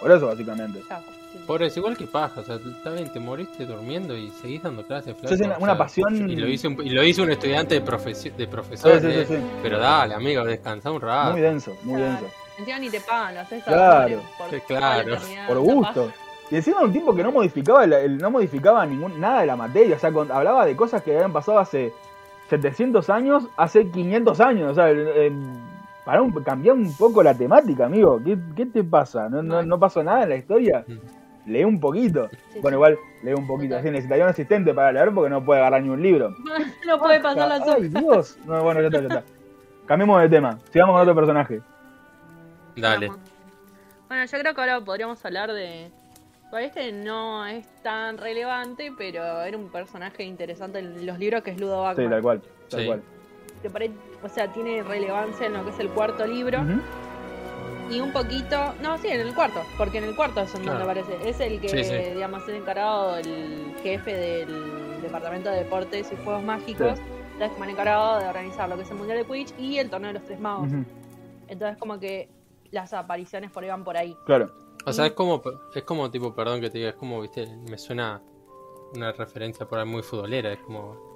Por 0.00 0.12
eso, 0.12 0.26
básicamente. 0.28 0.80
Ya, 0.88 0.98
sí. 1.00 1.38
Por 1.46 1.62
eso, 1.62 1.78
igual 1.80 1.96
que 1.96 2.06
paja, 2.06 2.40
o 2.40 2.44
sea, 2.44 2.56
está 2.56 2.90
bien, 2.90 3.12
te 3.12 3.18
moriste 3.20 3.64
durmiendo 3.66 4.16
y 4.16 4.30
seguís 4.30 4.62
dando 4.62 4.82
clases, 4.84 5.16
flaco, 5.16 5.36
sí, 5.36 5.42
una- 5.42 5.54
o 5.56 5.58
una 5.58 5.72
sea, 5.72 5.78
pasión- 5.78 6.30
Y 6.30 6.36
lo 6.36 6.46
hizo 6.48 6.68
un, 6.68 6.86
y 6.86 6.90
lo 6.90 7.02
hizo 7.02 7.22
un 7.22 7.30
estudiante 7.30 7.74
de, 7.74 7.84
profesi- 7.84 8.32
de 8.34 8.46
profesor, 8.46 9.00
Sí, 9.00 9.06
sí, 9.06 9.18
eh, 9.18 9.24
sí, 9.28 9.36
pero 9.62 9.78
dale, 9.78 10.14
amigo, 10.14 10.44
descansa 10.44 10.90
un 10.90 11.00
rato. 11.00 11.32
Muy 11.32 11.40
denso, 11.40 11.76
muy 11.82 11.96
Claro. 12.00 12.12
denso. 12.12 12.26
Encima 12.58 12.78
ni 12.78 12.90
te 12.90 13.00
pagan, 13.00 13.34
lo 13.34 13.40
haces 13.40 13.62
a 13.62 13.70
Claro. 13.70 14.22
Sí, 14.50 14.56
claro. 14.66 15.16
Por 15.46 15.58
gusto. 15.58 16.12
Y 16.50 16.56
encima 16.56 16.80
un 16.80 16.92
tipo 16.92 17.14
que 17.14 17.22
no 17.22 17.30
modificaba 17.32 17.84
el, 17.84 17.92
el- 17.92 18.18
no 18.18 18.30
modificaba 18.30 18.84
ningún, 18.86 19.20
nada 19.20 19.40
de 19.40 19.46
la 19.46 19.56
materia, 19.56 19.96
o 19.96 19.98
sea, 19.98 20.10
con- 20.12 20.30
hablaba 20.32 20.64
de 20.64 20.74
cosas 20.76 21.02
que 21.02 21.14
habían 21.14 21.32
pasado 21.32 21.58
hace 21.58 21.92
700 22.48 23.10
años, 23.10 23.48
hace 23.56 23.88
500 23.90 24.40
años, 24.40 24.72
o 24.72 24.74
sea, 24.74 24.88
el- 24.90 25.06
el- 25.08 25.52
para 26.04 26.22
un, 26.22 26.32
cambiar 26.42 26.74
un 26.74 26.90
poco 26.96 27.22
la 27.22 27.34
temática, 27.34 27.84
amigo. 27.84 28.18
¿Qué, 28.24 28.38
qué 28.56 28.64
te 28.64 28.82
pasa? 28.82 29.28
¿No, 29.28 29.42
no, 29.42 29.62
no 29.62 29.78
pasó 29.78 30.02
nada 30.02 30.22
en 30.22 30.30
la 30.30 30.36
historia? 30.36 30.82
Mm. 30.86 31.50
Lee 31.50 31.64
un 31.64 31.78
poquito. 31.80 32.28
Sí, 32.52 32.60
bueno, 32.60 32.68
sí. 32.70 32.74
igual 32.76 32.98
lee 33.22 33.32
un 33.34 33.46
poquito. 33.46 33.70
Total. 33.74 33.84
Sí, 33.84 33.90
necesitaría 33.90 34.24
un 34.24 34.30
asistente 34.30 34.72
para 34.74 34.92
leer 34.92 35.12
porque 35.12 35.28
no 35.30 35.44
puede 35.44 35.60
agarrar 35.60 35.82
ni 35.82 35.90
un 35.90 36.02
libro. 36.02 36.34
no 36.86 36.98
puede 36.98 37.20
pasar 37.20 37.48
la 37.48 37.54
Ay, 37.56 37.88
sopa. 37.90 38.00
Dios. 38.00 38.38
No, 38.46 38.62
bueno, 38.62 38.80
ya 38.80 38.86
está, 38.86 39.00
ya 39.00 39.06
está. 39.08 39.22
Cambiemos 39.86 40.20
de 40.22 40.28
tema. 40.30 40.58
Sigamos 40.70 40.94
con 40.94 41.02
otro 41.02 41.14
personaje. 41.14 41.60
Dale. 42.76 43.10
Bueno, 44.08 44.24
yo 44.24 44.38
creo 44.38 44.54
que 44.54 44.60
ahora 44.60 44.80
podríamos 44.80 45.22
hablar 45.24 45.52
de. 45.52 45.90
Bueno, 46.50 46.66
este 46.66 46.92
no 46.92 47.44
es 47.46 47.66
tan 47.82 48.16
relevante, 48.16 48.90
pero 48.96 49.42
era 49.42 49.56
un 49.56 49.70
personaje 49.70 50.24
interesante 50.24 50.78
en 50.78 51.04
los 51.04 51.18
libros 51.18 51.42
que 51.42 51.50
es 51.50 51.60
Ludo 51.60 51.82
Bagman. 51.82 52.06
Sí, 52.06 52.10
tal 52.10 52.22
cual. 52.22 52.42
Tal 52.70 52.80
Sí. 52.80 52.86
cual. 52.86 53.02
Que 53.62 53.70
pare- 53.70 53.90
O 54.22 54.28
sea, 54.28 54.52
tiene 54.52 54.82
relevancia 54.82 55.46
en 55.46 55.52
lo 55.54 55.64
que 55.64 55.70
es 55.70 55.78
el 55.78 55.90
cuarto 55.90 56.26
libro. 56.26 56.58
Y 57.90 58.00
un 58.00 58.12
poquito. 58.12 58.74
No, 58.82 58.98
sí, 58.98 59.08
en 59.08 59.20
el 59.20 59.34
cuarto. 59.34 59.60
Porque 59.76 59.98
en 59.98 60.04
el 60.04 60.16
cuarto 60.16 60.40
es 60.40 60.52
donde 60.52 60.68
Claro. 60.70 60.84
aparece. 60.84 61.16
Es 61.28 61.38
el 61.40 61.60
que, 61.60 61.68
Sí, 61.68 61.84
sí. 61.84 61.94
digamos, 62.14 62.42
es 62.42 62.48
el 62.48 62.54
encargado, 62.56 63.16
el 63.16 63.74
jefe 63.82 64.12
del 64.14 65.00
Departamento 65.02 65.50
de 65.50 65.58
Deportes 65.58 66.10
y 66.12 66.16
Juegos 66.24 66.42
Mágicos. 66.42 66.98
Sí. 66.98 67.04
Es 67.44 67.50
como 67.52 67.64
el 67.64 67.70
encargado 67.70 68.18
de 68.18 68.26
organizar 68.26 68.68
lo 68.68 68.76
que 68.76 68.82
es 68.82 68.90
el 68.90 68.96
Mundial 68.96 69.18
de 69.18 69.24
Quidditch 69.24 69.54
y 69.58 69.78
el 69.78 69.88
Torneo 69.90 70.08
de 70.08 70.14
los 70.14 70.24
Tres 70.24 70.40
Magos. 70.40 70.68
Entonces, 71.46 71.78
como 71.78 71.98
que 72.00 72.28
las 72.72 72.92
apariciones 72.92 73.50
por 73.52 73.62
ahí 73.62 73.70
van 73.70 73.84
por 73.84 73.96
ahí. 73.96 74.16
Claro. 74.26 74.50
O 74.88 74.92
sea, 74.92 75.06
es 75.06 75.12
como, 75.12 75.42
es 75.74 75.82
como 75.84 76.10
tipo, 76.10 76.34
perdón 76.34 76.60
que 76.60 76.70
te 76.70 76.78
diga, 76.78 76.90
es 76.90 76.96
como, 76.96 77.20
viste, 77.20 77.46
me 77.68 77.78
suena 77.78 78.22
una 78.94 79.12
referencia 79.12 79.66
por 79.66 79.78
ahí 79.78 79.86
muy 79.86 80.02
futbolera, 80.02 80.52
es 80.52 80.58
como 80.60 81.08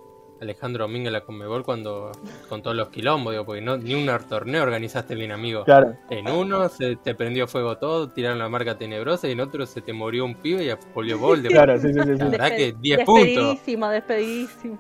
Alejandro 0.43 0.85
Domínguez 0.85 1.13
la 1.13 1.21
Conmebol 1.23 1.65
cuando, 1.65 2.11
con 2.49 2.63
todos 2.63 2.77
los 2.77 2.89
quilombos, 2.89 3.33
digo, 3.33 3.45
porque 3.45 3.61
no, 3.61 3.77
ni 3.77 3.95
un 3.95 4.11
torneo 4.29 4.63
organizaste 4.63 5.15
bien, 5.15 5.31
amigo. 5.31 5.65
Claro. 5.65 5.95
En 6.11 6.29
uno 6.29 6.69
se 6.69 6.97
te 6.97 7.15
prendió 7.15 7.47
fuego 7.47 7.79
todo, 7.79 8.11
tiraron 8.11 8.39
la 8.41 8.49
marca 8.49 8.77
tenebrosa 8.77 9.29
y 9.29 9.33
en 9.33 9.41
otro 9.41 9.65
se 9.67 9.81
te 9.81 9.93
murió 9.93 10.25
un 10.25 10.35
pibe 10.35 10.65
y 10.65 10.71
volvió 10.93 11.19
Voldemort. 11.19 11.55
Claro, 11.55 11.79
sí, 11.79 11.93
sí, 11.93 12.01
sí. 12.01 12.13
sí. 12.13 12.19
La 12.19 12.25
verdad 12.29 12.49
Despe- 12.51 12.57
que 12.57 12.73
10 12.73 13.05
puntos. 13.05 13.25
Despedidísimo, 13.25 13.89
despedidísimo. 13.89 14.79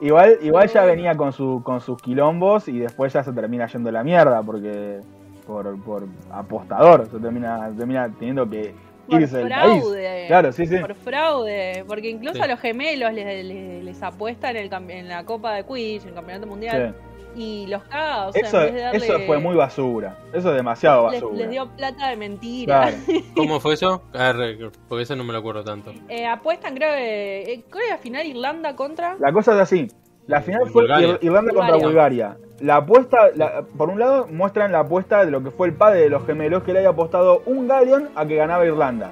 Igual, 0.00 0.38
igual 0.40 0.68
ya 0.68 0.84
venía 0.84 1.14
con 1.14 1.32
su, 1.32 1.60
con 1.62 1.80
sus 1.80 2.00
quilombos 2.00 2.68
y 2.68 2.78
después 2.78 3.12
ya 3.12 3.22
se 3.22 3.32
termina 3.32 3.66
yendo 3.66 3.90
la 3.92 4.02
mierda 4.02 4.42
porque 4.42 5.00
por, 5.50 5.82
por 5.82 6.04
apostador 6.30 7.06
se 7.10 7.18
termina, 7.18 7.70
termina 7.76 8.08
teniendo 8.18 8.48
que 8.48 8.74
Por 9.08 9.20
irse 9.20 9.38
del 9.38 9.48
país. 9.48 9.80
fraude. 9.82 10.24
Claro, 10.28 10.52
sí, 10.52 10.66
sí. 10.66 10.76
Por 10.78 10.94
fraude. 10.94 11.84
Porque 11.86 12.08
incluso 12.10 12.36
Sí. 12.36 12.40
a 12.42 12.46
los 12.46 12.60
gemelos 12.60 13.12
les, 13.12 13.44
les, 13.44 13.84
les 13.84 14.02
apuestan 14.02 14.56
en, 14.56 14.72
el 14.72 14.90
en 14.90 15.08
la 15.08 15.24
Copa 15.24 15.54
de 15.54 15.64
Quidditch, 15.64 16.02
en 16.02 16.08
el 16.10 16.14
Campeonato 16.14 16.46
Mundial. 16.46 16.94
Sí. 16.96 17.06
Y 17.36 17.66
los 17.68 17.84
caga. 17.84 18.26
O 18.28 18.32
sea, 18.32 18.42
Eso, 18.42 18.58
en 18.58 18.64
vez 18.64 18.74
de 18.74 18.80
darle, 18.80 19.06
eso 19.06 19.18
fue 19.20 19.38
muy 19.38 19.54
basura. 19.54 20.18
Eso 20.32 20.50
es 20.50 20.56
demasiado 20.56 21.04
basura. 21.04 21.36
les 21.36 21.50
dio 21.50 21.68
plata 21.76 22.08
de 22.08 22.16
mentira. 22.16 22.90
Claro. 22.90 22.96
¿Cómo 23.36 23.60
fue 23.60 23.74
eso? 23.74 24.02
A 24.14 24.32
ver, 24.32 24.72
porque 24.88 25.02
eso 25.04 25.14
no 25.14 25.22
me 25.22 25.32
lo 25.32 25.38
acuerdo 25.38 25.62
tanto. 25.62 25.92
Eh, 26.08 26.26
apuestan, 26.26 26.74
creo 26.74 26.92
que. 26.92 27.42
eh, 27.42 27.64
creo 27.70 27.86
que 27.86 27.92
al 27.92 27.98
final 28.00 28.26
Irlanda 28.26 28.74
contra. 28.74 29.16
La 29.20 29.32
cosa 29.32 29.54
es 29.54 29.60
así. 29.60 29.88
La 30.26 30.40
final 30.42 30.62
fue 30.68 30.82
Bulgaria. 30.82 31.18
Irlanda 31.20 31.52
contra 31.52 31.76
Bulgaria. 31.76 32.36
La 32.60 32.76
apuesta, 32.76 33.18
la- 33.34 33.62
por 33.76 33.88
un 33.88 33.98
lado, 33.98 34.26
muestran 34.30 34.70
la 34.72 34.80
apuesta 34.80 35.24
de 35.24 35.30
lo 35.30 35.42
que 35.42 35.50
fue 35.50 35.68
el 35.68 35.74
padre 35.74 36.00
de 36.00 36.10
los 36.10 36.24
gemelos, 36.26 36.62
que 36.62 36.72
le 36.72 36.80
había 36.80 36.90
apostado 36.90 37.42
un 37.46 37.66
Galleon 37.66 38.10
a 38.14 38.26
que 38.26 38.36
ganaba 38.36 38.64
Irlanda. 38.66 39.10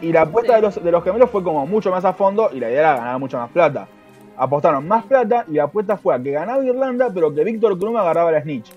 Y 0.00 0.12
la 0.12 0.22
apuesta 0.22 0.52
Sí. 0.52 0.56
de, 0.56 0.62
los, 0.62 0.84
de 0.84 0.92
los 0.92 1.02
gemelos 1.02 1.30
fue 1.30 1.42
como 1.42 1.66
mucho 1.66 1.90
más 1.90 2.04
a 2.04 2.12
fondo 2.12 2.50
y 2.52 2.60
la 2.60 2.68
idea 2.68 2.80
era 2.80 2.96
ganar 2.96 3.18
mucho 3.18 3.38
más 3.38 3.50
plata. 3.50 3.88
Apostaron 4.36 4.86
más 4.86 5.04
plata 5.04 5.44
y 5.48 5.54
la 5.54 5.64
apuesta 5.64 5.96
fue 5.96 6.14
a 6.14 6.18
que 6.22 6.32
ganaba 6.32 6.62
Irlanda, 6.64 7.08
pero 7.12 7.34
que 7.34 7.42
Víctor 7.42 7.78
Krum 7.78 7.96
agarraba 7.96 8.30
la 8.32 8.42
snitch. 8.42 8.70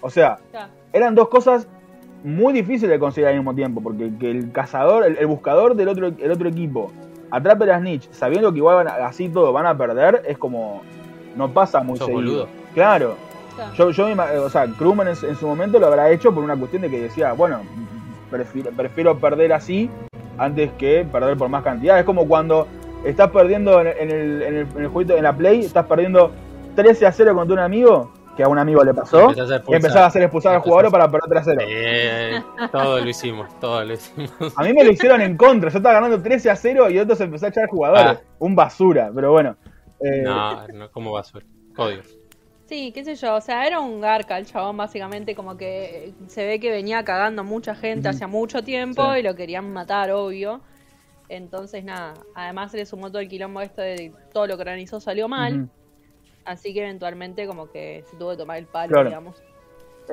O 0.00 0.10
sea, 0.10 0.38
Ya. 0.52 0.68
eran 0.92 1.14
dos 1.14 1.28
cosas 1.28 1.68
muy 2.24 2.52
difíciles 2.52 2.90
de 2.90 2.98
conseguir 2.98 3.28
al 3.28 3.36
mismo 3.36 3.54
tiempo, 3.54 3.80
porque 3.82 4.10
que 4.18 4.30
el 4.30 4.50
cazador, 4.52 5.04
el, 5.04 5.16
el 5.18 5.26
buscador 5.26 5.76
del 5.76 5.88
otro, 5.88 6.08
el 6.18 6.30
otro 6.30 6.48
equipo 6.48 6.90
atrape 7.30 7.64
la 7.66 7.78
snitch 7.78 8.10
sabiendo 8.10 8.50
que 8.52 8.58
igual 8.58 8.76
van 8.84 8.88
a- 8.88 9.06
así 9.06 9.28
todo 9.28 9.52
van 9.52 9.66
a 9.66 9.76
perder, 9.76 10.22
es 10.26 10.36
como 10.38 10.82
no 11.36 11.50
pasa 11.52 11.82
muy 11.82 11.98
Sos 11.98 12.06
seguido. 12.06 12.22
boludo. 12.24 12.48
Claro, 12.74 13.16
yo, 13.76 13.90
yo 13.90 14.06
me 14.06 14.12
ima- 14.14 14.30
o 14.40 14.48
sea, 14.48 14.66
Krumen 14.66 15.08
en, 15.08 15.14
en 15.28 15.36
su 15.36 15.46
momento 15.46 15.78
lo 15.78 15.86
habrá 15.86 16.10
hecho 16.10 16.32
por 16.34 16.42
una 16.42 16.56
cuestión 16.56 16.82
de 16.82 16.90
que 16.90 17.00
decía, 17.00 17.32
bueno, 17.32 17.60
prefiero, 18.30 18.70
prefiero 18.70 19.18
perder 19.18 19.52
así 19.52 19.90
antes 20.38 20.70
que 20.78 21.06
perder 21.10 21.36
por 21.36 21.48
más 21.48 21.62
cantidad. 21.62 21.98
Es 21.98 22.04
como 22.04 22.26
cuando 22.26 22.66
estás 23.04 23.30
perdiendo 23.30 23.80
en, 23.80 23.88
en 23.88 24.10
el, 24.10 24.42
en, 24.42 24.54
el, 24.56 24.66
en 24.76 24.82
el 24.82 24.88
jueguito, 24.88 25.16
en 25.16 25.24
la 25.24 25.36
Play, 25.36 25.60
estás 25.60 25.86
perdiendo 25.86 26.30
13 26.74 27.06
a 27.06 27.12
0 27.12 27.34
contra 27.34 27.52
un 27.54 27.60
amigo, 27.60 28.10
que 28.36 28.42
a 28.42 28.48
un 28.48 28.58
amigo 28.58 28.82
le 28.82 28.94
pasó, 28.94 29.30
y 29.30 29.74
empezaba 29.74 30.06
a 30.06 30.08
hacer 30.08 30.22
expulsar 30.22 30.54
al 30.54 30.62
jugador 30.62 30.90
para 30.90 31.10
perder 31.10 31.28
3 31.28 31.40
a 31.40 31.44
0. 31.44 31.60
Eh, 31.68 32.42
todo 32.72 32.98
lo 33.00 33.08
hicimos, 33.08 33.46
todo 33.60 33.84
lo 33.84 33.92
hicimos. 33.92 34.30
A 34.56 34.62
mí 34.62 34.72
me 34.72 34.82
lo 34.84 34.90
hicieron 34.90 35.20
en 35.20 35.36
contra. 35.36 35.68
Yo 35.68 35.76
estaba 35.76 35.96
ganando 35.96 36.22
13 36.22 36.48
a 36.50 36.56
0 36.56 36.88
y 36.90 36.98
otros 36.98 37.20
empezó 37.20 37.44
a 37.44 37.48
echar 37.50 37.68
jugadores. 37.68 38.18
Ah. 38.18 38.26
Un 38.38 38.54
basura, 38.56 39.10
pero 39.14 39.32
bueno. 39.32 39.54
Eh, 40.04 40.22
No, 40.22 40.66
no, 40.68 40.90
¿cómo 40.90 41.12
va 41.12 41.20
a 41.20 41.24
ser? 41.24 41.44
Códigos. 41.74 42.16
Sí, 42.66 42.90
qué 42.92 43.04
sé 43.04 43.16
yo, 43.16 43.34
o 43.34 43.40
sea, 43.40 43.66
era 43.66 43.80
un 43.80 44.00
garca 44.00 44.38
el 44.38 44.46
chabón, 44.46 44.76
básicamente, 44.76 45.34
como 45.34 45.56
que 45.56 46.12
se 46.28 46.46
ve 46.46 46.58
que 46.58 46.70
venía 46.70 47.04
cagando 47.04 47.44
mucha 47.44 47.74
gente 47.74 48.08
Ujú. 48.08 48.16
hace 48.16 48.26
mucho 48.26 48.62
tiempo 48.64 49.12
Sí. 49.12 49.20
y 49.20 49.22
lo 49.22 49.34
querían 49.34 49.70
matar, 49.72 50.10
obvio. 50.10 50.60
Entonces, 51.28 51.84
nada, 51.84 52.14
además 52.34 52.70
se 52.70 52.78
le 52.78 52.86
sumó 52.86 53.08
todo 53.08 53.20
el 53.20 53.28
quilombo 53.28 53.60
esto 53.60 53.82
de 53.82 54.12
todo 54.32 54.46
lo 54.46 54.56
que 54.56 54.62
organizó 54.62 55.00
salió 55.00 55.28
mal, 55.28 55.68
así 56.44 56.72
que 56.74 56.82
eventualmente 56.82 57.46
como 57.46 57.70
que 57.70 58.04
se 58.10 58.16
tuvo 58.16 58.30
que 58.30 58.36
tomar 58.38 58.58
el 58.58 58.66
palo, 58.66 58.92
Claro. 58.92 59.08
digamos. 59.08 59.42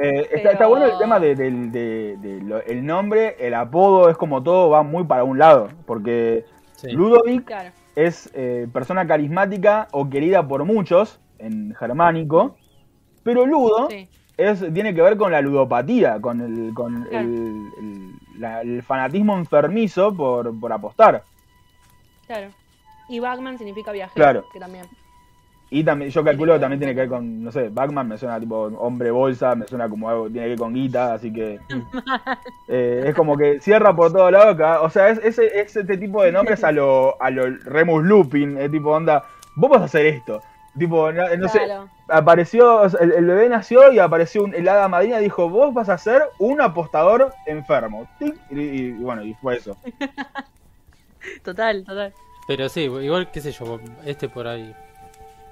Eh, 0.01 0.21
está, 0.21 0.29
Pero- 0.35 0.51
está 0.51 0.67
bueno 0.67 0.85
el 0.85 0.97
tema 0.97 1.19
de, 1.19 1.35
del- 1.35 1.71
de- 1.71 2.17
de 2.17 2.41
lo- 2.41 2.61
el 2.63 2.85
nombre, 2.85 3.35
el 3.39 3.53
apodo, 3.53 4.09
es 4.09 4.17
como 4.17 4.41
todo 4.43 4.69
va 4.69 4.83
muy 4.83 5.03
para 5.03 5.23
un 5.23 5.39
lado. 5.39 5.69
Porque 5.85 6.45
Sí. 6.75 6.91
Ludovic 6.91 7.43
Claro, 7.45 7.71
es 8.05 8.29
eh, 8.33 8.67
persona 8.71 9.05
carismática 9.07 9.87
o 9.91 10.09
querida 10.09 10.47
por 10.47 10.63
muchos 10.65 11.19
en 11.37 11.73
germánico. 11.75 12.55
Pero 13.23 13.45
Ludo 13.45 13.87
sí, 13.89 14.07
es, 14.37 14.59
tiene 14.73 14.93
que 14.95 15.01
ver 15.01 15.17
con 15.17 15.31
la 15.31 15.41
ludopatía, 15.41 16.19
con 16.21 16.41
el, 16.41 16.73
con 16.73 17.03
Claro. 17.03 17.27
el, 17.27 17.69
el- 17.79 18.11
la- 18.39 18.61
el 18.61 18.81
fanatismo 18.83 19.35
enfermizo 19.37 20.15
por, 20.15 20.57
por 20.59 20.71
apostar. 20.71 21.23
claro. 22.27 22.49
Y 23.09 23.19
Bagman 23.19 23.57
significa 23.57 23.91
viajero, 23.91 24.13
Claro. 24.15 24.45
que 24.53 24.59
también. 24.59 24.85
Y 25.71 25.83
también, 25.83 26.09
yo 26.09 26.23
calculo 26.23 26.53
que 26.53 26.59
también 26.59 26.79
tiene 26.79 26.95
que 26.95 27.01
ver 27.01 27.09
con, 27.09 27.43
no 27.43 27.51
sé, 27.51 27.69
Batman 27.69 28.07
me 28.07 28.17
suena 28.17 28.39
tipo 28.39 28.55
hombre 28.79 29.11
bolsa, 29.11 29.53
me 29.53 29.67
suena 29.67 29.87
como 29.87 30.09
algo, 30.09 30.23
tiene 30.27 30.45
que 30.45 30.49
ver 30.49 30.57
con 30.59 30.73
guita, 30.73 31.13
así 31.13 31.31
que 31.31 31.59
eh, 32.67 33.03
es 33.07 33.15
como 33.15 33.37
que 33.37 33.59
cierra 33.61 33.95
por 33.95 34.11
todos 34.11 34.31
lados, 34.31 34.55
acá. 34.55 34.81
o 34.81 34.89
sea, 34.89 35.09
es, 35.09 35.19
es, 35.19 35.37
es 35.37 35.75
este 35.75 35.97
tipo 35.97 36.23
de 36.23 36.31
nombres 36.31 36.63
a 36.63 36.71
lo, 36.71 37.21
a 37.21 37.29
lo 37.29 37.45
Remus 37.65 38.03
Lupin, 38.03 38.57
es 38.57 38.71
tipo 38.71 38.89
onda, 38.91 39.25
vos 39.55 39.69
vas 39.69 39.81
a 39.81 39.85
hacer 39.85 40.07
esto, 40.07 40.41
tipo, 40.77 41.11
no, 41.11 41.23
no 41.37 41.47
sé, 41.47 41.59
Claro. 41.65 41.87
apareció, 42.07 42.81
o 42.81 42.89
sea, 42.89 43.01
el, 43.01 43.11
el 43.11 43.25
bebé 43.25 43.47
nació 43.49 43.93
y 43.93 43.99
apareció 43.99 44.43
un, 44.45 44.55
el 44.55 44.67
hada 44.67 44.87
madrina 44.87 45.19
y 45.19 45.25
dijo, 45.25 45.49
vos 45.49 45.71
vas 45.71 45.89
a 45.89 45.99
ser 45.99 46.23
un 46.39 46.61
apostador 46.61 47.31
enfermo, 47.45 48.07
Tic, 48.17 48.35
y, 48.49 48.59
y 48.59 48.91
bueno, 48.93 49.23
y 49.23 49.35
fue 49.35 49.57
eso. 49.57 49.77
Total, 51.43 51.83
total. 51.85 52.13
Pero 52.47 52.69
sí, 52.69 52.81
igual, 52.85 53.29
qué 53.31 53.41
sé 53.41 53.51
yo, 53.51 53.79
este 54.05 54.29
por 54.29 54.47
ahí. 54.47 54.73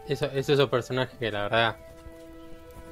Eso, 0.07 0.25
es 0.33 0.47
esos 0.49 0.69
personajes 0.69 1.17
que 1.17 1.31
la 1.31 1.43
verdad. 1.43 1.75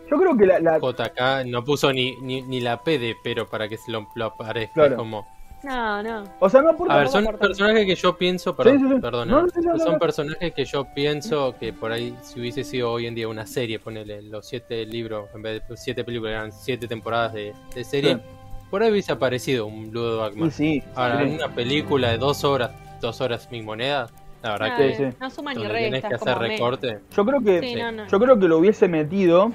Yo 0.10 0.18
creo 0.18 0.38
que 0.38 0.46
la, 0.46 0.60
la- 0.60 0.78
JK 0.80 1.46
no 1.48 1.64
puso 1.64 1.92
ni, 1.92 2.16
ni, 2.22 2.42
ni 2.44 2.60
la 2.62 2.84
P 2.84 3.00
de 3.00 3.16
pero 3.24 3.48
para 3.50 3.68
que 3.68 3.78
se 3.78 3.92
lo, 3.92 4.08
lo 4.16 4.26
aparezca. 4.26 4.74
Claro. 4.74 4.98
Como, 4.98 5.28
No, 5.64 6.04
no. 6.04 6.24
o 6.40 6.48
sea, 6.50 6.62
no 6.62 6.70
aporta 6.72 6.94
a 6.94 6.98
ver, 7.00 7.08
son 7.08 7.24
aporta. 7.24 7.48
personajes 7.48 7.86
que 7.88 7.96
yo 7.96 8.16
pienso, 8.16 8.56
perdón, 8.56 8.78
Sí, 8.80 8.84
sí, 8.88 8.94
sí. 8.94 9.02
perdona, 9.02 9.32
No, 9.32 9.42
no, 9.44 9.48
sí, 9.50 9.62
sí, 9.62 9.68
no, 9.68 9.80
son 9.80 9.94
no. 9.94 10.00
personajes 10.00 10.54
que 10.54 10.66
yo 10.66 10.86
pienso 10.94 11.56
que 11.60 11.74
por 11.74 11.92
ahí 11.92 12.16
si 12.22 12.40
hubiese 12.40 12.64
sido 12.64 12.92
hoy 12.92 13.08
en 13.08 13.16
día 13.16 13.28
una 13.28 13.48
serie, 13.48 13.80
ponele 13.80 14.22
los 14.22 14.46
siete 14.48 14.86
libros, 14.86 15.28
en 15.34 15.42
vez 15.42 15.68
de 15.68 15.78
siete 15.78 16.04
películas, 16.04 16.34
eran 16.34 16.52
siete 16.52 16.88
temporadas 16.88 17.34
de, 17.34 17.54
de 17.74 17.84
serie, 17.84 18.16
Sí. 18.16 18.22
por 18.70 18.84
ahí 18.84 18.92
hubiese 18.92 19.12
aparecido 19.12 19.66
un 19.66 19.92
Ludo 19.92 20.30
sí, 20.52 20.84
Ahora, 20.94 21.24
en 21.24 21.34
una 21.34 21.50
película 21.56 22.12
de 22.12 22.20
dos 22.20 22.44
horas, 22.44 22.70
dos 23.02 23.22
horas 23.22 23.50
mi 23.50 23.64
moneda, 23.64 24.08
la 24.46 24.52
verdad 24.52 24.68
No, 24.72 24.78
que 24.78 24.96
sí. 24.96 25.04
no 25.20 25.30
suma 25.30 25.54
ni 25.54 25.64
resta. 25.64 26.08
que 26.10 26.16
hacer 26.16 26.38
recorte. 26.38 27.00
yo 27.16 27.26
creo 27.26 27.42
que 27.42 27.60
Sí, 27.62 27.68
Sí. 27.70 27.76
no, 27.82 27.92
no. 27.92 28.08
yo 28.08 28.20
creo 28.20 28.40
que 28.40 28.48
lo 28.48 28.58
hubiese 28.60 28.88
metido 28.88 29.52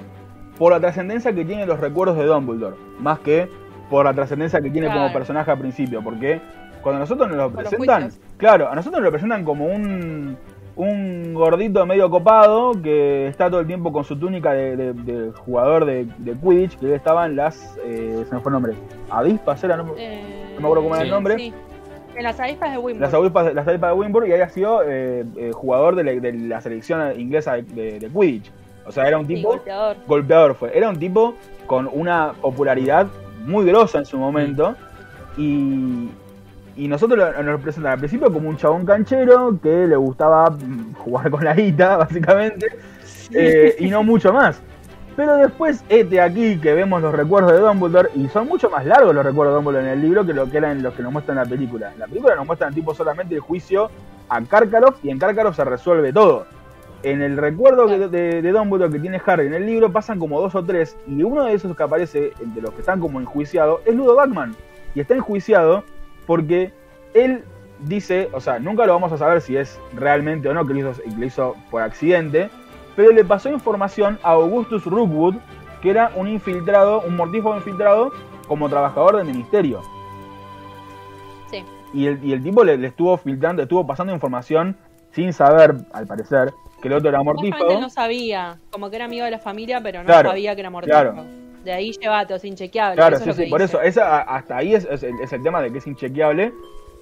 por 0.58 0.72
la 0.72 0.80
trascendencia 0.80 1.32
que 1.32 1.44
tiene 1.44 1.64
los 1.66 1.78
recuerdos 1.80 2.16
de 2.18 2.24
Dumbledore, 2.26 2.76
más 2.98 3.20
que 3.20 3.48
por 3.88 4.04
la 4.04 4.12
trascendencia 4.14 4.60
que 4.60 4.70
tiene 4.70 4.88
como 4.92 5.12
personaje 5.12 5.50
al 5.50 5.58
principio, 5.58 6.02
porque 6.02 6.40
cuando 6.82 7.00
nosotros 7.00 7.28
nos 7.28 7.36
lo 7.36 7.50
presentan, 7.52 8.10
claro, 8.36 8.68
a 8.68 8.74
nosotros 8.74 9.00
nos 9.00 9.04
lo 9.06 9.10
presentan 9.12 9.44
como 9.44 9.66
un 9.66 10.36
un 10.76 11.34
gordito 11.34 11.84
medio 11.84 12.08
copado 12.08 12.72
que 12.80 13.26
está 13.26 13.50
todo 13.50 13.60
el 13.60 13.66
tiempo 13.66 13.92
con 13.92 14.02
su 14.04 14.16
túnica 14.18 14.52
de, 14.52 14.76
de- 14.76 14.92
de 14.94 15.32
jugador 15.32 15.84
de, 15.84 16.06
de 16.18 16.32
Quidditch, 16.32 16.78
que 16.78 16.86
él 16.86 16.92
estaba 16.92 17.26
en 17.26 17.36
las, 17.36 17.76
eh, 17.84 18.24
se 18.26 18.34
me 18.34 18.40
fue 18.40 18.50
el 18.50 18.54
nombre, 18.54 18.72
avispas 19.10 19.62
era, 19.64 19.76
¿no? 19.76 19.92
Eh, 19.98 20.52
No 20.54 20.60
me 20.60 20.66
acuerdo 20.66 20.82
cómo 20.84 20.94
era 20.94 21.02
el 21.02 21.08
sí, 21.08 21.12
nombre. 21.14 21.36
sí. 21.36 21.52
En 22.20 22.24
las 22.24 22.38
avispas 22.38 22.70
de 22.70 22.76
Wimbledon. 22.76 23.00
las 23.00 23.14
avispas, 23.14 23.54
las 23.54 23.66
avispas 23.66 23.90
de 23.90 23.96
Wimborne 23.98 24.28
y 24.28 24.32
había 24.32 24.48
sido 24.50 24.82
eh, 24.86 25.24
eh, 25.38 25.52
jugador 25.54 25.94
de 25.96 26.04
la, 26.04 26.12
de 26.12 26.32
la 26.34 26.60
selección 26.60 27.18
inglesa 27.18 27.54
de, 27.54 27.62
de- 27.62 27.98
de 27.98 28.08
Quidditch. 28.08 28.50
O 28.86 28.92
sea, 28.92 29.08
era 29.08 29.18
un 29.18 29.26
Sí, 29.26 29.36
tipo 29.36 29.48
golpeador. 29.48 29.96
golpeador 30.06 30.54
fue. 30.54 30.76
Era 30.76 30.90
un 30.90 30.98
tipo 30.98 31.34
con 31.66 31.88
una 31.90 32.32
popularidad 32.40 33.06
muy 33.46 33.64
grosa 33.64 33.98
en 34.00 34.04
su 34.04 34.18
momento. 34.18 34.74
Y, 35.38 36.10
y 36.76 36.88
nosotros 36.88 37.18
lo- 37.18 37.32
nos 37.42 37.52
lo 37.52 37.58
presentan 37.58 37.92
al 37.92 37.98
principio 37.98 38.30
como 38.30 38.50
un 38.50 38.56
chabón 38.58 38.84
canchero 38.84 39.58
que 39.62 39.86
le 39.86 39.96
gustaba 39.96 40.50
mm, 40.50 40.92
jugar 40.94 41.30
con 41.30 41.42
la 41.42 41.54
guita, 41.54 41.96
básicamente. 42.04 42.66
eh, 43.32 43.76
y 43.78 43.88
no 43.88 44.02
mucho 44.02 44.30
más. 44.32 44.60
Pero 45.16 45.36
después, 45.36 45.84
este 45.88 46.20
aquí 46.20 46.58
que 46.58 46.72
vemos 46.72 47.02
los 47.02 47.12
recuerdos 47.14 47.52
de 47.52 47.58
Dumbledore, 47.58 48.10
y 48.14 48.28
son 48.28 48.48
mucho 48.48 48.70
más 48.70 48.86
largos 48.86 49.14
los 49.14 49.24
recuerdos 49.24 49.54
de 49.54 49.56
Dumbledore 49.56 49.86
en 49.86 49.98
el 49.98 50.02
libro 50.02 50.24
que 50.24 50.32
lo 50.32 50.48
que 50.50 50.58
eran 50.58 50.82
los 50.82 50.94
que 50.94 51.02
nos 51.02 51.12
muestran 51.12 51.36
en 51.38 51.44
la 51.44 51.50
película. 51.50 51.92
En 51.92 51.98
la 51.98 52.06
película 52.06 52.34
nos 52.36 52.46
muestran 52.46 52.72
tipo 52.72 52.94
solamente 52.94 53.34
el 53.34 53.40
juicio 53.40 53.90
a 54.28 54.40
Karkaroff 54.42 55.04
y 55.04 55.10
en 55.10 55.18
Karkaroff 55.18 55.56
se 55.56 55.64
resuelve 55.64 56.12
todo. 56.12 56.46
En 57.02 57.22
el 57.22 57.36
recuerdo 57.36 57.86
que- 57.86 58.08
de, 58.08 58.40
de 58.42 58.52
Dumbledore 58.52 58.92
que 58.92 58.98
tiene 58.98 59.20
Harry 59.26 59.46
en 59.46 59.54
el 59.54 59.66
libro 59.66 59.90
pasan 59.90 60.18
como 60.18 60.40
dos 60.40 60.54
o 60.54 60.64
tres 60.64 60.96
y 61.06 61.22
uno 61.22 61.44
de 61.44 61.54
esos 61.54 61.76
que 61.76 61.82
aparece 61.82 62.32
entre 62.40 62.62
los 62.62 62.72
que 62.72 62.80
están 62.80 63.00
como 63.00 63.20
enjuiciados 63.20 63.80
es 63.86 63.94
Ludo 63.94 64.14
Bagman 64.16 64.54
y 64.94 65.00
está 65.00 65.14
enjuiciado 65.14 65.84
porque 66.26 66.72
él 67.14 67.42
dice, 67.86 68.28
o 68.32 68.40
sea, 68.40 68.58
nunca 68.58 68.84
lo 68.86 68.92
vamos 68.92 69.10
a 69.12 69.16
saber 69.18 69.40
si 69.40 69.56
es 69.56 69.78
realmente 69.94 70.48
o 70.48 70.54
no 70.54 70.66
que 70.66 70.78
hizo, 70.78 70.92
que 70.92 71.10
lo 71.16 71.24
hizo 71.24 71.56
por 71.70 71.80
accidente, 71.82 72.50
pero 73.00 73.12
le 73.12 73.24
pasó 73.24 73.48
información 73.48 74.18
a 74.22 74.32
Augustus 74.32 74.84
Rookwood, 74.84 75.36
que 75.80 75.90
era 75.90 76.12
un 76.16 76.28
infiltrado, 76.28 77.00
un 77.00 77.16
mortífago 77.16 77.56
infiltrado 77.56 78.12
como 78.46 78.68
trabajador 78.68 79.16
del 79.16 79.26
ministerio. 79.26 79.80
Sí. 81.50 81.64
Y 81.94 82.06
el, 82.06 82.22
y 82.24 82.32
el 82.32 82.42
tipo 82.42 82.62
le, 82.62 82.76
le 82.76 82.88
estuvo 82.88 83.16
filtrando, 83.16 83.62
estuvo 83.62 83.86
pasando 83.86 84.12
información 84.12 84.76
sin 85.12 85.32
saber, 85.32 85.74
al 85.92 86.06
parecer, 86.06 86.52
que 86.82 86.88
el 86.88 86.94
otro 86.94 87.08
era 87.08 87.22
mortífago. 87.22 87.70
él 87.72 87.80
no 87.80 87.90
sabía, 87.90 88.58
como 88.70 88.90
que 88.90 88.96
era 88.96 89.06
amigo 89.06 89.24
de 89.24 89.30
la 89.30 89.38
familia, 89.38 89.80
pero 89.82 90.00
no 90.00 90.06
Claro, 90.06 90.30
sabía 90.30 90.54
que 90.54 90.60
era 90.60 90.70
mortífago. 90.70 91.12
claro. 91.12 91.28
De 91.64 91.72
ahí 91.72 91.92
llevate, 91.92 92.32
o 92.34 92.38
sea, 92.38 92.48
inchequeable. 92.48 92.96
Claro, 92.96 93.16
eso 93.16 93.24
sí, 93.24 93.30
es 93.30 93.36
lo 93.36 93.42
sí, 93.42 93.44
que 93.46 93.50
por 93.50 93.60
dice. 93.60 93.76
eso, 93.76 93.82
esa, 93.82 94.20
hasta 94.20 94.56
ahí 94.56 94.74
es, 94.74 94.86
es 94.90 95.02
el, 95.02 95.14
es 95.20 95.32
el 95.32 95.42
tema 95.42 95.60
de 95.60 95.70
que 95.72 95.78
es 95.78 95.86
inchequeable. 95.86 96.52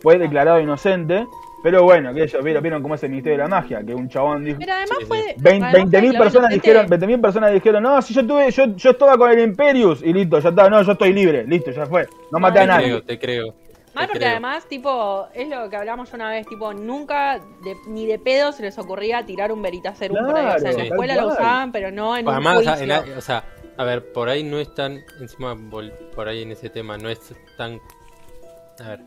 Fue 0.00 0.18
declarado 0.18 0.60
inocente, 0.60 1.26
pero 1.62 1.82
bueno, 1.82 2.14
que 2.14 2.22
ellos 2.22 2.42
vieron, 2.44 2.62
vieron 2.62 2.82
cómo 2.82 2.94
es 2.94 3.02
el 3.02 3.10
Ministerio 3.10 3.38
de 3.38 3.44
la 3.44 3.48
Magia, 3.48 3.82
que 3.84 3.94
un 3.94 4.08
chabón 4.08 4.44
dijo... 4.44 4.58
Pero 4.60 4.72
además 4.74 4.98
fue. 5.08 5.34
20 5.38 5.48
además 5.48 5.72
20.000 5.72 5.72
fue 5.72 5.90
declarado 5.90 6.18
personas 6.18 6.50
inocente. 6.52 6.68
dijeron, 6.68 6.86
20.000 6.88 7.20
personas 7.22 7.52
dijeron, 7.52 7.82
no, 7.82 8.02
si 8.02 8.14
yo 8.14 8.26
tuve, 8.26 8.50
yo, 8.50 8.64
yo 8.76 8.90
estaba 8.90 9.16
con 9.18 9.30
el 9.30 9.40
Imperius 9.40 10.02
y 10.02 10.12
listo, 10.12 10.38
ya 10.38 10.50
está, 10.50 10.68
no, 10.70 10.82
yo 10.82 10.92
estoy 10.92 11.12
libre, 11.12 11.44
listo, 11.46 11.70
ya 11.72 11.86
fue, 11.86 12.06
no 12.30 12.38
maté 12.38 12.58
a 12.60 12.62
Te 12.62 12.66
nadie. 12.68 12.86
creo, 12.86 13.02
te 13.02 13.18
creo. 13.18 13.54
Mal 13.94 14.04
te 14.04 14.12
porque 14.12 14.18
creo. 14.20 14.30
además, 14.30 14.66
tipo, 14.68 15.26
es 15.34 15.48
lo 15.48 15.68
que 15.68 15.74
hablamos 15.76 16.12
una 16.12 16.30
vez, 16.30 16.46
tipo, 16.46 16.72
nunca, 16.72 17.40
de- 17.64 17.76
ni 17.88 18.06
de 18.06 18.20
pedo 18.20 18.52
se 18.52 18.62
les 18.62 18.78
ocurría 18.78 19.26
tirar 19.26 19.50
un 19.50 19.60
Veritaserum 19.60 20.16
por 20.24 20.36
ahí. 20.36 20.46
O 20.46 20.50
sea, 20.50 20.56
en 20.56 20.60
Claro, 20.62 20.78
la 20.78 20.84
escuela 20.84 21.16
lo 21.16 21.28
usaban, 21.28 21.72
pero 21.72 21.90
no 21.90 22.16
en 22.16 22.24
un 22.28 22.32
Además, 22.34 22.54
juicio. 22.54 22.74
en 22.76 22.88
la- 22.88 23.04
o 23.16 23.20
sea, 23.20 23.42
a 23.76 23.84
ver, 23.84 24.12
por 24.12 24.28
ahí 24.28 24.44
no 24.44 24.58
es 24.60 24.72
tan, 24.74 25.00
encima, 25.20 25.56
por 26.14 26.28
ahí 26.28 26.42
en 26.42 26.52
ese 26.52 26.70
tema, 26.70 26.96
no 26.98 27.08
es 27.08 27.34
tan, 27.56 27.80
a 28.84 28.88
ver, 28.90 29.00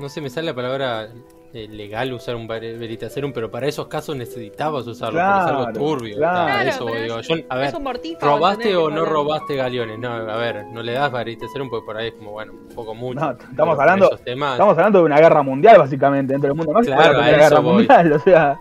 no 0.00 0.08
sé, 0.08 0.20
me 0.20 0.30
sale 0.30 0.46
la 0.46 0.54
palabra 0.54 1.08
eh, 1.54 1.68
legal 1.68 2.12
usar 2.14 2.34
un 2.34 2.46
ver- 2.46 2.78
Veritaserum, 2.78 3.32
pero 3.32 3.50
para 3.50 3.66
esos 3.66 3.86
casos 3.86 4.16
necesitabas 4.16 4.86
usarlo, 4.86 5.18
porque 5.20 5.38
es 5.38 5.44
Claro, 5.44 5.58
algo 5.66 5.72
turbio. 5.78 6.16
claro. 6.16 6.46
Claro, 6.52 6.68
eso 6.70 6.86
digo. 7.02 7.18
es- 7.18 7.28
Yo, 7.28 7.34
a 7.50 7.56
ver, 7.56 7.80
mortífago, 7.80 8.36
¿robaste 8.36 8.76
o 8.76 8.90
no 8.90 9.04
robaste 9.04 9.56
galeones? 9.56 9.98
No, 9.98 10.12
a 10.12 10.36
ver, 10.36 10.64
no 10.72 10.82
le 10.82 10.92
das 10.92 11.12
Veritaserum 11.12 11.68
porque 11.68 11.84
por 11.84 11.96
ahí 11.98 12.08
es 12.08 12.14
como, 12.14 12.30
bueno, 12.32 12.52
un 12.52 12.74
poco 12.74 12.94
mucho. 12.94 13.20
No, 13.20 13.30
estamos 13.32 13.78
hablando, 13.78 14.08
temas, 14.24 14.52
estamos 14.52 14.78
hablando 14.78 14.98
de 15.00 15.04
una 15.04 15.18
guerra 15.20 15.42
mundial 15.42 15.78
básicamente 15.78 16.32
dentro 16.32 16.48
del 16.48 16.56
mundo 16.56 16.72
mágico, 16.72 16.94
Claro, 16.96 17.12
la 17.12 17.18
a 17.18 17.22
primera 17.22 17.46
eso 17.46 17.50
guerra 17.50 17.60
voy. 17.60 17.74
mundial, 17.74 18.12
o 18.14 18.18
sea, 18.18 18.60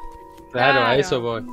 Claro, 0.52 0.86
a 0.86 0.96
eso 0.98 1.22
voy. 1.22 1.44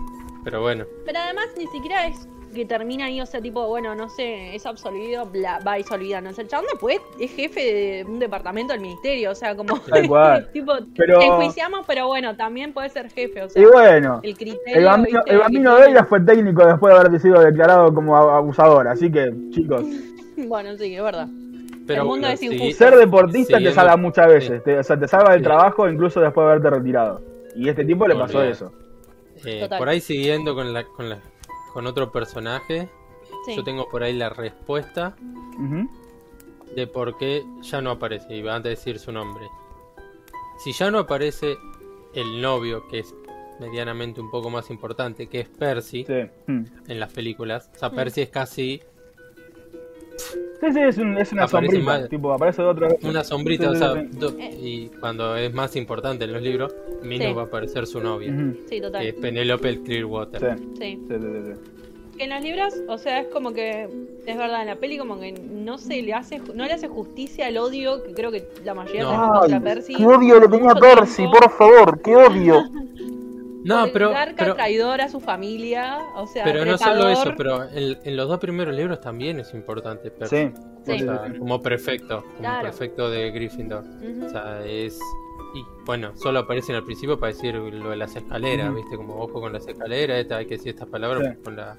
Pero 0.45 0.61
bueno, 0.63 0.85
Pero 1.05 1.19
además 1.21 1.47
ni 1.57 1.67
siquiera 1.69 2.07
es 2.07 2.27
que 2.59 2.67
termina 2.67 3.07
ahí, 3.07 3.21
o 3.21 3.27
sea, 3.27 3.41
tipo, 3.41 3.67
bueno, 3.69 3.95
no 3.95 4.09
sé, 4.09 4.55
es 4.55 4.67
absolvido, 4.67 5.25
bla, 5.27 5.61
va 5.67 5.79
y 5.79 5.83
se 5.85 5.95
olvida. 5.95 6.21
No 6.21 6.33
sé, 6.33 6.43
el 6.43 6.49
chabón 6.49 6.67
después 6.71 6.99
es 7.19 7.31
jefe 7.31 7.61
de 7.61 8.05
un 8.07 8.19
departamento 8.19 8.73
del 8.73 8.83
ministerio, 8.83 9.31
o 9.31 9.35
sea, 9.35 9.55
como. 9.57 9.79
Tal 9.89 10.07
cual. 10.09 10.51
tipo, 10.53 10.73
Pero- 10.97 11.19
te 11.21 11.27
enjuiciamos, 11.27 11.85
pero 11.87 12.07
bueno, 12.09 12.37
también 12.37 12.73
puede 12.73 12.89
ser 12.91 13.09
jefe, 13.11 13.43
o 13.45 13.49
sea. 13.49 13.63
y 13.63 13.67
bueno, 13.67 14.21
el 14.23 14.37
criterio. 14.37 14.77
el 14.79 14.85
bambino, 14.85 15.19
¿viste? 15.21 15.33
el 15.33 15.39
bambino 15.39 15.77
que 15.77 15.83
de 15.83 15.91
ella 15.91 16.05
fue 16.05 16.21
técnico 16.21 16.67
después 16.67 16.93
de 16.95 17.01
haber 17.01 17.21
sido 17.21 17.41
declarado 17.41 17.95
como 17.95 18.17
abusador, 18.17 18.89
así 18.89 19.11
que 19.11 19.33
chicos, 19.51 19.83
Bueno, 20.37 20.77
sí, 20.77 20.95
es 20.95 21.03
verdad. 21.03 21.27
pero 21.87 22.03
El 22.03 22.09
mundo 22.09 22.29
es 22.29 22.43
injusto. 22.43 22.77
ser 22.85 22.97
deportista 22.97 23.59
te 23.59 23.73
salva 23.73 23.97
muchas 23.97 24.29
veces, 24.29 24.63
te, 24.65 24.79
o 24.79 24.83
sea, 24.85 24.99
te 24.99 25.09
salva 25.09 25.31
del 25.33 25.41
Sí. 25.41 25.45
trabajo 25.45 25.89
incluso 25.89 26.21
después 26.21 26.45
de 26.47 26.51
haberte 26.53 26.71
retirado. 26.71 27.21
Y 27.57 27.67
a 27.69 27.71
este 27.71 27.85
tipo 27.85 28.07
le 28.07 28.15
pasó 28.15 28.43
eso. 28.43 28.73
Eh, 29.45 29.69
por 29.79 29.89
ahí 29.89 30.01
siguiendo 30.01 30.55
con 30.55 30.73
la, 30.73 30.85
con 30.85 31.09
la 31.09 31.19
con 31.73 31.87
otro 31.87 32.11
personaje, 32.13 32.89
Sí. 33.45 33.57
yo 33.57 33.63
tengo 33.65 33.89
por 33.89 34.03
ahí 34.03 34.15
la 34.15 34.31
respuesta 34.31 35.15
de 36.75 36.87
por 36.87 37.17
qué 37.19 37.45
ya 37.63 37.81
no 37.81 37.91
aparece 37.91 38.35
y 38.35 38.43
van 38.43 38.57
a 38.57 38.69
decir 38.69 38.99
su 38.99 39.13
nombre. 39.13 39.47
Si 40.59 40.73
ya 40.73 40.91
no 40.91 40.99
aparece 41.01 41.57
el 42.15 42.41
novio, 42.41 42.87
que 42.89 43.01
es 43.01 43.15
medianamente 43.61 44.21
un 44.21 44.31
poco 44.31 44.51
más 44.51 44.71
importante, 44.71 45.27
que 45.29 45.41
es 45.41 45.49
Percy 45.49 46.05
Sí. 46.05 46.31
Mm. 46.47 46.65
en 46.89 47.01
las 47.01 47.13
películas. 47.13 47.71
O 47.75 47.79
sea. 47.79 47.91
Percy 47.91 48.23
es 48.23 48.29
casi 48.31 48.81
Sí, 50.19 50.73
sí, 50.73 50.81
es, 50.81 50.99
un- 50.99 51.17
es 51.17 51.33
una 51.33 51.45
Aparece 51.45 51.77
sombrita, 51.77 51.85
mal. 52.01 52.09
tipo, 52.09 52.33
aparece 52.33 52.63
de 52.63 52.69
otro... 52.69 52.89
una 53.03 53.23
sombrita, 53.23 53.65
Sí, 53.65 53.69
o 53.71 53.73
sí, 53.75 53.79
sea, 53.79 53.95
sí. 53.95 54.09
do- 54.19 54.37
y 54.61 54.91
cuando 55.01 55.37
es 55.37 55.55
más 55.55 55.77
importante 55.77 56.25
en 56.25 56.33
los 56.33 56.43
libros, 56.43 56.75
menos 57.03 57.29
Sí. 57.29 57.33
va 57.33 57.43
a 57.43 57.45
aparecer 57.45 57.87
su 57.87 58.01
novia, 58.01 58.33
Ujú. 58.33 58.57
Sí, 58.69 58.81
total. 58.81 59.03
que 59.03 59.09
es 59.11 59.15
Penélope 59.15 59.83
Clearwater. 59.83 60.57
Sí, 60.59 60.65
Sí. 60.79 60.81
sí, 60.81 60.99
sí, 61.09 61.15
sí, 61.21 61.53
sí. 61.53 62.17
Que 62.19 62.25
en 62.25 62.31
los 62.31 62.43
libros, 62.43 62.75
o 62.89 62.99
sea, 62.99 63.21
es 63.21 63.29
como 63.29 63.53
que, 63.53 63.85
es 64.27 64.37
verdad, 64.37 64.63
en 64.63 64.67
la 64.67 64.75
peli 64.77 64.99
como 64.99 65.21
que 65.21 65.31
no 65.33 65.79
se 65.79 66.03
le 66.03 66.13
hace, 66.15 66.41
no 66.53 66.65
le 66.67 66.73
hace 66.73 66.89
justicia 66.89 67.47
al 67.47 67.57
odio 67.59 68.03
que 68.03 68.13
creo 68.13 68.33
que 68.33 68.49
la 68.65 68.75
mayoría 68.75 69.05
No. 69.05 69.11
tenemos 69.11 69.39
contra 69.41 69.61
Percy. 69.61 69.95
qué 69.95 70.05
odio 70.07 70.41
le 70.41 70.49
tenía 70.49 70.73
a 70.73 70.75
Percy, 70.75 71.17
tiempo. 71.19 71.39
por 71.39 71.51
favor, 71.53 72.03
qué 72.03 72.17
odio. 72.17 72.61
No, 73.65 73.83
Por 73.85 73.93
pero, 73.93 74.11
el 74.11 74.17
arca 74.17 74.35
pero, 74.39 74.55
traidor 74.55 75.01
a 75.01 75.09
su 75.09 75.21
familia, 75.21 75.99
o 76.15 76.27
sea, 76.27 76.45
pero 76.45 76.65
no 76.65 76.79
solo 76.79 77.09
retador. 77.09 77.13
eso, 77.29 77.35
pero 77.37 77.65
en, 77.71 77.99
en 78.05 78.17
los 78.17 78.29
dos 78.29 78.39
primeros 78.39 78.75
libros 78.75 79.01
también 79.01 79.41
es 79.41 79.53
importante 79.55 80.11
Percy. 80.11 80.37
Sí, 80.37 80.53
Sí. 80.87 80.93
O 80.93 80.99
sea, 81.07 81.33
como 81.39 81.61
prefecto, 81.61 82.23
como 82.23 82.39
Claro. 82.39 82.63
prefecto 82.63 83.11
de 83.11 83.31
Gryffindor. 83.31 83.85
O 84.25 84.29
sea, 84.31 84.65
es. 84.65 84.99
Y 85.55 85.63
bueno, 85.85 86.15
solo 86.17 86.39
aparecen 86.41 86.77
al 86.77 86.85
principio 86.85 87.19
para 87.19 87.33
decir 87.33 87.55
lo 87.57 87.91
de 87.91 87.97
las 87.97 88.15
escaleras. 88.17 88.75
¿viste? 88.75 88.97
Como 88.97 89.17
ojo 89.17 89.41
con 89.41 89.53
las 89.53 89.67
escaleras, 89.67 90.19
esta, 90.21 90.37
hay 90.39 90.47
que 90.47 90.57
decir 90.57 90.71
estas 90.71 90.89
palabras 90.89 91.23
Sí. 91.35 91.43
con, 91.43 91.57
la, 91.57 91.77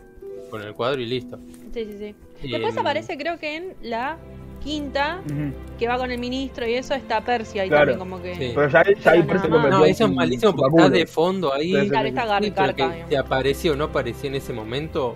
con 0.51 0.61
el 0.61 0.73
cuadro 0.73 0.99
y 1.01 1.05
listo. 1.05 1.39
Sí, 1.73 1.85
sí, 1.85 1.97
sí. 1.97 2.15
Y 2.43 2.51
Después 2.51 2.73
en- 2.73 2.79
aparece, 2.79 3.17
creo 3.17 3.39
que 3.39 3.55
en 3.55 3.75
la 3.81 4.17
quinta, 4.59 5.19
que 5.77 5.87
va 5.87 5.97
con 5.97 6.11
el 6.11 6.19
ministro 6.19 6.67
y 6.67 6.73
eso, 6.75 6.93
está 6.93 7.21
Percy 7.21 7.59
ahí 7.59 7.69
Claro. 7.69 7.91
también, 7.93 7.99
como 7.99 8.21
que. 8.21 8.35
Sí. 8.35 8.51
Pero 8.55 8.67
ya, 8.69 8.83
ya 8.83 9.11
ahí 9.11 9.19
convirtió 9.23 9.49
No, 9.49 9.85
en 9.85 9.91
eso 9.91 10.05
es 10.05 10.11
malísimo 10.13 10.53
porque 10.55 10.77
está 10.77 10.89
de 10.89 11.05
fondo 11.07 11.53
ahí. 11.53 11.73
Sí, 11.81 11.89
Claro, 11.89 12.07
está 12.07 12.25
garca, 12.25 12.73
que 12.73 13.03
te 13.09 13.17
apareció 13.17 13.73
o 13.73 13.75
no 13.75 13.85
apareció 13.85 14.29
en 14.29 14.35
ese 14.35 14.53
momento. 14.53 15.15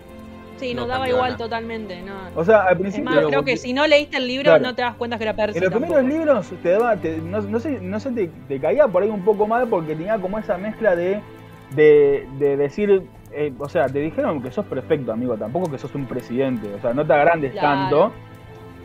Sí, 0.58 0.74
nos 0.74 0.86
no 0.88 0.94
daba 0.94 1.10
igual 1.10 1.32
nada. 1.32 1.38
totalmente. 1.38 2.02
No. 2.04 2.14
O 2.36 2.46
sea, 2.46 2.62
al 2.64 2.74
es 2.76 2.80
principio... 2.80 3.10
más, 3.12 3.26
creo 3.26 3.44
que 3.44 3.58
si 3.58 3.74
no 3.74 3.86
leíste 3.88 4.18
el 4.18 4.28
libro 4.28 4.44
Claro. 4.52 4.64
no 4.64 4.76
te 4.76 4.82
das 4.84 4.96
cuenta 4.96 5.18
que 5.18 5.24
era 5.24 5.36
Percy. 5.36 5.58
En 5.58 5.64
los 5.66 5.74
tampoco. 5.74 5.94
primeros 5.96 6.20
libros 6.20 6.62
te 6.62 6.70
daba, 6.70 6.96
te- 6.96 7.18
no, 7.18 7.41
no 7.41 7.60
sé, 7.60 7.80
no 7.82 8.00
sé 8.00 8.12
te, 8.12 8.30
te 8.48 8.60
caía 8.60 8.88
por 8.88 9.04
ahí 9.04 9.10
un 9.10 9.26
poco 9.26 9.48
mal 9.48 9.68
porque 9.68 9.96
tenía 9.96 10.18
como 10.20 10.38
esa 10.39 10.58
mezcla 10.58 10.96
de, 10.96 11.20
de, 11.76 12.28
de 12.39 12.56
decir 12.58 13.02
eh, 13.36 13.52
o 13.58 13.68
sea, 13.68 13.88
te 13.88 13.98
dijeron 14.00 14.41
que 14.44 14.52
sos 14.52 14.66
perfecto, 14.68 15.12
amigo, 15.12 15.36
tampoco 15.36 15.70
que 15.72 15.80
sos 15.80 15.94
un 15.96 16.06
presidente, 16.06 16.72
o 16.76 16.80
sea, 16.80 16.94
no 16.94 17.04
te 17.06 17.14
agrandes 17.14 17.52
Claro. 17.54 17.68
tanto. 17.68 18.14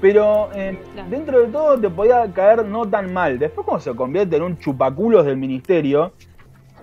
Pero 0.01 0.49
eh, 0.55 0.79
Claro. 0.95 1.09
dentro 1.11 1.41
de 1.41 1.47
todo 1.49 1.79
te 1.81 1.91
podía 1.91 2.33
caer 2.33 2.65
no 2.65 2.87
tan 2.89 3.13
mal. 3.13 3.39
Después 3.39 3.65
cuando 3.67 3.83
se 3.83 3.95
convierte 3.95 4.37
en 4.37 4.43
un 4.43 4.59
chupaculos 4.59 5.25
del 5.27 5.37
ministerio, 5.37 6.13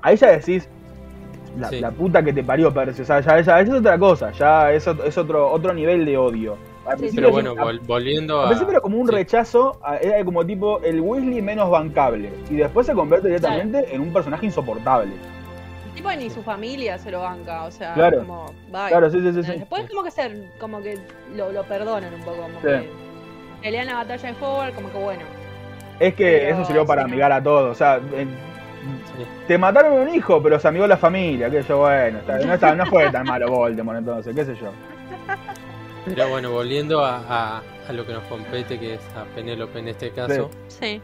ahí 0.01 0.17
ya 0.17 0.31
decís, 0.31 0.67
la, 1.57 1.69
Sí. 1.69 1.79
la 1.79 1.91
puta 1.91 2.21
que 2.21 2.33
te 2.33 2.43
parió, 2.43 2.73
Percy. 2.73 3.03
O 3.03 3.05
sea, 3.05 3.21
ya, 3.21 3.39
ya 3.39 3.59
es 3.61 3.69
otra 3.69 3.97
cosa, 3.97 4.31
ya 4.31 4.73
es, 4.73 4.85
es 4.85 5.17
otro, 5.17 5.49
otro 5.49 5.73
nivel 5.73 6.05
de 6.05 6.17
odio. 6.17 6.57
Sí, 6.99 7.09
Pero 7.15 7.31
bueno, 7.31 7.55
vol- 7.55 7.79
volviendo 7.87 8.39
al 8.41 8.45
a. 8.45 8.47
principio 8.49 8.73
era 8.73 8.79
como 8.81 8.97
un 8.99 9.07
sí. 9.07 9.13
rechazo, 9.15 9.79
a- 9.83 9.97
era 9.97 10.23
como 10.23 10.45
tipo 10.45 10.79
el 10.81 10.99
Weasley 11.01 11.41
menos 11.41 11.69
bancable. 11.71 12.29
Y 12.51 12.55
después 12.57 12.85
se 12.85 12.93
convierte 12.93 13.27
directamente 13.29 13.95
en 13.95 14.01
un 14.01 14.13
personaje 14.13 14.45
insoportable. 14.45 15.11
Tipo 15.95 16.11
ni 16.11 16.29
su 16.29 16.43
familia 16.43 16.99
se 16.99 17.09
lo 17.09 17.21
banca, 17.21 17.63
o 17.63 17.71
sea, 17.71 17.93
Claro. 17.95 18.19
como, 18.19 18.45
bye. 18.71 18.89
Claro, 18.89 19.09
sí, 19.09 19.19
sí, 19.21 19.33
sí. 19.33 19.43
sí. 19.43 19.51
Después 19.59 19.89
como 19.89 20.03
que 20.03 20.11
ser, 20.11 20.49
como 20.59 20.81
que 20.83 20.99
lo, 21.35 21.51
lo 21.53 21.63
perdonan 21.63 22.13
un 22.13 22.21
poco, 22.21 22.41
como 22.41 22.59
Sí. 22.59 22.67
que 22.67 22.83
pelean 23.65 23.87
la 23.87 23.95
batalla 23.95 24.31
de 24.31 24.35
Hogwarts, 24.45 24.75
como 24.75 24.91
que 24.91 24.97
bueno. 24.99 25.21
Es 25.99 26.13
que 26.13 26.23
Pero, 26.43 26.55
eso 26.55 26.65
sirvió 26.65 26.85
para 26.85 27.01
sí, 27.01 27.07
no. 27.07 27.13
amigar 27.13 27.31
a 27.31 27.41
todos. 27.41 27.71
O 27.71 27.75
sea, 27.75 27.95
en- 27.95 28.29
Sí. 29.17 29.25
te 29.47 29.57
mataron 29.57 29.93
un 29.93 30.13
hijo, 30.13 30.41
pero 30.43 30.59
se 30.59 30.67
amigó 30.67 30.85
la 30.85 30.97
familia. 30.97 31.49
Que 31.49 31.63
yo, 31.63 31.79
bueno, 31.79 32.19
está- 32.19 32.37
no, 32.37 32.53
está- 32.53 32.75
no 32.75 32.85
fue 32.85 33.09
tan 33.09 33.25
malo 33.25 33.49
Voldemort 33.49 33.97
entonces, 33.97 34.35
qué 34.35 34.45
sé 34.45 34.55
yo. 34.55 34.69
Pero 36.05 36.29
bueno, 36.29 36.51
volviendo 36.51 37.03
a, 37.03 37.17
a- 37.27 37.61
a 37.89 37.93
lo 37.93 38.05
que 38.05 38.13
nos 38.13 38.23
compete, 38.25 38.77
que 38.79 38.93
es 38.95 39.01
a 39.15 39.23
Penélope 39.33 39.79
en 39.79 39.87
este 39.87 40.11
caso, 40.11 40.51
Sí. 40.67 41.01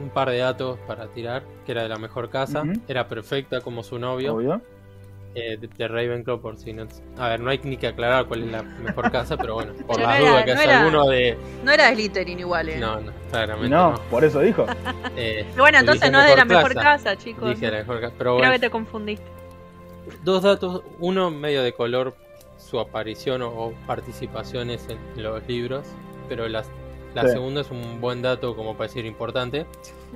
un 0.00 0.08
par 0.08 0.30
de 0.30 0.38
datos 0.38 0.78
para 0.86 1.08
tirar, 1.08 1.42
que 1.66 1.72
era 1.72 1.82
de 1.82 1.90
la 1.90 1.96
mejor 1.98 2.30
casa, 2.30 2.62
era 2.88 3.06
perfecta 3.08 3.60
como 3.60 3.82
su 3.82 3.98
novio, 3.98 4.34
Obvio. 4.36 4.62
Eh, 5.34 5.56
de, 5.60 5.68
de 5.68 5.88
Ravenclaw, 5.88 6.40
por 6.40 6.56
si 6.58 6.72
no... 6.72 6.86
A 7.18 7.28
ver, 7.28 7.40
no 7.40 7.50
hay 7.50 7.60
ni 7.62 7.76
que 7.76 7.86
aclarar 7.86 8.26
cuál 8.26 8.42
es 8.44 8.50
la 8.50 8.62
mejor 8.62 9.10
casa, 9.12 9.36
pero 9.36 9.54
bueno, 9.54 9.72
por 9.86 9.96
Pero 9.96 10.08
las 10.08 10.18
no 10.18 10.24
era- 10.24 10.30
dudas 10.30 10.44
que 10.44 10.54
no 10.54 10.60
era- 10.60 10.78
alguno 10.80 11.06
de... 11.08 11.38
No 11.64 11.70
era 11.72 11.92
Slytherin 11.94 12.40
igual, 12.40 12.68
eh. 12.68 12.78
No, 12.78 13.00
no, 13.00 13.12
claramente 13.30 13.68
no, 13.74 13.92
no. 13.92 14.00
por 14.10 14.24
eso 14.24 14.40
dijo. 14.40 14.66
Eh, 15.16 15.44
bueno, 15.56 15.78
entonces 15.78 16.10
no 16.10 16.20
es 16.20 16.28
de 16.30 16.36
la 16.36 16.44
mejor 16.44 16.68
mejor 16.70 16.82
casa, 16.82 17.16
chicos. 17.16 17.48
Dije 17.50 17.70
la 17.70 17.78
mejor 17.78 18.00
casa, 18.00 18.14
pero 18.16 18.30
Creo 18.36 18.38
bueno, 18.38 18.52
que 18.52 18.58
te 18.60 18.70
confundiste. 18.70 19.24
dos 20.24 20.42
datos, 20.42 20.82
uno 20.98 21.30
medio 21.30 21.62
de 21.62 21.72
color, 21.72 22.16
su 22.56 22.78
aparición 22.80 23.42
o, 23.42 23.48
o 23.50 23.72
participaciones 23.86 24.86
en 24.88 25.22
los 25.22 25.46
libros, 25.46 25.84
pero 26.28 26.48
las, 26.48 26.68
la 27.14 27.22
Sí. 27.22 27.30
segunda 27.30 27.60
es 27.62 27.70
un 27.70 28.00
buen 28.00 28.22
dato 28.22 28.54
como 28.56 28.76
para 28.76 28.86
decir 28.88 29.04
importante. 29.04 29.66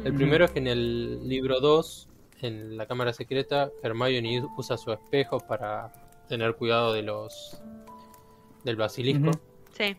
El 0.04 0.14
primero 0.14 0.44
es 0.44 0.52
que 0.52 0.58
en 0.60 0.68
el 0.68 1.28
libro 1.28 1.60
2, 1.60 2.08
en 2.42 2.76
la 2.76 2.86
cámara 2.86 3.12
secreta, 3.12 3.70
Hermione 3.82 4.42
usa 4.56 4.76
su 4.76 4.92
espejo 4.92 5.38
para 5.40 5.92
tener 6.28 6.54
cuidado 6.56 6.92
de 6.92 7.02
los 7.02 7.62
del 8.64 8.76
basilisco. 8.76 9.30
Sí. 9.72 9.96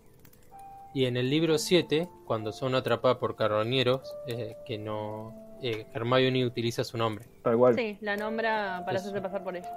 Y 0.94 1.06
en 1.06 1.18
el 1.18 1.30
libro 1.30 1.58
7, 1.58 2.08
cuando 2.26 2.52
son 2.52 2.74
atrapadas 2.76 3.18
por 3.18 3.36
carroñeros, 3.36 4.16
eh, 4.28 4.56
que 4.66 4.78
no 4.78 5.34
eh, 5.62 5.86
Hermione 5.94 6.46
utiliza 6.46 6.84
su 6.84 6.98
nombre. 6.98 7.26
Tal 7.44 7.58
cual. 7.58 7.76
Sí, 7.76 7.98
la 8.02 8.16
nombra 8.18 8.82
para 8.86 8.98
Eso. 8.98 9.10
hacerse 9.10 9.22
pasar 9.22 9.44
por 9.44 9.56
ella. 9.56 9.68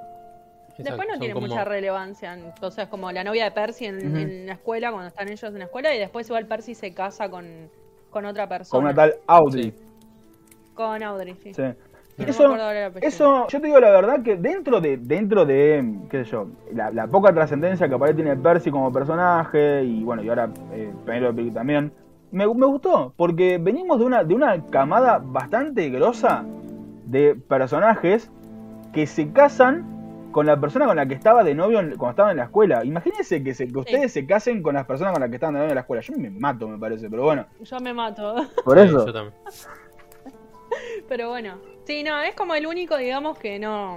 Exacto, 0.71 0.83
Después 0.85 1.09
no 1.09 1.15
son 1.15 1.21
tiene 1.21 1.35
como- 1.35 1.47
mucha 1.49 1.65
relevancia. 1.65 2.35
en- 2.35 2.53
O 2.61 2.71
sea, 2.71 2.85
es 2.85 2.91
como 2.91 3.11
la 3.11 3.25
novia 3.25 3.45
de 3.45 3.51
Percy 3.51 3.87
en, 3.87 4.47
la 4.47 4.53
escuela, 4.53 4.91
cuando 4.93 5.09
están 5.09 5.27
ellos 5.29 5.43
en 5.43 5.59
la 5.59 5.65
escuela, 5.65 5.95
y 5.95 5.99
después 5.99 6.29
igual 6.29 6.47
Percy 6.47 6.75
se 6.77 6.95
casa 6.95 7.29
con, 7.29 7.69
con 8.11 8.25
otra 8.25 8.49
persona. 8.49 8.79
Con 8.79 8.85
una 8.85 8.95
tal 8.95 9.15
Audrey. 9.27 9.73
Sí. 9.73 9.85
Con 10.75 11.03
Audrey, 11.03 11.35
sí. 11.43 11.53
Sí. 11.53 11.63
Eso, 12.27 12.43
eso, 13.01 13.47
yo 13.49 13.61
te 13.61 13.66
digo 13.66 13.79
la 13.81 13.91
verdad 13.91 14.23
que 14.23 14.37
dentro 14.37 14.81
de, 14.81 14.97
dentro 14.97 15.45
de, 15.47 15.85
qué 16.11 16.25
sé 16.25 16.31
yo, 16.33 16.49
la, 16.73 16.91
la 16.91 17.07
poca 17.07 17.33
trascendencia 17.33 17.89
que 17.89 17.95
aparece 17.95 18.16
tiene 18.16 18.37
Percy 18.37 18.71
como 18.71 18.93
personaje, 18.93 19.85
y 19.85 20.03
bueno, 20.03 20.23
y 20.23 20.29
ahora 20.29 20.51
eh, 20.73 20.93
Penelope 21.07 21.51
también, 21.53 21.93
me, 22.33 22.47
me 22.53 22.66
gustó, 22.66 23.12
porque 23.16 23.59
venimos 23.59 23.99
de 24.01 24.05
una, 24.07 24.25
de 24.25 24.35
una 24.35 24.64
camada 24.66 25.21
bastante 25.23 25.89
grosa 25.91 26.45
de 27.07 27.35
personajes 27.37 28.31
que 28.93 29.07
se 29.07 29.31
casan 29.33 29.97
con 30.33 30.45
la 30.45 30.61
persona 30.61 30.87
con 30.87 30.97
la 30.97 31.07
que 31.07 31.14
estaba 31.14 31.43
de 31.43 31.55
novio 31.55 31.81
en- 31.81 31.91
cuando 31.97 32.11
estaba 32.11 32.31
en 32.33 32.37
la 32.37 32.45
escuela. 32.45 32.85
Imagínense 32.85 33.43
que, 33.43 33.55
se- 33.55 33.66
que 33.69 33.79
ustedes 33.79 34.12
se 34.12 34.27
casen 34.27 34.62
con 34.62 34.75
las 34.75 34.85
personas 34.87 35.12
con 35.14 35.21
las 35.21 35.31
que 35.31 35.37
estaban 35.37 35.55
de 35.55 35.61
novio 35.61 35.71
en 35.71 35.75
la 35.77 35.81
escuela. 35.83 36.03
Yo 36.03 36.14
me 36.19 36.31
mato, 36.31 36.69
me 36.69 36.79
parece, 36.79 37.09
pero 37.09 37.23
bueno. 37.23 37.47
Yo 37.62 37.81
me 37.81 37.95
mato. 37.95 38.35
Por 38.64 38.79
Sí, 38.79 38.85
eso. 38.87 39.07
yo 39.07 39.12
también. 39.12 39.35
Pero 41.09 41.29
bueno. 41.31 41.55
Sí, 41.89 42.03
no, 42.03 42.20
es 42.20 42.34
como 42.34 42.55
el 42.55 42.66
único, 42.66 42.99
digamos, 42.99 43.39
que 43.39 43.59
no 43.59 43.97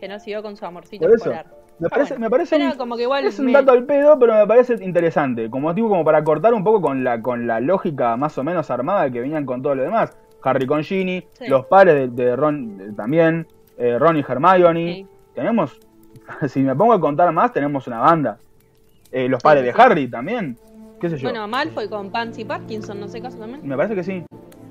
que 0.00 0.08
no 0.08 0.18
siguió 0.18 0.42
con 0.42 0.56
su 0.56 0.64
amorcito 0.64 1.04
Por 1.04 1.14
eso. 1.14 1.24
escolar. 1.30 1.46
Me 1.78 1.90
parece, 1.90 2.14
bueno. 2.14 2.24
me 2.26 2.30
parece 2.30 2.56
un- 2.56 2.72
como 2.78 2.96
que 2.96 3.02
igual 3.02 3.26
Es 3.26 3.38
un 3.38 3.44
me- 3.46 3.52
dato 3.52 3.72
al 3.72 3.84
pedo, 3.84 4.18
pero 4.18 4.32
me 4.34 4.46
parece 4.46 4.82
interesante. 4.82 5.50
Como 5.50 5.74
digo, 5.74 5.90
como 5.90 6.04
para 6.06 6.24
cortar 6.24 6.54
un 6.54 6.64
poco 6.64 6.80
con 6.80 7.04
la, 7.04 7.20
con 7.20 7.46
la 7.46 7.60
lógica 7.60 8.16
más 8.16 8.38
o 8.38 8.42
menos 8.44 8.70
armada 8.70 9.10
que 9.10 9.20
venían 9.20 9.44
con 9.44 9.60
todo 9.60 9.74
lo 9.74 9.82
demás. 9.82 10.16
Harry 10.42 10.66
con 10.66 10.82
Ginny, 10.82 11.22
Sí. 11.32 11.48
los 11.48 11.66
padres 11.66 12.14
de, 12.16 12.24
de 12.24 12.34
Ron 12.34 12.94
también, 12.96 13.46
eh, 13.76 13.98
Ron 13.98 14.16
y 14.16 14.20
Hermione. 14.26 14.94
Sí. 14.94 15.06
Tenemos, 15.34 15.78
si 16.48 16.60
me 16.60 16.74
pongo 16.74 16.94
a 16.94 17.00
contar 17.00 17.30
más, 17.32 17.52
tenemos 17.52 17.86
una 17.88 17.98
banda. 17.98 18.38
Eh, 19.12 19.28
los 19.28 19.42
padres 19.42 19.64
sí, 19.64 19.76
de. 19.76 19.82
Harry 19.82 20.08
también. 20.08 20.56
¿Qué 20.98 21.10
sé 21.10 21.18
yo? 21.18 21.28
Bueno, 21.28 21.46
Malfoy 21.46 21.88
con 21.90 22.10
Pansy 22.10 22.44
Parkinson, 22.46 22.98
no 22.98 23.06
sé 23.08 23.20
caso 23.20 23.36
también. 23.38 23.60
me 23.68 23.76
parece 23.76 23.94
que 23.94 24.02
sí. 24.02 24.24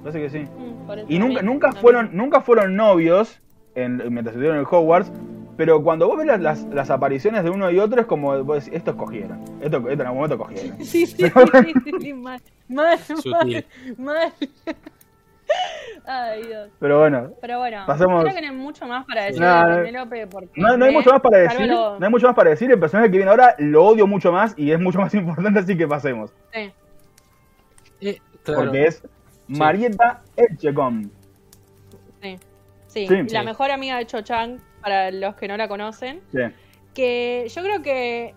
Parece 0.08 0.22
que 0.22 0.30
sí. 0.30 0.40
Mm, 0.58 1.12
Y 1.12 1.20
nunca, 1.20 1.42
nunca 1.42 1.72
fueron, 1.74 2.10
nunca 2.14 2.42
fueron 2.42 2.76
novios 2.76 3.42
en, 3.76 3.98
mientras 3.98 4.28
estuvieron 4.28 4.58
en 4.60 4.66
Hogwarts. 4.70 5.12
Pero 5.58 5.82
cuando 5.84 6.08
vos 6.08 6.18
ves 6.18 6.28
las, 6.28 6.40
las, 6.40 6.64
las 6.66 6.90
apariciones 6.92 7.44
de 7.44 7.50
uno 7.50 7.70
y 7.72 7.80
otro 7.80 8.00
es 8.00 8.06
como 8.08 8.42
vos 8.44 8.64
decís, 8.64 8.78
estos 8.78 8.96
cogieron. 8.96 9.40
Esto, 9.60 9.78
esto 9.78 9.92
en 9.92 10.02
algún 10.02 10.18
momento 10.22 10.38
cogieron. 10.38 10.78
Sí, 10.84 11.06
sí, 11.08 11.16
sí, 11.18 11.74
sí, 11.84 11.92
sí, 12.00 12.14
mal, 12.14 12.40
mal, 12.70 12.98
mal, 13.26 13.66
mal. 13.98 14.34
Ay, 16.06 16.44
Dios. 16.44 16.70
Pero 16.80 17.00
bueno, 17.00 17.32
Pero 17.42 17.60
bueno, 17.60 17.84
Pasemos- 17.88 18.24
creo 18.24 18.36
que 18.36 18.42
no 18.42 18.48
hay 18.50 18.56
mucho 18.56 18.86
más 18.88 19.06
para 19.06 19.24
decir 19.26 19.42
de 19.42 19.76
Penélope 19.84 20.28
porque 20.28 20.50
no, 20.62 20.78
no 20.78 20.86
hay 20.86 20.94
mucho 20.94 21.10
más 21.12 21.22
para 21.22 21.38
decir. 21.40 21.68
lo- 21.68 22.00
No 22.00 22.06
hay 22.06 22.12
mucho 22.12 22.28
más 22.28 22.36
para 22.36 22.50
decir. 22.52 22.72
El 22.72 22.80
personaje 22.80 23.10
que 23.12 23.18
viene 23.18 23.30
ahora 23.32 23.56
lo 23.58 23.84
odio 23.86 24.08
mucho 24.08 24.32
más 24.32 24.54
y 24.58 24.72
es 24.72 24.80
mucho 24.80 25.00
más 25.00 25.14
importante, 25.16 25.60
así 25.60 25.76
que 25.78 25.88
pasemos. 25.88 26.32
Sí, 26.54 26.72
Eh, 28.02 28.22
claro, 28.44 28.62
Porque 28.62 28.86
es 28.86 29.04
Marieta 29.48 30.22
Etchecom. 30.36 31.10
sí, 32.22 32.38
sí, 32.88 33.08
Sí. 33.08 33.24
la 33.30 33.40
Sí. 33.42 33.46
mejor 33.46 33.72
amiga 33.72 33.98
de 33.98 34.06
Cho 34.06 34.22
Chang, 34.22 34.60
para 34.82 35.12
los 35.12 35.36
que 35.36 35.48
no 35.48 35.56
la 35.58 35.68
conocen, 35.68 36.22
Sí. 36.32 36.40
que 36.94 37.48
yo 37.54 37.62
creo 37.64 37.82
que 37.82 38.34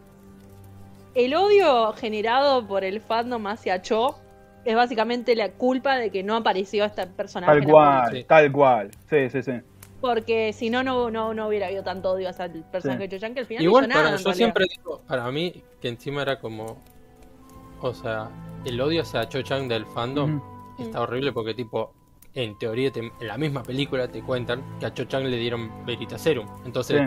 el 1.15 1.35
odio 1.35 1.93
generado 1.95 2.67
por 2.67 2.85
el 2.85 3.01
fandom 3.01 3.47
hacia 3.47 3.83
Cho 3.83 4.17
es 4.65 4.75
básicamente 4.77 5.35
la 5.35 5.51
culpa 5.53 5.97
de 5.97 6.11
que 6.11 6.23
no 6.23 6.37
apareció 6.37 6.85
este 6.85 7.07
personaje. 7.07 7.53
Tal 7.61 7.65
cual, 7.71 8.13
Sí. 8.13 8.25
tal 8.25 8.53
cual. 8.53 8.91
Sí, 9.09 9.31
sí, 9.31 9.43
sí. 9.43 9.53
Porque 10.01 10.53
si 10.55 10.71
no, 10.71 10.83
no, 10.83 11.11
no, 11.11 11.35
no 11.35 11.49
hubiera 11.49 11.67
habido 11.67 11.83
tanto 11.83 12.11
odio 12.13 12.29
hacia 12.31 12.47
el 12.47 12.63
personaje 12.65 13.03
Sí. 13.03 13.09
de 13.09 13.17
Cho 13.17 13.21
Chang 13.21 13.35
que 13.35 13.41
al 13.41 13.47
final 13.47 13.65
Igual 13.65 13.83
no 13.85 13.89
hizo 13.89 13.95
nada. 13.99 14.05
para, 14.11 14.17
yo 14.17 14.25
realidad. 14.25 14.37
siempre 14.37 14.65
digo, 14.77 15.03
para 15.07 15.31
mí, 15.31 15.63
que 15.81 15.89
encima 15.89 16.23
era 16.23 16.39
como, 16.41 16.79
o 17.81 17.95
sea, 17.95 18.29
el 18.65 18.81
odio 18.81 19.03
hacia 19.03 19.29
Cho 19.29 19.43
Chang 19.43 19.69
del 19.69 19.85
fandom. 19.87 20.41
Está 20.85 21.01
horrible 21.01 21.33
porque 21.33 21.55
tipo, 21.55 21.93
en 22.35 22.57
teoría 22.59 22.91
te- 22.93 23.01
en 23.21 23.27
la 23.27 23.37
misma 23.39 23.63
película 23.63 24.09
te 24.09 24.23
cuentan 24.23 24.65
que 24.79 24.87
a 24.87 24.95
Cho 24.95 25.05
Chang 25.05 25.25
le 25.25 25.37
dieron 25.37 25.85
Veritaserum, 25.85 26.47
entonces 26.65 27.01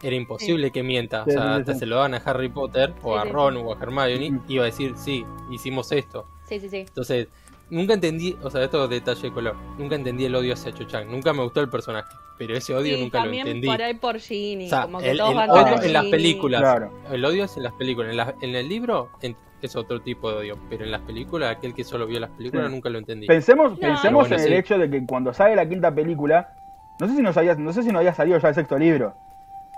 Sí. 0.00 0.06
era 0.06 0.14
imposible 0.16 0.70
que 0.70 0.82
mienta, 0.82 1.24
Sí, 1.24 1.30
o 1.30 1.32
sea, 1.34 1.56
hasta 1.56 1.72
sí. 1.74 1.80
se 1.80 1.86
lo 1.86 1.96
dan 1.96 2.14
a 2.14 2.18
Harry 2.18 2.48
Potter 2.48 2.94
o 3.02 3.20
Sí, 3.20 3.28
a 3.28 3.32
Ron 3.32 3.54
sí. 3.54 3.60
o 3.64 3.74
a 3.74 3.78
Hermione, 3.82 4.30
Ujú. 4.30 4.44
iba 4.52 4.62
a 4.62 4.66
decir, 4.66 4.94
sí, 4.96 5.24
hicimos 5.50 5.90
esto. 5.92 6.26
Sí, 6.48 6.60
sí, 6.60 6.68
sí. 6.68 6.76
Entonces, 6.78 7.28
nunca 7.70 7.94
entendí, 7.94 8.36
o 8.42 8.50
sea, 8.50 8.62
esto 8.64 8.84
es 8.84 8.90
detalle 8.90 9.22
de 9.22 9.32
color, 9.32 9.56
nunca 9.78 9.94
entendí 9.94 10.24
el 10.24 10.34
odio 10.34 10.54
hacia 10.54 10.72
Cho 10.72 10.84
Chang, 10.84 11.08
nunca 11.08 11.32
me 11.32 11.42
gustó 11.42 11.60
el 11.60 11.68
personaje, 11.68 12.08
pero 12.38 12.54
ese 12.56 12.74
odio 12.74 12.96
Sí, 12.96 13.02
nunca 13.02 13.18
lo 13.18 13.24
también 13.24 13.46
entendí. 13.46 13.66
por 13.66 13.82
ahí 13.82 13.94
por 13.94 14.18
Ginny, 14.18 14.66
O 14.66 14.68
sea, 14.68 14.82
como 14.82 14.98
que 15.00 15.10
el, 15.10 15.18
todos 15.18 15.30
el 15.30 15.36
van 15.36 15.50
odio 15.50 15.82
en 15.82 15.92
las 15.92 16.04
películas, 16.06 16.60
Claro. 16.60 16.90
el 17.10 17.24
odio 17.24 17.44
es 17.44 17.56
en 17.56 17.62
las 17.62 17.72
películas, 17.74 18.10
en, 18.10 18.16
la- 18.16 18.34
en 18.40 18.54
el 18.54 18.68
libro 18.68 19.10
en- 19.22 19.36
es 19.60 19.74
otro 19.74 20.00
tipo 20.00 20.30
de 20.30 20.36
odio, 20.38 20.58
pero 20.70 20.84
en 20.84 20.92
las 20.92 21.00
películas, 21.00 21.50
aquel 21.56 21.74
que 21.74 21.82
solo 21.82 22.06
vio 22.06 22.20
las 22.20 22.30
películas 22.30 22.66
Sí. 22.68 22.72
nunca 22.72 22.90
lo 22.90 22.98
entendí. 22.98 23.26
Pensemos, 23.26 23.72
No. 23.72 23.78
pensemos 23.78 24.28
Bueno, 24.28 24.42
en 24.44 24.52
el 24.52 24.58
hecho 24.58 24.78
de 24.78 24.88
que 24.88 25.04
cuando 25.04 25.34
sale 25.34 25.56
la 25.56 25.68
quinta 25.68 25.92
película, 25.92 26.54
no 27.00 27.08
sé 27.08 27.16
si 27.16 27.22
nos 27.22 27.36
había, 27.36 27.54
no 27.56 27.72
sé 27.72 27.82
si 27.82 27.90
no 27.90 27.98
había 27.98 28.14
salido 28.14 28.38
ya 28.38 28.48
el 28.50 28.54
sexto 28.54 28.78
libro. 28.78 29.14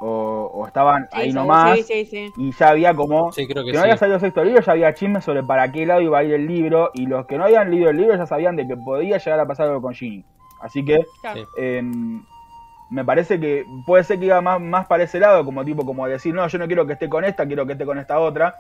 O, 0.03 0.51
o 0.55 0.67
estaban 0.67 1.03
Sí, 1.05 1.09
ahí 1.13 1.29
sí, 1.29 1.35
nomás. 1.35 1.77
Sí, 1.79 1.83
sí, 1.85 2.07
sí. 2.07 2.33
Y 2.39 2.53
ya 2.53 2.69
había 2.71 2.95
como. 2.95 3.31
Sí, 3.33 3.47
creo 3.47 3.65
que 3.65 3.71
que 3.73 3.77
no 3.77 3.81
sí. 3.83 3.85
había 3.85 3.97
salido 3.99 4.17
el 4.17 4.21
sexto 4.23 4.43
libro, 4.43 4.63
ya 4.63 4.73
había 4.73 4.95
chismes 4.95 5.25
sobre 5.25 5.43
para 5.43 5.71
qué 5.71 5.85
lado 5.85 6.01
iba 6.01 6.19
a 6.19 6.25
ir 6.25 6.33
el 6.33 6.47
libro. 6.47 6.91
Y 6.95 7.07
los 7.07 7.27
que 7.27 7.37
no 7.37 7.45
habían 7.45 7.71
leído 7.71 7.91
el 7.91 7.97
libro 7.99 8.17
ya 8.17 8.27
sabían 8.27 8.57
de 8.57 8.67
que 8.67 8.77
podía 8.79 9.19
llegar 9.19 9.39
a 9.41 9.47
pasar 9.47 9.69
algo 9.69 9.83
con 9.83 9.93
Ginny. 9.95 10.25
Así 10.63 10.85
que 10.85 11.01
eh, 11.59 11.83
me 12.91 13.05
parece 13.05 13.39
que 13.39 13.65
puede 13.87 14.03
ser 14.05 14.19
que 14.19 14.27
iba 14.27 14.41
más, 14.41 14.61
más 14.61 14.87
para 14.87 15.05
ese 15.05 15.21
lado, 15.21 15.45
como 15.45 15.65
tipo, 15.65 15.85
como 15.87 16.07
decir, 16.09 16.35
no, 16.35 16.47
yo 16.49 16.59
no 16.59 16.67
quiero 16.67 16.87
que 16.87 16.95
esté 16.95 17.09
con 17.09 17.25
esta, 17.25 17.47
quiero 17.47 17.67
que 17.67 17.73
esté 17.73 17.85
con 17.85 17.99
esta 17.99 18.19
otra. 18.19 18.55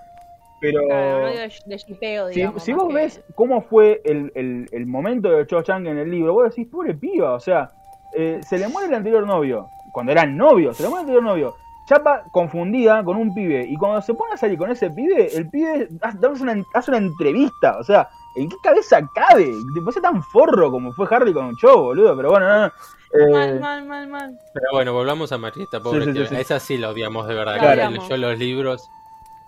Pero 0.60 0.82
Claro, 0.86 1.16
un 1.18 1.24
odio 1.24 1.40
de, 1.40 1.52
de 1.64 1.76
shipeo, 1.78 2.28
si, 2.28 2.34
digamos. 2.34 2.62
si 2.62 2.72
más 2.74 2.80
vos 2.82 2.88
que- 2.90 2.94
ves 2.96 3.24
cómo 3.34 3.62
fue 3.62 4.02
el, 4.04 4.30
el, 4.34 4.68
el 4.72 4.86
momento 4.86 5.30
de 5.30 5.46
Cho 5.46 5.62
Chang 5.62 5.86
en 5.86 5.96
el 5.98 6.10
libro, 6.10 6.34
vos 6.34 6.50
decís, 6.50 6.68
pobre 6.70 6.94
piba, 6.94 7.32
o 7.32 7.40
sea, 7.40 7.70
eh, 8.14 8.40
se 8.46 8.58
le 8.58 8.68
muere 8.68 8.88
el 8.88 8.94
anterior 8.94 9.26
novio, 9.26 9.68
cuando 9.92 10.12
eran 10.12 10.36
novios, 10.36 10.76
se 10.76 10.82
le 10.84 10.88
muere 10.88 11.02
el 11.02 11.08
anterior 11.10 11.22
novio. 11.24 11.56
chapa 11.86 12.24
confundida 12.30 13.02
con 13.04 13.16
un 13.16 13.34
pibe. 13.34 13.64
Y 13.68 13.76
cuando 13.76 14.00
se 14.02 14.14
pone 14.14 14.34
a 14.34 14.36
salir 14.36 14.56
con 14.58 14.70
ese 14.70 14.90
pibe, 14.90 15.34
el 15.36 15.48
pibe 15.50 15.88
hace 16.02 16.42
una, 16.42 16.64
hace 16.74 16.90
una 16.90 16.98
entrevista. 16.98 17.78
O 17.78 17.84
sea, 17.84 18.08
¿en 18.36 18.48
qué 18.48 18.56
cabeza 18.62 19.00
cabe? 19.14 19.50
Tipo, 19.74 19.90
ser 19.92 20.02
tan 20.02 20.22
forro 20.22 20.70
como 20.70 20.92
fue 20.92 21.06
Harry 21.10 21.32
con 21.32 21.56
Cho, 21.56 21.82
boludo. 21.82 22.16
Pero 22.16 22.30
bueno, 22.30 22.48
no, 22.48 22.60
no. 22.60 22.66
Eh, 23.12 23.30
Mal, 23.32 23.58
mal, 23.60 23.84
mal, 23.86 24.06
mal. 24.08 24.38
Pero 24.54 24.66
bueno, 24.72 24.92
volvamos 24.92 25.32
a 25.32 25.38
Marieta, 25.38 25.80
pobre 25.80 26.04
Sí, 26.04 26.06
sí, 26.06 26.12
tío. 26.12 26.22
sí, 26.24 26.28
sí. 26.28 26.36
A 26.36 26.40
esa 26.40 26.60
sí 26.60 26.78
la 26.78 26.90
odiamos 26.90 27.26
de 27.26 27.34
verdad. 27.34 27.56
La 27.56 27.60
que 27.60 27.66
odiamos. 27.72 28.08
leyó 28.08 28.16
los 28.18 28.38
libros. 28.38 28.88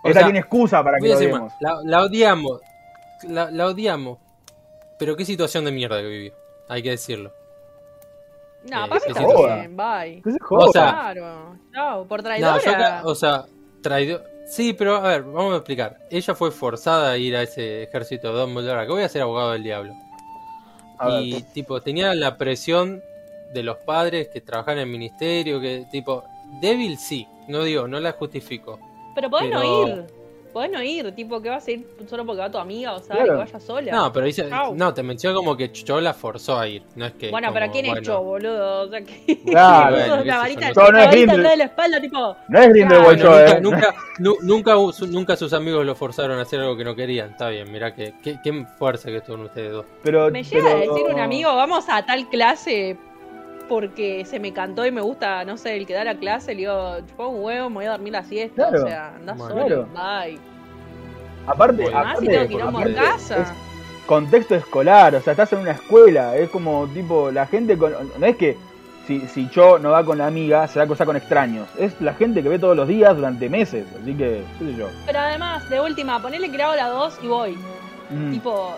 O 0.03 0.07
esta 0.09 0.19
sea, 0.19 0.27
tiene 0.27 0.39
excusa 0.39 0.83
para 0.83 0.97
que 0.99 1.05
a 1.05 1.09
lo 1.11 1.17
odiemos. 1.17 1.53
la, 1.61 1.79
la 1.85 2.01
odiamos. 2.03 2.59
La, 3.29 3.49
la 3.51 3.67
odiamos. 3.67 4.17
Pero 4.99 5.15
qué 5.15 5.23
situación 5.23 5.63
de 5.63 5.71
mierda 5.71 6.01
que 6.01 6.07
vivió. 6.09 6.33
Hay 6.67 6.83
que 6.83 6.89
decirlo. 6.89 7.31
No, 8.69 8.85
Eh, 8.85 8.89
para 8.89 9.67
mí 9.67 9.75
bye. 9.75 10.21
¿Qué 10.23 10.31
se 10.31 10.39
joda? 10.39 10.65
O 10.65 10.71
sea, 10.71 10.89
Claro, 10.91 11.55
chao, 11.73 12.07
por 12.07 12.19
No, 12.19 12.23
traidora. 12.23 13.01
yo 13.03 13.09
o 13.09 13.15
sea, 13.15 13.45
traidor. 13.81 14.23
Sí, 14.45 14.73
pero 14.73 14.95
a 14.97 15.01
ver, 15.01 15.23
vamos 15.23 15.53
a 15.53 15.57
explicar. 15.57 15.97
Ella 16.09 16.35
fue 16.35 16.51
forzada 16.51 17.11
a 17.11 17.17
ir 17.17 17.35
a 17.35 17.41
ese 17.43 17.83
ejército 17.83 18.33
de 18.33 18.39
Dumbledore. 18.41 18.81
Acá 18.81 18.91
voy 18.93 19.03
a 19.03 19.09
ser 19.09 19.21
abogado 19.21 19.51
del 19.51 19.63
diablo. 19.63 19.93
A 20.99 21.07
ver, 21.07 21.23
y 21.23 21.41
tipo, 21.53 21.81
tenía 21.81 22.13
la 22.13 22.37
presión 22.37 23.01
de 23.53 23.63
los 23.63 23.77
padres 23.77 24.29
que 24.29 24.41
trabajaban 24.41 24.79
en 24.79 24.87
el 24.87 24.91
ministerio, 24.91 25.59
que 25.59 25.85
tipo, 25.91 26.23
débil 26.61 26.97
sí, 26.97 27.27
no 27.47 27.63
digo, 27.63 27.87
no 27.87 27.99
la 27.99 28.11
justifico. 28.13 28.79
Pero 29.15 29.29
podés 29.29 29.49
no 29.51 29.87
ir. 29.87 30.05
Podés 30.53 30.71
no 30.71 30.83
ir, 30.83 31.11
tipo, 31.15 31.41
que 31.41 31.49
vas 31.49 31.67
a 31.67 31.71
ir 31.71 31.85
solo 32.07 32.25
porque 32.25 32.41
va 32.41 32.51
tu 32.51 32.59
amiga, 32.59 32.93
o 32.93 32.99
sea, 32.99 33.15
Claro. 33.15 33.31
que 33.31 33.37
vaya 33.39 33.59
sola. 33.59 33.91
No, 33.91 34.13
pero 34.13 34.25
dice, 34.27 34.47
Chau. 34.47 34.75
no, 34.75 34.93
te 34.93 35.01
mencionó 35.01 35.35
como 35.39 35.57
que 35.57 35.71
Cho 35.71 35.99
la 35.99 36.13
forzó 36.13 36.59
a 36.59 36.67
ir, 36.67 36.83
no 36.95 37.05
es 37.07 37.13
que 37.13 37.31
bueno, 37.31 37.47
como, 37.47 37.59
pero 37.59 37.71
¿quién 37.71 37.85
bueno, 37.87 38.01
es 38.01 38.07
yo, 38.07 38.21
boludo? 38.21 38.81
O 38.83 38.87
sea, 38.89 39.01
que. 39.01 39.41
Claro. 39.45 39.95
Bueno, 40.07 40.23
la 40.23 40.37
varita, 40.37 40.61
no- 40.67 40.71
es 40.99 41.23
atrás 41.29 41.49
de 41.51 41.57
la 41.57 41.63
espalda, 41.63 41.99
tipo. 41.99 42.35
No 42.47 42.59
es 42.59 42.69
Grindelwald 42.69 43.19
Claro, 43.21 43.61
Nunca, 43.61 43.89
eh. 43.89 44.75
nunca, 45.09 45.35
sus 45.35 45.53
amigos 45.53 45.85
lo 45.85 45.95
forzaron 45.95 46.37
a 46.37 46.43
hacer 46.43 46.59
algo 46.59 46.77
que 46.77 46.83
no 46.83 46.95
querían. 46.95 47.31
Está 47.31 47.49
bien, 47.49 47.71
mirá 47.71 47.95
que, 47.95 48.13
qué, 48.23 48.37
qué 48.43 48.65
fuerza 48.77 49.09
que 49.09 49.21
son 49.21 49.41
ustedes 49.41 49.71
dos. 49.71 49.85
Pero, 50.03 50.29
Me 50.29 50.43
llega 50.43 50.69
a 50.69 50.75
decir 50.75 51.03
un 51.11 51.19
amigo, 51.19 51.55
vamos 51.55 51.85
a 51.89 52.05
tal 52.05 52.29
clase 52.29 52.95
porque 53.67 54.25
se 54.25 54.39
me 54.39 54.53
cantó 54.53 54.85
y 54.85 54.91
me 54.91 55.01
gusta, 55.01 55.43
no 55.45 55.57
sé, 55.57 55.75
el 55.77 55.85
que 55.87 55.93
da 55.93 56.03
la 56.03 56.15
clase, 56.15 56.51
le 56.53 56.61
digo, 56.61 56.97
chupá 57.07 57.27
un 57.27 57.43
huevo, 57.43 57.69
me 57.69 57.75
voy 57.75 57.85
a 57.85 57.91
dormir 57.91 58.13
la 58.13 58.23
siesta, 58.23 58.67
Claro. 58.69 58.83
o 58.83 58.87
sea, 58.87 59.15
andás 59.15 59.37
Bueno. 59.37 59.53
solo, 59.61 59.87
bye. 59.93 60.39
Aparte, 61.47 61.83
Bueno. 61.83 61.97
Más 62.03 62.19
si 62.19 62.27
aparte, 62.27 62.47
tengo 62.47 62.61
en 62.61 62.67
aparte, 62.75 62.93
casa. 62.95 63.41
es 63.41 63.47
contexto 64.07 64.55
escolar, 64.55 65.15
o 65.15 65.21
sea, 65.21 65.31
estás 65.31 65.51
en 65.53 65.59
una 65.59 65.71
escuela, 65.71 66.35
es 66.37 66.49
como 66.49 66.87
tipo, 66.87 67.31
la 67.31 67.45
gente, 67.47 67.77
con, 67.77 67.93
no 68.19 68.25
es 68.25 68.35
que 68.37 68.57
si, 69.07 69.19
si 69.27 69.49
yo 69.49 69.79
no 69.79 69.91
va 69.91 70.05
con 70.05 70.17
la 70.17 70.27
amiga, 70.27 70.65
se 70.67 70.79
da 70.79 70.87
cosa 70.87 71.05
con 71.05 71.15
extraños, 71.17 71.67
es 71.77 71.99
la 71.99 72.13
gente 72.13 72.41
que 72.41 72.49
ve 72.49 72.59
todos 72.59 72.75
los 72.77 72.87
días 72.87 73.15
durante 73.15 73.49
meses, 73.49 73.85
así 74.01 74.13
que, 74.13 74.43
qué 74.59 74.65
sé 74.65 74.75
yo. 74.75 74.87
Pero 75.05 75.19
además, 75.19 75.69
de 75.69 75.81
última, 75.81 76.21
ponele 76.21 76.49
que 76.49 76.57
le 76.57 76.63
hago 76.63 76.75
la 76.75 76.87
2 76.87 77.19
y 77.23 77.27
voy. 77.27 77.57
Mm, 78.09 78.31
Tipo, 78.31 78.75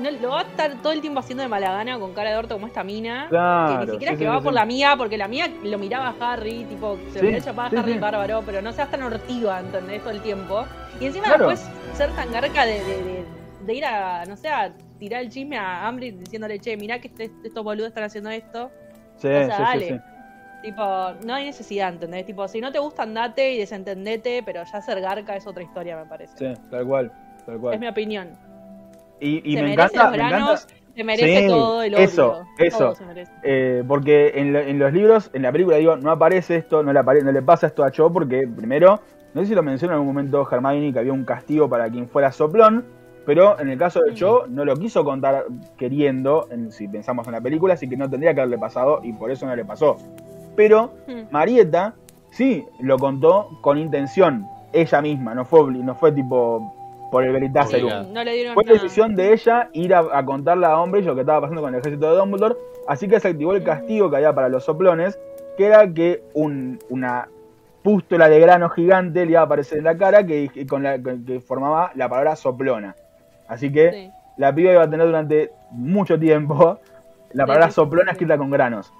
no, 0.00 0.10
lo 0.10 0.30
va 0.30 0.40
a 0.40 0.42
estar 0.42 0.74
todo 0.82 0.92
el 0.92 1.00
tiempo 1.00 1.20
haciendo 1.20 1.42
de 1.42 1.48
mala 1.48 1.70
gana 1.72 1.98
con 1.98 2.12
cara 2.14 2.30
de 2.30 2.36
orto 2.36 2.54
como 2.54 2.66
esta 2.66 2.82
mina. 2.84 3.26
claro, 3.28 3.80
que 3.80 3.86
ni 3.86 3.92
siquiera 3.92 4.10
sí, 4.10 4.14
es 4.14 4.18
que 4.18 4.24
sí, 4.24 4.28
va 4.30 4.38
sí, 4.38 4.44
por 4.44 4.52
la 4.52 4.64
mía, 4.64 4.94
porque 4.96 5.18
la 5.18 5.28
mía 5.28 5.48
lo 5.62 5.78
miraba 5.78 6.14
a 6.18 6.32
Harry, 6.32 6.64
tipo, 6.64 6.98
se 7.12 7.18
lo 7.22 7.28
hubiera 7.28 7.44
chapado 7.44 7.76
a 7.76 7.80
Harry 7.80 7.98
bárbaro, 7.98 8.42
pero 8.44 8.60
no 8.62 8.72
seas 8.72 8.90
tan 8.90 9.02
hortiva, 9.02 9.60
¿entendés? 9.60 10.00
Todo 10.02 10.10
el 10.10 10.20
tiempo. 10.20 10.64
Y 11.00 11.06
encima 11.06 11.26
Claro. 11.26 11.48
después 11.48 11.70
ser 11.96 12.10
tan 12.12 12.30
garca 12.32 12.64
de, 12.66 12.84
de, 12.84 13.02
de- 13.02 13.24
de 13.64 13.74
ir 13.74 13.84
a, 13.84 14.24
no 14.26 14.36
sé, 14.36 14.48
a 14.48 14.72
tirar 14.98 15.22
el 15.22 15.30
chisme 15.30 15.56
a 15.56 15.86
Ambridge 15.88 16.16
diciéndole, 16.18 16.58
che, 16.60 16.76
mirá 16.76 16.98
que 16.98 17.08
este- 17.08 17.30
estos 17.42 17.64
boludos 17.64 17.88
están 17.88 18.04
haciendo 18.04 18.28
esto. 18.30 18.70
Sí, 19.16 19.28
o 19.28 19.46
sea, 19.46 19.58
dale. 19.58 20.02
Tipo, 20.62 21.12
no 21.26 21.34
hay 21.34 21.44
necesidad, 21.44 21.90
¿entendés? 21.92 22.24
Tipo, 22.24 22.48
si 22.48 22.60
no 22.60 22.72
te 22.72 22.78
gusta, 22.78 23.02
andate 23.02 23.52
y 23.52 23.58
desentendete, 23.58 24.42
pero 24.42 24.64
ya 24.64 24.80
ser 24.80 25.00
garca 25.00 25.36
es 25.36 25.46
otra 25.46 25.62
historia, 25.62 25.96
me 25.96 26.06
parece. 26.06 26.36
Sí, 26.54 26.60
tal 26.70 26.86
cual, 26.86 27.12
tal 27.44 27.54
Es 27.56 27.60
cual. 27.60 27.78
mi 27.78 27.86
opinión. 27.88 28.30
Y, 29.24 29.40
y 29.44 29.56
se 29.56 29.62
me 29.62 29.72
encanta, 29.72 30.02
los 30.04 30.10
me 30.12 30.16
encanta, 30.18 30.56
se 30.94 31.04
merece 31.04 31.40
Sí, 31.42 31.48
todo 31.48 31.82
el 31.82 31.94
odio. 31.94 32.04
eso, 32.04 32.42
eso. 32.58 32.94
Eh, 33.42 33.82
porque 33.88 34.32
en, 34.36 34.52
lo- 34.52 34.60
en 34.60 34.78
los 34.78 34.92
libros, 34.92 35.30
en 35.32 35.42
la 35.42 35.50
película, 35.52 35.76
digo, 35.78 35.96
no 35.96 36.10
aparece 36.10 36.56
esto, 36.56 36.82
no 36.82 36.92
le, 36.92 37.00
apare- 37.00 37.22
no 37.22 37.32
le 37.32 37.42
pasa 37.42 37.66
esto 37.68 37.82
a 37.84 37.90
Cho, 37.90 38.12
porque 38.12 38.46
primero, 38.46 39.00
no 39.32 39.40
sé 39.40 39.48
si 39.48 39.54
lo 39.54 39.62
mencionó 39.62 39.94
en 39.94 40.00
algún 40.00 40.14
momento 40.14 40.46
Hermione, 40.50 40.92
que 40.92 40.98
había 40.98 41.12
un 41.12 41.24
castigo 41.24 41.68
para 41.68 41.88
quien 41.90 42.06
fuera 42.08 42.30
soplón, 42.32 42.84
pero 43.26 43.58
en 43.58 43.70
el 43.70 43.78
caso 43.78 44.02
de 44.02 44.12
Cho, 44.14 44.44
no 44.48 44.64
lo 44.66 44.76
quiso 44.76 45.02
contar 45.04 45.46
queriendo, 45.78 46.46
en- 46.50 46.70
si 46.70 46.86
pensamos 46.86 47.26
en 47.26 47.32
la 47.32 47.40
película, 47.40 47.74
así 47.74 47.88
que 47.88 47.96
no 47.96 48.08
tendría 48.10 48.34
que 48.34 48.40
haberle 48.42 48.58
pasado, 48.58 49.00
y 49.02 49.12
por 49.14 49.30
eso 49.30 49.46
no 49.46 49.56
le 49.56 49.64
pasó. 49.64 49.96
Pero 50.54 50.92
Hmm. 51.08 51.22
Marieta 51.30 51.94
sí 52.30 52.64
lo 52.80 52.98
contó 52.98 53.48
con 53.62 53.78
intención, 53.78 54.46
ella 54.72 55.00
misma, 55.00 55.34
no 55.34 55.44
fue, 55.44 55.72
no 55.72 55.94
fue 55.94 56.12
tipo 56.12 56.73
por 57.14 57.24
el. 57.24 58.12
No 58.12 58.24
le 58.24 58.32
dieron 58.34 58.54
Fue 58.54 58.64
nada. 58.64 58.74
decisión 58.74 59.14
de 59.14 59.32
ella 59.32 59.68
ir 59.72 59.94
a, 59.94 60.00
a 60.12 60.24
contarle 60.24 60.66
a 60.66 60.80
Umbridge 60.80 61.06
lo 61.06 61.14
que 61.14 61.20
estaba 61.20 61.42
pasando 61.42 61.62
con 61.62 61.72
el 61.74 61.80
ejército 61.80 62.10
de 62.10 62.16
Dumbledore, 62.16 62.56
así 62.88 63.08
que 63.08 63.20
se 63.20 63.28
activó 63.28 63.54
el 63.54 63.62
castigo 63.62 64.10
que 64.10 64.16
había 64.16 64.34
para 64.34 64.48
los 64.48 64.64
soplones, 64.64 65.18
que 65.56 65.66
era 65.66 65.86
que 65.92 66.22
un- 66.34 66.78
una 66.90 67.28
pústula 67.82 68.28
de 68.28 68.40
grano 68.40 68.68
gigante 68.70 69.24
le 69.24 69.32
iba 69.32 69.40
a 69.40 69.44
aparecer 69.44 69.78
en 69.78 69.84
la 69.84 69.96
cara 69.96 70.24
que, 70.26 70.48
que 70.48 70.66
con 70.66 70.82
la, 70.82 70.98
que, 70.98 71.18
que 71.26 71.40
formaba 71.40 71.92
la 71.94 72.08
palabra 72.08 72.34
soplona. 72.34 72.96
Así 73.46 73.70
que 73.70 73.92
Sí. 73.92 74.10
la 74.38 74.54
piba 74.54 74.72
iba 74.72 74.82
a 74.82 74.90
tener 74.90 75.06
durante 75.06 75.50
mucho 75.70 76.18
tiempo 76.18 76.78
la 77.32 77.46
palabra 77.46 77.70
soplona 77.70 78.12
escrita 78.12 78.38
con 78.38 78.50
granos. 78.50 78.92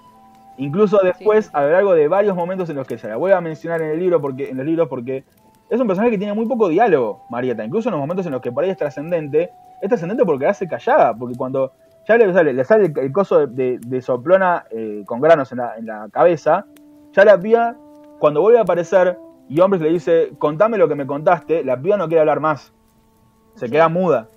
Incluso 0.58 0.98
después, 1.02 1.46
Sí. 1.46 1.50
a 1.54 1.62
lo 1.62 1.70
largo 1.70 1.94
de 1.94 2.06
varios 2.08 2.36
momentos 2.36 2.68
en 2.70 2.76
los 2.76 2.86
que 2.86 2.98
se 2.98 3.08
la 3.08 3.16
voy 3.16 3.32
a 3.32 3.40
mencionar 3.40 3.80
en 3.82 3.90
el 3.90 3.98
libro 3.98 4.20
porque 4.20 4.50
en 4.50 4.56
los 4.58 4.66
libros 4.66 4.86
porque 4.88 5.24
es 5.70 5.80
un 5.80 5.86
personaje 5.86 6.12
que 6.12 6.18
tiene 6.18 6.34
muy 6.34 6.46
poco 6.46 6.68
diálogo, 6.68 7.24
Marieta. 7.30 7.64
Incluso 7.64 7.88
en 7.88 7.92
los 7.92 8.00
momentos 8.00 8.26
en 8.26 8.32
los 8.32 8.40
que 8.40 8.52
por 8.52 8.64
ahí 8.64 8.70
es 8.70 8.76
trascendente, 8.76 9.50
es 9.82 9.88
trascendente 9.88 10.24
porque 10.24 10.44
la 10.44 10.50
hace 10.50 10.68
callada, 10.68 11.14
porque 11.14 11.36
cuando 11.36 11.72
ya 12.06 12.16
le 12.18 12.32
sale, 12.32 12.52
le 12.52 12.64
sale 12.64 12.86
el, 12.86 12.98
el 12.98 13.12
coso 13.12 13.46
de, 13.46 13.46
de- 13.46 13.78
de 13.78 14.02
soplona 14.02 14.64
eh, 14.70 15.02
con 15.06 15.20
granos 15.20 15.50
en 15.52 15.58
la, 15.58 15.76
en 15.76 15.86
la 15.86 16.08
cabeza, 16.12 16.66
ya 17.12 17.24
la 17.24 17.38
piba, 17.38 17.74
cuando 18.18 18.40
vuelve 18.42 18.58
a 18.58 18.62
aparecer 18.62 19.18
y 19.48 19.60
Hombres 19.60 19.82
le 19.82 19.90
dice, 19.90 20.32
contame 20.38 20.78
lo 20.78 20.88
que 20.88 20.94
me 20.94 21.06
contaste, 21.06 21.64
la 21.64 21.80
piba 21.80 21.96
no 21.96 22.06
quiere 22.08 22.20
hablar 22.20 22.40
más. 22.40 22.72
Se 23.54 23.68
queda 23.70 23.88
muda. 23.88 24.28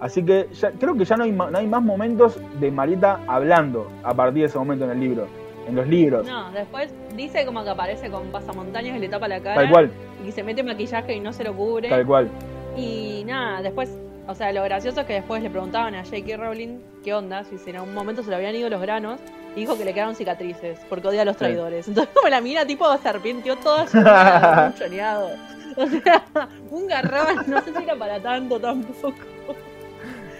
Así 0.00 0.24
que 0.24 0.48
ya- 0.52 0.70
creo 0.72 0.94
que 0.96 1.04
ya 1.04 1.16
no 1.16 1.24
hay, 1.24 1.32
no 1.32 1.50
hay 1.56 1.66
más 1.66 1.82
momentos 1.82 2.40
de 2.60 2.70
Marieta 2.70 3.20
hablando 3.26 3.90
a 4.04 4.14
partir 4.14 4.42
de 4.42 4.46
ese 4.46 4.58
momento 4.58 4.84
en 4.84 4.92
el 4.92 5.00
libro, 5.00 5.26
en 5.66 5.74
los 5.74 5.88
libros. 5.88 6.24
No, 6.26 6.50
después 6.52 6.92
dice 7.16 7.44
como 7.46 7.64
que 7.64 7.70
aparece 7.70 8.08
con 8.10 8.28
pasamontañas 8.28 8.96
y 8.96 9.00
le 9.00 9.08
tapa 9.08 9.26
la 9.26 9.40
cara. 9.40 9.56
Tal 9.56 9.70
cual, 9.70 9.90
Y 10.26 10.32
se 10.32 10.42
mete 10.42 10.62
maquillaje 10.62 11.14
y 11.14 11.20
no 11.20 11.32
se 11.32 11.44
lo 11.44 11.54
cubre. 11.54 11.88
tal 11.88 12.06
cual. 12.06 12.28
Y 12.76 13.24
nada, 13.26 13.62
después, 13.62 13.90
o 14.26 14.34
sea, 14.34 14.52
lo 14.52 14.62
gracioso 14.64 15.00
es 15.00 15.06
que 15.06 15.14
después 15.14 15.42
le 15.42 15.50
preguntaban 15.50 15.94
a 15.94 16.04
J.K. 16.04 16.36
Rowling 16.36 16.78
qué 17.04 17.14
onda, 17.14 17.44
si 17.44 17.56
en 17.70 17.76
algún 17.76 17.94
momento 17.94 18.22
se 18.22 18.30
le 18.30 18.36
habían 18.36 18.54
ido 18.54 18.68
los 18.68 18.80
granos, 18.80 19.20
y 19.56 19.60
dijo 19.60 19.76
que 19.78 19.84
le 19.84 19.94
quedaron 19.94 20.14
cicatrices, 20.14 20.78
porque 20.88 21.08
odia 21.08 21.22
a 21.22 21.24
los 21.24 21.34
Sí. 21.36 21.40
traidores. 21.40 21.88
Entonces, 21.88 22.12
como 22.16 22.28
la 22.28 22.40
mina, 22.40 22.66
tipo, 22.66 22.84
se 22.98 23.08
arrepintió 23.08 23.56
toda 23.56 23.86
su 23.86 23.96
vida, 23.98 24.72
un 24.74 24.78
choneado. 24.78 25.30
O 25.76 25.86
sea, 25.86 26.26
un 26.70 26.86
garrón, 26.88 27.44
no 27.46 27.60
sé 27.62 27.72
si 27.76 27.82
era 27.82 27.96
para 27.96 28.20
tanto 28.20 28.58
tampoco. 28.60 29.14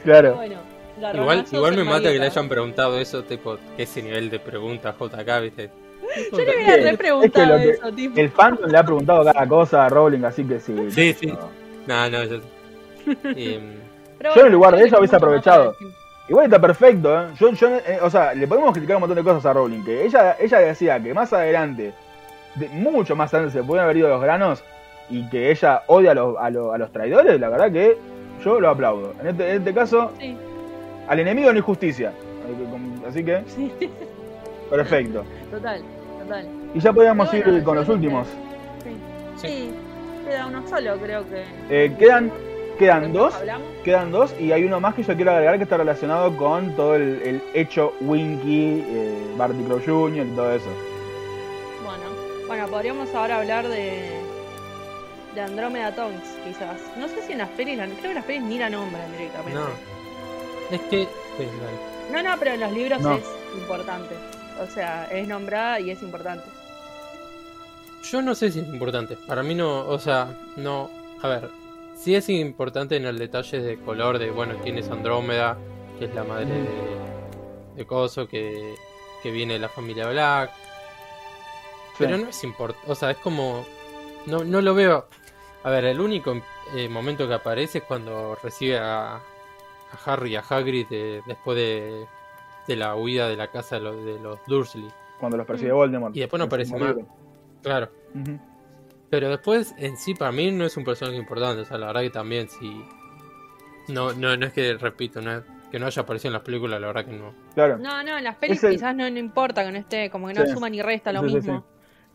Claro. 0.05 0.35
Bueno, 0.37 0.57
Igual, 1.15 1.45
igual 1.53 1.77
me 1.77 1.85
mata 1.85 2.11
que 2.11 2.19
le 2.19 2.27
hayan 2.27 2.49
preguntado 2.49 2.99
eso, 2.99 3.23
tipo, 3.23 3.57
que 3.77 3.85
ese 3.85 4.03
nivel 4.03 4.31
de 4.31 4.41
pregunta 4.41 4.97
JK, 4.99 5.41
viste. 5.43 5.71
Yo 6.33 6.39
le 6.39 6.45
hubiera 6.45 6.75
Es 6.75 6.77
que 6.85 6.91
repreguntado 6.91 7.47
lo 7.47 7.57
que- 7.63 7.71
eso, 7.71 7.93
tipo. 7.93 8.21
El 8.21 8.31
fandom 8.31 8.71
le 8.71 8.79
ha 8.79 8.83
preguntado 8.83 9.25
cada 9.25 9.47
cosa 9.47 9.87
a 9.87 9.89
Rowling, 9.89 10.25
así 10.25 10.45
que 10.45 10.59
sí. 10.61 10.75
Sí, 10.91 11.13
sí. 11.15 11.27
No. 11.87 12.09
No, 12.09 12.25
yo. 12.25 12.37
Em, 13.25 13.75
Pero 14.19 14.35
yo 14.35 14.47
en 14.47 14.53
lugar 14.53 14.77
de 14.77 14.89
que 14.89 14.97
hubiese 14.97 15.17
aprovechado. 15.17 15.75
Igual 16.29 16.45
está 16.45 16.61
perfecto, 16.61 17.23
¿eh? 17.23 17.27
Yo, 17.41 17.53
yo, 17.53 17.69
eh, 17.69 17.99
o 18.03 18.11
sea, 18.11 18.35
le 18.35 18.47
podemos 18.47 18.73
criticar 18.73 18.97
un 18.97 19.01
montón 19.01 19.17
de 19.17 19.25
cosas 19.25 19.47
a 19.47 19.53
Rowling. 19.55 19.83
Que 19.85 20.05
ella, 20.05 20.37
ella 20.39 20.59
decía 20.59 21.03
que 21.03 21.15
más 21.15 21.33
adelante, 21.33 21.95
de- 22.57 22.69
mucho 22.69 23.17
más 23.17 23.33
adelante, 23.33 23.59
se 23.59 23.65
pueden 23.65 23.85
haber 23.85 23.97
ido 23.97 24.09
los 24.11 24.21
granos 24.21 24.63
y 25.09 25.27
que 25.31 25.51
ella 25.51 25.85
odia 25.87 26.11
a 26.11 26.15
los, 26.15 26.37
a, 26.39 26.51
los, 26.51 26.75
a 26.75 26.79
los 26.79 26.93
traidores. 26.93 27.41
La 27.41 27.49
verdad 27.49 27.73
que 27.73 27.97
yo 28.45 28.61
lo 28.61 28.69
aplaudo. 28.69 29.15
En 29.23 29.29
este, 29.29 29.51
en 29.53 29.57
este 29.59 29.73
caso, 29.73 30.13
Sí, 30.21 30.37
al 31.09 31.19
enemigo 31.21 31.51
no 31.51 31.57
hay 31.57 31.63
justicia. 31.63 32.13
Así 33.09 33.25
que, 33.25 33.43
sí, 33.47 33.73
perfecto. 34.69 35.25
total, 35.51 35.83
total. 36.29 36.47
Y 36.75 36.81
ya 36.81 36.91
bueno, 36.93 37.27
ir 37.33 37.65
con 37.65 37.77
los 37.77 37.89
últimos. 37.89 38.27
Sí. 38.85 38.91
Sí. 39.37 39.49
Sí, 39.49 39.75
queda 40.27 40.47
uno 40.47 40.67
solo, 40.69 40.97
creo 40.99 41.25
que. 41.29 41.45
Eh, 41.71 41.95
quedan, 41.99 42.31
quedan 42.79 43.13
dos. 43.13 43.35
¿Hablamos? 43.35 43.67
Quedan 43.85 44.13
dos 44.13 44.35
y 44.39 44.53
hay 44.53 44.65
uno 44.65 44.81
más 44.81 44.95
que 44.95 45.03
yo 45.03 45.17
quiero 45.17 45.31
agregar 45.33 45.57
que 45.57 45.65
está 45.65 45.77
relacionado 45.77 46.37
con 46.37 46.75
todo 46.77 46.95
el, 46.95 47.21
el 47.23 47.43
hecho 47.55 47.95
Winky, 48.01 48.85
eh, 48.87 49.35
Barty 49.37 49.63
Crow 49.65 49.81
Jr. 49.85 50.27
y 50.27 50.31
todo 50.31 50.53
eso. 50.53 50.69
Bueno, 51.85 52.47
bueno, 52.47 52.67
podríamos 52.69 53.15
ahora 53.15 53.39
hablar 53.39 53.67
de. 53.69 54.21
de 55.35 55.41
Andrómeda 55.41 55.95
Tonks, 55.95 56.29
quizás. 56.47 56.79
No 56.99 57.09
sé 57.09 57.23
si 57.23 57.33
en 57.33 57.39
las 57.39 57.49
pelis, 57.51 57.77
creo 57.79 57.97
que 58.01 58.09
en 58.09 58.15
las 58.15 58.25
pelis 58.25 58.43
ni 58.43 58.59
la 58.59 58.69
nombran 58.69 59.11
directamente. 59.13 59.59
no. 59.59 59.67
Es 60.71 60.81
que. 60.83 61.09
no, 62.13 62.23
no, 62.23 62.31
pero 62.39 62.53
en 62.53 62.61
los 62.61 62.73
libros 62.73 63.01
No. 63.01 63.15
es 63.15 63.25
importante. 63.57 64.15
O 64.61 64.67
sea, 64.67 65.05
es 65.07 65.27
nombrada 65.29 65.81
y 65.81 65.91
es 65.91 66.03
importante. 66.03 66.45
Yo 68.11 68.23
no 68.23 68.35
sé 68.35 68.51
si 68.51 68.61
es 68.61 68.67
importante. 68.69 69.17
Para 69.27 69.43
mí 69.43 69.55
no, 69.55 69.81
o 69.87 69.99
sea, 69.99 70.29
no. 70.57 70.91
A 71.23 71.29
ver, 71.29 71.51
sí 71.97 72.15
es 72.15 72.29
importante 72.29 72.97
en 72.97 73.07
el 73.07 73.19
detalle 73.19 73.61
de 73.61 73.79
color 73.81 74.19
de, 74.19 74.31
bueno, 74.31 74.55
quién 74.63 74.79
es 74.79 74.89
Andrómeda, 74.91 75.57
que 75.99 76.07
es 76.07 76.15
la 76.15 76.25
madre 76.25 76.47
de, 76.47 76.69
de 77.77 77.87
Coso, 77.87 78.27
que, 78.29 78.75
que 79.23 79.31
viene 79.31 79.55
de 79.55 79.59
la 79.59 79.69
familia 79.69 80.09
Black. 80.09 80.51
Pero 81.99 82.17
no 82.17 82.29
es 82.29 82.45
importante, 82.45 82.91
o 82.91 82.95
sea, 82.95 83.11
es 83.11 83.17
como. 83.19 83.67
No, 84.27 84.45
no 84.45 84.61
lo 84.61 84.75
veo. 84.75 85.09
A 85.65 85.71
ver, 85.71 85.85
el 85.87 86.01
único 86.01 86.41
eh, 86.75 86.89
momento 86.89 87.27
que 87.27 87.35
aparece 87.35 87.79
es 87.79 87.85
cuando 87.85 88.37
recibe 88.43 88.79
a, 88.79 89.17
a 89.17 89.21
Harry 90.07 90.33
y 90.33 90.37
a 90.37 90.45
Hagrid 90.49 90.87
de- 90.87 91.23
después 91.27 91.57
de, 91.57 92.07
de 92.69 92.77
la 92.77 92.95
huida 92.95 93.29
de 93.29 93.35
la 93.37 93.51
casa 93.51 93.77
de 93.77 93.83
los, 93.83 94.05
de 94.05 94.21
los 94.21 94.39
Dursley. 94.47 94.87
Cuando 95.19 95.37
los 95.37 95.47
persigue 95.47 95.73
Voldemort. 95.73 96.15
Y 96.17 96.21
después 96.21 96.39
no 96.39 96.45
aparece 96.45 96.77
más. 96.79 96.95
Claro. 97.63 97.91
Pero 99.11 99.31
después, 99.31 99.75
en 99.79 99.97
sí, 99.97 100.15
para 100.15 100.31
mí 100.33 100.51
no 100.53 100.65
es 100.65 100.77
un 100.77 100.85
personaje 100.85 101.17
importante. 101.17 101.63
O 101.63 101.65
sea, 101.65 101.79
la 101.79 101.87
verdad 101.89 102.03
que 102.03 102.11
también, 102.11 102.49
si. 102.49 102.85
No, 103.89 104.13
no, 104.13 104.37
no 104.37 104.47
es 104.47 104.53
que, 104.53 104.75
repito, 104.75 105.21
no 105.23 105.39
es- 105.39 105.45
que 105.71 105.79
no 105.79 105.87
haya 105.87 106.03
aparecido 106.03 106.29
en 106.29 106.33
las 106.35 106.43
películas, 106.43 106.81
la 106.81 106.87
verdad 106.89 107.05
que 107.05 107.13
no. 107.13 107.33
Claro. 107.55 107.79
No, 107.79 108.03
no, 108.03 108.17
en 108.19 108.25
las 108.25 108.37
pelis 108.37 108.63
el- 108.65 108.73
quizás 108.73 108.95
no, 108.95 109.09
no 109.11 109.19
importa 109.19 109.65
que 109.65 109.73
no 109.73 109.79
esté, 109.79 110.09
como 110.11 110.29
que 110.29 110.35
no 110.35 110.47
Sí. 110.47 110.53
suma 110.53 110.69
ni 110.71 110.81
resta 110.83 111.13
lo 111.13 111.23
Sí, 111.23 111.29
sí, 111.29 111.35
mismo. 111.37 111.65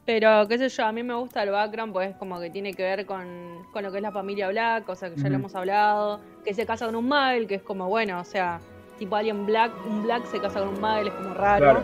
Pero, 0.05 0.47
qué 0.47 0.57
sé 0.57 0.69
yo, 0.69 0.85
a 0.85 0.91
mí 0.91 1.01
me 1.03 1.13
gusta 1.15 1.43
el 1.43 1.49
background, 1.51 1.93
pues 1.93 2.15
como 2.17 2.39
que 2.39 2.49
tiene 2.49 2.73
que 2.73 2.83
ver 2.83 3.05
con, 3.05 3.63
con 3.71 3.83
lo 3.83 3.91
que 3.91 3.97
es 3.97 4.01
la 4.03 4.11
familia 4.11 4.49
Black, 4.49 4.85
cosa 4.85 5.09
que 5.13 5.21
ya 5.21 5.29
lo 5.29 5.35
hemos 5.35 5.55
hablado, 5.55 6.19
que 6.43 6.53
se 6.53 6.65
casa 6.65 6.85
con 6.87 6.95
un 6.95 7.05
Muggle, 7.05 7.47
que 7.47 7.55
es 7.55 7.61
como, 7.63 7.87
bueno, 7.87 8.19
o 8.19 8.23
sea, 8.23 8.59
tipo 9.03 9.17
alguien 9.17 9.45
Black, 9.45 9.73
un 9.85 10.03
Black 10.03 10.25
se 10.27 10.39
casa 10.39 10.59
con 10.61 10.69
un 10.69 10.75
Muggle, 10.75 11.09
es 11.09 11.13
como 11.13 11.33
raro. 11.33 11.59
Claro. 11.59 11.81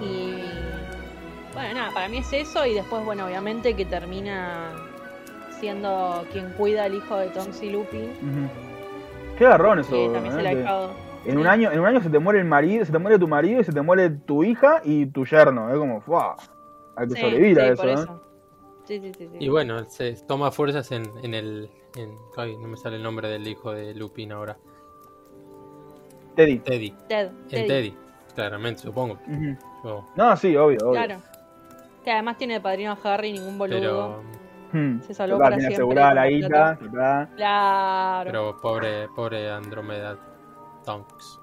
Y 0.00 0.42
bueno, 1.52 1.74
nada, 1.74 1.92
para 1.92 2.08
mí 2.08 2.18
es 2.18 2.32
eso 2.32 2.64
y 2.64 2.72
después, 2.72 3.04
bueno, 3.04 3.26
obviamente 3.26 3.74
que 3.74 3.84
termina 3.84 4.70
siendo 5.60 6.24
quien 6.32 6.50
cuida 6.52 6.84
al 6.84 6.94
hijo 6.94 7.16
de 7.16 7.26
Tonks 7.28 7.62
Lupin. 7.64 8.48
Qué 9.36 9.44
garrón 9.44 9.80
eso. 9.80 9.90
que 9.90 10.08
también 10.08 10.34
se 10.34 10.42
le 10.42 10.52
¿eh? 10.52 10.56
dejado. 10.56 10.90
En 11.26 11.36
un 11.36 11.46
año, 11.46 11.70
en 11.70 11.80
un 11.80 11.86
año 11.86 12.00
se 12.00 12.08
te 12.08 12.18
muere 12.18 12.38
el 12.38 12.46
marido, 12.46 12.82
se 12.84 12.92
te 12.92 12.98
muere 12.98 13.18
tu 13.18 13.28
marido 13.28 13.60
y 13.60 13.64
se 13.64 13.72
te 13.72 13.82
muere 13.82 14.08
tu 14.08 14.42
hija 14.42 14.80
y 14.84 15.06
tu 15.06 15.26
yerno. 15.26 15.68
Es 15.68 15.76
como, 15.76 16.00
¡fua! 16.00 16.36
Hay 16.96 17.08
que 17.08 17.14
Sí, 17.14 17.20
sobrevivir 17.20 17.60
a 17.60 17.64
sí, 17.64 17.70
eso, 17.72 17.82
por 17.82 17.90
¿eh? 17.90 18.20
Sí, 18.84 19.00
sí, 19.00 19.12
sí, 19.18 19.28
sí. 19.32 19.36
Y 19.38 19.48
bueno, 19.50 19.84
se 19.90 20.14
toma 20.26 20.50
fuerzas 20.50 20.90
en, 20.92 21.02
en 21.22 21.34
el. 21.34 21.70
En, 21.96 22.14
ay, 22.38 22.56
no 22.56 22.68
me 22.68 22.76
sale 22.78 22.96
el 22.96 23.02
nombre 23.02 23.28
del 23.28 23.46
hijo 23.46 23.72
de 23.72 23.94
Lupin 23.94 24.32
ahora. 24.32 24.56
Teddy. 26.38 26.58
Teddy. 26.60 26.90
Ted, 27.08 27.26
En 27.26 27.48
Teddy. 27.48 27.66
Teddy, 27.68 27.94
claramente, 28.34 28.82
supongo. 28.82 29.18
No, 30.16 30.36
sí, 30.36 30.56
obvio, 30.56 30.78
obvio. 30.88 30.92
Claro. 30.92 31.16
Que 32.04 32.12
además 32.12 32.38
tiene 32.38 32.54
de 32.54 32.60
padrino 32.60 32.92
a 32.92 32.98
Harry, 33.14 33.32
ningún 33.32 33.58
boludo. 33.58 33.78
pero, 33.80 34.22
Hmm. 34.70 35.00
Se 35.00 35.14
salvó 35.14 35.38
para 35.38 35.56
tiene 35.56 35.74
siempre 35.74 35.76
asegurada 36.02 36.14
la 36.14 36.76
total. 36.78 37.28
Claro. 37.36 38.30
pero 38.30 38.60
pobre, 38.60 39.08
pobre 39.16 39.50
Andromeda 39.50 40.16
Tonks. 40.84 41.40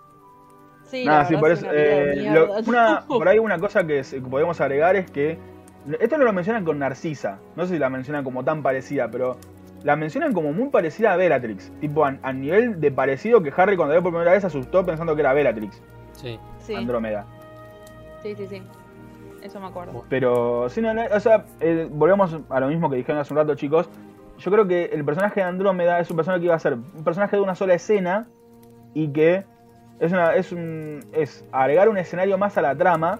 sí, 0.83 1.03
Nada, 1.05 1.25
sí, 1.25 1.35
por 1.35 1.51
es 1.51 1.57
eso. 1.59 1.67
una 1.67 1.75
eh, 1.79 2.13
mierda. 2.17 2.39
lo- 2.39 2.53
una, 2.67 3.01
por 3.07 3.27
ahí 3.27 3.39
una 3.39 3.57
cosa 3.59 3.85
que 3.85 4.03
podemos 4.29 4.61
agregar 4.61 4.95
es 4.95 5.09
que. 5.11 5.39
Esto 5.99 6.17
no 6.19 6.23
lo 6.25 6.33
mencionan 6.33 6.63
con 6.65 6.79
Narcisa. 6.79 7.39
No 7.55 7.65
sé 7.65 7.73
si 7.73 7.79
la 7.79 7.89
mencionan 7.89 8.23
como 8.23 8.43
tan 8.43 8.61
parecida, 8.63 9.09
pero 9.11 9.37
la 9.85 9.95
mencionan 9.95 10.33
como 10.33 10.51
muy 10.51 10.69
parecida 10.69 11.13
a 11.13 11.15
Bellatrix. 11.15 11.71
Tipo, 11.79 12.05
a, 12.05 12.17
a 12.23 12.33
nivel 12.33 12.81
de 12.81 12.91
parecido 12.91 13.41
que 13.41 13.53
Harry 13.55 13.77
cuando 13.77 13.93
la 13.93 13.99
vio 13.99 14.03
por 14.03 14.11
primera 14.11 14.31
vez 14.31 14.43
asustó 14.43 14.83
pensando 14.85 15.15
que 15.15 15.21
era 15.21 15.31
Bellatrix, 15.31 15.81
Sí. 16.13 16.39
sí, 16.59 16.75
Andrómeda. 16.75 17.25
sí, 18.21 18.35
sí, 18.35 18.47
sí. 18.47 18.61
Eso 19.43 19.59
me 19.59 19.67
acuerdo. 19.67 20.03
Pero, 20.09 20.67
sí, 20.69 20.81
no, 20.81 20.91
no, 20.93 21.03
o 21.13 21.19
sea, 21.19 21.45
eh, 21.59 21.87
volvemos 21.91 22.35
a 22.49 22.59
lo 22.59 22.67
mismo 22.67 22.89
que 22.89 22.95
dijeron 22.95 23.21
hace 23.21 23.31
un 23.31 23.37
rato, 23.37 23.53
chicos. 23.53 23.87
Yo 24.39 24.51
creo 24.51 24.67
que 24.67 24.85
el 24.85 25.05
personaje 25.05 25.39
de 25.41 25.45
Andrómeda 25.45 25.99
es 25.99 26.09
un 26.09 26.15
personaje 26.17 26.41
que 26.41 26.45
iba 26.47 26.55
a 26.55 26.59
ser 26.59 26.73
un 26.73 27.03
personaje 27.03 27.35
de 27.37 27.43
una 27.43 27.53
sola 27.53 27.75
escena 27.75 28.25
y 28.95 29.09
que 29.09 29.45
es, 29.99 30.11
una, 30.11 30.33
es, 30.35 30.51
un, 30.51 30.99
es 31.13 31.45
agregar 31.51 31.89
un 31.89 31.97
escenario 31.99 32.39
más 32.39 32.57
a 32.57 32.63
la 32.63 32.75
trama. 32.75 33.19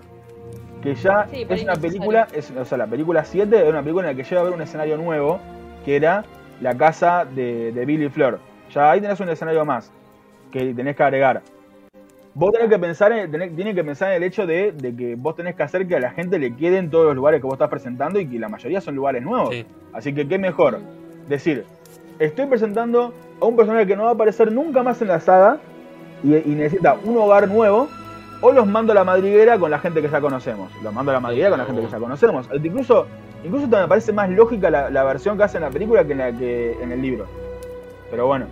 Que 0.82 0.95
ya 0.95 1.28
Sí, 1.28 1.45
es 1.47 1.63
una 1.63 1.76
película, 1.76 2.28
es, 2.34 2.49
o 2.51 2.66
sea, 2.66 2.80
la 2.80 2.88
película 2.88 3.24
7 3.24 3.61
es 3.63 3.70
una 3.70 3.82
película 3.82 4.09
en 4.09 4.16
la 4.18 4.22
que 4.24 4.28
llega 4.28 4.41
a 4.41 4.41
haber 4.41 4.55
un 4.55 4.61
escenario 4.61 4.97
nuevo, 4.97 5.39
que 5.86 5.95
era 5.95 6.26
la 6.62 6.76
casa 6.76 7.26
de, 7.26 7.72
de 7.72 7.86
Billy 7.86 8.10
Flor. 8.10 8.39
Ya 8.74 8.91
ahí 8.91 9.01
tenés 9.01 9.20
un 9.20 9.30
escenario 9.30 9.66
más 9.66 9.91
que 10.51 10.74
tenés 10.74 10.95
que 10.95 11.03
agregar. 11.03 11.41
Vos 12.34 12.51
tenés 12.51 12.70
que 12.70 12.78
pensar 12.80 13.12
en, 13.14 13.32
tenés, 13.32 13.56
tiene 13.56 13.74
que 13.74 13.84
pensar 13.84 14.10
en 14.12 14.18
el 14.18 14.24
hecho 14.24 14.45
de, 14.45 14.74
de 14.74 14.95
que 14.95 15.16
vos 15.16 15.36
tenés 15.36 15.56
que 15.56 15.64
hacer 15.64 15.88
que 15.88 15.95
a 15.95 15.99
la 15.99 16.12
gente 16.12 16.38
le 16.38 16.53
queden 16.56 16.89
todos 16.89 17.06
los 17.06 17.16
lugares 17.16 17.39
que 17.39 17.45
vos 17.45 17.53
estás 17.53 17.70
presentando 17.70 18.20
y 18.20 18.28
que 18.28 18.39
la 18.39 18.49
mayoría 18.49 18.82
son 18.82 18.95
lugares 18.95 19.24
nuevos. 19.24 19.49
Sí. 19.51 19.66
Así 19.93 20.14
que 20.14 20.28
qué 20.28 20.38
mejor 20.38 20.80
decir, 21.30 21.66
estoy 22.20 22.45
presentando 22.47 23.14
a 23.39 23.45
un 23.45 23.56
personaje 23.56 23.88
que 23.88 23.95
no 23.95 24.03
va 24.03 24.10
a 24.10 24.14
aparecer 24.14 24.51
nunca 24.51 24.84
más 24.84 25.01
en 25.01 25.08
la 25.08 25.22
saga 25.22 25.60
y, 26.24 26.36
y 26.36 26.56
necesita 26.56 26.97
un 27.06 27.18
hogar 27.18 27.47
nuevo, 27.47 27.88
o 28.46 28.52
los 28.52 28.68
mando 28.68 28.91
a 28.91 28.96
la 28.96 29.04
madriguera 29.04 29.58
con 29.58 29.72
la 29.72 29.80
gente 29.80 30.02
que 30.02 30.10
ya 30.10 30.22
conocemos. 30.22 30.72
Los 30.84 30.93
mando 30.93 31.12
a 31.12 31.16
la 31.16 31.20
madriguera 31.20 31.50
con 31.50 31.60
la 31.60 31.66
gente 31.66 31.82
que 31.82 31.88
ya 31.89 31.98
conocemos. 32.00 32.48
Incluso, 32.64 33.08
incluso 33.43 33.66
hasta 33.66 33.82
me 33.82 33.88
parece 33.88 34.14
más 34.14 34.30
lógica 34.30 34.70
la, 34.70 34.89
la 34.89 35.04
versión 35.04 35.38
que 35.38 35.43
hace 35.43 35.58
en 35.58 35.64
la 35.64 35.70
película 35.72 36.06
que 36.06 36.12
en 36.12 36.18
la 36.20 36.32
que 36.32 36.74
en 36.82 36.91
el 36.91 37.02
libro. 37.02 37.26
Pero 38.12 38.28
bueno, 38.28 38.46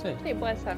Sí. 0.00 0.10
Sí, 0.24 0.32
puede 0.34 0.54
ser. 0.56 0.76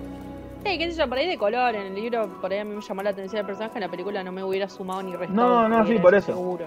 Sí, 0.65 0.79
qué 0.79 0.91
sé 0.91 0.99
yo, 0.99 1.09
por 1.09 1.19
ahí 1.19 1.29
de 1.29 1.37
color. 1.37 1.75
En 1.75 1.89
el 1.89 1.95
libro, 1.95 2.27
por 2.41 2.51
ahí 2.53 2.59
a 2.59 2.65
mí 2.65 2.75
me 2.75 2.81
llamó 2.81 3.03
la 3.03 3.11
atención 3.11 3.41
el 3.41 3.47
personaje. 3.47 3.75
En 3.77 3.83
la 3.83 3.91
película 3.91 4.23
no 4.25 4.33
me 4.33 4.43
hubiera 4.43 4.69
sumado 4.69 5.03
ni 5.03 5.15
restado. 5.15 5.69
No, 5.69 5.69
no, 5.69 5.87
sí, 5.87 5.99
por 5.99 6.15
eso. 6.15 6.33
Seguro. 6.33 6.67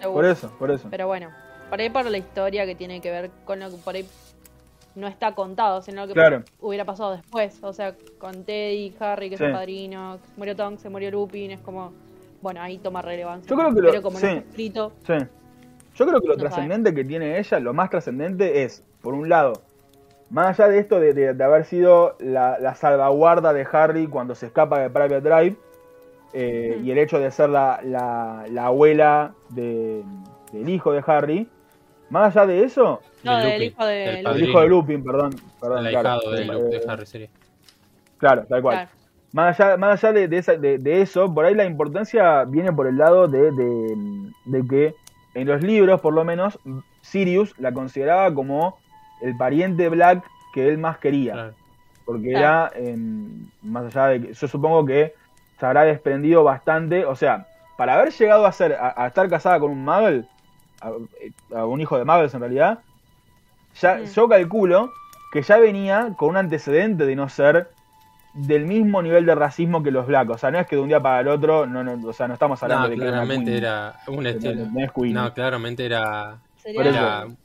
Seguro. 0.00 0.14
por 0.14 0.24
eso, 0.24 0.50
por 0.58 0.70
eso. 0.70 0.88
Pero 0.90 1.06
bueno, 1.06 1.28
por 1.68 1.80
ahí 1.80 1.90
por 1.90 2.04
la 2.10 2.18
historia 2.18 2.66
que 2.66 2.74
tiene 2.74 3.00
que 3.00 3.10
ver 3.10 3.30
con 3.44 3.60
lo 3.60 3.70
que 3.70 3.76
por 3.76 3.94
ahí 3.94 4.08
no 4.96 5.06
está 5.06 5.34
contado, 5.34 5.82
sino 5.82 6.02
lo 6.02 6.08
que 6.08 6.14
Claro. 6.14 6.42
hubiera 6.60 6.84
pasado 6.84 7.12
después. 7.12 7.62
O 7.62 7.72
sea, 7.72 7.94
con 8.18 8.44
Teddy, 8.44 8.94
Harry, 8.98 9.30
que 9.30 9.36
Sí. 9.36 9.44
es 9.44 9.48
el 9.48 9.54
padrino, 9.54 10.18
se 10.18 10.32
murió 10.38 10.56
Tonks, 10.56 10.82
se 10.82 10.88
murió 10.88 11.10
Lupin, 11.10 11.50
es 11.52 11.60
como, 11.60 11.92
bueno, 12.42 12.60
ahí 12.62 12.78
toma 12.78 13.02
relevancia. 13.02 13.48
Yo 13.48 13.56
creo 13.56 13.74
que 13.74 13.80
lo- 13.82 13.90
Pero 13.90 14.02
como 14.02 14.18
sí. 14.18 14.24
no 14.26 14.32
está 14.32 14.48
escrito, 14.48 14.92
Sí. 15.06 15.14
Yo 15.94 16.06
creo 16.06 16.20
que 16.20 16.28
lo 16.28 16.34
No 16.34 16.40
trascendente 16.40 16.92
que 16.94 17.04
tiene 17.04 17.38
ella, 17.38 17.58
lo 17.58 17.72
más 17.72 17.88
trascendente 17.88 18.64
es, 18.64 18.84
por 19.00 19.14
un 19.14 19.28
lado, 19.30 19.54
más 20.28 20.58
allá 20.60 20.68
de 20.68 20.78
esto 20.78 21.00
de, 21.00 21.14
de- 21.14 21.32
de 21.32 21.44
haber 21.44 21.64
sido 21.64 22.16
la, 22.20 22.58
la 22.58 22.74
salvaguarda 22.74 23.52
de 23.54 23.66
Harry 23.72 24.06
cuando 24.06 24.34
se 24.34 24.46
escapa 24.46 24.78
de 24.80 24.90
Private 24.90 25.20
Drive, 25.22 25.56
eh, 26.34 26.80
y 26.84 26.90
el 26.90 26.98
hecho 26.98 27.18
de 27.18 27.30
ser 27.30 27.48
la, 27.48 27.80
la- 27.82 28.44
la 28.50 28.66
abuela 28.66 29.32
de- 29.50 30.02
del 30.52 30.68
hijo 30.68 30.92
de 30.92 31.02
Harry, 31.06 31.48
más 32.10 32.36
allá 32.36 32.46
de 32.46 32.64
eso, 32.64 33.00
no, 33.26 33.38
Del 33.38 33.62
hijo 33.62 33.84
de 33.86 33.94
del 33.94 34.24
Lupin. 34.24 34.42
el 34.42 34.48
hijo 34.48 34.60
de 34.60 34.68
Lupin, 34.68 35.04
perdón, 35.04 35.30
perdón 35.60 35.86
El 35.86 35.92
claro, 36.00 36.30
de, 36.30 36.42
eh, 36.76 36.80
Harry 36.88 37.06
sería. 37.06 37.28
Claro, 38.18 38.44
tal 38.48 38.62
cual. 38.62 38.74
Claro. 38.76 38.90
Más 39.32 39.60
allá, 39.60 39.76
más 39.76 40.02
allá 40.04 40.12
de, 40.14 40.28
de 40.28 40.38
esa- 40.38 40.56
de- 40.56 40.78
de 40.78 41.02
eso, 41.02 41.32
por 41.34 41.44
ahí 41.44 41.54
la 41.54 41.64
importancia 41.66 42.44
viene 42.44 42.72
por 42.72 42.86
el 42.86 42.96
lado 42.96 43.28
de, 43.28 43.50
de- 43.52 44.30
de 44.46 44.66
que 44.66 44.94
en 45.34 45.46
los 45.48 45.62
libros, 45.62 46.00
por 46.00 46.14
lo 46.14 46.24
menos, 46.24 46.58
Sirius 47.02 47.54
la 47.58 47.72
consideraba 47.72 48.32
como 48.32 48.78
el 49.20 49.36
pariente 49.36 49.88
Black 49.90 50.24
que 50.54 50.68
él 50.68 50.78
más 50.78 50.96
quería. 50.98 51.32
Claro. 51.34 51.54
Porque 52.06 52.30
Claro. 52.30 52.70
era, 52.74 52.88
em, 52.90 53.46
más 53.62 53.86
allá 53.94 54.06
de 54.08 54.22
que, 54.22 54.32
yo 54.34 54.48
supongo 54.48 54.86
que 54.86 55.12
se 55.58 55.66
habrá 55.66 55.82
desprendido 55.84 56.42
bastante, 56.44 57.04
o 57.04 57.14
sea, 57.16 57.46
para 57.76 57.94
haber 57.94 58.12
llegado 58.12 58.46
a 58.46 58.52
ser, 58.52 58.72
a, 58.74 58.94
a 58.96 59.08
estar 59.08 59.28
casada 59.28 59.60
con 59.60 59.70
un 59.70 59.84
Muggle, 59.84 60.24
a, 60.80 60.92
a 61.58 61.66
un 61.66 61.80
hijo 61.80 61.98
de 61.98 62.04
Muggles 62.04 62.32
en 62.32 62.40
realidad, 62.40 62.78
ya, 63.80 63.96
Mm. 63.96 64.04
yo 64.06 64.28
calculo 64.28 64.92
que 65.32 65.42
ya 65.42 65.58
venía 65.58 66.10
con 66.16 66.30
un 66.30 66.36
antecedente 66.36 67.04
de 67.06 67.16
no 67.16 67.28
ser 67.28 67.68
del 68.34 68.66
mismo 68.66 69.00
nivel 69.02 69.24
de 69.26 69.34
racismo 69.34 69.82
que 69.82 69.90
los 69.90 70.06
blancos. 70.06 70.36
O 70.36 70.38
sea, 70.38 70.50
no 70.50 70.58
es 70.58 70.66
que 70.66 70.76
de 70.76 70.82
un 70.82 70.88
día 70.88 71.00
para 71.00 71.20
el 71.20 71.28
otro, 71.28 71.66
no, 71.66 71.82
no, 71.82 72.08
o 72.08 72.12
sea, 72.12 72.28
no 72.28 72.34
estamos 72.34 72.62
hablando 72.62 72.84
No, 72.84 72.90
de 72.90 72.96
que 72.96 73.02
era 73.02 73.10
una 73.12 73.16
claramente 73.22 73.50
queen, 73.50 73.64
era 73.64 73.94
un 74.08 74.26
estilo. 74.26 75.22
no 75.22 75.34
claramente 75.34 75.86
era, 75.86 76.36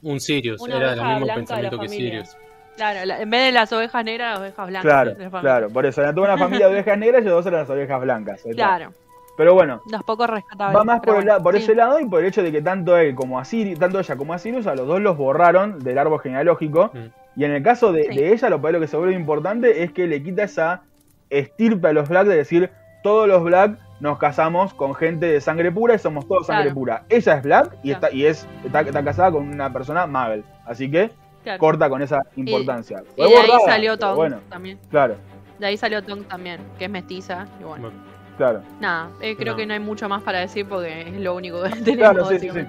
un 0.02 0.20
Sirius, 0.20 0.60
Una 0.60 0.76
era 0.76 0.92
el 0.92 1.02
mismo 1.20 1.26
pensamiento 1.34 1.78
que 1.78 1.86
familia. 1.86 2.10
Sirius. 2.10 2.36
Claro, 2.76 3.04
la- 3.04 3.20
en 3.20 3.30
vez 3.30 3.44
de 3.46 3.52
las 3.52 3.72
ovejas 3.72 4.04
negras, 4.04 4.30
las 4.32 4.40
ovejas 4.40 4.66
blancas. 4.68 4.82
Claro, 5.14 5.40
claro, 5.40 5.70
por 5.70 5.86
eso. 5.86 6.00
Era 6.02 6.14
toda 6.14 6.28
una 6.28 6.38
familia 6.38 6.68
de 6.68 6.74
ovejas 6.74 6.98
negras 6.98 7.22
y 7.22 7.28
dos 7.28 7.44
eran 7.46 7.60
las 7.60 7.70
ovejas 7.70 8.00
blancas. 8.00 8.38
está. 8.44 8.52
Claro, 8.54 8.92
Pero 9.36 9.54
bueno, 9.54 9.80
los 9.90 10.02
pocos 10.04 10.28
rescatables. 10.28 10.76
va 10.78 10.84
más 10.84 11.00
por, 11.00 11.08
el 11.10 11.14
bueno, 11.16 11.32
la- 11.38 11.42
por 11.42 11.56
sí. 11.56 11.62
ese 11.62 11.74
lado 11.74 11.98
y 12.00 12.06
por 12.06 12.20
el 12.20 12.26
hecho 12.26 12.42
de 12.42 12.52
que 12.52 12.60
tanto 12.62 12.96
él 12.96 13.14
como 13.14 13.38
a 13.38 13.44
Sirius, 13.44 13.78
tanto 13.78 13.98
ella 13.98 14.16
como 14.16 14.34
a 14.34 14.38
Sirius, 14.38 14.66
a 14.66 14.74
los 14.74 14.86
dos 14.86 15.00
los 15.00 15.16
borraron 15.16 15.78
del 15.80 15.98
árbol 15.98 16.20
genealógico. 16.20 16.90
Mm. 16.92 17.40
Y 17.40 17.44
en 17.44 17.52
el 17.52 17.62
caso 17.62 17.92
de, 17.92 18.04
Sí. 18.10 18.16
de 18.18 18.32
ella, 18.32 18.50
lo, 18.50 18.58
lo 18.58 18.80
que 18.80 18.86
se 18.86 18.96
vuelve 18.96 19.14
importante 19.14 19.82
es 19.82 19.92
que 19.92 20.06
le 20.06 20.22
quita 20.22 20.42
esa 20.42 20.82
estirpe 21.30 21.88
a 21.88 21.92
los 21.94 22.08
Black 22.08 22.26
de 22.26 22.36
decir, 22.36 22.70
todos 23.02 23.26
los 23.26 23.42
Black 23.42 23.78
nos 24.00 24.18
casamos 24.18 24.74
con 24.74 24.94
gente 24.94 25.26
de 25.26 25.40
sangre 25.40 25.72
pura 25.72 25.94
y 25.94 25.98
somos 25.98 26.26
todos 26.28 26.46
sangre 26.48 26.72
pura. 26.74 27.04
Ella 27.08 27.34
es 27.36 27.42
Black 27.42 27.76
y, 27.82 27.88
Claro. 27.94 28.06
está, 28.06 28.12
y 28.16 28.26
es, 28.26 28.46
está, 28.64 28.80
está 28.82 29.02
casada 29.04 29.32
con 29.32 29.48
una 29.48 29.72
persona 29.72 30.06
Muggle. 30.06 30.44
Así 30.66 30.90
que 30.90 31.10
Claro. 31.42 31.58
corta 31.58 31.88
con 31.88 32.02
esa 32.02 32.20
importancia. 32.36 33.02
Y 33.16 33.22
de 33.22 33.36
ahí 33.36 33.50
salió 33.64 33.96
Bueno, 34.14 34.40
también. 34.48 34.78
claro, 34.90 35.16
De 35.58 35.66
ahí 35.66 35.76
salió 35.76 36.02
Tonk 36.02 36.26
también, 36.28 36.60
que 36.78 36.84
es 36.86 36.90
mestiza. 36.90 37.46
Y 37.60 37.64
bueno, 37.64 37.82
Bueno, 37.90 37.96
Claro. 38.42 38.62
Nada, 38.80 39.10
eh, 39.20 39.36
creo 39.36 39.52
No. 39.52 39.56
que 39.56 39.66
no 39.66 39.74
hay 39.74 39.78
mucho 39.80 40.08
más 40.08 40.22
para 40.22 40.40
decir 40.40 40.66
porque 40.68 41.02
es 41.02 41.20
lo 41.20 41.34
único 41.36 41.62
que 41.62 41.68
tenemos 41.84 41.96
Claro, 41.98 42.24
sí, 42.26 42.38
sí, 42.40 42.48
de. 42.48 42.64
Sí, 42.64 42.68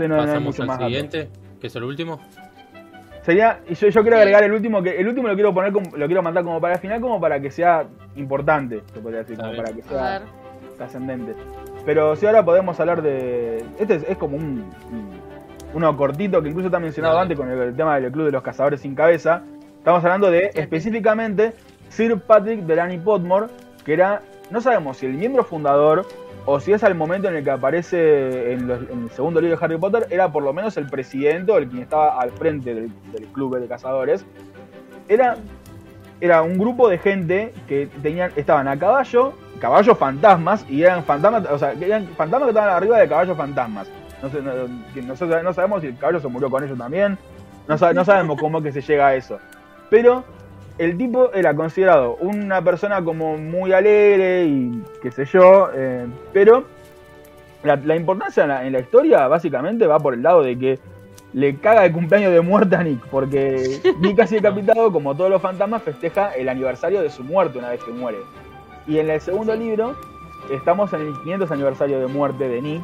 no, 0.00 0.08
no 0.08 0.16
Pasamos 0.16 0.42
mucho 0.42 0.62
al 0.62 0.68
más 0.68 0.78
siguiente, 0.78 1.28
que 1.60 1.66
es 1.68 1.76
el 1.76 1.84
último. 1.84 2.20
Sería, 3.22 3.60
y 3.68 3.74
yo, 3.74 3.88
yo 3.88 4.02
quiero 4.02 4.16
agregar 4.16 4.42
el 4.42 4.52
último, 4.52 4.82
que 4.82 4.98
el 4.98 5.06
último 5.06 5.28
lo 5.28 5.34
quiero 5.34 5.54
poner 5.54 5.72
como- 5.72 5.96
lo 5.96 6.06
quiero 6.06 6.22
mandar 6.24 6.42
como 6.42 6.60
para 6.60 6.74
el 6.74 6.80
final, 6.80 7.00
como 7.00 7.20
para 7.20 7.38
que 7.40 7.52
sea 7.52 7.84
importante, 8.16 8.82
se 8.92 8.98
podría 9.00 9.20
decir, 9.20 9.36
como 9.36 9.54
para 9.54 9.72
que 9.72 9.82
sea 9.82 10.22
trascendente. 10.76 11.34
Pero 11.86 12.16
si 12.16 12.26
ahora 12.26 12.44
podemos 12.44 12.78
hablar 12.80 13.00
de. 13.00 13.64
Este 13.78 13.94
es, 13.96 14.04
es 14.08 14.16
como 14.18 14.36
un, 14.36 14.64
un- 14.90 15.22
uno 15.74 15.96
cortito 15.96 16.42
que 16.42 16.48
incluso 16.48 16.66
está 16.66 16.80
mencionado 16.80 17.14
Dale. 17.14 17.22
antes 17.22 17.38
con 17.38 17.48
el, 17.48 17.58
el 17.60 17.76
tema 17.76 17.98
del 18.00 18.10
club 18.10 18.26
de 18.26 18.32
los 18.32 18.42
cazadores 18.42 18.80
sin 18.80 18.94
cabeza. 18.96 19.42
Estamos 19.78 20.02
hablando 20.04 20.28
de 20.30 20.40
Cierto. 20.40 20.60
específicamente 20.60 21.52
Sir 21.90 22.18
Patrick 22.20 22.60
Delaney 22.62 22.98
Podmore, 22.98 23.46
que 23.84 23.92
era, 23.92 24.20
no 24.52 24.60
sabemos 24.60 24.98
si 24.98 25.06
el 25.06 25.14
miembro 25.14 25.42
fundador 25.44 26.06
o 26.44 26.60
si 26.60 26.72
es 26.72 26.84
al 26.84 26.94
momento 26.94 27.28
en 27.28 27.36
el 27.36 27.44
que 27.44 27.50
aparece 27.50 28.52
en, 28.52 28.66
los- 28.68 28.80
el 28.82 29.10
segundo 29.10 29.40
libro 29.40 29.56
de 29.56 29.64
Harry 29.64 29.78
Potter, 29.78 30.06
era 30.10 30.30
por 30.30 30.42
lo 30.42 30.52
menos 30.52 30.76
el 30.76 30.86
presidente 30.88 31.50
o 31.52 31.56
el 31.58 31.68
quien 31.68 31.82
estaba 31.82 32.20
al 32.20 32.30
frente 32.32 32.74
del, 32.74 32.92
club 33.32 33.58
de 33.58 33.66
cazadores. 33.66 34.24
Era, 35.08 35.36
era 36.20 36.42
un 36.42 36.58
grupo 36.58 36.88
de 36.88 36.98
gente 36.98 37.52
que 37.66 37.88
tenían, 38.02 38.30
estaban 38.36 38.68
a 38.68 38.78
caballo, 38.78 39.32
caballos 39.60 39.96
fantasmas, 39.96 40.66
y 40.68 40.82
eran 40.82 41.04
fantasmas, 41.04 41.46
o 41.50 41.58
sea, 41.58 41.72
eran 41.80 42.06
fantasmas 42.08 42.46
que 42.48 42.50
estaban 42.50 42.70
arriba 42.76 42.98
de 42.98 43.08
caballos 43.08 43.36
fantasmas. 43.36 43.88
No, 44.22 44.28
sé, 44.30 44.40
no, 44.42 45.42
no 45.42 45.52
sabemos 45.52 45.80
si 45.80 45.88
el 45.88 45.96
caballo 45.98 46.20
se 46.20 46.28
murió 46.28 46.50
con 46.50 46.62
ellos 46.62 46.78
también. 46.78 47.16
No, 47.68 47.76
no 47.92 48.04
sabemos 48.04 48.38
cómo 48.40 48.58
es 48.58 48.64
que 48.64 48.72
se 48.72 48.80
llega 48.82 49.08
a 49.08 49.14
eso. 49.14 49.38
Pero 49.90 50.24
el 50.78 50.96
tipo 50.96 51.32
era 51.32 51.54
considerado 51.54 52.16
una 52.16 52.62
persona 52.62 53.02
como 53.04 53.36
muy 53.36 53.72
alegre 53.72 54.44
y 54.46 54.82
qué 55.02 55.10
sé 55.10 55.24
yo. 55.26 55.70
eh, 55.74 56.06
pero 56.32 56.64
la, 57.62 57.76
la 57.76 57.96
importancia 57.96 58.42
en 58.42 58.48
la, 58.48 58.66
en 58.66 58.72
la 58.72 58.80
historia 58.80 59.28
básicamente 59.28 59.86
va 59.86 59.98
por 59.98 60.14
el 60.14 60.22
lado 60.22 60.42
de 60.42 60.58
que 60.58 60.78
le 61.32 61.56
caga 61.56 61.86
el 61.86 61.92
cumpleaños 61.92 62.32
de 62.32 62.40
muerte 62.40 62.76
a 62.76 62.82
Nick. 62.82 63.06
Porque 63.06 63.80
Nick 64.00 64.16
casi 64.16 64.36
decapitado, 64.36 64.92
como 64.92 65.14
todos 65.16 65.30
los 65.30 65.40
fantasmas, 65.40 65.82
festeja 65.82 66.30
el 66.34 66.48
aniversario 66.48 67.02
de 67.02 67.10
su 67.10 67.24
muerte 67.24 67.58
una 67.58 67.70
vez 67.70 67.82
que 67.84 67.92
muere. 67.92 68.18
Y 68.86 68.98
en 68.98 69.10
el 69.10 69.20
segundo 69.20 69.54
libro 69.54 69.94
estamos 70.50 70.92
en 70.92 71.02
el 71.02 71.12
500 71.20 71.50
aniversario 71.50 72.00
de 72.00 72.06
muerte 72.06 72.48
de 72.48 72.60
Nick. 72.60 72.82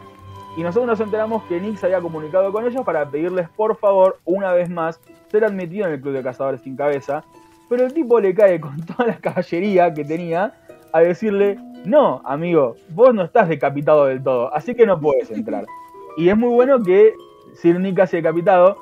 Y 0.56 0.62
nosotros 0.62 0.86
nos 0.86 1.00
enteramos 1.00 1.44
que 1.44 1.60
Nick 1.60 1.76
se 1.76 1.86
había 1.86 2.00
comunicado 2.00 2.52
con 2.52 2.66
ellos 2.66 2.84
para 2.84 3.08
pedirles 3.08 3.48
por 3.50 3.76
favor, 3.76 4.18
una 4.24 4.52
vez 4.52 4.68
más, 4.68 5.00
ser 5.30 5.44
admitido 5.44 5.86
en 5.86 5.92
el 5.94 6.00
Club 6.00 6.14
de 6.14 6.22
Cazadores 6.22 6.62
sin 6.62 6.76
Cabeza. 6.76 7.22
Pero 7.68 7.86
el 7.86 7.92
tipo 7.92 8.20
le 8.20 8.34
cae 8.34 8.60
con 8.60 8.80
toda 8.86 9.06
la 9.06 9.16
caballería 9.18 9.92
que 9.92 10.04
tenía 10.04 10.54
a 10.92 11.00
decirle, 11.00 11.58
no, 11.84 12.22
amigo, 12.24 12.76
vos 12.90 13.14
no 13.14 13.24
estás 13.24 13.48
decapitado 13.48 14.06
del 14.06 14.22
todo, 14.22 14.52
así 14.54 14.74
que 14.74 14.86
no 14.86 15.00
puedes 15.00 15.30
entrar. 15.30 15.66
Y 16.16 16.28
es 16.28 16.36
muy 16.36 16.50
bueno 16.50 16.82
que 16.82 17.14
Sir 17.54 17.78
Nick 17.78 17.96
casi 17.96 18.16
decapitado, 18.16 18.76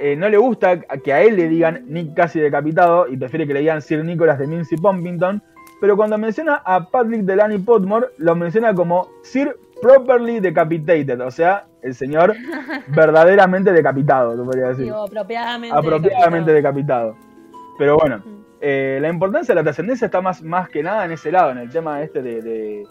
eh, 0.00 0.14
no 0.14 0.28
le 0.28 0.36
gusta 0.36 0.80
que 0.80 1.12
a 1.12 1.22
él 1.22 1.36
le 1.36 1.48
digan 1.48 1.84
Nick 1.88 2.14
casi 2.14 2.38
decapitado 2.38 3.08
y 3.08 3.16
prefiere 3.16 3.46
que 3.46 3.54
le 3.54 3.60
digan 3.60 3.82
Sir 3.82 4.04
Nicholas 4.04 4.38
de 4.38 4.46
Mincy 4.46 4.76
Pompington, 4.76 5.42
pero 5.80 5.96
cuando 5.96 6.18
menciona 6.18 6.62
a 6.64 6.88
Patrick 6.88 7.22
Delaney 7.22 7.58
Podmore, 7.58 8.08
lo 8.18 8.34
menciona 8.34 8.74
como 8.74 9.08
Sir 9.22 9.56
Properly 9.80 10.40
Decapitated, 10.40 11.20
o 11.20 11.30
sea, 11.30 11.66
el 11.82 11.94
señor 11.94 12.34
verdaderamente 12.88 13.72
decapitado, 13.72 14.36
te 14.36 14.42
podría 14.42 14.68
decir. 14.68 14.84
digo, 14.84 15.02
apropiadamente. 15.04 15.76
Apropiadamente 15.76 16.52
decapitado. 16.52 17.08
decapitado. 17.08 17.27
Pero 17.78 17.96
bueno, 17.96 18.18
Mm. 18.18 18.44
eh, 18.60 18.98
la 19.00 19.08
importancia 19.08 19.54
de 19.54 19.60
la 19.60 19.64
trascendencia 19.64 20.06
está 20.06 20.20
más, 20.20 20.42
más 20.42 20.68
que 20.68 20.82
nada 20.82 21.04
en 21.04 21.12
ese 21.12 21.30
lado, 21.32 21.50
en 21.52 21.58
el 21.58 21.70
tema 21.70 22.02
este 22.02 22.20
de, 22.22 22.42
de- 22.42 22.84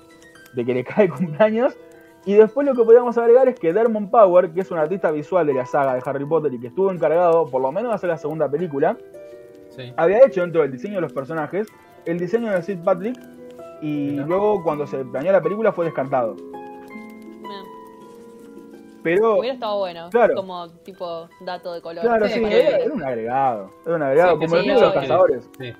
de 0.54 0.66
que 0.66 0.74
le 0.74 0.84
cae 1.06 1.10
cumpleaños. 1.10 1.78
Y 2.26 2.34
después 2.34 2.66
lo 2.68 2.74
que 2.74 2.84
podríamos 2.84 3.18
agregar 3.18 3.48
es 3.48 3.58
que 3.60 3.72
Dermont 3.72 4.10
Power, 4.12 4.52
que 4.52 4.62
es 4.62 4.72
un 4.72 4.78
artista 4.78 5.12
visual 5.12 5.48
de 5.48 5.54
la 5.54 5.66
saga 5.66 5.94
de 5.96 6.02
Harry 6.06 6.26
Potter 6.26 6.54
y 6.54 6.60
que 6.60 6.68
estuvo 6.68 6.92
encargado 6.92 7.46
por 7.46 7.62
lo 7.62 7.72
menos 7.72 7.92
de 7.92 7.96
hacer 7.96 8.10
la 8.10 8.18
segunda 8.18 8.50
película, 8.50 8.98
Sí. 9.70 9.94
había 9.96 10.26
hecho 10.26 10.42
dentro 10.42 10.62
del 10.62 10.72
diseño 10.72 10.96
de 10.96 11.02
los 11.02 11.14
personajes 11.14 11.68
el 12.06 12.18
diseño 12.20 12.52
de 12.52 12.62
Sid 12.64 12.80
Patrick 12.84 13.18
y 13.82 14.12
luego 14.12 14.64
cuando 14.64 14.88
se 14.88 15.06
planeó 15.06 15.32
la 15.32 15.42
película 15.42 15.72
fue 15.72 15.86
descartado. 15.86 16.36
Pero 19.16 19.40
Hubiera 19.40 19.54
estado 19.54 19.78
bueno. 19.80 20.10
Claro. 20.12 20.36
Como 20.36 20.70
tipo 20.84 21.30
dato 21.42 21.74
de 21.74 21.82
color. 21.82 22.04
claro, 22.04 22.28
sí, 22.28 22.42
era, 22.44 22.78
era 22.78 22.94
un 22.94 23.04
agregado. 23.04 23.72
Era 23.86 23.96
un 23.96 24.02
agregado, 24.04 24.32
Sí, 24.40 24.46
como 24.46 24.62
sí, 24.62 24.70
el 24.70 24.76
de 24.76 24.82
los 24.82 24.94
cazadores. 24.94 25.50
Sí, 25.60 25.74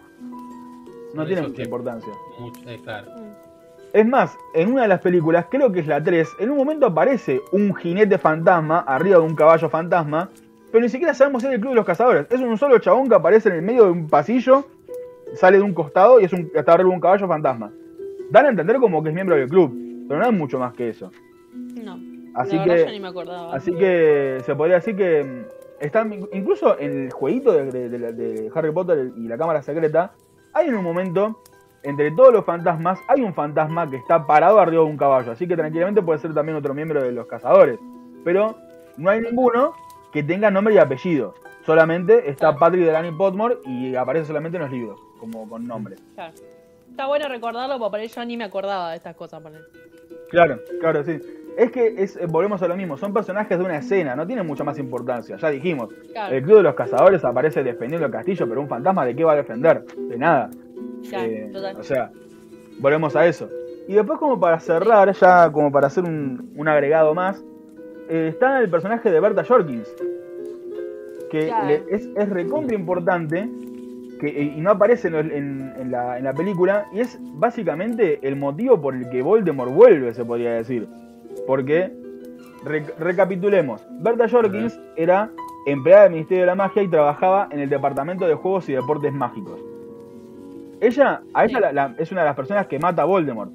No 1.14 1.26
tiene 1.26 1.42
mucha 1.42 1.64
importancia. 1.64 2.14
mucho, 2.40 2.62
eh, 2.70 2.80
claro. 2.84 3.12
Mm. 3.18 3.48
Es 3.94 4.06
más, 4.06 4.38
en 4.54 4.72
una 4.74 4.84
de 4.84 4.88
las 4.90 5.00
películas, 5.02 5.46
creo 5.50 5.72
que 5.72 5.80
es 5.80 5.88
la 5.88 6.04
3, 6.04 6.36
en 6.40 6.52
un 6.52 6.58
momento 6.58 6.86
aparece 6.86 7.42
un 7.52 7.74
jinete 7.74 8.18
fantasma 8.18 8.80
arriba 8.80 9.18
de 9.18 9.24
un 9.24 9.34
caballo 9.36 9.70
fantasma, 9.70 10.30
pero 10.72 10.84
ni 10.84 10.90
siquiera 10.90 11.14
sabemos 11.14 11.42
si 11.42 11.48
es 11.48 11.54
el 11.54 11.60
club 11.62 11.72
de 11.72 11.78
los 11.78 11.86
cazadores. 11.86 12.28
Es 12.30 12.42
un 12.42 12.58
solo 12.58 12.78
chabón 12.80 13.08
que 13.08 13.16
aparece 13.16 13.50
en 13.50 13.56
el 13.56 13.62
medio 13.62 13.86
de 13.86 13.92
un 13.92 14.08
pasillo, 14.08 14.66
sale 15.36 15.58
de 15.58 15.64
un 15.64 15.74
costado 15.74 16.20
y 16.20 16.26
es 16.26 16.34
un, 16.34 16.52
está 16.54 16.74
arriba 16.74 16.90
de 16.90 16.96
un 16.96 17.02
caballo 17.02 17.28
fantasma. 17.28 17.72
Dan 18.30 18.46
a 18.46 18.50
entender 18.50 18.78
como 18.78 19.02
que 19.02 19.10
es 19.10 19.16
miembro 19.16 19.36
del 19.38 19.48
club, 19.50 19.74
pero 20.08 20.20
no 20.20 20.26
es 20.28 20.34
mucho 20.34 20.60
más 20.60 20.74
que 20.74 20.90
eso. 20.90 21.10
No. 21.82 21.98
Así 22.38 22.56
la 22.56 22.66
verdad 22.66 22.78
yo 22.78 22.86
ni 22.86 22.94
que, 22.94 23.00
me 23.00 23.08
acordaba. 23.08 23.54
así 23.56 23.74
que 23.76 24.38
se 24.46 24.56
podría 24.56 24.76
decir 24.78 24.96
que 24.96 25.24
mm, 25.24 25.84
están, 25.84 26.14
incluso 26.34 26.80
en 26.80 27.06
el 27.06 27.12
jueguito 27.12 27.52
de, 27.52 27.72
de- 27.72 27.90
de- 27.90 28.14
de 28.14 28.52
Harry 28.54 28.72
Potter 28.72 29.12
y 29.16 29.28
la 29.28 29.38
cámara 29.38 29.62
secreta, 29.62 30.12
hay 30.54 30.68
en 30.68 30.76
un 30.76 30.84
momento, 30.84 31.42
entre 31.84 32.12
todos 32.12 32.34
los 32.34 32.46
fantasmas, 32.46 33.00
hay 33.08 33.22
un 33.22 33.34
fantasma 33.34 33.90
que 33.90 33.98
está 33.98 34.26
parado 34.26 34.60
arriba 34.60 34.84
de 34.84 34.90
un 34.90 34.98
caballo, 34.98 35.32
así 35.32 35.48
que 35.48 35.56
tranquilamente 35.56 36.02
puede 36.02 36.20
ser 36.20 36.34
también 36.34 36.58
otro 36.58 36.74
miembro 36.74 37.02
de 37.04 37.12
los 37.12 37.28
cazadores. 37.28 37.80
Pero 38.24 38.56
no 38.98 39.10
hay 39.10 39.22
ninguno 39.22 39.74
que 40.12 40.24
tenga 40.24 40.50
nombre 40.52 40.74
y 40.74 40.78
apellido. 40.80 41.36
Solamente 41.66 42.30
está 42.30 42.56
Patrick 42.56 42.86
Delaney 42.86 43.12
Potmore 43.12 43.58
y 43.66 43.94
aparece 43.96 44.26
solamente 44.28 44.58
en 44.58 44.64
los 44.64 44.72
libros, 44.72 45.00
como 45.20 45.48
con 45.50 45.68
nombre. 45.68 45.96
Claro. 46.16 46.34
Está 46.90 47.08
bueno 47.08 47.28
recordarlo 47.28 47.78
porque 47.78 47.92
por 47.92 48.00
ahí 48.00 48.08
yo 48.08 48.26
ni 48.26 48.38
me 48.38 48.46
acordaba 48.46 48.92
de 48.92 48.96
estas 48.98 49.16
cosas. 49.16 49.42
Por 49.42 49.52
ahí. 49.54 49.60
Claro, 50.30 50.60
claro, 50.80 51.04
sí. 51.04 51.20
Es 51.58 51.72
que 51.72 51.96
es, 51.98 52.16
eh, 52.18 52.28
volvemos 52.30 52.62
a 52.62 52.68
lo 52.68 52.76
mismo, 52.78 52.98
son 52.98 53.14
personajes 53.14 53.58
de 53.58 53.66
una 53.66 53.78
escena, 53.78 54.16
no 54.16 54.28
tienen 54.28 54.46
mucha 54.46 54.64
más 54.64 54.78
importancia. 54.78 55.38
Ya 55.38 55.50
dijimos, 55.50 55.90
Claro, 56.14 56.36
el 56.36 56.44
club 56.44 56.58
de 56.58 56.64
los 56.64 56.76
cazadores 56.76 57.26
aparece 57.26 57.64
defendiendo 57.64 58.06
el 58.06 58.12
castillo, 58.12 58.48
pero 58.48 58.62
un 58.62 58.68
fantasma 58.68 59.04
de 59.06 59.16
qué 59.16 59.24
va 59.24 59.34
a 59.34 59.38
defender? 59.38 59.84
De 60.08 60.18
nada. 60.18 60.50
claro, 61.10 61.26
Eh, 61.32 61.50
total. 61.52 61.76
o 61.78 61.84
sea, 61.84 62.12
volvemos 62.80 63.16
a 63.16 63.26
eso. 63.26 63.50
Y 63.88 63.94
después 63.94 64.20
como 64.20 64.40
para 64.40 64.60
cerrar, 64.60 65.12
ya 65.14 65.52
como 65.52 65.72
para 65.72 65.88
hacer 65.88 66.04
un, 66.04 66.52
un 66.56 66.68
agregado 66.68 67.16
más, 67.16 67.44
eh, 68.10 68.28
está 68.30 68.60
el 68.62 68.70
personaje 68.70 69.10
de 69.10 69.20
Berta 69.20 69.44
Jorkins, 69.44 69.88
que 71.32 71.48
Claro. 71.48 71.68
le- 71.68 71.84
es, 71.90 72.08
es 72.16 72.30
recontra 72.30 72.76
importante 72.76 73.50
que, 74.20 74.28
eh, 74.28 74.54
y 74.58 74.62
no 74.62 74.72
aparece 74.72 75.08
en, 75.08 75.16
en- 75.16 75.74
en 75.80 75.92
la, 75.92 76.18
en 76.18 76.24
la 76.24 76.34
película, 76.34 76.86
y 76.94 77.00
es 77.00 77.18
básicamente 77.22 78.20
el 78.22 78.36
motivo 78.36 78.80
por 78.80 78.94
el 78.96 79.10
que 79.10 79.22
Voldemort 79.22 79.72
vuelve, 79.74 80.14
se 80.14 80.24
podría 80.26 80.52
decir. 80.54 80.88
Porque, 81.46 81.92
re- 82.64 82.86
recapitulemos, 83.00 83.86
Berta 84.00 84.28
Jorkins 84.30 84.80
era 84.96 85.30
empleada 85.66 86.04
del 86.04 86.14
Ministerio 86.14 86.44
de 86.44 86.48
la 86.48 86.56
Magia 86.56 86.82
y 86.84 86.88
trabajaba 86.88 87.48
en 87.52 87.60
el 87.60 87.70
Departamento 87.70 88.26
de 88.28 88.36
Juegos 88.36 88.68
y 88.70 88.74
Deportes 88.74 89.14
Mágicos. 89.14 89.60
Ella, 90.80 91.22
a 91.34 91.46
ella 91.46 91.56
Sí. 91.58 91.62
la- 91.62 91.72
la- 91.74 91.96
es 91.98 92.12
una 92.12 92.22
de 92.22 92.28
las 92.28 92.36
personas 92.36 92.68
que 92.68 92.80
mata 92.80 93.02
a 93.02 93.06
Voldemort. 93.06 93.52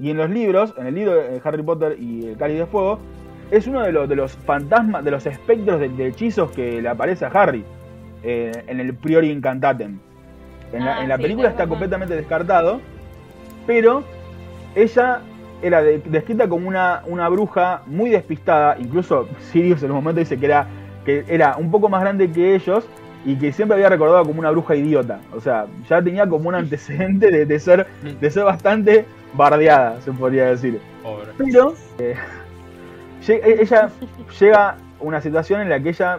Y 0.00 0.10
en 0.10 0.16
los 0.16 0.28
libros, 0.28 0.74
en 0.76 0.86
el 0.88 0.94
libro 0.94 1.14
de 1.14 1.40
Harry 1.44 1.62
Potter 1.62 1.96
y 2.00 2.26
el 2.26 2.36
Cáliz 2.36 2.58
de 2.58 2.66
Fuego, 2.66 2.98
es 3.50 3.66
uno 3.66 3.82
de 3.82 3.92
los, 3.92 4.08
de 4.08 4.16
los 4.16 4.32
fantasmas, 4.32 5.04
de 5.04 5.10
los 5.12 5.24
espectros 5.26 5.78
de, 5.78 5.88
de 5.88 6.08
hechizos 6.08 6.50
que 6.50 6.82
le 6.82 6.88
aparece 6.88 7.24
a 7.24 7.28
Harry 7.28 7.64
eh, 8.24 8.50
en 8.66 8.80
el 8.80 8.94
Priori 8.94 9.30
Incantatem. 9.30 9.98
En 10.72 10.84
la, 10.84 10.96
Ah, 10.96 11.02
en 11.02 11.08
la 11.10 11.16
sí, 11.16 11.22
película 11.22 11.48
es 11.48 11.52
está 11.52 11.62
verdad. 11.64 11.70
completamente 11.70 12.16
descartado, 12.16 12.80
pero 13.66 14.02
ella 14.74 15.20
era 15.62 15.82
de- 15.82 15.98
descrita 15.98 16.48
como 16.48 16.68
una, 16.68 17.02
una 17.06 17.28
bruja 17.28 17.82
muy 17.86 18.10
despistada, 18.10 18.76
incluso 18.78 19.28
Sirius 19.52 19.82
en 19.82 19.90
un 19.90 19.96
momento 19.98 20.20
dice 20.20 20.38
que 20.38 20.46
era, 20.46 20.66
que 21.04 21.24
era 21.28 21.56
un 21.56 21.70
poco 21.70 21.88
más 21.88 22.00
grande 22.02 22.30
que 22.30 22.54
ellos 22.54 22.86
y 23.24 23.36
que 23.36 23.52
siempre 23.52 23.74
había 23.76 23.88
recordado 23.88 24.24
como 24.24 24.40
una 24.40 24.50
bruja 24.50 24.74
idiota. 24.76 25.20
O 25.34 25.40
sea, 25.40 25.66
ya 25.88 26.02
tenía 26.02 26.28
como 26.28 26.48
un 26.50 26.54
antecedente 26.54 27.30
de, 27.30 27.46
de 27.46 27.58
ser, 27.58 27.86
de 28.20 28.30
ser 28.30 28.44
bastante 28.44 29.06
bardeada, 29.34 30.00
se 30.02 30.12
podría 30.12 30.46
decir. 30.46 30.80
Pobre. 31.02 31.28
Pero 31.38 31.74
eh, 31.98 32.14
lle- 33.26 33.40
e- 33.42 33.62
ella 33.62 33.90
llega 34.38 34.68
a 34.70 34.76
una 35.00 35.20
situación 35.22 35.60
en 35.62 35.70
la 35.70 35.80
que 35.80 35.88
ella, 35.90 36.18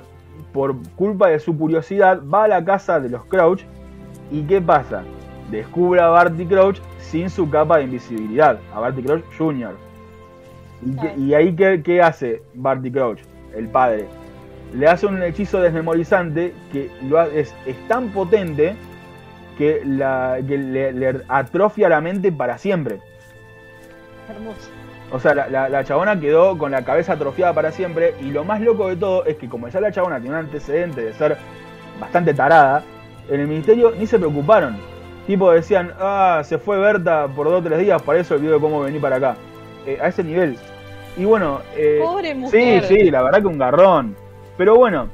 por 0.51 0.75
culpa 0.95 1.27
de 1.29 1.39
su 1.39 1.55
curiosidad, 1.57 2.21
va 2.23 2.45
a 2.45 2.47
la 2.47 2.65
casa 2.65 2.99
de 2.99 3.09
los 3.09 3.23
Crouch 3.25 3.61
y 4.31 4.41
¿qué 4.43 4.59
pasa? 4.61 5.03
Descubre 5.51 6.01
a 6.01 6.07
Barty 6.07 6.45
Crouch 6.45 6.79
sin 6.99 7.29
su 7.29 7.49
capa 7.49 7.77
de 7.77 7.83
invisibilidad, 7.83 8.59
a 8.73 8.79
Barty 8.79 9.03
Crouch 9.03 9.23
Jr. 9.37 9.75
¿Y, 11.17 11.33
ahí 11.33 11.55
qué, 11.55 11.81
qué 11.83 12.01
hace 12.01 12.41
Barty 12.55 12.91
Crouch, 12.91 13.19
el 13.55 13.67
padre? 13.69 14.05
Le 14.73 14.87
hace 14.87 15.05
un 15.05 15.21
hechizo 15.23 15.61
desmemorizante 15.61 16.53
que 16.71 16.89
lo 17.03 17.19
ha- 17.19 17.27
es, 17.27 17.55
es 17.65 17.75
tan 17.87 18.09
potente 18.09 18.75
que, 19.57 19.81
la, 19.85 20.37
que 20.45 20.57
le, 20.57 20.91
le 20.91 21.21
atrofia 21.29 21.87
la 21.89 22.01
mente 22.01 22.31
para 22.31 22.57
siempre. 22.57 22.99
Hermoso. 24.29 24.69
O 25.11 25.19
sea, 25.19 25.33
la, 25.35 25.47
la- 25.47 25.69
la 25.69 25.83
chabona 25.83 26.19
quedó 26.19 26.57
con 26.57 26.71
la 26.71 26.83
cabeza 26.83 27.13
atrofiada 27.13 27.53
para 27.53 27.71
siempre. 27.71 28.15
Y 28.21 28.31
lo 28.31 28.43
más 28.43 28.59
loco 28.61 28.87
de 28.89 28.95
todo 28.97 29.23
es 29.25 29.37
que, 29.37 29.47
como 29.47 29.67
ya 29.69 29.79
la 29.79 29.91
chabona 29.91 30.19
tiene 30.19 30.35
un 30.35 30.45
antecedente 30.45 31.01
de 31.01 31.13
ser 31.13 31.37
bastante 31.99 32.33
tarada, 32.33 32.83
en 33.29 33.39
el 33.39 33.47
ministerio 33.47 33.91
ni 33.97 34.07
se 34.07 34.17
preocuparon. 34.17 34.75
Tipo 35.27 35.51
decían, 35.51 35.91
ah, 35.99 36.41
se 36.43 36.57
fue 36.57 36.77
Berta 36.77 37.27
por 37.27 37.47
dos 37.49 37.59
o 37.59 37.63
tres 37.63 37.79
días, 37.79 38.01
para 38.01 38.19
eso 38.19 38.35
olvidó 38.35 38.59
cómo 38.59 38.81
venir 38.81 39.01
para 39.01 39.15
acá. 39.15 39.35
Eh, 39.85 39.97
a 40.01 40.07
ese 40.07 40.23
nivel. 40.23 40.57
Y 41.17 41.25
bueno, 41.25 41.61
eh, 41.75 41.99
Pobre 42.03 42.29
sí, 42.29 42.35
mujer. 42.35 42.83
sí, 42.83 43.09
la 43.11 43.23
verdad 43.23 43.41
que 43.41 43.47
un 43.47 43.57
garrón. 43.57 44.15
Pero 44.57 44.75
bueno, 44.75 45.07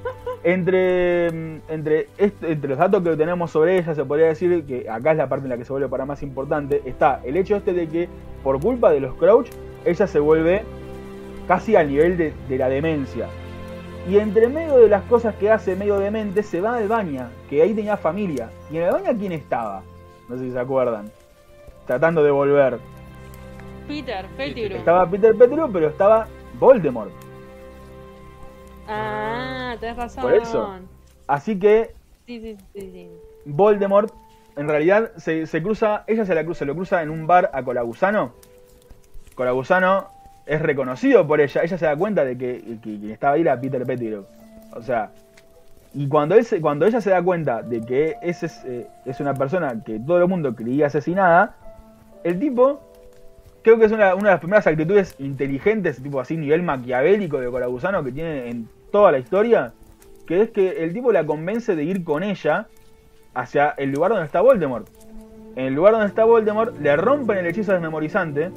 entre, 0.44 1.28
entre, 1.70 2.08
est- 2.18 2.44
entre 2.44 2.70
los 2.70 2.78
datos 2.78 3.02
que 3.04 3.16
tenemos 3.16 3.52
sobre 3.52 3.78
ella, 3.78 3.96
se 3.96 4.04
podría 4.06 4.28
decir 4.28 4.64
que 4.66 4.90
acá 4.90 5.12
es 5.12 5.18
la 5.18 5.28
parte 5.30 5.46
en 5.46 5.50
la 5.52 5.58
que 5.58 5.66
se 5.66 5.72
vuelve 5.74 5.88
para 5.88 6.06
más 6.06 6.22
importante, 6.24 6.82
está 6.86 7.22
el 7.24 7.38
hecho 7.38 7.56
este 7.56 7.74
de 7.74 7.88
que 7.88 8.10
por 8.44 8.60
culpa 8.60 8.92
de 8.92 9.00
los 9.00 9.16
Crouch, 9.16 9.48
ella 9.86 10.08
se 10.08 10.20
vuelve 10.20 10.64
casi 11.48 11.76
al 11.76 11.88
nivel 11.88 12.18
de, 12.18 12.34
de 12.50 12.58
la 12.58 12.70
demencia. 12.70 13.28
Y 14.10 14.18
entre 14.18 14.48
medio 14.48 14.78
de 14.78 14.90
las 14.90 15.04
cosas 15.04 15.36
que 15.36 15.52
hace 15.52 15.76
medio 15.76 16.00
demente, 16.00 16.42
se 16.44 16.60
va 16.60 16.74
a 16.76 16.78
Albania, 16.78 17.30
que 17.50 17.62
ahí 17.62 17.74
tenía 17.74 17.98
familia. 17.98 18.50
¿Y 18.72 18.78
en 18.78 18.84
Albania 18.84 19.16
quién 19.18 19.32
estaba? 19.32 19.84
No 20.32 20.38
sé 20.38 20.46
si 20.46 20.52
se 20.52 20.60
acuerdan. 20.60 21.12
Tratando 21.86 22.24
de 22.24 22.32
volver. 22.32 22.80
Peter, 23.86 24.26
Pettigrew. 24.38 24.78
Estaba 24.78 25.06
Peter 25.10 25.36
Pettigrew, 25.36 25.70
pero 25.70 25.90
estaba 25.90 26.26
Voldemort. 26.58 27.12
Ah, 28.88 29.76
tenés 29.78 29.98
razón. 29.98 30.24
Por 30.24 30.34
eso. 30.34 30.76
Así 31.28 31.60
que 31.60 31.94
Sí, 32.26 32.40
sí, 32.40 32.58
sí, 32.74 32.92
sí. 32.94 33.10
Voldemort, 33.44 34.14
en 34.56 34.70
realidad, 34.70 35.12
se, 35.18 35.46
se 35.48 35.62
cruza, 35.62 36.06
ella 36.08 36.24
se 36.24 36.34
la 36.34 36.46
cruza, 36.46 36.64
lo 36.64 36.76
cruza 36.76 37.02
en 37.02 37.10
un 37.10 37.28
bar 37.28 37.52
a 37.54 37.62
Colagusano. 37.62 38.32
Colagusano 39.36 40.08
es 40.46 40.62
reconocido 40.62 41.28
por 41.28 41.42
ella, 41.42 41.62
ella 41.62 41.78
se 41.78 41.86
da 41.86 41.98
cuenta 41.98 42.24
de 42.24 42.38
que, 42.38 42.78
quien 42.82 43.12
estaba 43.12 43.34
ahí 43.34 43.42
era 43.42 43.60
Peter 43.60 43.86
Pettigrew. 43.86 44.24
O 44.78 44.82
sea, 44.82 45.12
y 45.94 46.08
cuando, 46.08 46.36
él 46.36 46.46
se- 46.46 46.62
cuando 46.62 46.86
ella 46.86 47.02
se 47.02 47.10
da 47.10 47.22
cuenta 47.22 47.62
de 47.62 47.82
que 47.82 48.16
ese 48.22 48.46
es, 48.46 48.64
eh, 48.66 48.88
es 49.06 49.20
una 49.20 49.34
persona 49.34 49.84
que 49.84 50.00
todo 50.00 50.20
el 50.22 50.28
mundo 50.28 50.56
creía 50.56 50.88
asesinada, 50.88 51.56
el 52.24 52.40
tipo, 52.40 52.80
creo 53.62 53.78
que 53.78 53.86
es 53.86 53.92
una, 53.92 54.16
una 54.16 54.26
de 54.30 54.32
las 54.36 54.40
primeras 54.40 54.68
actitudes 54.68 55.16
inteligentes, 55.20 56.02
tipo 56.02 56.20
así, 56.20 56.38
nivel 56.38 56.64
maquiavélico 56.64 57.40
de 57.40 57.50
Colagusano 57.50 58.04
que 58.04 58.12
tiene 58.12 58.50
en 58.50 58.70
toda 58.92 59.12
la 59.12 59.20
historia, 59.20 59.74
que 60.28 60.42
es 60.42 60.52
que 60.52 60.84
el 60.84 60.94
tipo 60.94 61.12
la 61.12 61.26
convence 61.26 61.76
de 61.76 61.84
ir 61.84 62.04
con 62.04 62.24
ella 62.24 62.68
hacia 63.34 63.70
el 63.72 63.92
lugar 63.92 64.12
donde 64.12 64.26
está 64.26 64.42
Voldemort. 64.42 64.88
En 65.56 65.66
el 65.66 65.74
lugar 65.74 65.94
donde 65.94 66.08
está 66.08 66.24
Voldemort, 66.24 66.80
le 66.80 66.96
rompen 66.96 67.38
el 67.38 67.46
hechizo 67.48 67.74
desmemorizante, 67.74 68.52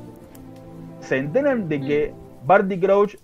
se 1.00 1.16
enteran 1.16 1.68
de 1.68 1.80
que 1.80 2.14
Barty 2.46 2.78
Crouch 2.78 3.16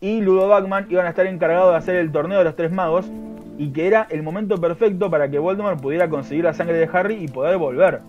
y 0.00 0.20
Ludo 0.22 0.48
Bagman 0.48 0.86
iban 0.90 1.06
a 1.06 1.10
estar 1.10 1.26
encargados 1.26 1.72
de 1.72 1.76
hacer 1.76 1.96
el 1.96 2.10
torneo 2.10 2.38
de 2.38 2.44
los 2.44 2.56
tres 2.56 2.72
magos 2.72 3.10
y 3.58 3.72
que 3.72 3.86
era 3.86 4.06
el 4.10 4.22
momento 4.22 4.56
perfecto 4.56 5.10
para 5.10 5.30
que 5.30 5.38
Voldemort 5.38 5.80
pudiera 5.80 6.08
conseguir 6.08 6.44
la 6.44 6.54
sangre 6.54 6.78
de 6.78 6.88
Harry 6.92 7.16
y 7.16 7.28
poder 7.28 7.58
volver. 7.58 8.00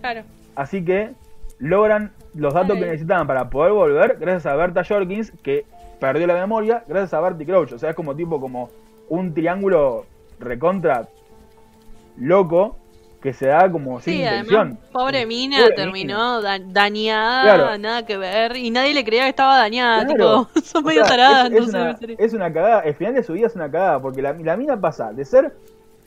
Claro. 0.00 0.22
Así 0.54 0.84
que 0.84 1.10
logran 1.58 2.12
los 2.34 2.54
datos 2.54 2.70
Vale. 2.70 2.80
que 2.80 2.86
necesitaban 2.86 3.26
para 3.26 3.50
poder 3.50 3.72
volver 3.72 4.16
gracias 4.18 4.46
a 4.46 4.56
Berta 4.56 4.84
Jorkins, 4.84 5.32
que 5.42 5.66
perdió 6.00 6.26
la 6.26 6.34
memoria, 6.34 6.84
gracias 6.88 7.14
a 7.14 7.20
Barty 7.20 7.44
Crouch. 7.44 7.72
O 7.72 7.78
sea, 7.78 7.90
es 7.90 7.96
como 7.96 8.16
tipo 8.16 8.40
como 8.40 8.70
un 9.08 9.34
triángulo 9.34 10.06
recontra 10.38 11.08
loco 12.16 12.76
que 13.22 13.32
se 13.34 13.46
da 13.48 13.70
como 13.70 14.00
sin 14.00 14.14
Sí, 14.14 14.22
intención. 14.22 14.60
además, 14.60 14.78
pobre 14.92 15.26
mina 15.26 15.58
Pobre 15.60 15.74
terminó 15.74 16.40
da- 16.40 16.58
dañada, 16.58 17.42
Claro. 17.42 17.78
nada 17.78 18.06
que 18.06 18.16
ver, 18.16 18.56
y 18.56 18.70
nadie 18.70 18.94
le 18.94 19.04
creía 19.04 19.24
que 19.24 19.28
estaba 19.30 19.58
dañada, 19.58 20.06
Claro. 20.06 20.46
tipo, 20.54 20.60
son 20.64 20.84
O 20.84 20.86
medio 20.88 21.04
sea, 21.04 21.16
taradas, 21.16 21.46
es, 21.46 21.52
es 21.52 21.74
entonces 21.74 22.32
una, 22.34 22.46
es 22.46 22.52
cagada, 22.54 22.80
el 22.80 22.94
final 22.94 23.14
de 23.14 23.22
su 23.22 23.32
vida 23.34 23.46
es 23.46 23.54
una 23.54 23.70
cagada, 23.70 24.00
porque 24.00 24.22
la, 24.22 24.32
la 24.32 24.56
mina 24.56 24.80
pasa 24.80 25.12
de 25.12 25.24
ser 25.24 25.54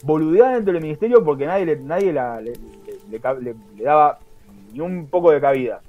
boludeada 0.03 0.55
dentro 0.55 0.74
del 0.74 0.82
ministerio 0.82 1.24
porque 1.24 1.45
nadie 1.45 1.66
le, 1.66 1.76
nadie 1.78 2.11
la, 2.11 2.41
le, 2.41 2.51
le- 2.53 2.59
le 3.09 3.20
ca- 3.20 3.34
le- 3.36 3.55
le 3.78 3.84
daba 3.84 4.18
ni 4.72 4.80
un 4.82 5.07
poco 5.07 5.32
de 5.32 5.39
cabida. 5.39 5.82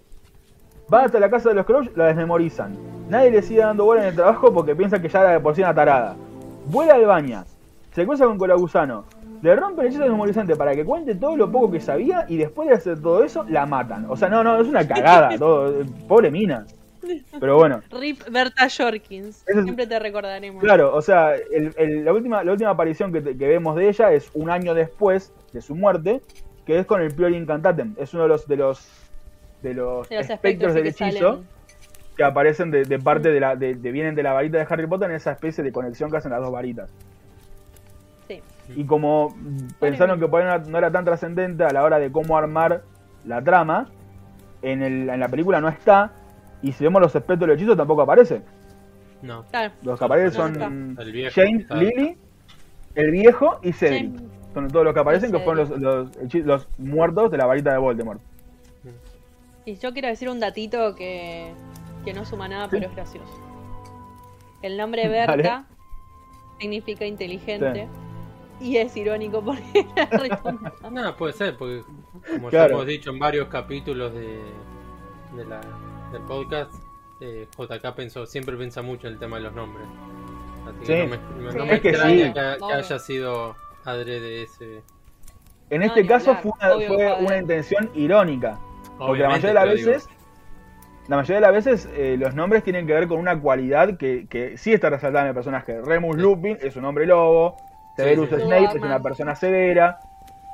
Va 0.92 1.04
hasta 1.04 1.18
la 1.18 1.30
casa 1.30 1.48
de 1.48 1.54
los 1.54 1.64
Crouch, 1.64 1.88
la 1.96 2.06
desmemorizan. 2.08 2.76
Nadie 3.08 3.30
le 3.30 3.40
sigue 3.42 3.60
dando 3.60 3.84
bola 3.86 4.02
en 4.02 4.08
el 4.08 4.14
trabajo 4.14 4.52
porque 4.52 4.76
piensa 4.76 5.00
que 5.00 5.08
ya 5.08 5.20
era 5.20 5.30
de 5.32 5.40
por 5.40 5.54
sí 5.54 5.62
una 5.62 5.74
tarada. 5.74 6.14
Vuela 6.66 6.94
al 6.94 7.06
baña, 7.06 7.44
se 7.94 8.04
cruza 8.06 8.26
con 8.26 8.36
Colagusano, 8.38 9.04
le 9.44 9.56
rompe 9.56 9.82
el 9.82 9.88
hechizo 9.88 10.02
desmemorizante 10.02 10.56
para 10.56 10.74
que 10.74 10.84
cuente 10.84 11.14
todo 11.14 11.36
lo 11.36 11.50
poco 11.52 11.70
que 11.70 11.80
sabía 11.80 12.24
y 12.28 12.36
después 12.38 12.68
de 12.68 12.74
hacer 12.74 13.00
todo 13.00 13.22
eso, 13.22 13.44
la 13.48 13.66
matan. 13.66 14.06
O 14.08 14.16
sea, 14.16 14.28
no, 14.28 14.42
no, 14.42 14.58
es 14.60 14.66
una 14.66 14.86
cagada, 14.88 15.36
todo, 15.38 15.82
eh, 15.82 15.86
pobre 16.08 16.30
mina. 16.30 16.66
Pero 17.38 17.56
bueno. 17.58 17.82
Rip 17.90 18.22
Berta 18.30 18.66
Jorkins, 18.74 19.44
es- 19.46 19.62
siempre 19.64 19.86
te 19.86 19.98
recordaremos. 19.98 20.62
Claro, 20.62 20.94
o 20.94 21.02
sea, 21.02 21.34
el- 21.34 21.74
el- 21.76 22.04
la, 22.06 22.12
última, 22.14 22.42
la 22.42 22.52
última 22.52 22.70
aparición 22.70 23.12
que, 23.12 23.20
te- 23.20 23.36
que 23.36 23.46
vemos 23.46 23.76
de 23.76 23.88
ella 23.90 24.10
es 24.12 24.30
un 24.32 24.48
año 24.48 24.72
después 24.72 25.30
de 25.52 25.60
su 25.60 25.74
muerte, 25.74 26.22
que 26.64 26.78
es 26.78 26.86
con 26.86 27.02
el 27.02 27.14
Priori 27.14 27.36
Incantatem. 27.36 27.94
Es 27.98 28.14
uno 28.14 28.22
de 28.22 28.28
los 28.30 28.48
de 28.48 28.56
los 28.56 28.88
de 29.62 29.74
los, 29.74 30.08
De 30.08 30.16
los 30.16 30.30
espectros 30.30 30.30
espectros 30.30 30.74
del 30.74 30.82
que 30.84 30.88
hechizo 30.88 31.28
salen. 31.32 31.48
que 32.16 32.24
aparecen 32.24 32.70
de, 32.70 32.84
de 32.84 32.98
parte 32.98 33.30
de 33.30 33.40
la 33.40 33.54
de, 33.56 33.74
de- 33.74 33.92
vienen 33.92 34.14
de 34.14 34.22
la 34.22 34.32
varita 34.32 34.56
de 34.56 34.66
Harry 34.70 34.86
Potter 34.86 35.10
en 35.10 35.16
esa 35.16 35.32
especie 35.32 35.62
de 35.62 35.72
conexión 35.72 36.10
que 36.10 36.16
hacen 36.16 36.30
las 36.30 36.40
dos 36.40 36.50
varitas. 36.52 36.90
Y 38.74 38.84
como 38.84 39.34
pensaron 39.78 40.18
que 40.18 40.26
por 40.28 40.42
ahí 40.42 40.60
no, 40.60 40.70
no 40.70 40.78
era 40.78 40.90
tan 40.90 41.04
trascendente 41.04 41.64
a 41.64 41.70
la 41.70 41.82
hora 41.82 41.98
de 41.98 42.10
cómo 42.10 42.36
armar 42.36 42.82
la 43.24 43.42
trama, 43.42 43.90
en, 44.62 44.82
el- 44.82 45.08
en 45.10 45.20
la 45.20 45.28
película 45.28 45.60
no 45.60 45.68
está. 45.68 46.12
Y 46.62 46.72
si 46.72 46.84
vemos 46.84 47.02
los 47.02 47.14
espectros 47.14 47.40
del 47.48 47.50
hechizo 47.58 47.76
tampoco 47.76 48.02
aparece. 48.02 48.42
No. 49.22 49.44
Claro. 49.50 49.72
Los 49.82 49.98
que 49.98 50.04
aparecen 50.04 50.52
No 50.54 50.60
son 50.60 50.96
El 50.98 51.12
viejo. 51.12 51.32
James, 51.34 51.70
Lily, 51.70 52.16
el 52.94 53.10
viejo 53.10 53.58
y 53.62 53.72
Cedric. 53.72 54.16
James. 54.16 54.22
Son 54.54 54.68
todos 54.68 54.84
los 54.84 54.94
que 54.94 55.00
aparecen, 55.00 55.32
que 55.32 55.40
fueron 55.40 55.68
los, 55.68 55.80
los, 55.80 56.34
los 56.34 56.68
muertos 56.78 57.30
de 57.30 57.36
la 57.38 57.46
varita 57.46 57.72
de 57.72 57.78
Voldemort. 57.78 58.20
Y 59.66 59.76
yo 59.76 59.92
quiero 59.92 60.08
decir 60.08 60.28
un 60.28 60.40
datito 60.40 60.94
que, 60.94 61.52
que 62.04 62.12
no 62.14 62.24
suma 62.24 62.48
nada, 62.48 62.68
pero 62.70 62.86
es 62.86 62.94
gracioso. 62.94 63.32
El 64.62 64.76
nombre 64.76 65.08
Dale. 65.08 65.36
Berta 65.42 65.64
significa 66.60 67.04
inteligente. 67.04 67.88
Y 68.60 68.76
es 68.76 68.96
irónico 68.96 69.42
porque 69.44 69.62
era 69.96 70.06
re 70.18 70.28
tonta. 70.42 70.72
No, 70.90 71.16
puede 71.16 71.32
ser, 71.32 71.56
porque 71.56 71.82
como 72.32 72.48
Claro. 72.48 72.68
ya 72.68 72.74
hemos 72.74 72.86
dicho 72.86 73.10
en 73.10 73.18
varios 73.18 73.48
capítulos 73.48 74.14
de, 74.14 74.40
de 75.36 75.44
la, 75.44 75.60
del 76.12 76.22
podcast, 76.22 76.72
eh, 77.20 77.46
JK 77.58 77.94
pensó, 77.94 78.26
siempre 78.26 78.56
piensa 78.56 78.80
mucho 78.82 79.06
en 79.08 79.14
el 79.14 79.18
tema 79.18 79.36
de 79.36 79.42
los 79.42 79.54
nombres. 79.54 79.86
Así 80.66 80.78
que 80.80 80.86
Sí. 80.86 80.92
no 81.02 81.08
me, 81.08 81.42
no 81.44 81.52
Sí. 81.52 81.58
me 81.58 81.74
Es 81.74 81.80
que 81.80 81.88
extraña 81.90 82.14
sí. 82.26 82.32
que, 82.32 82.32
que 82.32 82.64
Obvio. 82.64 82.74
haya 82.76 82.98
sido 82.98 83.56
adrede 83.84 84.42
ese. 84.42 84.82
En 85.70 85.82
este 85.82 86.06
caso 86.06 86.34
fue, 86.36 86.52
una, 86.60 86.74
Obvio 86.74 86.88
fue 86.88 86.96
que 86.98 87.12
una 87.24 87.38
intención 87.38 87.90
irónica. 87.94 88.58
Porque 88.98 89.22
la 89.22 89.28
mayoría 89.30 89.48
de 89.60 89.66
las 89.66 89.74
digo, 89.76 89.90
veces, 89.90 90.08
la 91.08 91.16
mayoría 91.16 91.34
de 91.36 91.40
las 91.40 91.52
veces 91.52 91.88
eh, 91.94 92.16
los 92.18 92.34
nombres 92.34 92.62
tienen 92.62 92.86
que 92.86 92.92
ver 92.94 93.08
con 93.08 93.18
una 93.18 93.38
cualidad 93.40 93.98
que, 93.98 94.26
que 94.28 94.56
sí 94.56 94.72
está 94.72 94.88
resaltada 94.90 95.22
en 95.24 95.28
el 95.30 95.34
personaje. 95.34 95.80
Remus 95.82 96.16
Lupin 96.16 96.56
es 96.60 96.76
un 96.76 96.84
hombre 96.84 97.06
lobo, 97.06 97.56
Severus 97.96 98.28
sí, 98.28 98.36
sí. 98.36 98.42
Snape 98.42 98.64
es 98.64 98.74
una 98.82 99.00
persona 99.00 99.34
severa, 99.34 99.98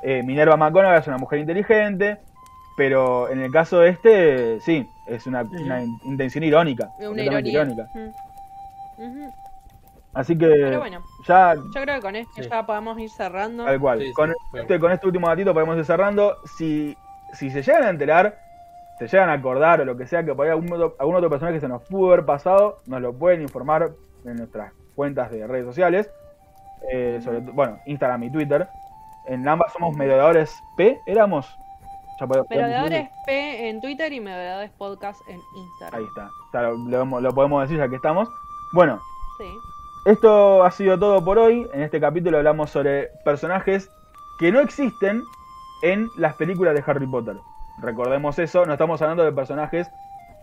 eh, 0.03 0.21
Minerva 0.23 0.57
McGonagall 0.57 0.99
es 0.99 1.07
una 1.07 1.17
mujer 1.17 1.39
inteligente, 1.39 2.17
pero 2.77 3.29
en 3.29 3.41
el 3.41 3.51
caso 3.51 3.79
de 3.79 3.89
este, 3.89 4.59
sí, 4.61 4.87
es 5.07 5.27
una, 5.27 5.43
una 5.43 5.81
in- 5.83 5.99
intención 6.03 6.43
irónica. 6.43 6.89
Una 6.99 7.21
ironía. 7.23 7.51
irónica. 7.51 7.87
Mm. 7.93 9.29
Así 10.13 10.37
que 10.37 10.45
Pero 10.47 10.79
bueno, 10.79 11.01
ya 11.25 11.55
yo 11.55 11.81
creo 11.81 11.95
que 11.95 12.01
con 12.01 12.15
esto 12.15 12.43
Sí. 12.43 12.49
ya 12.49 12.65
podemos 12.65 12.99
ir 12.99 13.09
cerrando. 13.09 13.63
Tal 13.65 13.79
cual. 13.79 13.99
Sí, 13.99 14.07
sí, 14.07 14.13
con, 14.13 14.33
bueno. 14.51 14.61
este, 14.63 14.79
con 14.79 14.91
este 14.91 15.05
último 15.07 15.27
datito 15.29 15.53
podemos 15.53 15.77
ir 15.77 15.85
cerrando. 15.85 16.35
Si, 16.57 16.97
si 17.33 17.49
se 17.49 17.61
llegan 17.63 17.83
a 17.83 17.89
enterar, 17.89 18.37
se 18.99 19.07
llegan 19.07 19.29
a 19.29 19.33
acordar 19.33 19.79
o 19.81 19.85
lo 19.85 19.95
que 19.95 20.05
sea, 20.07 20.23
que 20.25 20.35
por 20.35 20.45
ahí 20.45 20.51
algún 20.51 20.71
otro, 20.73 20.95
algún 20.99 21.15
otro 21.15 21.29
personaje 21.29 21.55
que 21.55 21.61
se 21.61 21.67
nos 21.69 21.81
pudo 21.83 22.11
haber 22.11 22.25
pasado, 22.25 22.79
nos 22.87 23.01
lo 23.01 23.13
pueden 23.13 23.41
informar 23.41 23.91
en 24.25 24.35
nuestras 24.35 24.73
cuentas 24.95 25.31
de 25.31 25.47
redes 25.47 25.65
sociales. 25.65 26.09
Eh, 26.89 27.19
sobre 27.23 27.39
bueno, 27.39 27.79
Instagram 27.85 28.23
y 28.23 28.31
Twitter. 28.31 28.67
En 29.25 29.47
ambas 29.47 29.71
somos 29.73 29.95
mediadores 29.95 30.63
P, 30.75 30.99
éramos. 31.05 31.57
Merodeadores 32.49 33.09
P 33.25 33.69
en 33.69 33.81
Twitter 33.81 34.13
y 34.13 34.19
Merodeadores 34.19 34.69
Podcast 34.77 35.19
en 35.27 35.37
Ahí 35.37 35.61
Instagram. 35.61 36.03
está. 36.05 36.29
Ya 36.53 36.61
lo, 36.61 37.33
podemos 37.33 37.63
decir 37.63 37.77
ya 37.79 37.89
que 37.89 37.95
estamos. 37.95 38.29
Bueno, 38.73 38.99
Sí. 39.39 39.45
Esto 40.05 40.63
ha 40.63 40.71
sido 40.71 40.97
todo 40.99 41.23
por 41.23 41.37
hoy. 41.39 41.67
En 41.73 41.81
este 41.81 41.99
capítulo 41.99 42.37
hablamos 42.37 42.69
sobre 42.69 43.09
personajes 43.23 43.89
que 44.39 44.51
no 44.51 44.59
existen 44.59 45.23
en 45.83 46.09
las 46.17 46.35
películas 46.35 46.75
de 46.75 46.83
Harry 46.85 47.07
Potter. 47.07 47.37
Recordemos 47.79 48.37
eso, 48.37 48.65
no 48.65 48.73
estamos 48.73 49.01
hablando 49.01 49.23
de 49.23 49.31
personajes 49.31 49.89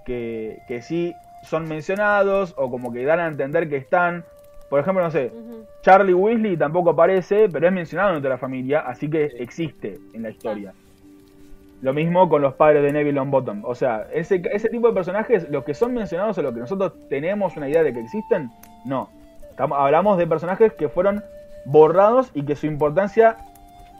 que, 0.04 0.58
que 0.66 0.82
sí 0.82 1.14
son 1.44 1.68
mencionados 1.68 2.54
o 2.56 2.70
como 2.70 2.92
que 2.92 3.04
dan 3.04 3.20
a 3.20 3.26
entender 3.26 3.68
que 3.68 3.76
están. 3.76 4.24
Por 4.70 4.80
ejemplo, 4.80 5.02
no 5.02 5.10
sé. 5.10 5.32
Charlie 5.82 6.14
Weasley 6.14 6.56
tampoco 6.56 6.90
aparece, 6.90 7.48
pero 7.48 7.66
es 7.66 7.72
mencionado 7.72 8.16
entre 8.16 8.30
la 8.30 8.38
familia, 8.38 8.80
así 8.80 9.08
que 9.08 9.24
existe 9.38 9.98
en 10.12 10.22
la 10.22 10.30
historia. 10.30 10.74
Lo 11.80 11.92
mismo 11.94 12.28
con 12.28 12.42
los 12.42 12.54
padres 12.54 12.82
de 12.82 12.92
Neville 12.92 13.14
Longbottom. 13.14 13.64
O 13.64 13.74
sea, 13.74 14.08
ese, 14.12 14.42
ese 14.52 14.68
tipo 14.68 14.88
de 14.88 14.94
personajes, 14.94 15.48
los 15.48 15.64
que 15.64 15.74
son 15.74 15.94
mencionados 15.94 16.36
o 16.38 16.42
los 16.42 16.52
que 16.52 16.60
nosotros 16.60 16.92
tenemos 17.08 17.56
una 17.56 17.68
idea 17.68 17.84
de 17.84 17.92
que 17.92 18.00
existen, 18.00 18.50
no. 18.84 19.08
hablamos 19.56 20.18
de 20.18 20.26
personajes 20.26 20.72
que 20.72 20.88
fueron 20.88 21.22
borrados 21.64 22.30
y 22.34 22.42
que 22.42 22.56
su 22.56 22.66
importancia 22.66 23.36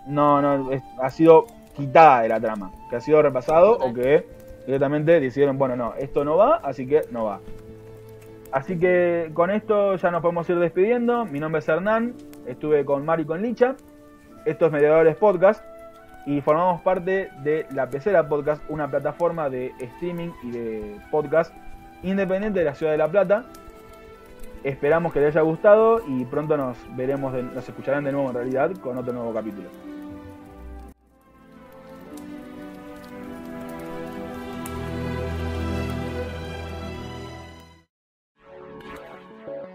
no, 0.07 0.43
no 0.43 0.71
ha 1.01 1.11
sido 1.11 1.47
quitada 1.77 2.23
de 2.23 2.29
la 2.29 2.41
trama. 2.41 2.73
Que 2.91 2.97
ha 2.97 3.01
sido 3.01 3.23
repasado 3.23 3.79
o 3.79 3.95
que 3.95 4.27
directamente 4.67 5.21
decidieron, 5.21 5.57
bueno, 5.57 5.77
no, 5.77 5.95
esto 5.95 6.25
no 6.25 6.37
va, 6.37 6.57
así 6.57 6.87
que 6.87 7.03
no 7.13 7.25
va. 7.25 7.41
Así 8.53 8.79
que 8.79 9.31
con 9.35 9.51
esto 9.51 9.97
ya 9.97 10.11
nos 10.11 10.23
podemos 10.23 10.49
ir 10.49 10.59
despidiendo. 10.59 11.27
Mi 11.27 11.39
nombre 11.39 11.59
es 11.59 11.69
Hernán, 11.69 12.15
estuve 12.47 12.85
con 12.85 13.05
Mari 13.05 13.25
y 13.25 13.27
con 13.27 13.43
Licha. 13.43 13.77
Esto 14.47 14.67
es 14.67 14.73
Mediadores 14.73 15.17
Podcast 15.17 15.63
y 16.25 16.41
formamos 16.41 16.81
parte 16.81 17.31
de 17.43 17.67
La 17.75 17.91
Pecera 17.91 18.29
Podcast, 18.29 18.63
una 18.69 18.91
plataforma 18.91 19.51
de 19.51 19.73
streaming 19.81 20.31
y 20.43 20.51
de 20.51 20.97
podcast 21.11 21.55
independiente 22.03 22.61
de 22.61 22.65
la 22.65 22.75
ciudad 22.75 22.93
de 22.93 22.99
La 22.99 23.09
Plata. 23.09 23.45
Esperamos 24.65 25.13
que 25.13 25.21
les 25.21 25.31
haya 25.31 25.43
gustado 25.43 26.03
y 26.07 26.25
pronto 26.25 26.57
nos 26.57 26.77
veremos, 26.97 27.33
nos 27.33 27.69
escucharán 27.69 28.05
de 28.05 28.13
nuevo 28.13 28.29
en 28.29 28.35
realidad 28.35 28.73
con 28.81 28.97
otro 28.97 29.13
nuevo 29.13 29.33
capítulo. 29.33 29.88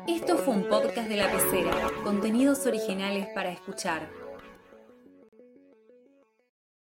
Esto 0.07 0.37
fue 0.37 0.53
un 0.55 0.67
podcast 0.67 1.07
de 1.07 1.15
la 1.15 1.31
pecera, 1.31 1.89
contenidos 2.03 2.65
originales 2.65 3.27
para 3.33 3.51
escuchar. 3.51 4.22